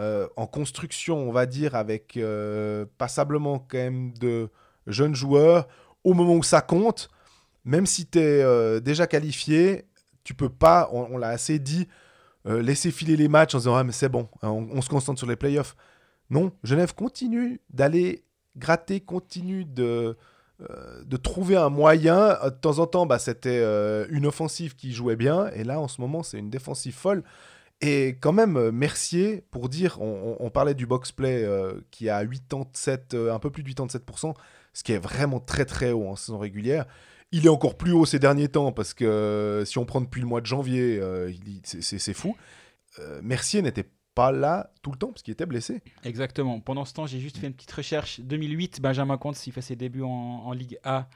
euh, 0.00 0.26
en 0.36 0.48
construction, 0.48 1.16
on 1.18 1.30
va 1.30 1.46
dire, 1.46 1.76
avec 1.76 2.16
euh, 2.16 2.84
passablement 2.98 3.60
quand 3.60 3.78
même 3.78 4.12
de 4.18 4.48
jeunes 4.88 5.14
joueurs. 5.14 5.68
Au 6.02 6.12
moment 6.14 6.34
où 6.34 6.42
ça 6.42 6.60
compte, 6.60 7.08
même 7.64 7.86
si 7.86 8.06
tu 8.06 8.18
es 8.18 8.80
déjà 8.80 9.06
qualifié, 9.06 9.86
tu 10.24 10.34
peux 10.34 10.48
pas, 10.48 10.88
on, 10.92 11.16
l'a 11.18 11.28
assez 11.28 11.58
dit, 11.58 11.88
euh, 12.46 12.62
laisser 12.62 12.90
filer 12.90 13.16
les 13.16 13.28
matchs 13.28 13.54
en 13.54 13.58
disant 13.58 13.76
Ah, 13.76 13.84
mais 13.84 13.92
c'est 13.92 14.08
bon, 14.08 14.28
hein, 14.42 14.50
on, 14.50 14.80
se 14.82 14.88
concentre 14.88 15.18
sur 15.18 15.28
les 15.28 15.36
playoffs. 15.36 15.76
Non, 16.30 16.52
Genève 16.62 16.94
continue 16.94 17.60
d'aller 17.70 18.24
gratter, 18.56 19.00
continue 19.00 19.64
de, 19.64 20.16
euh, 20.62 21.04
de 21.04 21.16
trouver 21.16 21.56
un 21.56 21.68
moyen. 21.68 22.38
Euh, 22.42 22.50
De 22.50 22.56
temps 22.56 22.78
en 22.78 22.86
temps, 22.86 23.06
bah, 23.06 23.18
c'était 23.18 23.60
euh, 23.62 24.06
une 24.10 24.26
offensive 24.26 24.74
qui 24.76 24.92
jouait 24.92 25.16
bien, 25.16 25.48
et 25.50 25.64
là, 25.64 25.80
en 25.80 25.88
ce 25.88 26.00
moment, 26.00 26.22
c'est 26.22 26.38
une 26.38 26.50
défensive 26.50 26.94
folle. 26.94 27.22
Et 27.80 28.16
quand 28.20 28.32
même, 28.32 28.56
euh, 28.56 28.72
Mercier, 28.72 29.44
pour 29.50 29.68
dire, 29.68 29.98
on, 30.00 30.48
parlait 30.50 30.74
du 30.74 30.86
box-play 30.86 31.44
euh, 31.44 31.74
qui 31.90 32.08
a 32.08 32.24
87, 32.24 33.14
euh, 33.14 33.34
un 33.34 33.38
peu 33.38 33.50
plus 33.50 33.62
de 33.62 33.68
87%, 33.68 34.34
ce 34.72 34.82
qui 34.82 34.92
est 34.92 34.98
vraiment 34.98 35.40
très 35.40 35.64
très 35.64 35.92
haut 35.92 36.08
en 36.08 36.16
saison 36.16 36.38
régulière. 36.38 36.86
Il 37.36 37.46
est 37.46 37.50
encore 37.50 37.76
plus 37.76 37.90
haut 37.92 38.04
ces 38.06 38.18
derniers 38.20 38.48
temps 38.48 38.70
parce 38.70 38.94
que 38.94 39.04
euh, 39.04 39.64
si 39.64 39.78
on 39.78 39.84
prend 39.84 40.00
depuis 40.00 40.20
le 40.20 40.26
mois 40.28 40.40
de 40.40 40.46
janvier, 40.46 40.98
euh, 41.00 41.32
c'est- 41.64 42.12
fou. 42.14 42.36
Euh, 43.00 43.20
Mercier 43.24 43.60
n'était 43.60 43.88
pas 44.14 44.30
là 44.30 44.70
tout 44.82 44.92
le 44.92 44.96
temps 44.96 45.08
parce 45.08 45.22
qu'il 45.22 45.32
était 45.32 45.46
blessé. 45.46 45.82
Exactement. 46.04 46.60
Pendant 46.60 46.84
ce 46.84 46.92
temps, 46.94 47.06
j'ai 47.06 47.18
juste 47.18 47.38
fait 47.38 47.48
une 47.48 47.54
petite 47.54 47.72
recherche. 47.72 48.20
2008, 48.20 48.80
Benjamin 48.80 49.16
Comte, 49.18 49.34
s'il 49.34 49.52
fait 49.52 49.62
ses 49.62 49.74
débuts 49.74 50.02
en, 50.02 50.08
en 50.08 50.52
Ligue 50.52 50.78
A 50.84 51.08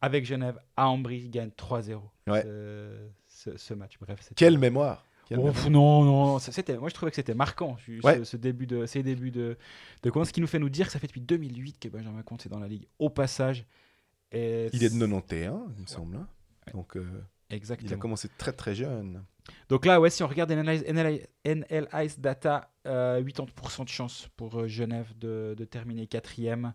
avec 0.00 0.24
Genève 0.24 0.58
à 0.78 0.88
Ambry, 0.88 1.18
il 1.24 1.30
gagne 1.30 1.50
3-0 1.50 2.00
Ouais. 2.26 2.42
ce, 2.42 2.96
ce- 3.28 3.56
ce 3.58 3.74
match. 3.74 3.98
Bref, 4.00 4.30
Quelle 4.36 4.56
mémoire 4.56 5.04
Oh, 5.32 5.52
non, 5.70 6.02
non, 6.04 6.38
c'était, 6.40 6.76
moi 6.76 6.88
je 6.88 6.94
trouvais 6.94 7.12
que 7.12 7.16
c'était 7.16 7.34
marquant, 7.34 7.76
ce, 7.86 8.04
Ouais. 8.04 8.18
ce- 8.18 8.24
ce 8.24 8.36
début 8.36 8.66
de, 8.66 8.84
ces 8.86 9.04
débuts 9.04 9.30
de, 9.30 9.56
de 10.02 10.10
Comte, 10.10 10.26
ce 10.26 10.32
qui 10.32 10.40
nous 10.40 10.48
fait 10.48 10.58
nous 10.58 10.70
dire 10.70 10.86
que 10.86 10.92
ça 10.92 10.98
fait 10.98 11.06
depuis 11.06 11.20
2008 11.20 11.78
que 11.78 11.88
Benjamin 11.88 12.22
Comte 12.22 12.46
est 12.46 12.48
dans 12.48 12.58
la 12.58 12.66
Ligue 12.66 12.86
au 12.98 13.10
passage. 13.10 13.64
Et 14.32 14.68
Il 14.72 14.82
est 14.84 14.88
de 14.88 14.94
c'est- 14.94 14.98
91, 14.98 15.72
il 15.76 15.82
me 15.82 15.86
semble. 15.86 16.16
hein. 16.16 16.28
Ouais. 16.66 16.72
Donc, 16.74 16.96
euh, 16.96 17.04
il 17.50 17.54
a 17.54 17.56
Exactement. 17.56 17.98
commencé 17.98 18.28
très 18.38 18.52
très 18.52 18.74
jeune. 18.74 19.24
Donc 19.68 19.84
là, 19.86 20.00
ouais, 20.00 20.10
si 20.10 20.22
on 20.22 20.28
regarde 20.28 20.50
NL, 20.52 20.82
NL, 20.86 21.26
NL 21.44 21.88
Ice 22.04 22.20
Data, 22.20 22.70
euh, 22.86 23.20
80% 23.20 23.84
de 23.84 23.88
chance 23.88 24.28
pour 24.36 24.60
euh, 24.60 24.68
Genève 24.68 25.12
de, 25.18 25.54
de 25.56 25.64
terminer 25.64 26.06
quatrième. 26.06 26.72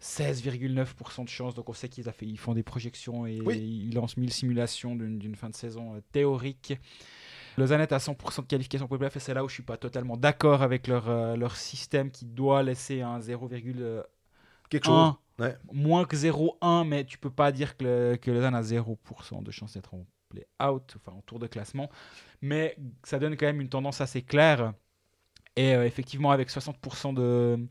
16,9% 0.00 1.24
de 1.24 1.28
chance. 1.28 1.54
Donc 1.54 1.68
on 1.68 1.72
sait 1.72 1.88
qu'ils 1.88 2.04
ils 2.22 2.38
font 2.38 2.52
des 2.54 2.62
projections 2.62 3.26
et 3.26 3.40
Oui. 3.40 3.86
ils 3.88 3.94
lancent 3.94 4.16
1000 4.16 4.32
simulations 4.32 4.94
d'une 4.96 5.34
fin 5.34 5.48
de 5.48 5.54
saison 5.54 5.94
euh, 5.96 6.00
théorique. 6.12 6.74
Lausanne 7.56 7.80
est 7.80 7.92
à 7.92 7.98
100% 7.98 8.42
de 8.42 8.46
qualification 8.46 8.86
pour 8.86 8.96
les 8.96 8.98
playoffs 8.98 9.16
et 9.16 9.20
c'est 9.20 9.32
là 9.34 9.44
où 9.44 9.48
je 9.48 9.54
suis 9.54 9.62
pas 9.62 9.76
totalement 9.76 10.16
d'accord 10.16 10.62
avec 10.62 10.88
leur, 10.88 11.08
euh, 11.08 11.36
leur 11.36 11.56
système 11.56 12.10
qui 12.10 12.26
doit 12.26 12.62
laisser 12.62 13.00
un 13.00 13.18
0,1 13.20 14.02
Quelque 14.68 14.84
chose. 14.86 15.14
Ouais. 15.38 15.56
moins 15.72 16.04
que 16.04 16.16
0,1, 16.16 16.84
mais 16.86 17.04
tu 17.04 17.18
peux 17.18 17.30
pas 17.30 17.50
dire 17.52 17.76
que, 17.76 17.84
le, 17.84 18.16
que 18.16 18.30
Lausanne 18.30 18.54
a 18.54 18.62
0% 18.62 19.42
de 19.42 19.50
chance 19.50 19.74
d'être 19.74 19.94
en 19.94 20.06
play-out, 20.28 20.94
enfin 20.96 21.16
en 21.16 21.22
tour 21.22 21.38
de 21.38 21.46
classement. 21.46 21.90
Mais 22.40 22.76
ça 23.02 23.18
donne 23.18 23.36
quand 23.36 23.46
même 23.46 23.60
une 23.60 23.68
tendance 23.68 24.00
assez 24.00 24.22
claire. 24.22 24.72
Et 25.56 25.74
euh, 25.74 25.86
effectivement, 25.86 26.30
avec 26.32 26.50
60% 26.50 27.14
de, 27.14 27.66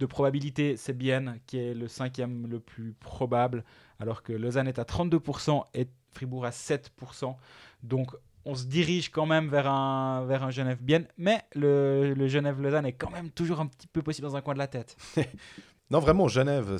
de 0.00 0.06
probabilité, 0.06 0.76
c'est 0.76 0.92
Bienne 0.92 1.40
qui 1.46 1.58
est 1.58 1.74
le 1.74 1.88
cinquième 1.88 2.46
le 2.48 2.60
plus 2.60 2.94
probable, 2.94 3.64
alors 4.00 4.22
que 4.22 4.32
Lausanne 4.32 4.68
est 4.68 4.78
à 4.78 4.84
32% 4.84 5.64
et 5.74 5.88
Fribourg 6.12 6.44
à 6.46 6.50
7%. 6.50 7.36
Donc 7.82 8.16
on 8.44 8.54
se 8.54 8.64
dirige 8.64 9.10
quand 9.10 9.26
même 9.26 9.48
vers 9.48 9.68
un, 9.68 10.24
vers 10.26 10.42
un 10.42 10.50
Genève-Bienne, 10.50 11.06
mais 11.16 11.42
le, 11.54 12.14
le 12.14 12.28
Genève-Lausanne 12.28 12.86
est 12.86 12.94
quand 12.94 13.10
même 13.10 13.30
toujours 13.30 13.60
un 13.60 13.66
petit 13.66 13.86
peu 13.86 14.02
possible 14.02 14.26
dans 14.26 14.36
un 14.36 14.40
coin 14.40 14.54
de 14.54 14.58
la 14.58 14.68
tête. 14.68 14.96
Non, 15.90 16.00
vraiment, 16.00 16.28
Genève, 16.28 16.78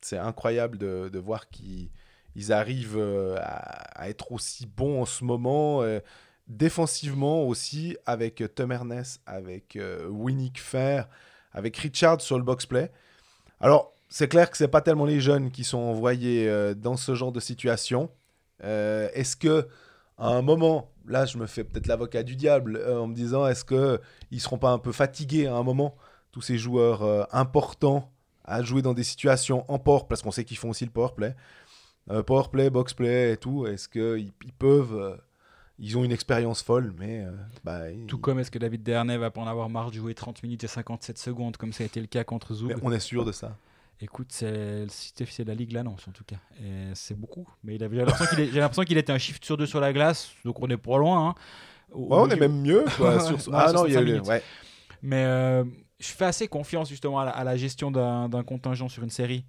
c'est 0.00 0.18
incroyable 0.18 0.78
de, 0.78 1.08
de 1.12 1.18
voir 1.18 1.48
qu'ils 1.50 1.90
ils 2.36 2.52
arrivent 2.52 2.96
euh, 2.98 3.36
à, 3.38 4.02
à 4.02 4.08
être 4.08 4.32
aussi 4.32 4.66
bons 4.66 5.02
en 5.02 5.06
ce 5.06 5.24
moment. 5.24 5.82
euh, 5.82 6.00
défensivement 6.46 7.44
aussi, 7.44 7.96
avec 8.06 8.42
Tom 8.56 8.72
Ernest, 8.72 9.20
avec 9.24 9.76
euh, 9.76 10.08
Winnick 10.08 10.60
Fair, 10.60 11.08
avec 11.52 11.76
Richard 11.76 12.20
sur 12.20 12.38
le 12.38 12.44
box-play. 12.44 12.90
Alors, 13.60 13.92
c'est 14.08 14.26
clair 14.28 14.50
que 14.50 14.56
c'est 14.56 14.68
pas 14.68 14.80
tellement 14.80 15.04
les 15.04 15.20
jeunes 15.20 15.52
qui 15.52 15.62
sont 15.64 15.78
envoyés 15.78 16.48
euh, 16.48 16.74
dans 16.74 16.96
ce 16.96 17.14
genre 17.14 17.30
de 17.32 17.38
situation. 17.40 18.10
Euh, 18.64 19.08
est-ce 19.14 19.36
que 19.36 19.68
à 20.18 20.28
un 20.28 20.42
moment, 20.42 20.90
là, 21.06 21.24
je 21.24 21.38
me 21.38 21.46
fais 21.46 21.62
peut-être 21.64 21.86
l'avocat 21.86 22.22
du 22.24 22.36
diable 22.36 22.76
euh, 22.78 22.98
en 23.00 23.06
me 23.06 23.14
disant, 23.14 23.46
est-ce 23.46 23.64
que 23.64 24.00
ils 24.32 24.40
seront 24.40 24.58
pas 24.58 24.70
un 24.70 24.78
peu 24.78 24.92
fatigués 24.92 25.46
à 25.46 25.54
un 25.54 25.62
moment, 25.62 25.96
tous 26.32 26.42
ces 26.42 26.58
joueurs 26.58 27.02
euh, 27.02 27.24
importants? 27.32 28.09
À 28.50 28.62
jouer 28.62 28.82
dans 28.82 28.94
des 28.94 29.04
situations 29.04 29.64
en 29.68 29.78
power, 29.78 30.02
parce 30.08 30.22
qu'on 30.22 30.30
sait 30.30 30.44
qu'ils 30.44 30.56
font 30.58 30.70
aussi 30.70 30.84
le 30.84 30.90
power 30.90 31.10
play, 31.16 31.34
euh, 32.10 32.22
power 32.22 32.44
play, 32.50 32.68
box 32.70 32.92
play 32.94 33.32
et 33.32 33.36
tout. 33.36 33.66
Est-ce 33.66 33.88
qu'ils 33.88 34.32
ils 34.44 34.52
peuvent, 34.58 34.94
euh, 34.94 35.16
ils 35.78 35.96
ont 35.96 36.04
une 36.04 36.12
expérience 36.12 36.62
folle, 36.62 36.92
mais. 36.98 37.24
euh, 37.24 37.30
bah, 37.64 37.90
Tout 38.08 38.16
ils- 38.16 38.20
comme 38.20 38.38
est-ce 38.38 38.50
que 38.50 38.58
David 38.58 38.82
Dernay 38.82 39.16
va 39.16 39.30
pas 39.30 39.40
en 39.40 39.46
avoir 39.46 39.68
marre 39.70 39.90
de 39.90 39.96
jouer 39.96 40.14
30 40.14 40.42
minutes 40.42 40.64
et 40.64 40.68
57 40.68 41.16
secondes, 41.18 41.56
comme 41.56 41.72
ça 41.72 41.84
a 41.84 41.86
été 41.86 42.00
le 42.00 42.06
cas 42.06 42.24
contre 42.24 42.54
mais 42.66 42.74
on 42.82 42.92
est 42.92 43.00
sûr 43.00 43.24
de 43.24 43.32
ça. 43.32 43.56
Écoute, 44.02 44.28
c'est 44.30 44.86
c'est 44.88 45.44
la 45.44 45.54
Ligue 45.54 45.72
Lance 45.72 46.08
en 46.08 46.12
tout 46.12 46.24
cas. 46.24 46.36
C'est 46.94 47.18
beaucoup. 47.18 47.46
Mais 47.62 47.78
j'ai 47.78 47.88
l'impression 48.60 48.84
qu'il 48.84 48.96
était 48.96 49.12
un 49.12 49.18
shift 49.18 49.44
sur 49.44 49.56
deux 49.58 49.66
sur 49.66 49.78
la 49.80 49.92
glace, 49.92 50.30
donc 50.44 50.58
on 50.60 50.68
est 50.68 50.76
pas 50.78 50.96
loin. 50.98 51.28
hein. 51.28 51.34
Au- 51.92 52.06
Ouais, 52.06 52.16
on 52.20 52.30
est 52.30 52.36
même 52.36 52.62
mieux. 52.62 52.84
Quoi, 52.96 53.20
sur... 53.36 53.36
Ah 53.54 53.72
non, 53.72 53.84
il 53.86 53.92
y 53.92 53.96
a 53.96 54.00
65 54.00 54.02
eu- 54.06 54.28
ouais. 54.28 54.42
Mais 55.02 55.24
euh, 55.26 55.64
je 56.00 56.08
fais 56.08 56.24
assez 56.24 56.48
confiance 56.48 56.88
justement 56.88 57.20
à 57.20 57.26
la, 57.26 57.30
à 57.30 57.44
la 57.44 57.56
gestion 57.56 57.90
d'un 57.90 58.42
contingent 58.44 58.88
sur 58.88 59.02
une 59.04 59.10
série. 59.10 59.44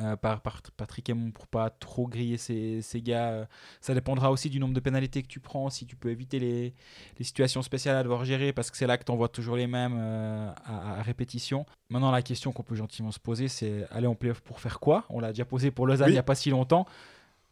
euh, 0.00 0.16
par, 0.16 0.40
par 0.40 0.62
Patrick 0.78 1.06
Aymon 1.10 1.32
pour 1.32 1.46
pas 1.46 1.68
trop 1.68 2.06
griller 2.08 2.38
ces, 2.38 2.80
ces 2.80 3.02
gars. 3.02 3.28
Euh, 3.32 3.44
Ça 3.82 3.92
dépendra 3.92 4.30
aussi 4.30 4.48
du 4.48 4.58
nombre 4.58 4.72
de 4.72 4.80
pénalités 4.80 5.22
que 5.22 5.28
tu 5.28 5.38
prends, 5.38 5.68
si 5.68 5.84
tu 5.84 5.96
peux 5.96 6.08
éviter 6.10 6.38
les, 6.38 6.72
les 7.18 7.24
situations 7.24 7.60
spéciales 7.60 7.96
à 7.96 8.02
devoir 8.02 8.24
gérer, 8.24 8.54
parce 8.54 8.70
que 8.70 8.76
c'est 8.78 8.86
là 8.86 8.96
que 8.96 9.04
tu 9.04 9.12
envoies 9.12 9.28
toujours 9.28 9.54
les 9.56 9.66
mêmes 9.66 9.94
euh, 9.98 10.50
à, 10.64 10.98
à 11.00 11.02
répétition. 11.02 11.66
Maintenant, 11.90 12.10
la 12.10 12.22
question 12.22 12.52
qu'on 12.52 12.62
peut 12.62 12.74
gentiment 12.74 13.10
se 13.12 13.18
poser, 13.18 13.48
c'est 13.48 13.86
aller 13.90 14.06
en 14.06 14.14
playoff 14.14 14.40
pour 14.40 14.60
faire 14.60 14.80
quoi? 14.80 15.04
On 15.10 15.20
l'a 15.20 15.28
déjà 15.32 15.44
posé 15.44 15.70
pour 15.70 15.86
Lausanne 15.86 16.06
Oui. 16.06 16.12
il 16.12 16.14
n'y 16.14 16.18
a 16.18 16.22
pas 16.22 16.36
si 16.36 16.48
longtemps. 16.48 16.86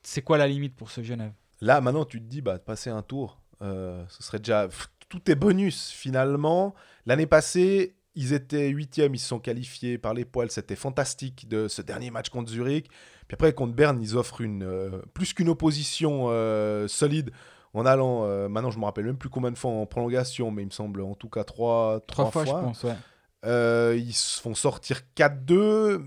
C'est 0.02 0.22
quoi 0.22 0.38
la 0.38 0.48
limite 0.48 0.74
pour 0.74 0.90
ce 0.90 1.02
Genève 1.02 1.32
Là, 1.60 1.82
maintenant, 1.82 2.06
tu 2.06 2.20
te 2.22 2.26
dis, 2.26 2.40
bah, 2.40 2.56
de 2.56 2.62
passer 2.62 2.88
un 2.88 3.02
tour, 3.02 3.38
ce 3.60 4.06
serait 4.20 4.38
déjà. 4.38 4.66
pff, 4.66 4.88
Tout 5.10 5.30
est 5.30 5.34
bonus, 5.34 5.90
finalement. 5.90 6.74
L'année 7.04 7.26
passée, 7.26 7.96
ils 8.14 8.32
étaient 8.32 8.68
huitièmes, 8.68 9.14
ils 9.14 9.18
se 9.18 9.28
sont 9.28 9.38
qualifiés 9.38 9.98
par 9.98 10.14
les 10.14 10.24
poils. 10.24 10.50
C'était 10.50 10.76
fantastique 10.76 11.48
de 11.48 11.68
ce 11.68 11.82
dernier 11.82 12.10
match 12.10 12.28
contre 12.28 12.50
Zurich. 12.50 12.88
Puis 13.28 13.34
après, 13.34 13.52
contre 13.52 13.74
Berne, 13.74 14.00
ils 14.02 14.16
offrent 14.16 14.40
une, 14.40 14.64
euh, 14.64 15.02
plus 15.14 15.32
qu'une 15.32 15.48
opposition 15.48 16.26
euh, 16.28 16.88
solide 16.88 17.30
en 17.72 17.86
allant. 17.86 18.24
euh, 18.24 18.48
maintenant, 18.48 18.72
je 18.72 18.78
me 18.78 18.84
rappelle 18.84 19.04
même 19.04 19.16
plus 19.16 19.28
combien 19.28 19.52
de 19.52 19.58
fois 19.58 19.70
en 19.70 19.86
prolongation, 19.86 20.50
mais 20.50 20.62
il 20.62 20.66
me 20.66 20.70
semble 20.72 21.02
en 21.02 21.14
tout 21.14 21.28
cas 21.28 21.44
trois, 21.44 22.00
Trois, 22.08 22.30
trois, 22.30 22.30
fois, 22.30 22.44
je 22.44 22.50
pense, 22.50 22.84
ouais. 22.84 23.98
Ils 23.98 24.12
se 24.12 24.40
font 24.40 24.54
sortir 24.54 25.02
4-2. 25.16 26.02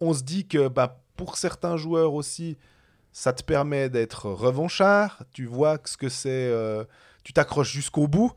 On 0.00 0.12
se 0.12 0.22
dit 0.22 0.46
que 0.46 0.68
bah, 0.68 1.02
pour 1.16 1.38
certains 1.38 1.76
joueurs 1.78 2.12
aussi, 2.12 2.58
ça 3.10 3.32
te 3.32 3.42
permet 3.42 3.88
d'être 3.88 4.26
revanchard. 4.26 5.24
Tu 5.32 5.46
vois 5.46 5.78
ce 5.86 5.96
que 5.96 6.10
c'est. 6.10 6.52
tu 7.24 7.32
t'accroches 7.32 7.72
jusqu'au 7.72 8.06
bout. 8.06 8.32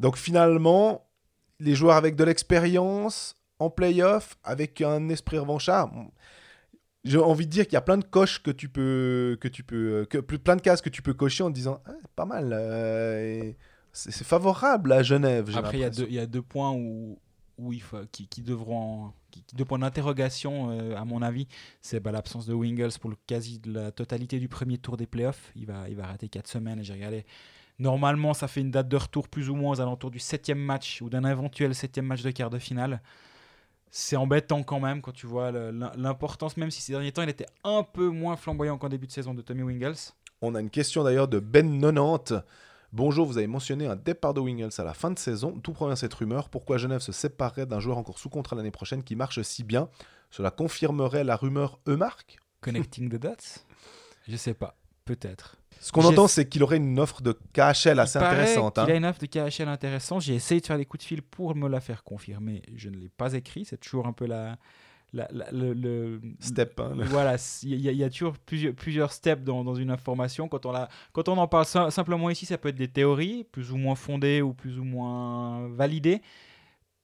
Donc 0.00 0.16
finalement, 0.16 1.06
les 1.60 1.74
joueurs 1.74 1.96
avec 1.96 2.16
de 2.16 2.24
l'expérience 2.24 3.36
en 3.58 3.70
playoff, 3.70 4.36
avec 4.42 4.80
un 4.80 5.08
esprit 5.10 5.38
revanchard. 5.38 5.90
J'ai 7.04 7.18
envie 7.18 7.46
de 7.46 7.50
dire 7.50 7.64
qu'il 7.64 7.74
y 7.74 7.76
a 7.76 7.80
plein 7.82 7.96
de 7.98 8.04
coches 8.04 8.42
que 8.42 8.50
tu 8.50 8.68
peux, 8.68 9.38
que 9.40 9.48
tu 9.48 9.62
peux, 9.62 10.06
que, 10.10 10.18
plein 10.18 10.56
de 10.56 10.60
cases 10.60 10.82
que 10.82 10.90
tu 10.90 11.00
peux 11.00 11.14
cocher 11.14 11.42
en 11.42 11.48
te 11.50 11.54
disant 11.54 11.80
Ah, 11.86 11.92
pas 12.14 12.26
mal. 12.26 12.50
euh, 12.52 13.52
c'est 13.92 14.24
favorable 14.24 14.92
à 14.92 15.02
Genève. 15.02 15.50
Après, 15.56 15.78
il 15.78 15.80
y, 15.80 15.84
a 15.84 15.90
deux- 15.90 16.06
il 16.08 16.14
y 16.14 16.18
a 16.18 16.26
deux 16.26 16.42
points 16.42 16.72
où, 16.72 17.18
où 17.56 17.72
il 17.72 17.80
faut, 17.82 17.98
qui, 18.12 18.26
qui 18.28 18.42
devront. 18.42 19.12
qui- 19.30 19.44
deux 19.54 19.64
points 19.64 19.78
d'interrogation, 19.78 20.70
euh, 20.72 20.94
à 20.96 21.04
mon 21.06 21.22
avis. 21.22 21.46
C'est 21.80 22.00
bah, 22.00 22.12
l'absence 22.12 22.44
de 22.46 22.52
Wingles 22.54 22.98
pour 23.00 23.08
le 23.10 23.16
quasi 23.26 23.58
de 23.60 23.72
la 23.72 23.92
totalité 23.92 24.38
du 24.38 24.48
premier 24.48 24.76
tour 24.76 24.96
des 24.98 25.06
playoffs. 25.06 25.52
Il 25.56 25.66
va, 25.66 25.88
il 25.88 25.96
va 25.96 26.06
rater 26.06 26.28
4 26.28 26.48
semaines. 26.48 26.82
J'ai 26.82 26.92
regardé. 26.92 27.24
Normalement, 27.80 28.34
ça 28.34 28.46
fait 28.46 28.60
une 28.60 28.70
date 28.70 28.88
de 28.88 28.96
retour 28.98 29.26
plus 29.26 29.48
ou 29.48 29.54
moins 29.54 29.72
aux 29.72 29.80
alentours 29.80 30.10
du 30.10 30.18
septième 30.18 30.58
match 30.58 31.00
ou 31.00 31.08
d'un 31.08 31.24
éventuel 31.24 31.74
septième 31.74 32.04
match 32.04 32.20
de 32.20 32.30
quart 32.30 32.50
de 32.50 32.58
finale. 32.58 33.00
C'est 33.90 34.16
embêtant 34.16 34.62
quand 34.62 34.80
même 34.80 35.00
quand 35.00 35.12
tu 35.12 35.26
vois 35.26 35.50
l'importance, 35.50 36.58
même 36.58 36.70
si 36.70 36.82
ces 36.82 36.92
derniers 36.92 37.10
temps 37.10 37.22
il 37.22 37.30
était 37.30 37.46
un 37.64 37.82
peu 37.82 38.08
moins 38.08 38.36
flamboyant 38.36 38.76
qu'en 38.76 38.90
début 38.90 39.06
de 39.06 39.12
saison 39.12 39.32
de 39.32 39.40
Tommy 39.40 39.62
Wingles. 39.62 40.12
On 40.42 40.54
a 40.54 40.60
une 40.60 40.68
question 40.68 41.02
d'ailleurs 41.02 41.26
de 41.26 41.40
Ben90. 41.40 42.42
Bonjour, 42.92 43.26
vous 43.26 43.38
avez 43.38 43.46
mentionné 43.46 43.86
un 43.86 43.96
départ 43.96 44.34
de 44.34 44.40
Wingles 44.40 44.72
à 44.76 44.84
la 44.84 44.92
fin 44.92 45.10
de 45.10 45.18
saison. 45.18 45.58
Tout 45.60 45.72
provient 45.72 45.96
cette 45.96 46.12
rumeur? 46.12 46.50
Pourquoi 46.50 46.76
Genève 46.76 47.00
se 47.00 47.12
séparerait 47.12 47.64
d'un 47.64 47.80
joueur 47.80 47.96
encore 47.96 48.18
sous 48.18 48.28
contrat 48.28 48.56
l'année 48.56 48.70
prochaine 48.70 49.02
qui 49.02 49.16
marche 49.16 49.40
si 49.40 49.64
bien? 49.64 49.88
Cela 50.30 50.50
confirmerait 50.50 51.24
la 51.24 51.36
rumeur 51.36 51.80
Eumark 51.88 52.36
Connecting 52.60 53.08
the 53.08 53.16
dots? 53.16 53.62
Je 54.28 54.36
sais 54.36 54.54
pas, 54.54 54.76
peut-être. 55.06 55.56
Ce 55.82 55.92
qu'on 55.92 56.04
entend, 56.04 56.28
c'est 56.28 56.46
qu'il 56.48 56.62
aurait 56.62 56.76
une 56.76 56.98
offre 57.00 57.22
de 57.22 57.32
KHL 57.54 57.98
assez 57.98 58.18
Il 58.18 58.22
intéressante. 58.24 58.78
hein. 58.78 58.84
a 58.86 58.94
une 58.94 59.04
offre 59.06 59.18
de 59.20 59.26
KHL 59.26 59.66
intéressante. 59.68 60.20
J'ai 60.22 60.34
essayé 60.34 60.60
de 60.60 60.66
faire 60.66 60.76
des 60.76 60.84
coups 60.84 61.02
de 61.02 61.08
fil 61.08 61.22
pour 61.22 61.56
me 61.56 61.68
la 61.68 61.80
faire 61.80 62.04
confirmer. 62.04 62.60
Je 62.76 62.90
ne 62.90 62.96
l'ai 62.98 63.08
pas 63.08 63.32
écrit. 63.32 63.64
C'est 63.64 63.78
toujours 63.78 64.06
un 64.06 64.12
peu 64.12 64.26
la, 64.26 64.58
la- 65.14 65.28
la- 65.32 65.50
le, 65.50 65.72
le- 65.72 66.20
Step. 66.38 66.78
hein, 66.80 66.92
le- 66.96 67.04
Voilà, 67.04 67.36
il 67.62 67.80
y, 67.80 67.88
a- 67.88 67.92
il 67.92 67.96
y 67.96 68.04
a 68.04 68.10
toujours 68.10 68.34
plusieurs, 68.38 68.74
plusieurs 68.74 69.10
steps 69.12 69.42
dans, 69.42 69.64
dans 69.64 69.74
une 69.74 69.90
information. 69.90 70.48
Quand 70.48 70.66
on, 70.66 70.72
la, 70.72 70.90
quand 71.14 71.28
on 71.30 71.38
en 71.38 71.48
parle 71.48 71.64
sim- 71.64 71.90
simplement 71.90 72.28
ici, 72.28 72.44
ça 72.44 72.58
peut 72.58 72.68
être 72.68 72.76
des 72.76 72.88
théories, 72.88 73.44
plus 73.44 73.72
ou 73.72 73.76
moins 73.78 73.94
fondées 73.94 74.42
ou 74.42 74.52
plus 74.52 74.78
ou 74.78 74.84
moins 74.84 75.66
validées. 75.68 76.20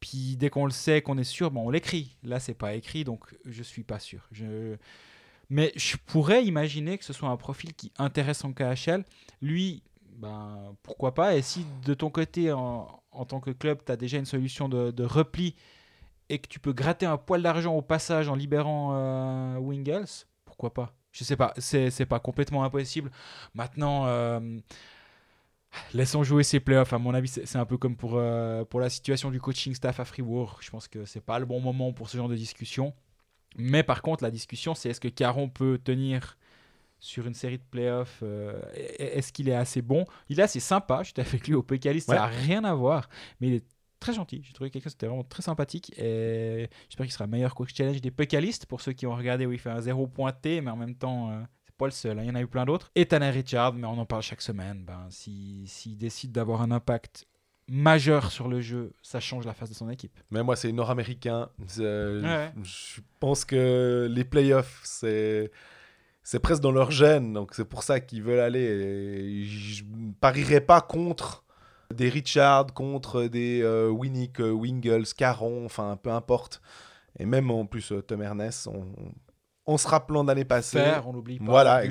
Puis 0.01 0.37
dès 0.37 0.51
qu'on 0.51 0.67
le 0.67 0.71
sait, 0.71 1.01
qu'on 1.01 1.17
est 1.17 1.25
sûr, 1.25 1.51
bon, 1.51 1.67
on 1.67 1.71
l'écrit. 1.71 2.17
Là, 2.23 2.39
c'est 2.41 2.53
pas 2.55 2.75
écrit, 2.75 3.05
donc 3.05 3.25
je 3.47 3.63
suis 3.63 3.83
pas 3.83 3.99
sûr. 3.99 4.29
Je... 4.31 4.77
Mais 5.49 5.73
je 5.77 5.97
pourrais 6.07 6.45
imaginer 6.45 6.99
que 6.99 7.05
ce 7.05 7.13
soit 7.13 7.29
un 7.29 7.37
profil 7.37 7.75
qui 7.75 7.93
intéresse 7.99 8.45
en 8.45 8.53
KHL. 8.53 9.05
Lui, 9.41 9.83
ben, 10.17 10.75
pourquoi 10.83 11.15
pas? 11.15 11.37
Et 11.37 11.43
si 11.43 11.65
de 11.85 11.95
ton 11.95 12.11
côté, 12.11 12.53
en, 12.53 12.89
en 13.13 13.25
tant 13.25 13.41
que 13.41 13.51
club, 13.51 13.81
tu 13.85 13.93
as 13.93 13.97
déjà 13.97 14.19
une 14.19 14.27
solution 14.27 14.69
de, 14.69 14.91
de 14.91 15.05
repli 15.05 15.55
et 16.29 16.39
que 16.39 16.49
tu 16.49 16.59
peux 16.59 16.73
gratter 16.73 17.07
un 17.07 17.17
poil 17.17 17.43
d'argent 17.43 17.75
au 17.75 17.83
passage 17.83 18.29
en 18.29 18.35
libérant 18.35 18.91
euh, 18.95 19.57
Wingles, 19.59 20.27
pourquoi 20.45 20.73
pas? 20.75 20.93
Je 21.13 21.25
sais 21.25 21.37
pas, 21.37 21.55
c'est 21.59 22.07
pas 22.07 22.21
complètement 22.21 22.63
impossible. 22.65 23.11
Maintenant, 23.55 24.07
euh, 24.07 24.59
laissons 25.95 26.23
jouer 26.23 26.43
ces 26.43 26.61
playoffs. 26.61 26.93
À 26.93 26.99
mon 26.99 27.15
avis, 27.15 27.29
c'est 27.29 27.47
c'est 27.47 27.57
un 27.59 27.65
peu 27.65 27.79
comme 27.79 27.97
pour, 27.97 28.15
euh, 28.17 28.65
pour 28.65 28.81
la 28.81 28.91
situation 28.91 29.31
du 29.31 29.41
coaching 29.41 29.75
staff 29.75 29.99
à 29.99 30.05
Fribourg. 30.05 30.59
Je 30.61 30.71
pense 30.71 30.89
que 30.89 31.07
c'est 31.07 31.23
pas 31.23 31.39
le 31.39 31.47
bon 31.47 31.61
moment 31.61 31.93
pour 31.93 32.11
ce 32.11 32.19
genre 32.19 32.29
de 32.29 32.37
discussion. 32.37 32.93
Mais 33.57 33.83
par 33.83 34.03
contre, 34.03 34.23
la 34.25 34.31
discussion, 34.31 34.75
c'est 34.75 34.91
est-ce 34.91 35.01
que 35.01 35.09
Caron 35.09 35.49
peut 35.49 35.79
tenir 35.83 36.37
sur 36.99 37.27
une 37.27 37.35
série 37.35 37.59
de 37.59 37.63
playoffs 37.71 38.21
euh, 38.23 38.61
Est-ce 38.99 39.33
qu'il 39.33 39.49
est 39.49 39.55
assez 39.55 39.83
bon? 39.83 40.05
Il 40.29 40.41
est 40.41 40.43
assez 40.43 40.61
sympa. 40.61 41.03
J'étais 41.03 41.23
avec 41.23 41.47
lui 41.47 41.55
au 41.55 41.63
Pécaliste, 41.63 42.09
Ouais. 42.09 42.17
ça 42.17 42.23
n'a 42.23 42.27
rien 42.29 42.65
à 42.65 42.75
voir. 42.75 43.09
Mais 43.41 43.49
il 43.49 43.55
est 43.55 43.65
très 44.01 44.13
gentil. 44.13 44.41
J'ai 44.45 44.53
trouvé 44.53 44.71
quelqu'un, 44.71 44.91
c'était 44.91 45.07
vraiment 45.07 45.25
très 45.25 45.43
sympathique. 45.43 45.93
Et 45.99 46.69
j'espère 46.89 47.07
qu'il 47.07 47.13
sera 47.13 47.27
meilleur 47.27 47.55
coach 47.55 47.75
challenge 47.75 48.01
des 48.01 48.11
Pécalistes 48.11 48.67
pour 48.67 48.81
ceux 48.81 48.93
qui 48.93 49.07
ont 49.07 49.15
regardé 49.15 49.47
où 49.47 49.53
il 49.53 49.59
fait 49.59 49.71
un 49.71 49.81
zéro 49.81 50.07
pointé, 50.07 50.61
mais 50.61 50.71
en 50.71 50.77
même 50.77 50.95
temps. 50.95 51.31
euh, 51.31 51.41
c'est 51.67 51.77
pas 51.77 51.87
le 51.87 51.93
seul, 51.93 52.19
hein, 52.19 52.23
il 52.23 52.29
y 52.29 52.31
en 52.31 52.35
a 52.35 52.41
eu 52.41 52.47
plein 52.47 52.65
d'autres. 52.65 52.91
Et 52.95 53.05
Tanner 53.07 53.29
Richard, 53.31 53.75
mais 53.75 53.87
on 53.87 53.99
en 53.99 54.07
parle 54.07 54.23
chaque 54.23 54.41
semaine. 54.41 54.85
Ben, 54.85 55.07
S'il 55.11 55.69
s'il 55.69 55.99
décide 55.99 56.33
d'avoir 56.33 56.63
un 56.63 56.71
impact 56.71 57.27
majeur 57.69 58.31
sur 58.31 58.49
le 58.49 58.61
jeu, 58.61 58.93
ça 59.03 59.21
change 59.21 59.45
la 59.47 59.55
face 59.55 59.71
de 59.71 59.75
son 59.75 59.91
équipe. 59.91 60.19
Mais 60.31 60.43
moi, 60.43 60.57
c'est 60.57 60.73
nord-américain. 60.73 61.49
Ouais. 61.79 62.53
Je 62.63 63.01
pense 63.21 63.45
que 63.45 64.09
les 64.11 64.25
playoffs, 64.25 64.81
c'est. 64.85 65.51
C'est 66.29 66.41
presque 66.41 66.61
dans 66.61 66.73
leur 66.73 66.91
gène, 66.91 67.33
donc 67.33 67.55
c'est 67.55 67.65
pour 67.65 67.85
ça 67.85 68.01
qu'ils 68.01 68.21
veulent 68.21 68.41
aller. 68.41 68.59
Et 68.59 69.45
je 69.45 69.85
ne 69.85 70.11
parierais 70.11 70.61
pas 70.61 70.81
contre 70.81 71.45
des 71.95 72.09
Richard, 72.09 72.75
contre 72.75 73.23
des 73.25 73.63
euh, 73.63 73.89
Winnick, 73.91 74.41
euh, 74.41 74.51
Wingles, 74.51 75.15
Caron, 75.17 75.65
enfin 75.65 75.97
peu 76.03 76.11
importe. 76.11 76.61
Et 77.21 77.27
même 77.27 77.49
en 77.53 77.65
plus, 77.65 77.93
euh, 77.93 78.03
Tom 78.03 78.23
Ernest, 78.23 78.67
on, 78.67 78.87
on 79.67 79.79
se 79.79 79.87
rappelant 79.87 80.25
d'année 80.25 80.45
passée. 80.45 80.79
Faire, 80.79 81.07
on 81.07 81.13
l'oublie 81.13 81.39
pas. 81.39 81.45
Voilà, 81.45 81.79
plus. 81.79 81.87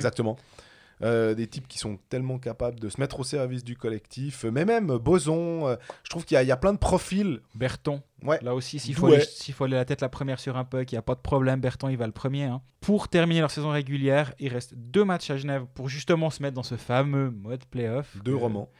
Euh, 1.02 1.34
des 1.34 1.46
types 1.46 1.68
qui 1.68 1.76
sont 1.76 1.98
tellement 2.08 2.38
capables 2.38 2.80
de 2.80 2.88
se 2.88 2.98
mettre 2.98 3.20
au 3.20 3.22
service 3.22 3.62
du 3.62 3.76
collectif. 3.76 4.44
Mais 4.44 4.64
même 4.64 4.86
Boson, 4.96 5.68
euh, 5.68 5.76
je 6.02 6.08
trouve 6.08 6.24
qu'il 6.24 6.36
y, 6.36 6.38
a- 6.38 6.42
il 6.42 6.48
y 6.48 6.52
a 6.52 6.56
plein 6.56 6.72
de 6.72 6.78
profils. 6.78 7.40
Berton, 7.54 8.00
Ouais. 8.22 8.38
Là 8.40 8.54
aussi, 8.54 8.78
s'il 8.78 8.94
faut, 8.94 9.10
faut 9.52 9.64
aller 9.64 9.74
la 9.76 9.84
tête 9.84 10.00
la 10.00 10.08
première 10.08 10.40
sur 10.40 10.56
un 10.56 10.64
puck, 10.64 10.90
il 10.90 10.94
n'y 10.94 10.98
a 10.98 11.02
pas 11.02 11.14
de 11.14 11.20
problème. 11.20 11.60
Berton, 11.60 11.90
il 11.90 11.98
va 11.98 12.06
le 12.06 12.12
premier. 12.12 12.44
hein. 12.44 12.62
Pour 12.80 13.08
terminer 13.08 13.40
leur 13.40 13.50
saison 13.50 13.68
régulière, 13.70 14.32
il 14.38 14.48
reste 14.48 14.74
deux 14.74 15.04
matchs 15.04 15.28
à 15.30 15.36
Genève 15.36 15.66
pour 15.74 15.90
justement 15.90 16.30
se 16.30 16.42
mettre 16.42 16.54
dans 16.54 16.62
ce 16.62 16.76
fameux 16.76 17.30
mode 17.30 17.66
playoff. 17.66 18.16
Deux 18.24 18.32
Euh, 18.32 18.36
romans. 18.38 18.70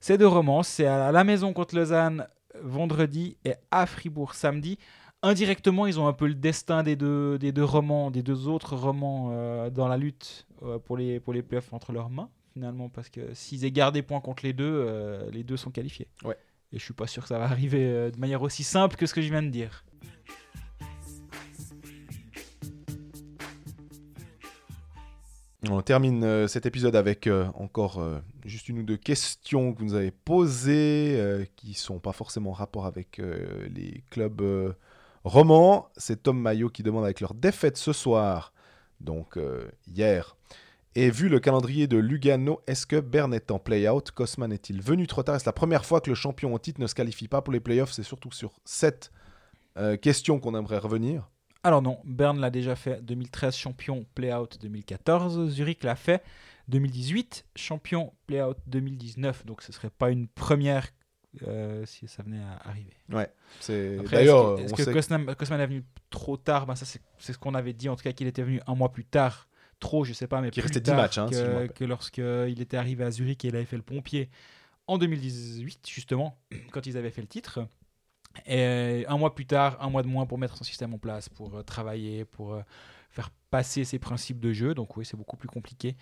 C'est 0.00 0.16
deux 0.16 0.26
romans. 0.26 0.62
C'est 0.62 0.86
à 0.86 1.12
la 1.12 1.22
maison 1.22 1.52
contre 1.52 1.76
Lausanne 1.76 2.26
vendredi 2.62 3.36
et 3.44 3.54
à 3.70 3.84
Fribourg 3.86 4.34
samedi. 4.34 4.78
Indirectement, 5.24 5.86
ils 5.86 6.00
ont 6.00 6.08
un 6.08 6.12
peu 6.12 6.26
le 6.26 6.34
destin 6.34 6.82
des 6.82 6.96
deux, 6.96 7.38
des 7.38 7.52
deux 7.52 7.62
romans, 7.62 8.10
des 8.10 8.24
deux 8.24 8.48
autres 8.48 8.74
romans 8.74 9.28
euh, 9.30 9.70
dans 9.70 9.86
la 9.86 9.96
lutte 9.96 10.48
euh, 10.64 10.80
pour, 10.80 10.96
les, 10.96 11.20
pour 11.20 11.32
les 11.32 11.42
playoffs 11.42 11.72
entre 11.72 11.92
leurs 11.92 12.10
mains, 12.10 12.28
finalement, 12.52 12.88
parce 12.88 13.08
que 13.08 13.32
s'ils 13.32 13.64
égarent 13.64 13.92
des 13.92 14.02
points 14.02 14.20
contre 14.20 14.44
les 14.44 14.52
deux, 14.52 14.64
euh, 14.64 15.30
les 15.30 15.44
deux 15.44 15.56
sont 15.56 15.70
qualifiés. 15.70 16.08
Ouais. 16.24 16.36
Et 16.72 16.78
je 16.80 16.82
suis 16.84 16.92
pas 16.92 17.06
sûr 17.06 17.22
que 17.22 17.28
ça 17.28 17.38
va 17.38 17.44
arriver 17.44 18.10
de 18.10 18.18
manière 18.18 18.42
aussi 18.42 18.64
simple 18.64 18.96
que 18.96 19.06
ce 19.06 19.14
que 19.14 19.22
je 19.22 19.30
viens 19.30 19.44
de 19.44 19.50
dire. 19.50 19.84
On 25.70 25.82
termine 25.82 26.48
cet 26.48 26.66
épisode 26.66 26.96
avec 26.96 27.28
encore 27.54 28.02
juste 28.44 28.68
une 28.68 28.80
ou 28.80 28.82
deux 28.82 28.96
questions 28.96 29.72
que 29.72 29.78
vous 29.78 29.84
nous 29.84 29.94
avez 29.94 30.10
posées, 30.10 31.46
qui 31.54 31.74
sont 31.74 32.00
pas 32.00 32.12
forcément 32.12 32.50
en 32.50 32.54
rapport 32.54 32.86
avec 32.86 33.20
les 33.68 34.02
clubs 34.10 34.74
romans. 35.24 35.88
C'est 35.96 36.22
Tom 36.22 36.40
Maillot 36.40 36.68
qui 36.68 36.82
demande 36.82 37.04
avec 37.04 37.20
leur 37.20 37.34
défaite 37.34 37.76
ce 37.76 37.92
soir, 37.92 38.52
donc 39.00 39.36
euh, 39.36 39.68
hier, 39.86 40.36
Et 40.94 41.10
vu 41.10 41.28
le 41.28 41.40
calendrier 41.40 41.86
de 41.86 41.96
Lugano, 41.96 42.60
est-ce 42.66 42.86
que 42.86 43.00
Bern 43.00 43.32
est 43.32 43.50
en 43.50 43.58
play-out? 43.58 44.10
Cosman 44.10 44.52
est-il 44.52 44.82
venu 44.82 45.06
trop 45.06 45.22
tard? 45.22 45.36
Est-ce 45.36 45.46
la 45.46 45.52
première 45.52 45.86
fois 45.86 46.00
que 46.00 46.10
le 46.10 46.14
champion 46.14 46.54
en 46.54 46.58
titre 46.58 46.80
ne 46.80 46.86
se 46.86 46.94
qualifie 46.94 47.28
pas 47.28 47.40
pour 47.40 47.52
les 47.52 47.60
playoffs? 47.60 47.92
C'est 47.92 48.02
surtout 48.02 48.32
sur 48.32 48.52
cette 48.64 49.10
euh, 49.78 49.96
question 49.96 50.38
qu'on 50.38 50.54
aimerait 50.54 50.78
revenir. 50.78 51.30
Alors 51.64 51.80
non, 51.80 51.98
Bern 52.04 52.38
l'a 52.40 52.50
déjà 52.50 52.74
fait. 52.74 53.00
2013 53.02 53.54
champion 53.54 54.04
play-out 54.14 54.58
2014, 54.60 55.48
Zurich 55.48 55.84
l'a 55.84 55.96
fait. 55.96 56.22
2018 56.68 57.46
champion 57.56 58.12
play-out 58.26 58.58
2019, 58.66 59.46
donc 59.46 59.62
ce 59.62 59.72
serait 59.72 59.90
pas 59.90 60.10
une 60.10 60.28
première 60.28 60.88
euh, 61.46 61.84
si 61.86 62.06
ça 62.08 62.22
venait 62.22 62.42
à 62.42 62.68
arriver. 62.68 62.92
Ouais, 63.10 63.32
c'est 63.60 63.98
Après, 64.00 64.16
d'ailleurs 64.18 64.58
est-ce 64.60 64.60
que, 64.60 64.64
est-ce 64.66 64.74
que 64.74 64.84
sait- 64.84 64.92
Cosman, 64.92 65.34
Cosman 65.34 65.60
est 65.60 65.66
venu 65.66 65.84
trop 66.10 66.36
tard? 66.36 66.66
Ben 66.66 66.74
ça 66.74 66.84
c'est, 66.84 67.00
c'est 67.18 67.32
ce 67.32 67.38
qu'on 67.38 67.54
avait 67.54 67.72
dit 67.72 67.88
en 67.88 67.96
tout 67.96 68.02
cas 68.02 68.12
qu'il 68.12 68.26
était 68.26 68.42
venu 68.42 68.60
un 68.66 68.74
mois 68.74 68.92
plus 68.92 69.04
tard. 69.04 69.48
Trop 69.80 70.04
je 70.04 70.12
sais 70.12 70.26
pas 70.28 70.40
mais 70.40 70.50
plus 70.50 70.60
restait 70.62 70.80
10 70.80 70.90
tard 70.90 70.96
matchs, 70.96 71.18
hein, 71.18 71.26
si 71.28 71.34
que, 71.34 71.46
rappelle. 71.46 71.72
que 71.72 71.84
lorsqu'il 71.84 72.60
était 72.60 72.76
arrivé 72.76 73.02
à 73.04 73.10
Zurich 73.10 73.44
et 73.44 73.48
il 73.48 73.56
avait 73.56 73.64
fait 73.64 73.76
le 73.76 73.82
pompier 73.82 74.30
en 74.86 74.98
2018 74.98 75.88
justement 75.88 76.38
quand 76.70 76.86
ils 76.86 76.96
avaient 76.96 77.10
fait 77.10 77.22
le 77.22 77.26
titre. 77.28 77.66
Et 78.46 79.04
un 79.08 79.18
mois 79.18 79.34
plus 79.34 79.46
tard 79.46 79.76
un 79.80 79.90
mois 79.90 80.02
de 80.02 80.08
moins 80.08 80.24
pour 80.26 80.38
mettre 80.38 80.56
son 80.56 80.64
système 80.64 80.94
en 80.94 80.98
place 80.98 81.28
pour 81.28 81.54
euh, 81.56 81.62
travailler 81.62 82.24
pour 82.24 82.54
euh, 82.54 82.62
faire 83.10 83.30
passer 83.50 83.84
ses 83.84 83.98
principes 83.98 84.40
de 84.40 84.52
jeu. 84.52 84.74
Donc 84.74 84.96
oui 84.96 85.04
c'est 85.04 85.16
beaucoup 85.16 85.36
plus 85.36 85.48
compliqué 85.48 85.96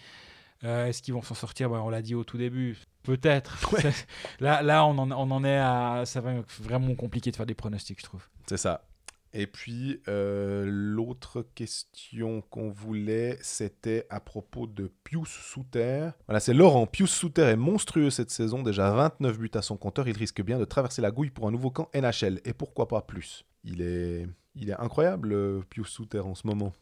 Euh, 0.64 0.86
est-ce 0.86 1.02
qu'ils 1.02 1.14
vont 1.14 1.22
s'en 1.22 1.34
sortir? 1.34 1.70
Ben, 1.70 1.78
on 1.78 1.88
l'a 1.88 2.02
dit 2.02 2.14
au 2.14 2.24
tout 2.24 2.36
début 2.38 2.76
peut-être 3.02 3.72
Ouais. 3.72 3.92
là 4.40 4.60
là 4.62 4.84
on 4.84 4.98
en, 4.98 5.10
on 5.10 5.30
en 5.30 5.42
est 5.42 5.56
à 5.56 6.02
ça 6.04 6.20
va 6.20 6.34
être 6.34 6.52
vraiment 6.60 6.94
compliqué 6.94 7.30
de 7.30 7.36
faire 7.36 7.46
des 7.46 7.54
pronostics 7.54 7.98
je 7.98 8.04
trouve 8.04 8.28
C'est 8.46 8.58
ça. 8.58 8.84
Et 9.32 9.46
puis, 9.46 10.00
euh, 10.08 10.64
l'autre 10.66 11.46
question 11.54 12.40
qu'on 12.50 12.70
voulait, 12.70 13.38
c'était 13.42 14.06
à 14.10 14.18
propos 14.18 14.66
de 14.66 14.90
Pius 15.04 15.28
Souter. 15.28 16.10
Voilà, 16.26 16.40
c'est 16.40 16.52
Laurent. 16.54 16.86
Pius 16.86 17.10
Souter 17.10 17.42
est 17.42 17.56
monstrueux 17.56 18.10
cette 18.10 18.30
saison, 18.30 18.62
déjà 18.62 18.90
29 18.90 19.38
buts 19.38 19.50
à 19.54 19.62
son 19.62 19.76
compteur. 19.76 20.08
Il 20.08 20.16
risque 20.16 20.42
bien 20.42 20.58
de 20.58 20.64
traverser 20.64 21.00
la 21.00 21.12
gouille 21.12 21.30
pour 21.30 21.46
un 21.46 21.52
nouveau 21.52 21.70
camp 21.70 21.88
NHL. 21.94 22.40
Et 22.44 22.52
pourquoi 22.52 22.88
pas 22.88 23.02
plus? 23.02 23.44
Il 23.62 23.82
est, 23.82 24.26
il 24.56 24.70
est 24.70 24.80
incroyable, 24.80 25.32
euh, 25.32 25.60
Pius 25.70 25.88
Souter, 25.88 26.20
en 26.20 26.34
ce 26.34 26.46
moment. 26.46 26.72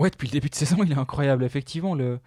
Ouais, 0.00 0.10
depuis 0.10 0.26
le 0.26 0.32
début 0.32 0.48
de 0.48 0.56
saison, 0.56 0.82
il 0.82 0.90
est 0.90 0.98
incroyable. 0.98 1.44
Effectivement, 1.44 1.94
le, 1.94 2.18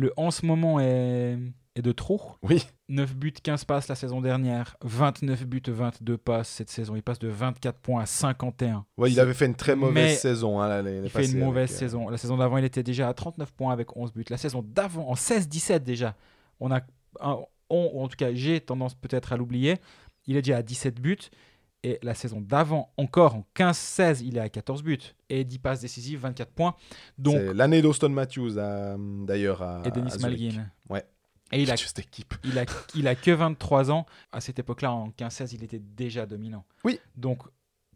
le 0.00 0.12
en 0.16 0.30
ce 0.30 0.44
moment 0.46 0.80
est, 0.80 1.38
est 1.76 1.82
de 1.82 1.92
trop. 1.92 2.20
Oui, 2.42 2.66
9 2.88 3.14
buts, 3.16 3.32
15 3.32 3.64
passes 3.64 3.88
la 3.88 3.94
saison 3.94 4.20
dernière. 4.20 4.76
29 4.82 5.46
buts, 5.46 5.62
22 5.66 6.16
passes 6.18 6.48
cette 6.48 6.70
saison. 6.70 6.96
Il 6.96 7.02
passe 7.02 7.18
de 7.18 7.28
24 7.28 7.78
points 7.78 8.02
à 8.02 8.06
51. 8.06 8.84
ouais 8.96 9.10
il 9.12 9.20
avait 9.20 9.34
fait 9.34 9.46
une 9.46 9.54
très 9.54 9.76
mauvaise 9.76 9.94
Mais 9.94 10.14
saison. 10.14 10.60
hein, 10.60 10.82
Il 11.04 11.08
fait 11.10 11.26
une 11.26 11.38
mauvaise 11.38 11.70
avec, 11.70 11.76
euh, 11.76 11.78
saison. 11.78 12.08
La 12.08 12.16
saison 12.18 12.36
d'avant, 12.38 12.56
il 12.58 12.64
était 12.64 12.82
déjà 12.82 13.08
à 13.08 13.14
39 13.14 13.52
points 13.52 13.72
avec 13.72 13.96
11 13.96 14.12
buts. 14.12 14.24
La 14.30 14.36
saison 14.38 14.62
d'avant, 14.66 15.08
en 15.08 15.14
16-17 15.14 15.84
déjà, 15.84 16.16
on 16.60 16.70
a, 16.72 16.80
un- 17.20 17.38
on, 17.68 17.90
ou 17.94 18.02
en 18.02 18.08
tout 18.08 18.16
cas, 18.16 18.32
j'ai 18.34 18.60
tendance 18.60 18.94
peut-être 18.94 19.32
à 19.32 19.36
l'oublier. 19.36 19.76
Il 20.26 20.36
est 20.36 20.42
déjà 20.42 20.56
à 20.58 20.62
17 20.62 21.00
buts. 21.00 21.18
Et 21.82 21.98
la 22.02 22.14
saison 22.14 22.42
d'avant, 22.42 22.92
encore 22.98 23.36
en 23.36 23.46
15-16, 23.56 24.22
il 24.24 24.36
est 24.36 24.40
à 24.40 24.48
14 24.50 24.82
buts. 24.82 24.98
Et 25.30 25.44
10 25.44 25.58
passes 25.60 25.80
décisives, 25.80 26.20
24 26.20 26.50
points. 26.52 26.74
Donc, 27.16 27.36
l'année 27.54 27.80
d'Auston 27.80 28.10
Matthews, 28.10 28.56
d'ailleurs, 29.26 29.62
à, 29.62 29.82
et 29.86 29.90
Denis. 29.90 30.12
Malguin. 30.20 30.66
Ouais. 30.90 31.04
Et 31.52 31.62
il 31.62 31.70
a, 31.72 31.76
Cette 31.78 31.98
équipe. 32.00 32.34
il, 32.44 32.58
a, 32.58 32.64
il 32.94 33.08
a 33.08 33.14
que 33.14 33.30
23 33.30 33.90
ans. 33.90 34.04
À 34.30 34.40
cette 34.42 34.58
époque-là, 34.58 34.92
en 34.92 35.08
15-16, 35.08 35.54
il 35.54 35.64
était 35.64 35.78
déjà 35.80 36.26
dominant. 36.26 36.64
Oui. 36.84 37.00
Donc, 37.16 37.42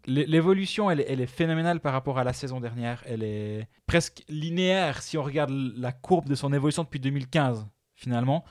l'é- 0.06 0.24
l'évolution, 0.26 0.90
elle, 0.90 1.04
elle 1.06 1.20
est 1.20 1.26
phénoménale 1.26 1.80
par 1.80 1.92
rapport 1.92 2.18
à 2.18 2.24
la 2.24 2.32
saison 2.32 2.60
dernière. 2.60 3.02
Elle 3.06 3.22
est 3.22 3.68
presque 3.86 4.24
linéaire 4.30 5.02
si 5.02 5.18
on 5.18 5.22
regarde 5.22 5.50
la 5.76 5.92
courbe 5.92 6.26
de 6.28 6.34
son 6.34 6.52
évolution 6.54 6.84
depuis 6.84 7.00
2015, 7.00 7.66
finalement. 7.94 8.44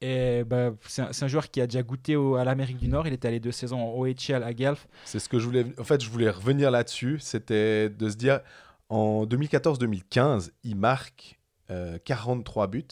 Et 0.00 0.44
bah, 0.44 0.70
c'est 0.86 1.02
un, 1.02 1.28
joueur 1.28 1.50
qui 1.50 1.60
a 1.60 1.66
déjà 1.66 1.82
goûté 1.82 2.14
à 2.14 2.44
l'Amérique 2.44 2.78
du 2.78 2.88
Nord. 2.88 3.08
Il 3.08 3.12
était 3.12 3.28
allé 3.28 3.40
deux 3.40 3.52
saisons 3.52 3.80
en 3.80 3.98
OHL 3.98 4.44
à 4.44 4.52
Guelph. 4.52 4.86
C'est 5.04 5.18
ce 5.18 5.28
que 5.28 5.38
je 5.38 5.44
voulais. 5.44 5.66
En 5.76 5.84
fait, 5.84 6.02
je 6.02 6.08
voulais 6.08 6.30
revenir 6.30 6.70
là-dessus. 6.70 7.18
C'était 7.20 7.88
de 7.88 8.08
se 8.08 8.16
dire 8.16 8.40
en 8.88 9.26
2014-2015, 9.26 10.50
il 10.64 10.76
marque 10.76 11.38
euh, 11.70 11.98
43 12.04 12.68
buts, 12.68 12.86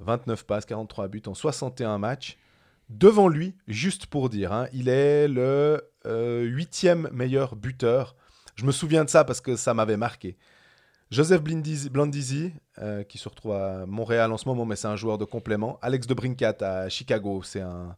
29 0.00 0.44
passes, 0.44 0.66
43 0.66 1.08
buts 1.08 1.22
en 1.26 1.34
61 1.34 1.98
matchs. 1.98 2.36
Devant 2.88 3.28
lui, 3.28 3.56
juste 3.66 4.06
pour 4.06 4.28
dire, 4.28 4.52
hein, 4.52 4.68
il 4.72 4.88
est 4.88 5.26
le 5.26 5.82
euh, 6.06 6.42
huitième 6.42 7.08
meilleur 7.12 7.56
buteur. 7.56 8.14
Je 8.54 8.64
me 8.64 8.72
souviens 8.72 9.04
de 9.04 9.10
ça 9.10 9.24
parce 9.24 9.40
que 9.40 9.56
ça 9.56 9.74
m'avait 9.74 9.96
marqué. 9.96 10.36
Joseph 11.10 11.42
Blindizi- 11.42 11.88
Blandisi, 11.88 12.52
euh, 12.78 13.04
qui 13.04 13.18
se 13.18 13.28
retrouve 13.28 13.52
à 13.52 13.86
Montréal 13.86 14.32
en 14.32 14.36
ce 14.36 14.48
moment, 14.48 14.64
mais 14.64 14.76
c'est 14.76 14.88
un 14.88 14.96
joueur 14.96 15.18
de 15.18 15.24
complément. 15.24 15.78
Alex 15.82 16.06
de 16.06 16.14
Brincat 16.14 16.56
à 16.60 16.88
Chicago, 16.88 17.42
c'est 17.44 17.60
un, 17.60 17.96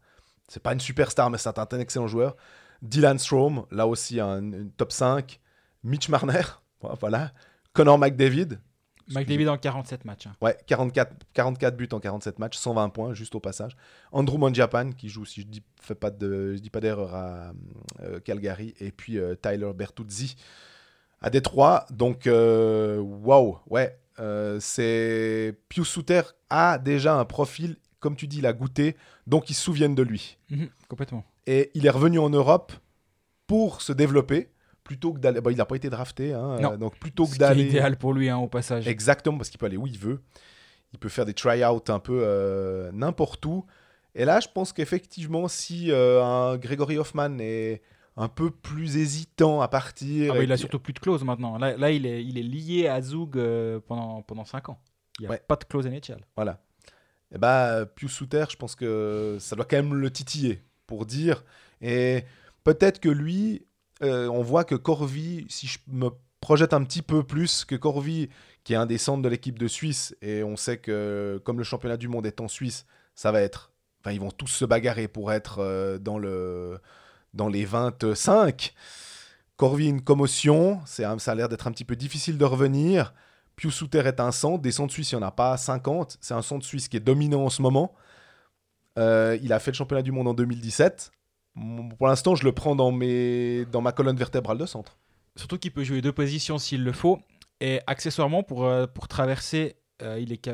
c'est 0.48 0.62
pas 0.62 0.72
une 0.74 0.80
superstar, 0.80 1.30
mais 1.30 1.38
c'est 1.38 1.58
un, 1.58 1.66
un 1.70 1.78
excellent 1.80 2.06
joueur. 2.06 2.36
Dylan 2.82 3.18
Strom, 3.18 3.64
là 3.70 3.86
aussi 3.86 4.20
un, 4.20 4.38
une 4.42 4.70
top 4.72 4.92
5. 4.92 5.40
Mitch 5.84 6.08
Marner, 6.08 6.42
voilà. 7.00 7.32
Connor 7.72 7.98
McDavid, 7.98 8.58
McDavid 9.10 9.48
en 9.48 9.56
47 9.56 10.04
matchs. 10.04 10.26
hein. 10.26 10.34
ouais, 10.42 10.58
44, 10.66 11.14
44 11.32 11.76
buts 11.76 11.88
en 11.92 12.00
47 12.00 12.38
matchs, 12.38 12.58
120 12.58 12.90
points, 12.90 13.14
juste 13.14 13.34
au 13.34 13.40
passage. 13.40 13.74
Andrew 14.12 14.36
Mangiapan, 14.36 14.90
qui 14.92 15.08
joue, 15.08 15.24
si 15.24 15.40
je 15.42 15.46
dis, 15.46 15.62
fais 15.80 15.94
pas 15.94 16.10
de, 16.10 16.54
je 16.56 16.58
dis 16.60 16.68
pas 16.68 16.80
d'erreur, 16.80 17.14
à 17.14 17.52
euh, 18.02 18.20
Calgary. 18.20 18.74
Et 18.80 18.92
puis 18.92 19.18
euh, 19.18 19.34
Tyler 19.34 19.72
Bertuzzi 19.74 20.36
à 21.20 21.30
Détroit. 21.30 21.86
Donc, 21.90 22.26
euh, 22.26 22.98
waouh, 22.98 23.58
ouais. 23.68 23.98
euh, 24.20 24.58
c'est 24.60 25.54
Pius 25.68 25.88
Souter 25.88 26.22
a 26.50 26.78
déjà 26.78 27.14
un 27.14 27.24
profil, 27.24 27.76
comme 28.00 28.16
tu 28.16 28.26
dis, 28.26 28.38
il 28.38 28.46
a 28.46 28.52
goûté, 28.52 28.96
donc 29.26 29.50
ils 29.50 29.54
se 29.54 29.62
souviennent 29.62 29.94
de 29.94 30.02
lui. 30.02 30.38
Mhm, 30.50 30.68
complètement. 30.88 31.24
Et 31.46 31.70
il 31.74 31.86
est 31.86 31.90
revenu 31.90 32.18
en 32.18 32.30
Europe 32.30 32.72
pour 33.46 33.80
se 33.82 33.92
développer 33.92 34.50
plutôt 34.84 35.12
que 35.12 35.18
d'aller. 35.18 35.40
bon, 35.40 35.50
il 35.50 35.56
n'a 35.56 35.64
pas 35.66 35.76
été 35.76 35.90
drafté, 35.90 36.32
hein, 36.32 36.58
Non. 36.60 36.72
euh, 36.72 36.76
donc 36.76 36.98
plutôt 36.98 37.26
que 37.26 37.36
d'aller. 37.36 37.64
idéal 37.64 37.96
pour 37.96 38.12
lui, 38.12 38.28
hein, 38.30 38.38
au 38.38 38.48
passage. 38.48 38.86
Exactement, 38.88 39.36
parce 39.38 39.50
qu'il 39.50 39.58
peut 39.58 39.66
aller 39.66 39.76
où 39.76 39.86
il 39.86 39.98
veut. 39.98 40.20
Il 40.92 40.98
peut 40.98 41.10
faire 41.10 41.26
des 41.26 41.34
try-outs 41.34 41.90
un 41.90 41.98
peu 41.98 42.20
euh, 42.24 42.90
n'importe 42.92 43.44
où. 43.44 43.66
Et 44.14 44.24
là, 44.24 44.40
je 44.40 44.48
pense 44.52 44.72
qu'effectivement, 44.72 45.46
si 45.48 45.90
euh, 45.92 46.22
un 46.24 46.56
Gregory 46.56 46.96
Hoffman 46.98 47.36
est 47.40 47.82
un 48.20 48.28
peu 48.28 48.50
plus 48.50 48.96
hésitant 48.96 49.60
à 49.60 49.68
partir. 49.68 50.32
Ah 50.32 50.36
bah, 50.38 50.42
il 50.44 50.50
a 50.52 50.56
qui- 50.56 50.60
surtout 50.60 50.80
plus 50.80 50.92
de 50.92 50.98
clause 50.98 51.22
maintenant. 51.24 51.56
Là, 51.56 51.76
là 51.76 51.90
il, 51.90 52.04
est, 52.04 52.24
il 52.24 52.36
est 52.36 52.42
lié 52.42 52.88
à 52.88 53.00
Zug 53.00 53.36
euh, 53.38 53.80
pendant, 53.86 54.22
pendant 54.22 54.44
5 54.44 54.68
ans. 54.70 54.78
Il 55.18 55.22
n'y 55.22 55.26
a 55.28 55.30
Ouais. 55.30 55.42
pas 55.46 55.56
de 55.56 55.64
clause 55.64 55.86
NHL. 55.86 56.24
Voilà. 56.36 56.60
Et 57.34 57.38
bah, 57.38 57.86
Pius 57.86 58.12
Souter, 58.12 58.44
je 58.50 58.56
pense 58.56 58.74
que 58.74 59.36
ça 59.40 59.54
doit 59.56 59.64
quand 59.64 59.76
même 59.76 59.94
le 59.94 60.10
titiller 60.10 60.62
pour 60.86 61.06
dire. 61.06 61.44
Et 61.80 62.24
peut-être 62.64 63.00
que 63.00 63.08
lui, 63.08 63.66
euh, 64.02 64.28
on 64.28 64.42
voit 64.42 64.64
que 64.64 64.74
Corvi, 64.74 65.46
si 65.48 65.66
je 65.66 65.78
me 65.88 66.08
projette 66.40 66.72
un 66.72 66.82
petit 66.84 67.02
peu 67.02 67.22
plus, 67.22 67.64
que 67.64 67.74
Corvi, 67.76 68.28
qui 68.64 68.72
est 68.72 68.76
un 68.76 68.86
des 68.86 68.98
centres 68.98 69.22
de 69.22 69.28
l'équipe 69.28 69.58
de 69.58 69.68
Suisse, 69.68 70.16
et 70.22 70.42
on 70.42 70.56
sait 70.56 70.78
que 70.78 71.40
comme 71.44 71.58
le 71.58 71.64
championnat 71.64 71.96
du 71.96 72.08
monde 72.08 72.26
est 72.26 72.40
en 72.40 72.48
Suisse, 72.48 72.86
ça 73.14 73.30
va 73.32 73.42
être. 73.42 73.72
Enfin, 74.00 74.12
ils 74.12 74.20
vont 74.20 74.30
tous 74.30 74.46
se 74.46 74.64
bagarrer 74.64 75.08
pour 75.08 75.32
être 75.32 75.58
euh, 75.58 75.98
dans, 75.98 76.18
le, 76.18 76.78
dans 77.34 77.48
les 77.48 77.64
25. 77.64 78.74
Corvi, 79.56 79.88
une 79.88 80.02
commotion, 80.02 80.80
ça 80.86 81.12
a 81.12 81.34
l'air 81.34 81.48
d'être 81.48 81.66
un 81.66 81.72
petit 81.72 81.84
peu 81.84 81.96
difficile 81.96 82.38
de 82.38 82.44
revenir. 82.44 83.12
Pius 83.56 83.74
Souter 83.74 84.02
est 84.06 84.20
un 84.20 84.30
centre. 84.30 84.62
Des 84.62 84.70
centres 84.70 84.92
suisses, 84.92 85.12
il 85.12 85.18
n'y 85.18 85.24
en 85.24 85.26
a 85.26 85.32
pas 85.32 85.56
50. 85.56 86.18
C'est 86.20 86.34
un 86.34 86.42
centre 86.42 86.64
suisse 86.64 86.88
qui 86.88 86.96
est 86.96 87.00
dominant 87.00 87.44
en 87.44 87.50
ce 87.50 87.60
moment. 87.60 87.92
Euh, 88.98 89.36
il 89.42 89.52
a 89.52 89.58
fait 89.58 89.72
le 89.72 89.76
championnat 89.76 90.02
du 90.02 90.12
monde 90.12 90.28
en 90.28 90.34
2017. 90.34 91.10
Mm, 91.56 91.88
Pour 91.98 92.06
l'instant, 92.06 92.36
je 92.36 92.44
le 92.44 92.52
prends 92.52 92.76
dans, 92.76 92.92
mes... 92.92 93.64
dans 93.66 93.80
ma 93.80 93.90
colonne 93.90 94.16
vertébrale 94.16 94.58
de 94.58 94.66
centre. 94.66 94.96
Surtout 95.34 95.58
qu'il 95.58 95.72
peut 95.72 95.84
jouer 95.84 96.00
deux 96.02 96.12
positions 96.12 96.58
s'il 96.58 96.84
le 96.84 96.92
faut. 96.92 97.18
Et 97.60 97.80
accessoirement, 97.88 98.44
pour, 98.44 98.64
euh, 98.64 98.86
pour 98.86 99.08
traverser, 99.08 99.76
euh, 100.02 100.20
il 100.20 100.32
est 100.32 100.48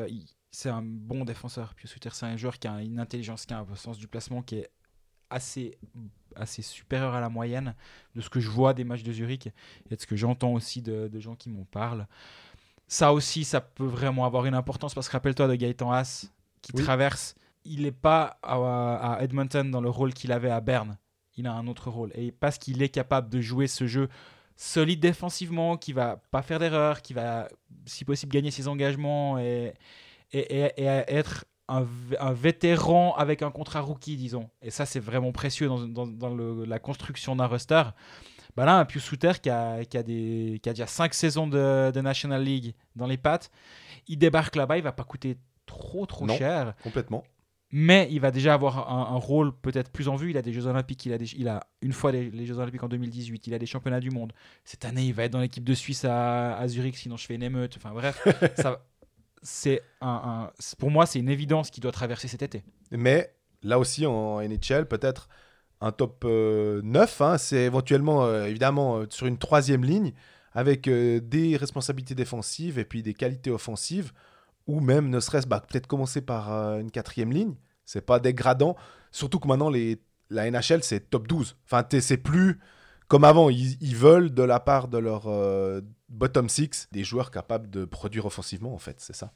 c'est 0.51 0.69
un 0.69 0.81
bon 0.81 1.25
défenseur. 1.25 1.73
Puis 1.75 1.87
Suter, 1.87 2.09
c'est 2.13 2.25
un 2.25 2.37
joueur 2.37 2.57
qui 2.57 2.67
a 2.67 2.81
une 2.81 2.99
intelligence, 2.99 3.45
qui 3.45 3.53
a 3.53 3.59
un 3.59 3.75
sens 3.75 3.97
du 3.97 4.07
placement 4.07 4.41
qui 4.41 4.59
est 4.59 4.69
assez, 5.29 5.77
assez 6.35 6.61
supérieur 6.61 7.13
à 7.13 7.21
la 7.21 7.29
moyenne 7.29 7.75
de 8.15 8.21
ce 8.21 8.29
que 8.29 8.39
je 8.39 8.49
vois 8.49 8.73
des 8.73 8.83
matchs 8.83 9.03
de 9.03 9.11
Zurich 9.13 9.47
et 9.47 9.95
de 9.95 9.99
ce 9.99 10.05
que 10.07 10.15
j'entends 10.15 10.53
aussi 10.53 10.81
de, 10.81 11.07
de 11.07 11.19
gens 11.19 11.35
qui 11.35 11.49
m'en 11.49 11.65
parlent. 11.65 12.07
Ça 12.87 13.13
aussi, 13.13 13.43
ça 13.43 13.61
peut 13.61 13.85
vraiment 13.85 14.25
avoir 14.25 14.45
une 14.45 14.53
importance 14.53 14.93
parce 14.93 15.07
que 15.07 15.13
rappelle-toi 15.13 15.47
de 15.47 15.55
Gaëtan 15.55 15.91
Haas 15.91 16.27
qui 16.61 16.71
Oui. 16.75 16.83
traverse. 16.83 17.35
Il 17.63 17.81
n'est 17.83 17.91
pas 17.91 18.37
à, 18.43 19.15
à 19.15 19.23
Edmonton 19.23 19.69
dans 19.71 19.81
le 19.81 19.89
rôle 19.89 20.13
qu'il 20.13 20.31
avait 20.31 20.51
à 20.51 20.61
Berne. 20.61 20.97
Il 21.35 21.47
a 21.47 21.53
un 21.53 21.67
autre 21.67 21.89
rôle. 21.89 22.11
Et 22.15 22.31
parce 22.31 22.57
qu'il 22.59 22.81
est 22.83 22.89
capable 22.89 23.29
de 23.29 23.41
jouer 23.41 23.67
ce 23.67 23.87
jeu 23.87 24.07
solide 24.55 24.99
défensivement, 24.99 25.75
qui 25.77 25.91
va 25.93 26.17
pas 26.31 26.41
faire 26.43 26.59
d'erreur, 26.59 27.01
qui 27.01 27.13
va, 27.13 27.49
si 27.85 28.05
possible, 28.05 28.31
gagner 28.31 28.51
ses 28.51 28.67
engagements 28.67 29.37
et, 29.39 29.73
et, 30.31 30.39
et- 30.39 30.71
et 30.77 30.85
être 30.85 31.45
un, 31.67 32.33
vétéran 32.33 33.15
avec 33.15 33.41
un 33.41 33.51
contrat 33.51 33.81
rookie, 33.81 34.17
disons. 34.17 34.49
Et 34.61 34.69
ça, 34.71 34.85
c'est 34.85 34.99
vraiment 34.99 35.31
précieux 35.31 35.67
dans, 35.67 35.79
dans- 35.87 36.07
dans 36.07 36.29
le- 36.33 36.65
la 36.65 36.79
construction 36.79 37.35
d'un 37.35 37.47
roster. 37.47 37.83
Bah 38.55 38.65
là, 38.65 38.77
un 38.77 38.85
Pius 38.85 39.03
Souter 39.03 39.33
qui 39.41 39.49
a, 39.49 39.83
qui, 39.83 39.97
a 39.97 40.03
des, 40.03 40.59
qui 40.63 40.69
a 40.69 40.73
déjà 40.73 40.87
5 40.87 41.13
saisons 41.13 41.47
de, 41.47 41.91
de 41.91 42.01
National 42.01 42.43
League 42.43 42.73
dans 42.95 43.07
les 43.07 43.17
pattes, 43.17 43.51
il 44.07 44.17
débarque 44.17 44.55
là-bas, 44.55 44.77
il 44.77 44.83
va 44.83 44.91
pas 44.93 45.03
coûter 45.03 45.37
trop 45.65 46.05
trop 46.05 46.25
Non. 46.25 46.37
cher. 46.37 46.73
Complètement. 46.83 47.23
Mais 47.71 48.07
il 48.11 48.21
va 48.21 48.31
déjà 48.31 48.53
avoir 48.53 48.89
un, 48.89 49.13
un 49.15 49.17
rôle 49.17 49.51
peut-être 49.51 49.91
plus 49.91 50.07
en 50.07 50.15
vue. 50.15 50.29
Il 50.29 50.37
a 50.37 50.41
des 50.41 50.53
Jeux 50.53 50.67
Olympiques, 50.67 51.05
il 51.05 51.11
a, 51.11 51.17
des- 51.17 51.33
il 51.35 51.49
a 51.49 51.67
une 51.81 51.91
fois 51.91 52.11
les, 52.13 52.29
les 52.29 52.45
Jeux 52.45 52.57
Olympiques 52.59 52.83
en 52.83 52.87
2018, 52.87 53.47
il 53.47 53.53
a 53.53 53.59
des 53.59 53.65
championnats 53.65 53.99
du 53.99 54.11
monde. 54.11 54.31
Cette 54.63 54.85
année, 54.85 55.03
il 55.03 55.13
va 55.13 55.23
être 55.23 55.33
dans 55.33 55.41
l'équipe 55.41 55.63
de 55.63 55.73
Suisse 55.73 56.05
à, 56.05 56.55
à 56.57 56.67
Zurich, 56.69 56.95
sinon 56.95 57.17
je 57.17 57.25
fais 57.25 57.35
une 57.35 57.43
émeute. 57.43 57.73
Enfin 57.75 57.91
bref, 57.91 58.25
ça, 58.55 58.85
c'est 59.45 59.81
un, 60.01 60.49
pour 60.79 60.91
moi, 60.91 61.05
c'est 61.05 61.19
une 61.19 61.29
évidence 61.29 61.69
qu'il 61.69 61.81
doit 61.81 61.91
traverser 61.91 62.27
cet 62.27 62.41
été. 62.41 62.63
Mais 62.91 63.33
là 63.61 63.79
aussi, 63.79 64.05
en 64.05 64.41
NHL, 64.41 64.87
peut-être 64.87 65.29
un 65.81 65.91
top 65.91 66.23
euh, 66.25 66.81
9, 66.83 67.21
hein, 67.21 67.37
c'est 67.37 67.63
éventuellement, 67.63 68.25
euh, 68.25 68.45
évidemment, 68.45 68.97
euh, 68.97 69.05
sur 69.09 69.27
une 69.27 69.37
troisième 69.37 69.83
ligne, 69.83 70.13
avec 70.53 70.87
euh, 70.87 71.19
des 71.21 71.57
responsabilités 71.57 72.15
défensives 72.15 72.79
et 72.79 72.85
puis 72.85 73.03
des 73.03 73.13
qualités 73.13 73.51
offensives, 73.51 74.11
ou 74.67 74.79
même, 74.79 75.09
ne 75.09 75.19
serait-ce, 75.19 75.47
bah, 75.47 75.61
peut-être 75.61 75.85
commencer 75.85 76.21
par 76.21 76.51
une 76.79 76.89
quatrième 76.89 77.31
ligne. 77.31 77.53
C'est 77.85 78.01
pas 78.01 78.19
dégradant, 78.19 78.75
surtout 79.11 79.39
que 79.39 79.47
maintenant, 79.47 79.69
les, 79.69 80.01
la 80.31 80.49
NHL, 80.49 80.81
c'est 80.81 81.11
top 81.11 81.27
12. 81.27 81.55
Enfin, 81.65 81.85
c'est 81.99 82.17
plus 82.17 82.59
comme 83.07 83.23
avant. 83.23 83.51
Ils, 83.51 83.95
veulent, 83.95 84.33
de 84.33 84.41
la 84.41 84.59
part 84.59 84.87
de 84.87 84.97
leur 84.97 85.27
bottom 86.09 86.49
6, 86.49 86.89
des 86.91 87.03
joueurs 87.03 87.31
capables 87.31 87.69
de 87.69 87.85
produire 87.85 88.25
offensivement, 88.25 88.73
en 88.73 88.79
fait, 88.79 88.99
c'est 88.99 89.15
ça. 89.15 89.33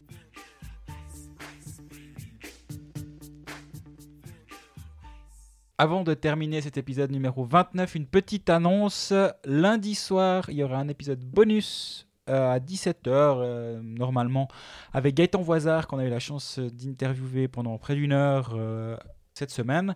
Avant 5.77 6.03
de 6.03 6.13
terminer 6.13 6.59
cet 6.61 6.77
épisode 6.77 7.09
numéro 7.09 7.45
29, 7.45 7.95
une 7.95 8.05
petite 8.05 8.49
annonce. 8.49 9.13
Lundi 9.45 9.95
soir, 9.95 10.49
il 10.49 10.57
y 10.57 10.63
aura 10.63 10.77
un 10.77 10.89
épisode 10.89 11.23
bonus 11.23 12.05
euh, 12.29 12.51
à 12.51 12.59
17h, 12.59 13.79
normalement, 13.81 14.49
avec 14.93 15.15
Gaëtan 15.15 15.41
Voisard, 15.41 15.87
qu'on 15.87 15.97
a 15.97 16.05
eu 16.05 16.09
la 16.09 16.19
chance 16.19 16.59
d'interviewer 16.59 17.47
pendant 17.47 17.77
près 17.77 17.95
d'une 17.95 18.11
heure 18.11 18.53
euh, 18.55 18.97
cette 19.33 19.51
semaine. 19.51 19.95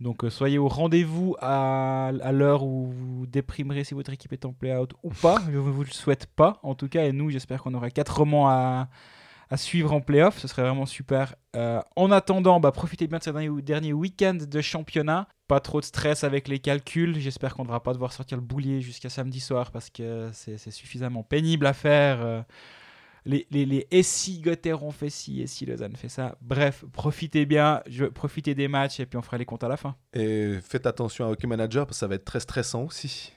Donc 0.00 0.24
euh, 0.24 0.30
soyez 0.30 0.58
au 0.58 0.68
rendez-vous 0.68 1.36
à, 1.40 2.10
l'heure 2.32 2.64
où 2.64 2.90
vous 2.90 3.26
déprimerez 3.26 3.84
si 3.84 3.92
votre 3.92 4.12
équipe 4.12 4.32
est 4.32 4.46
en 4.46 4.52
play-out 4.52 4.94
ou 5.02 5.10
pas. 5.10 5.38
Je 5.46 5.52
ne 5.52 5.58
vous 5.58 5.84
le 5.84 5.90
souhaite 5.90 6.26
pas, 6.26 6.58
en 6.62 6.74
tout 6.74 6.88
cas. 6.88 7.04
Et 7.04 7.12
nous, 7.12 7.30
j'espère 7.30 7.62
qu'on 7.62 7.74
aura 7.74 7.90
quatre 7.90 8.16
romans 8.16 8.48
à, 8.48 8.88
suivre 9.56 9.92
en 9.92 10.00
play-off. 10.00 10.38
Ce 10.38 10.48
serait 10.48 10.62
vraiment 10.62 10.86
super. 10.86 11.34
Euh, 11.54 11.80
en 11.96 12.10
attendant, 12.12 12.60
bah, 12.60 12.72
profitez 12.72 13.08
bien 13.08 13.18
de 13.18 13.24
ce 13.24 13.30
dernier, 13.30 13.62
dernier 13.62 13.92
week-end 13.92 14.38
de 14.40 14.60
championnat. 14.60 15.28
Pas 15.48 15.60
trop 15.60 15.80
de 15.80 15.84
stress 15.84 16.24
avec 16.24 16.48
les 16.48 16.60
calculs. 16.60 17.18
J'espère 17.18 17.54
qu'on 17.54 17.62
ne 17.62 17.66
devra 17.66 17.82
pas 17.82 17.92
devoir 17.92 18.12
sortir 18.12 18.38
le 18.38 18.42
boulier 18.44 18.80
jusqu'à 18.80 19.10
samedi 19.10 19.40
soir 19.40 19.70
parce 19.70 19.90
que 19.90 20.30
c'est 20.32 20.56
c'est 20.56 20.70
suffisamment 20.70 21.24
pénible 21.24 21.66
à 21.66 21.72
faire. 21.72 22.20
Euh, 22.22 22.42
les, 23.30 23.46
les, 23.50 23.84
les 23.90 24.02
si 24.02 24.40
Gotteron 24.40 24.88
ont 24.88 24.90
fait 24.90 25.10
ci, 25.10 25.40
et 25.40 25.46
si 25.46 25.64
Lausanne 25.66 25.96
fait 25.96 26.08
ça. 26.08 26.36
Bref, 26.40 26.84
profitez 26.92 27.46
bien, 27.46 27.82
je, 27.88 28.04
profitez 28.04 28.54
des 28.54 28.68
matchs 28.68 29.00
et 29.00 29.06
puis 29.06 29.16
on 29.16 29.22
fera 29.22 29.38
les 29.38 29.44
comptes 29.44 29.64
à 29.64 29.68
la 29.68 29.76
fin. 29.76 29.96
Et 30.12 30.58
faites 30.62 30.86
attention 30.86 31.26
à 31.26 31.30
Hockey 31.30 31.46
Manager 31.46 31.86
parce 31.86 31.98
que 31.98 32.00
ça 32.00 32.06
va 32.06 32.16
être 32.16 32.24
très 32.24 32.40
stressant 32.40 32.84
aussi. 32.84 33.32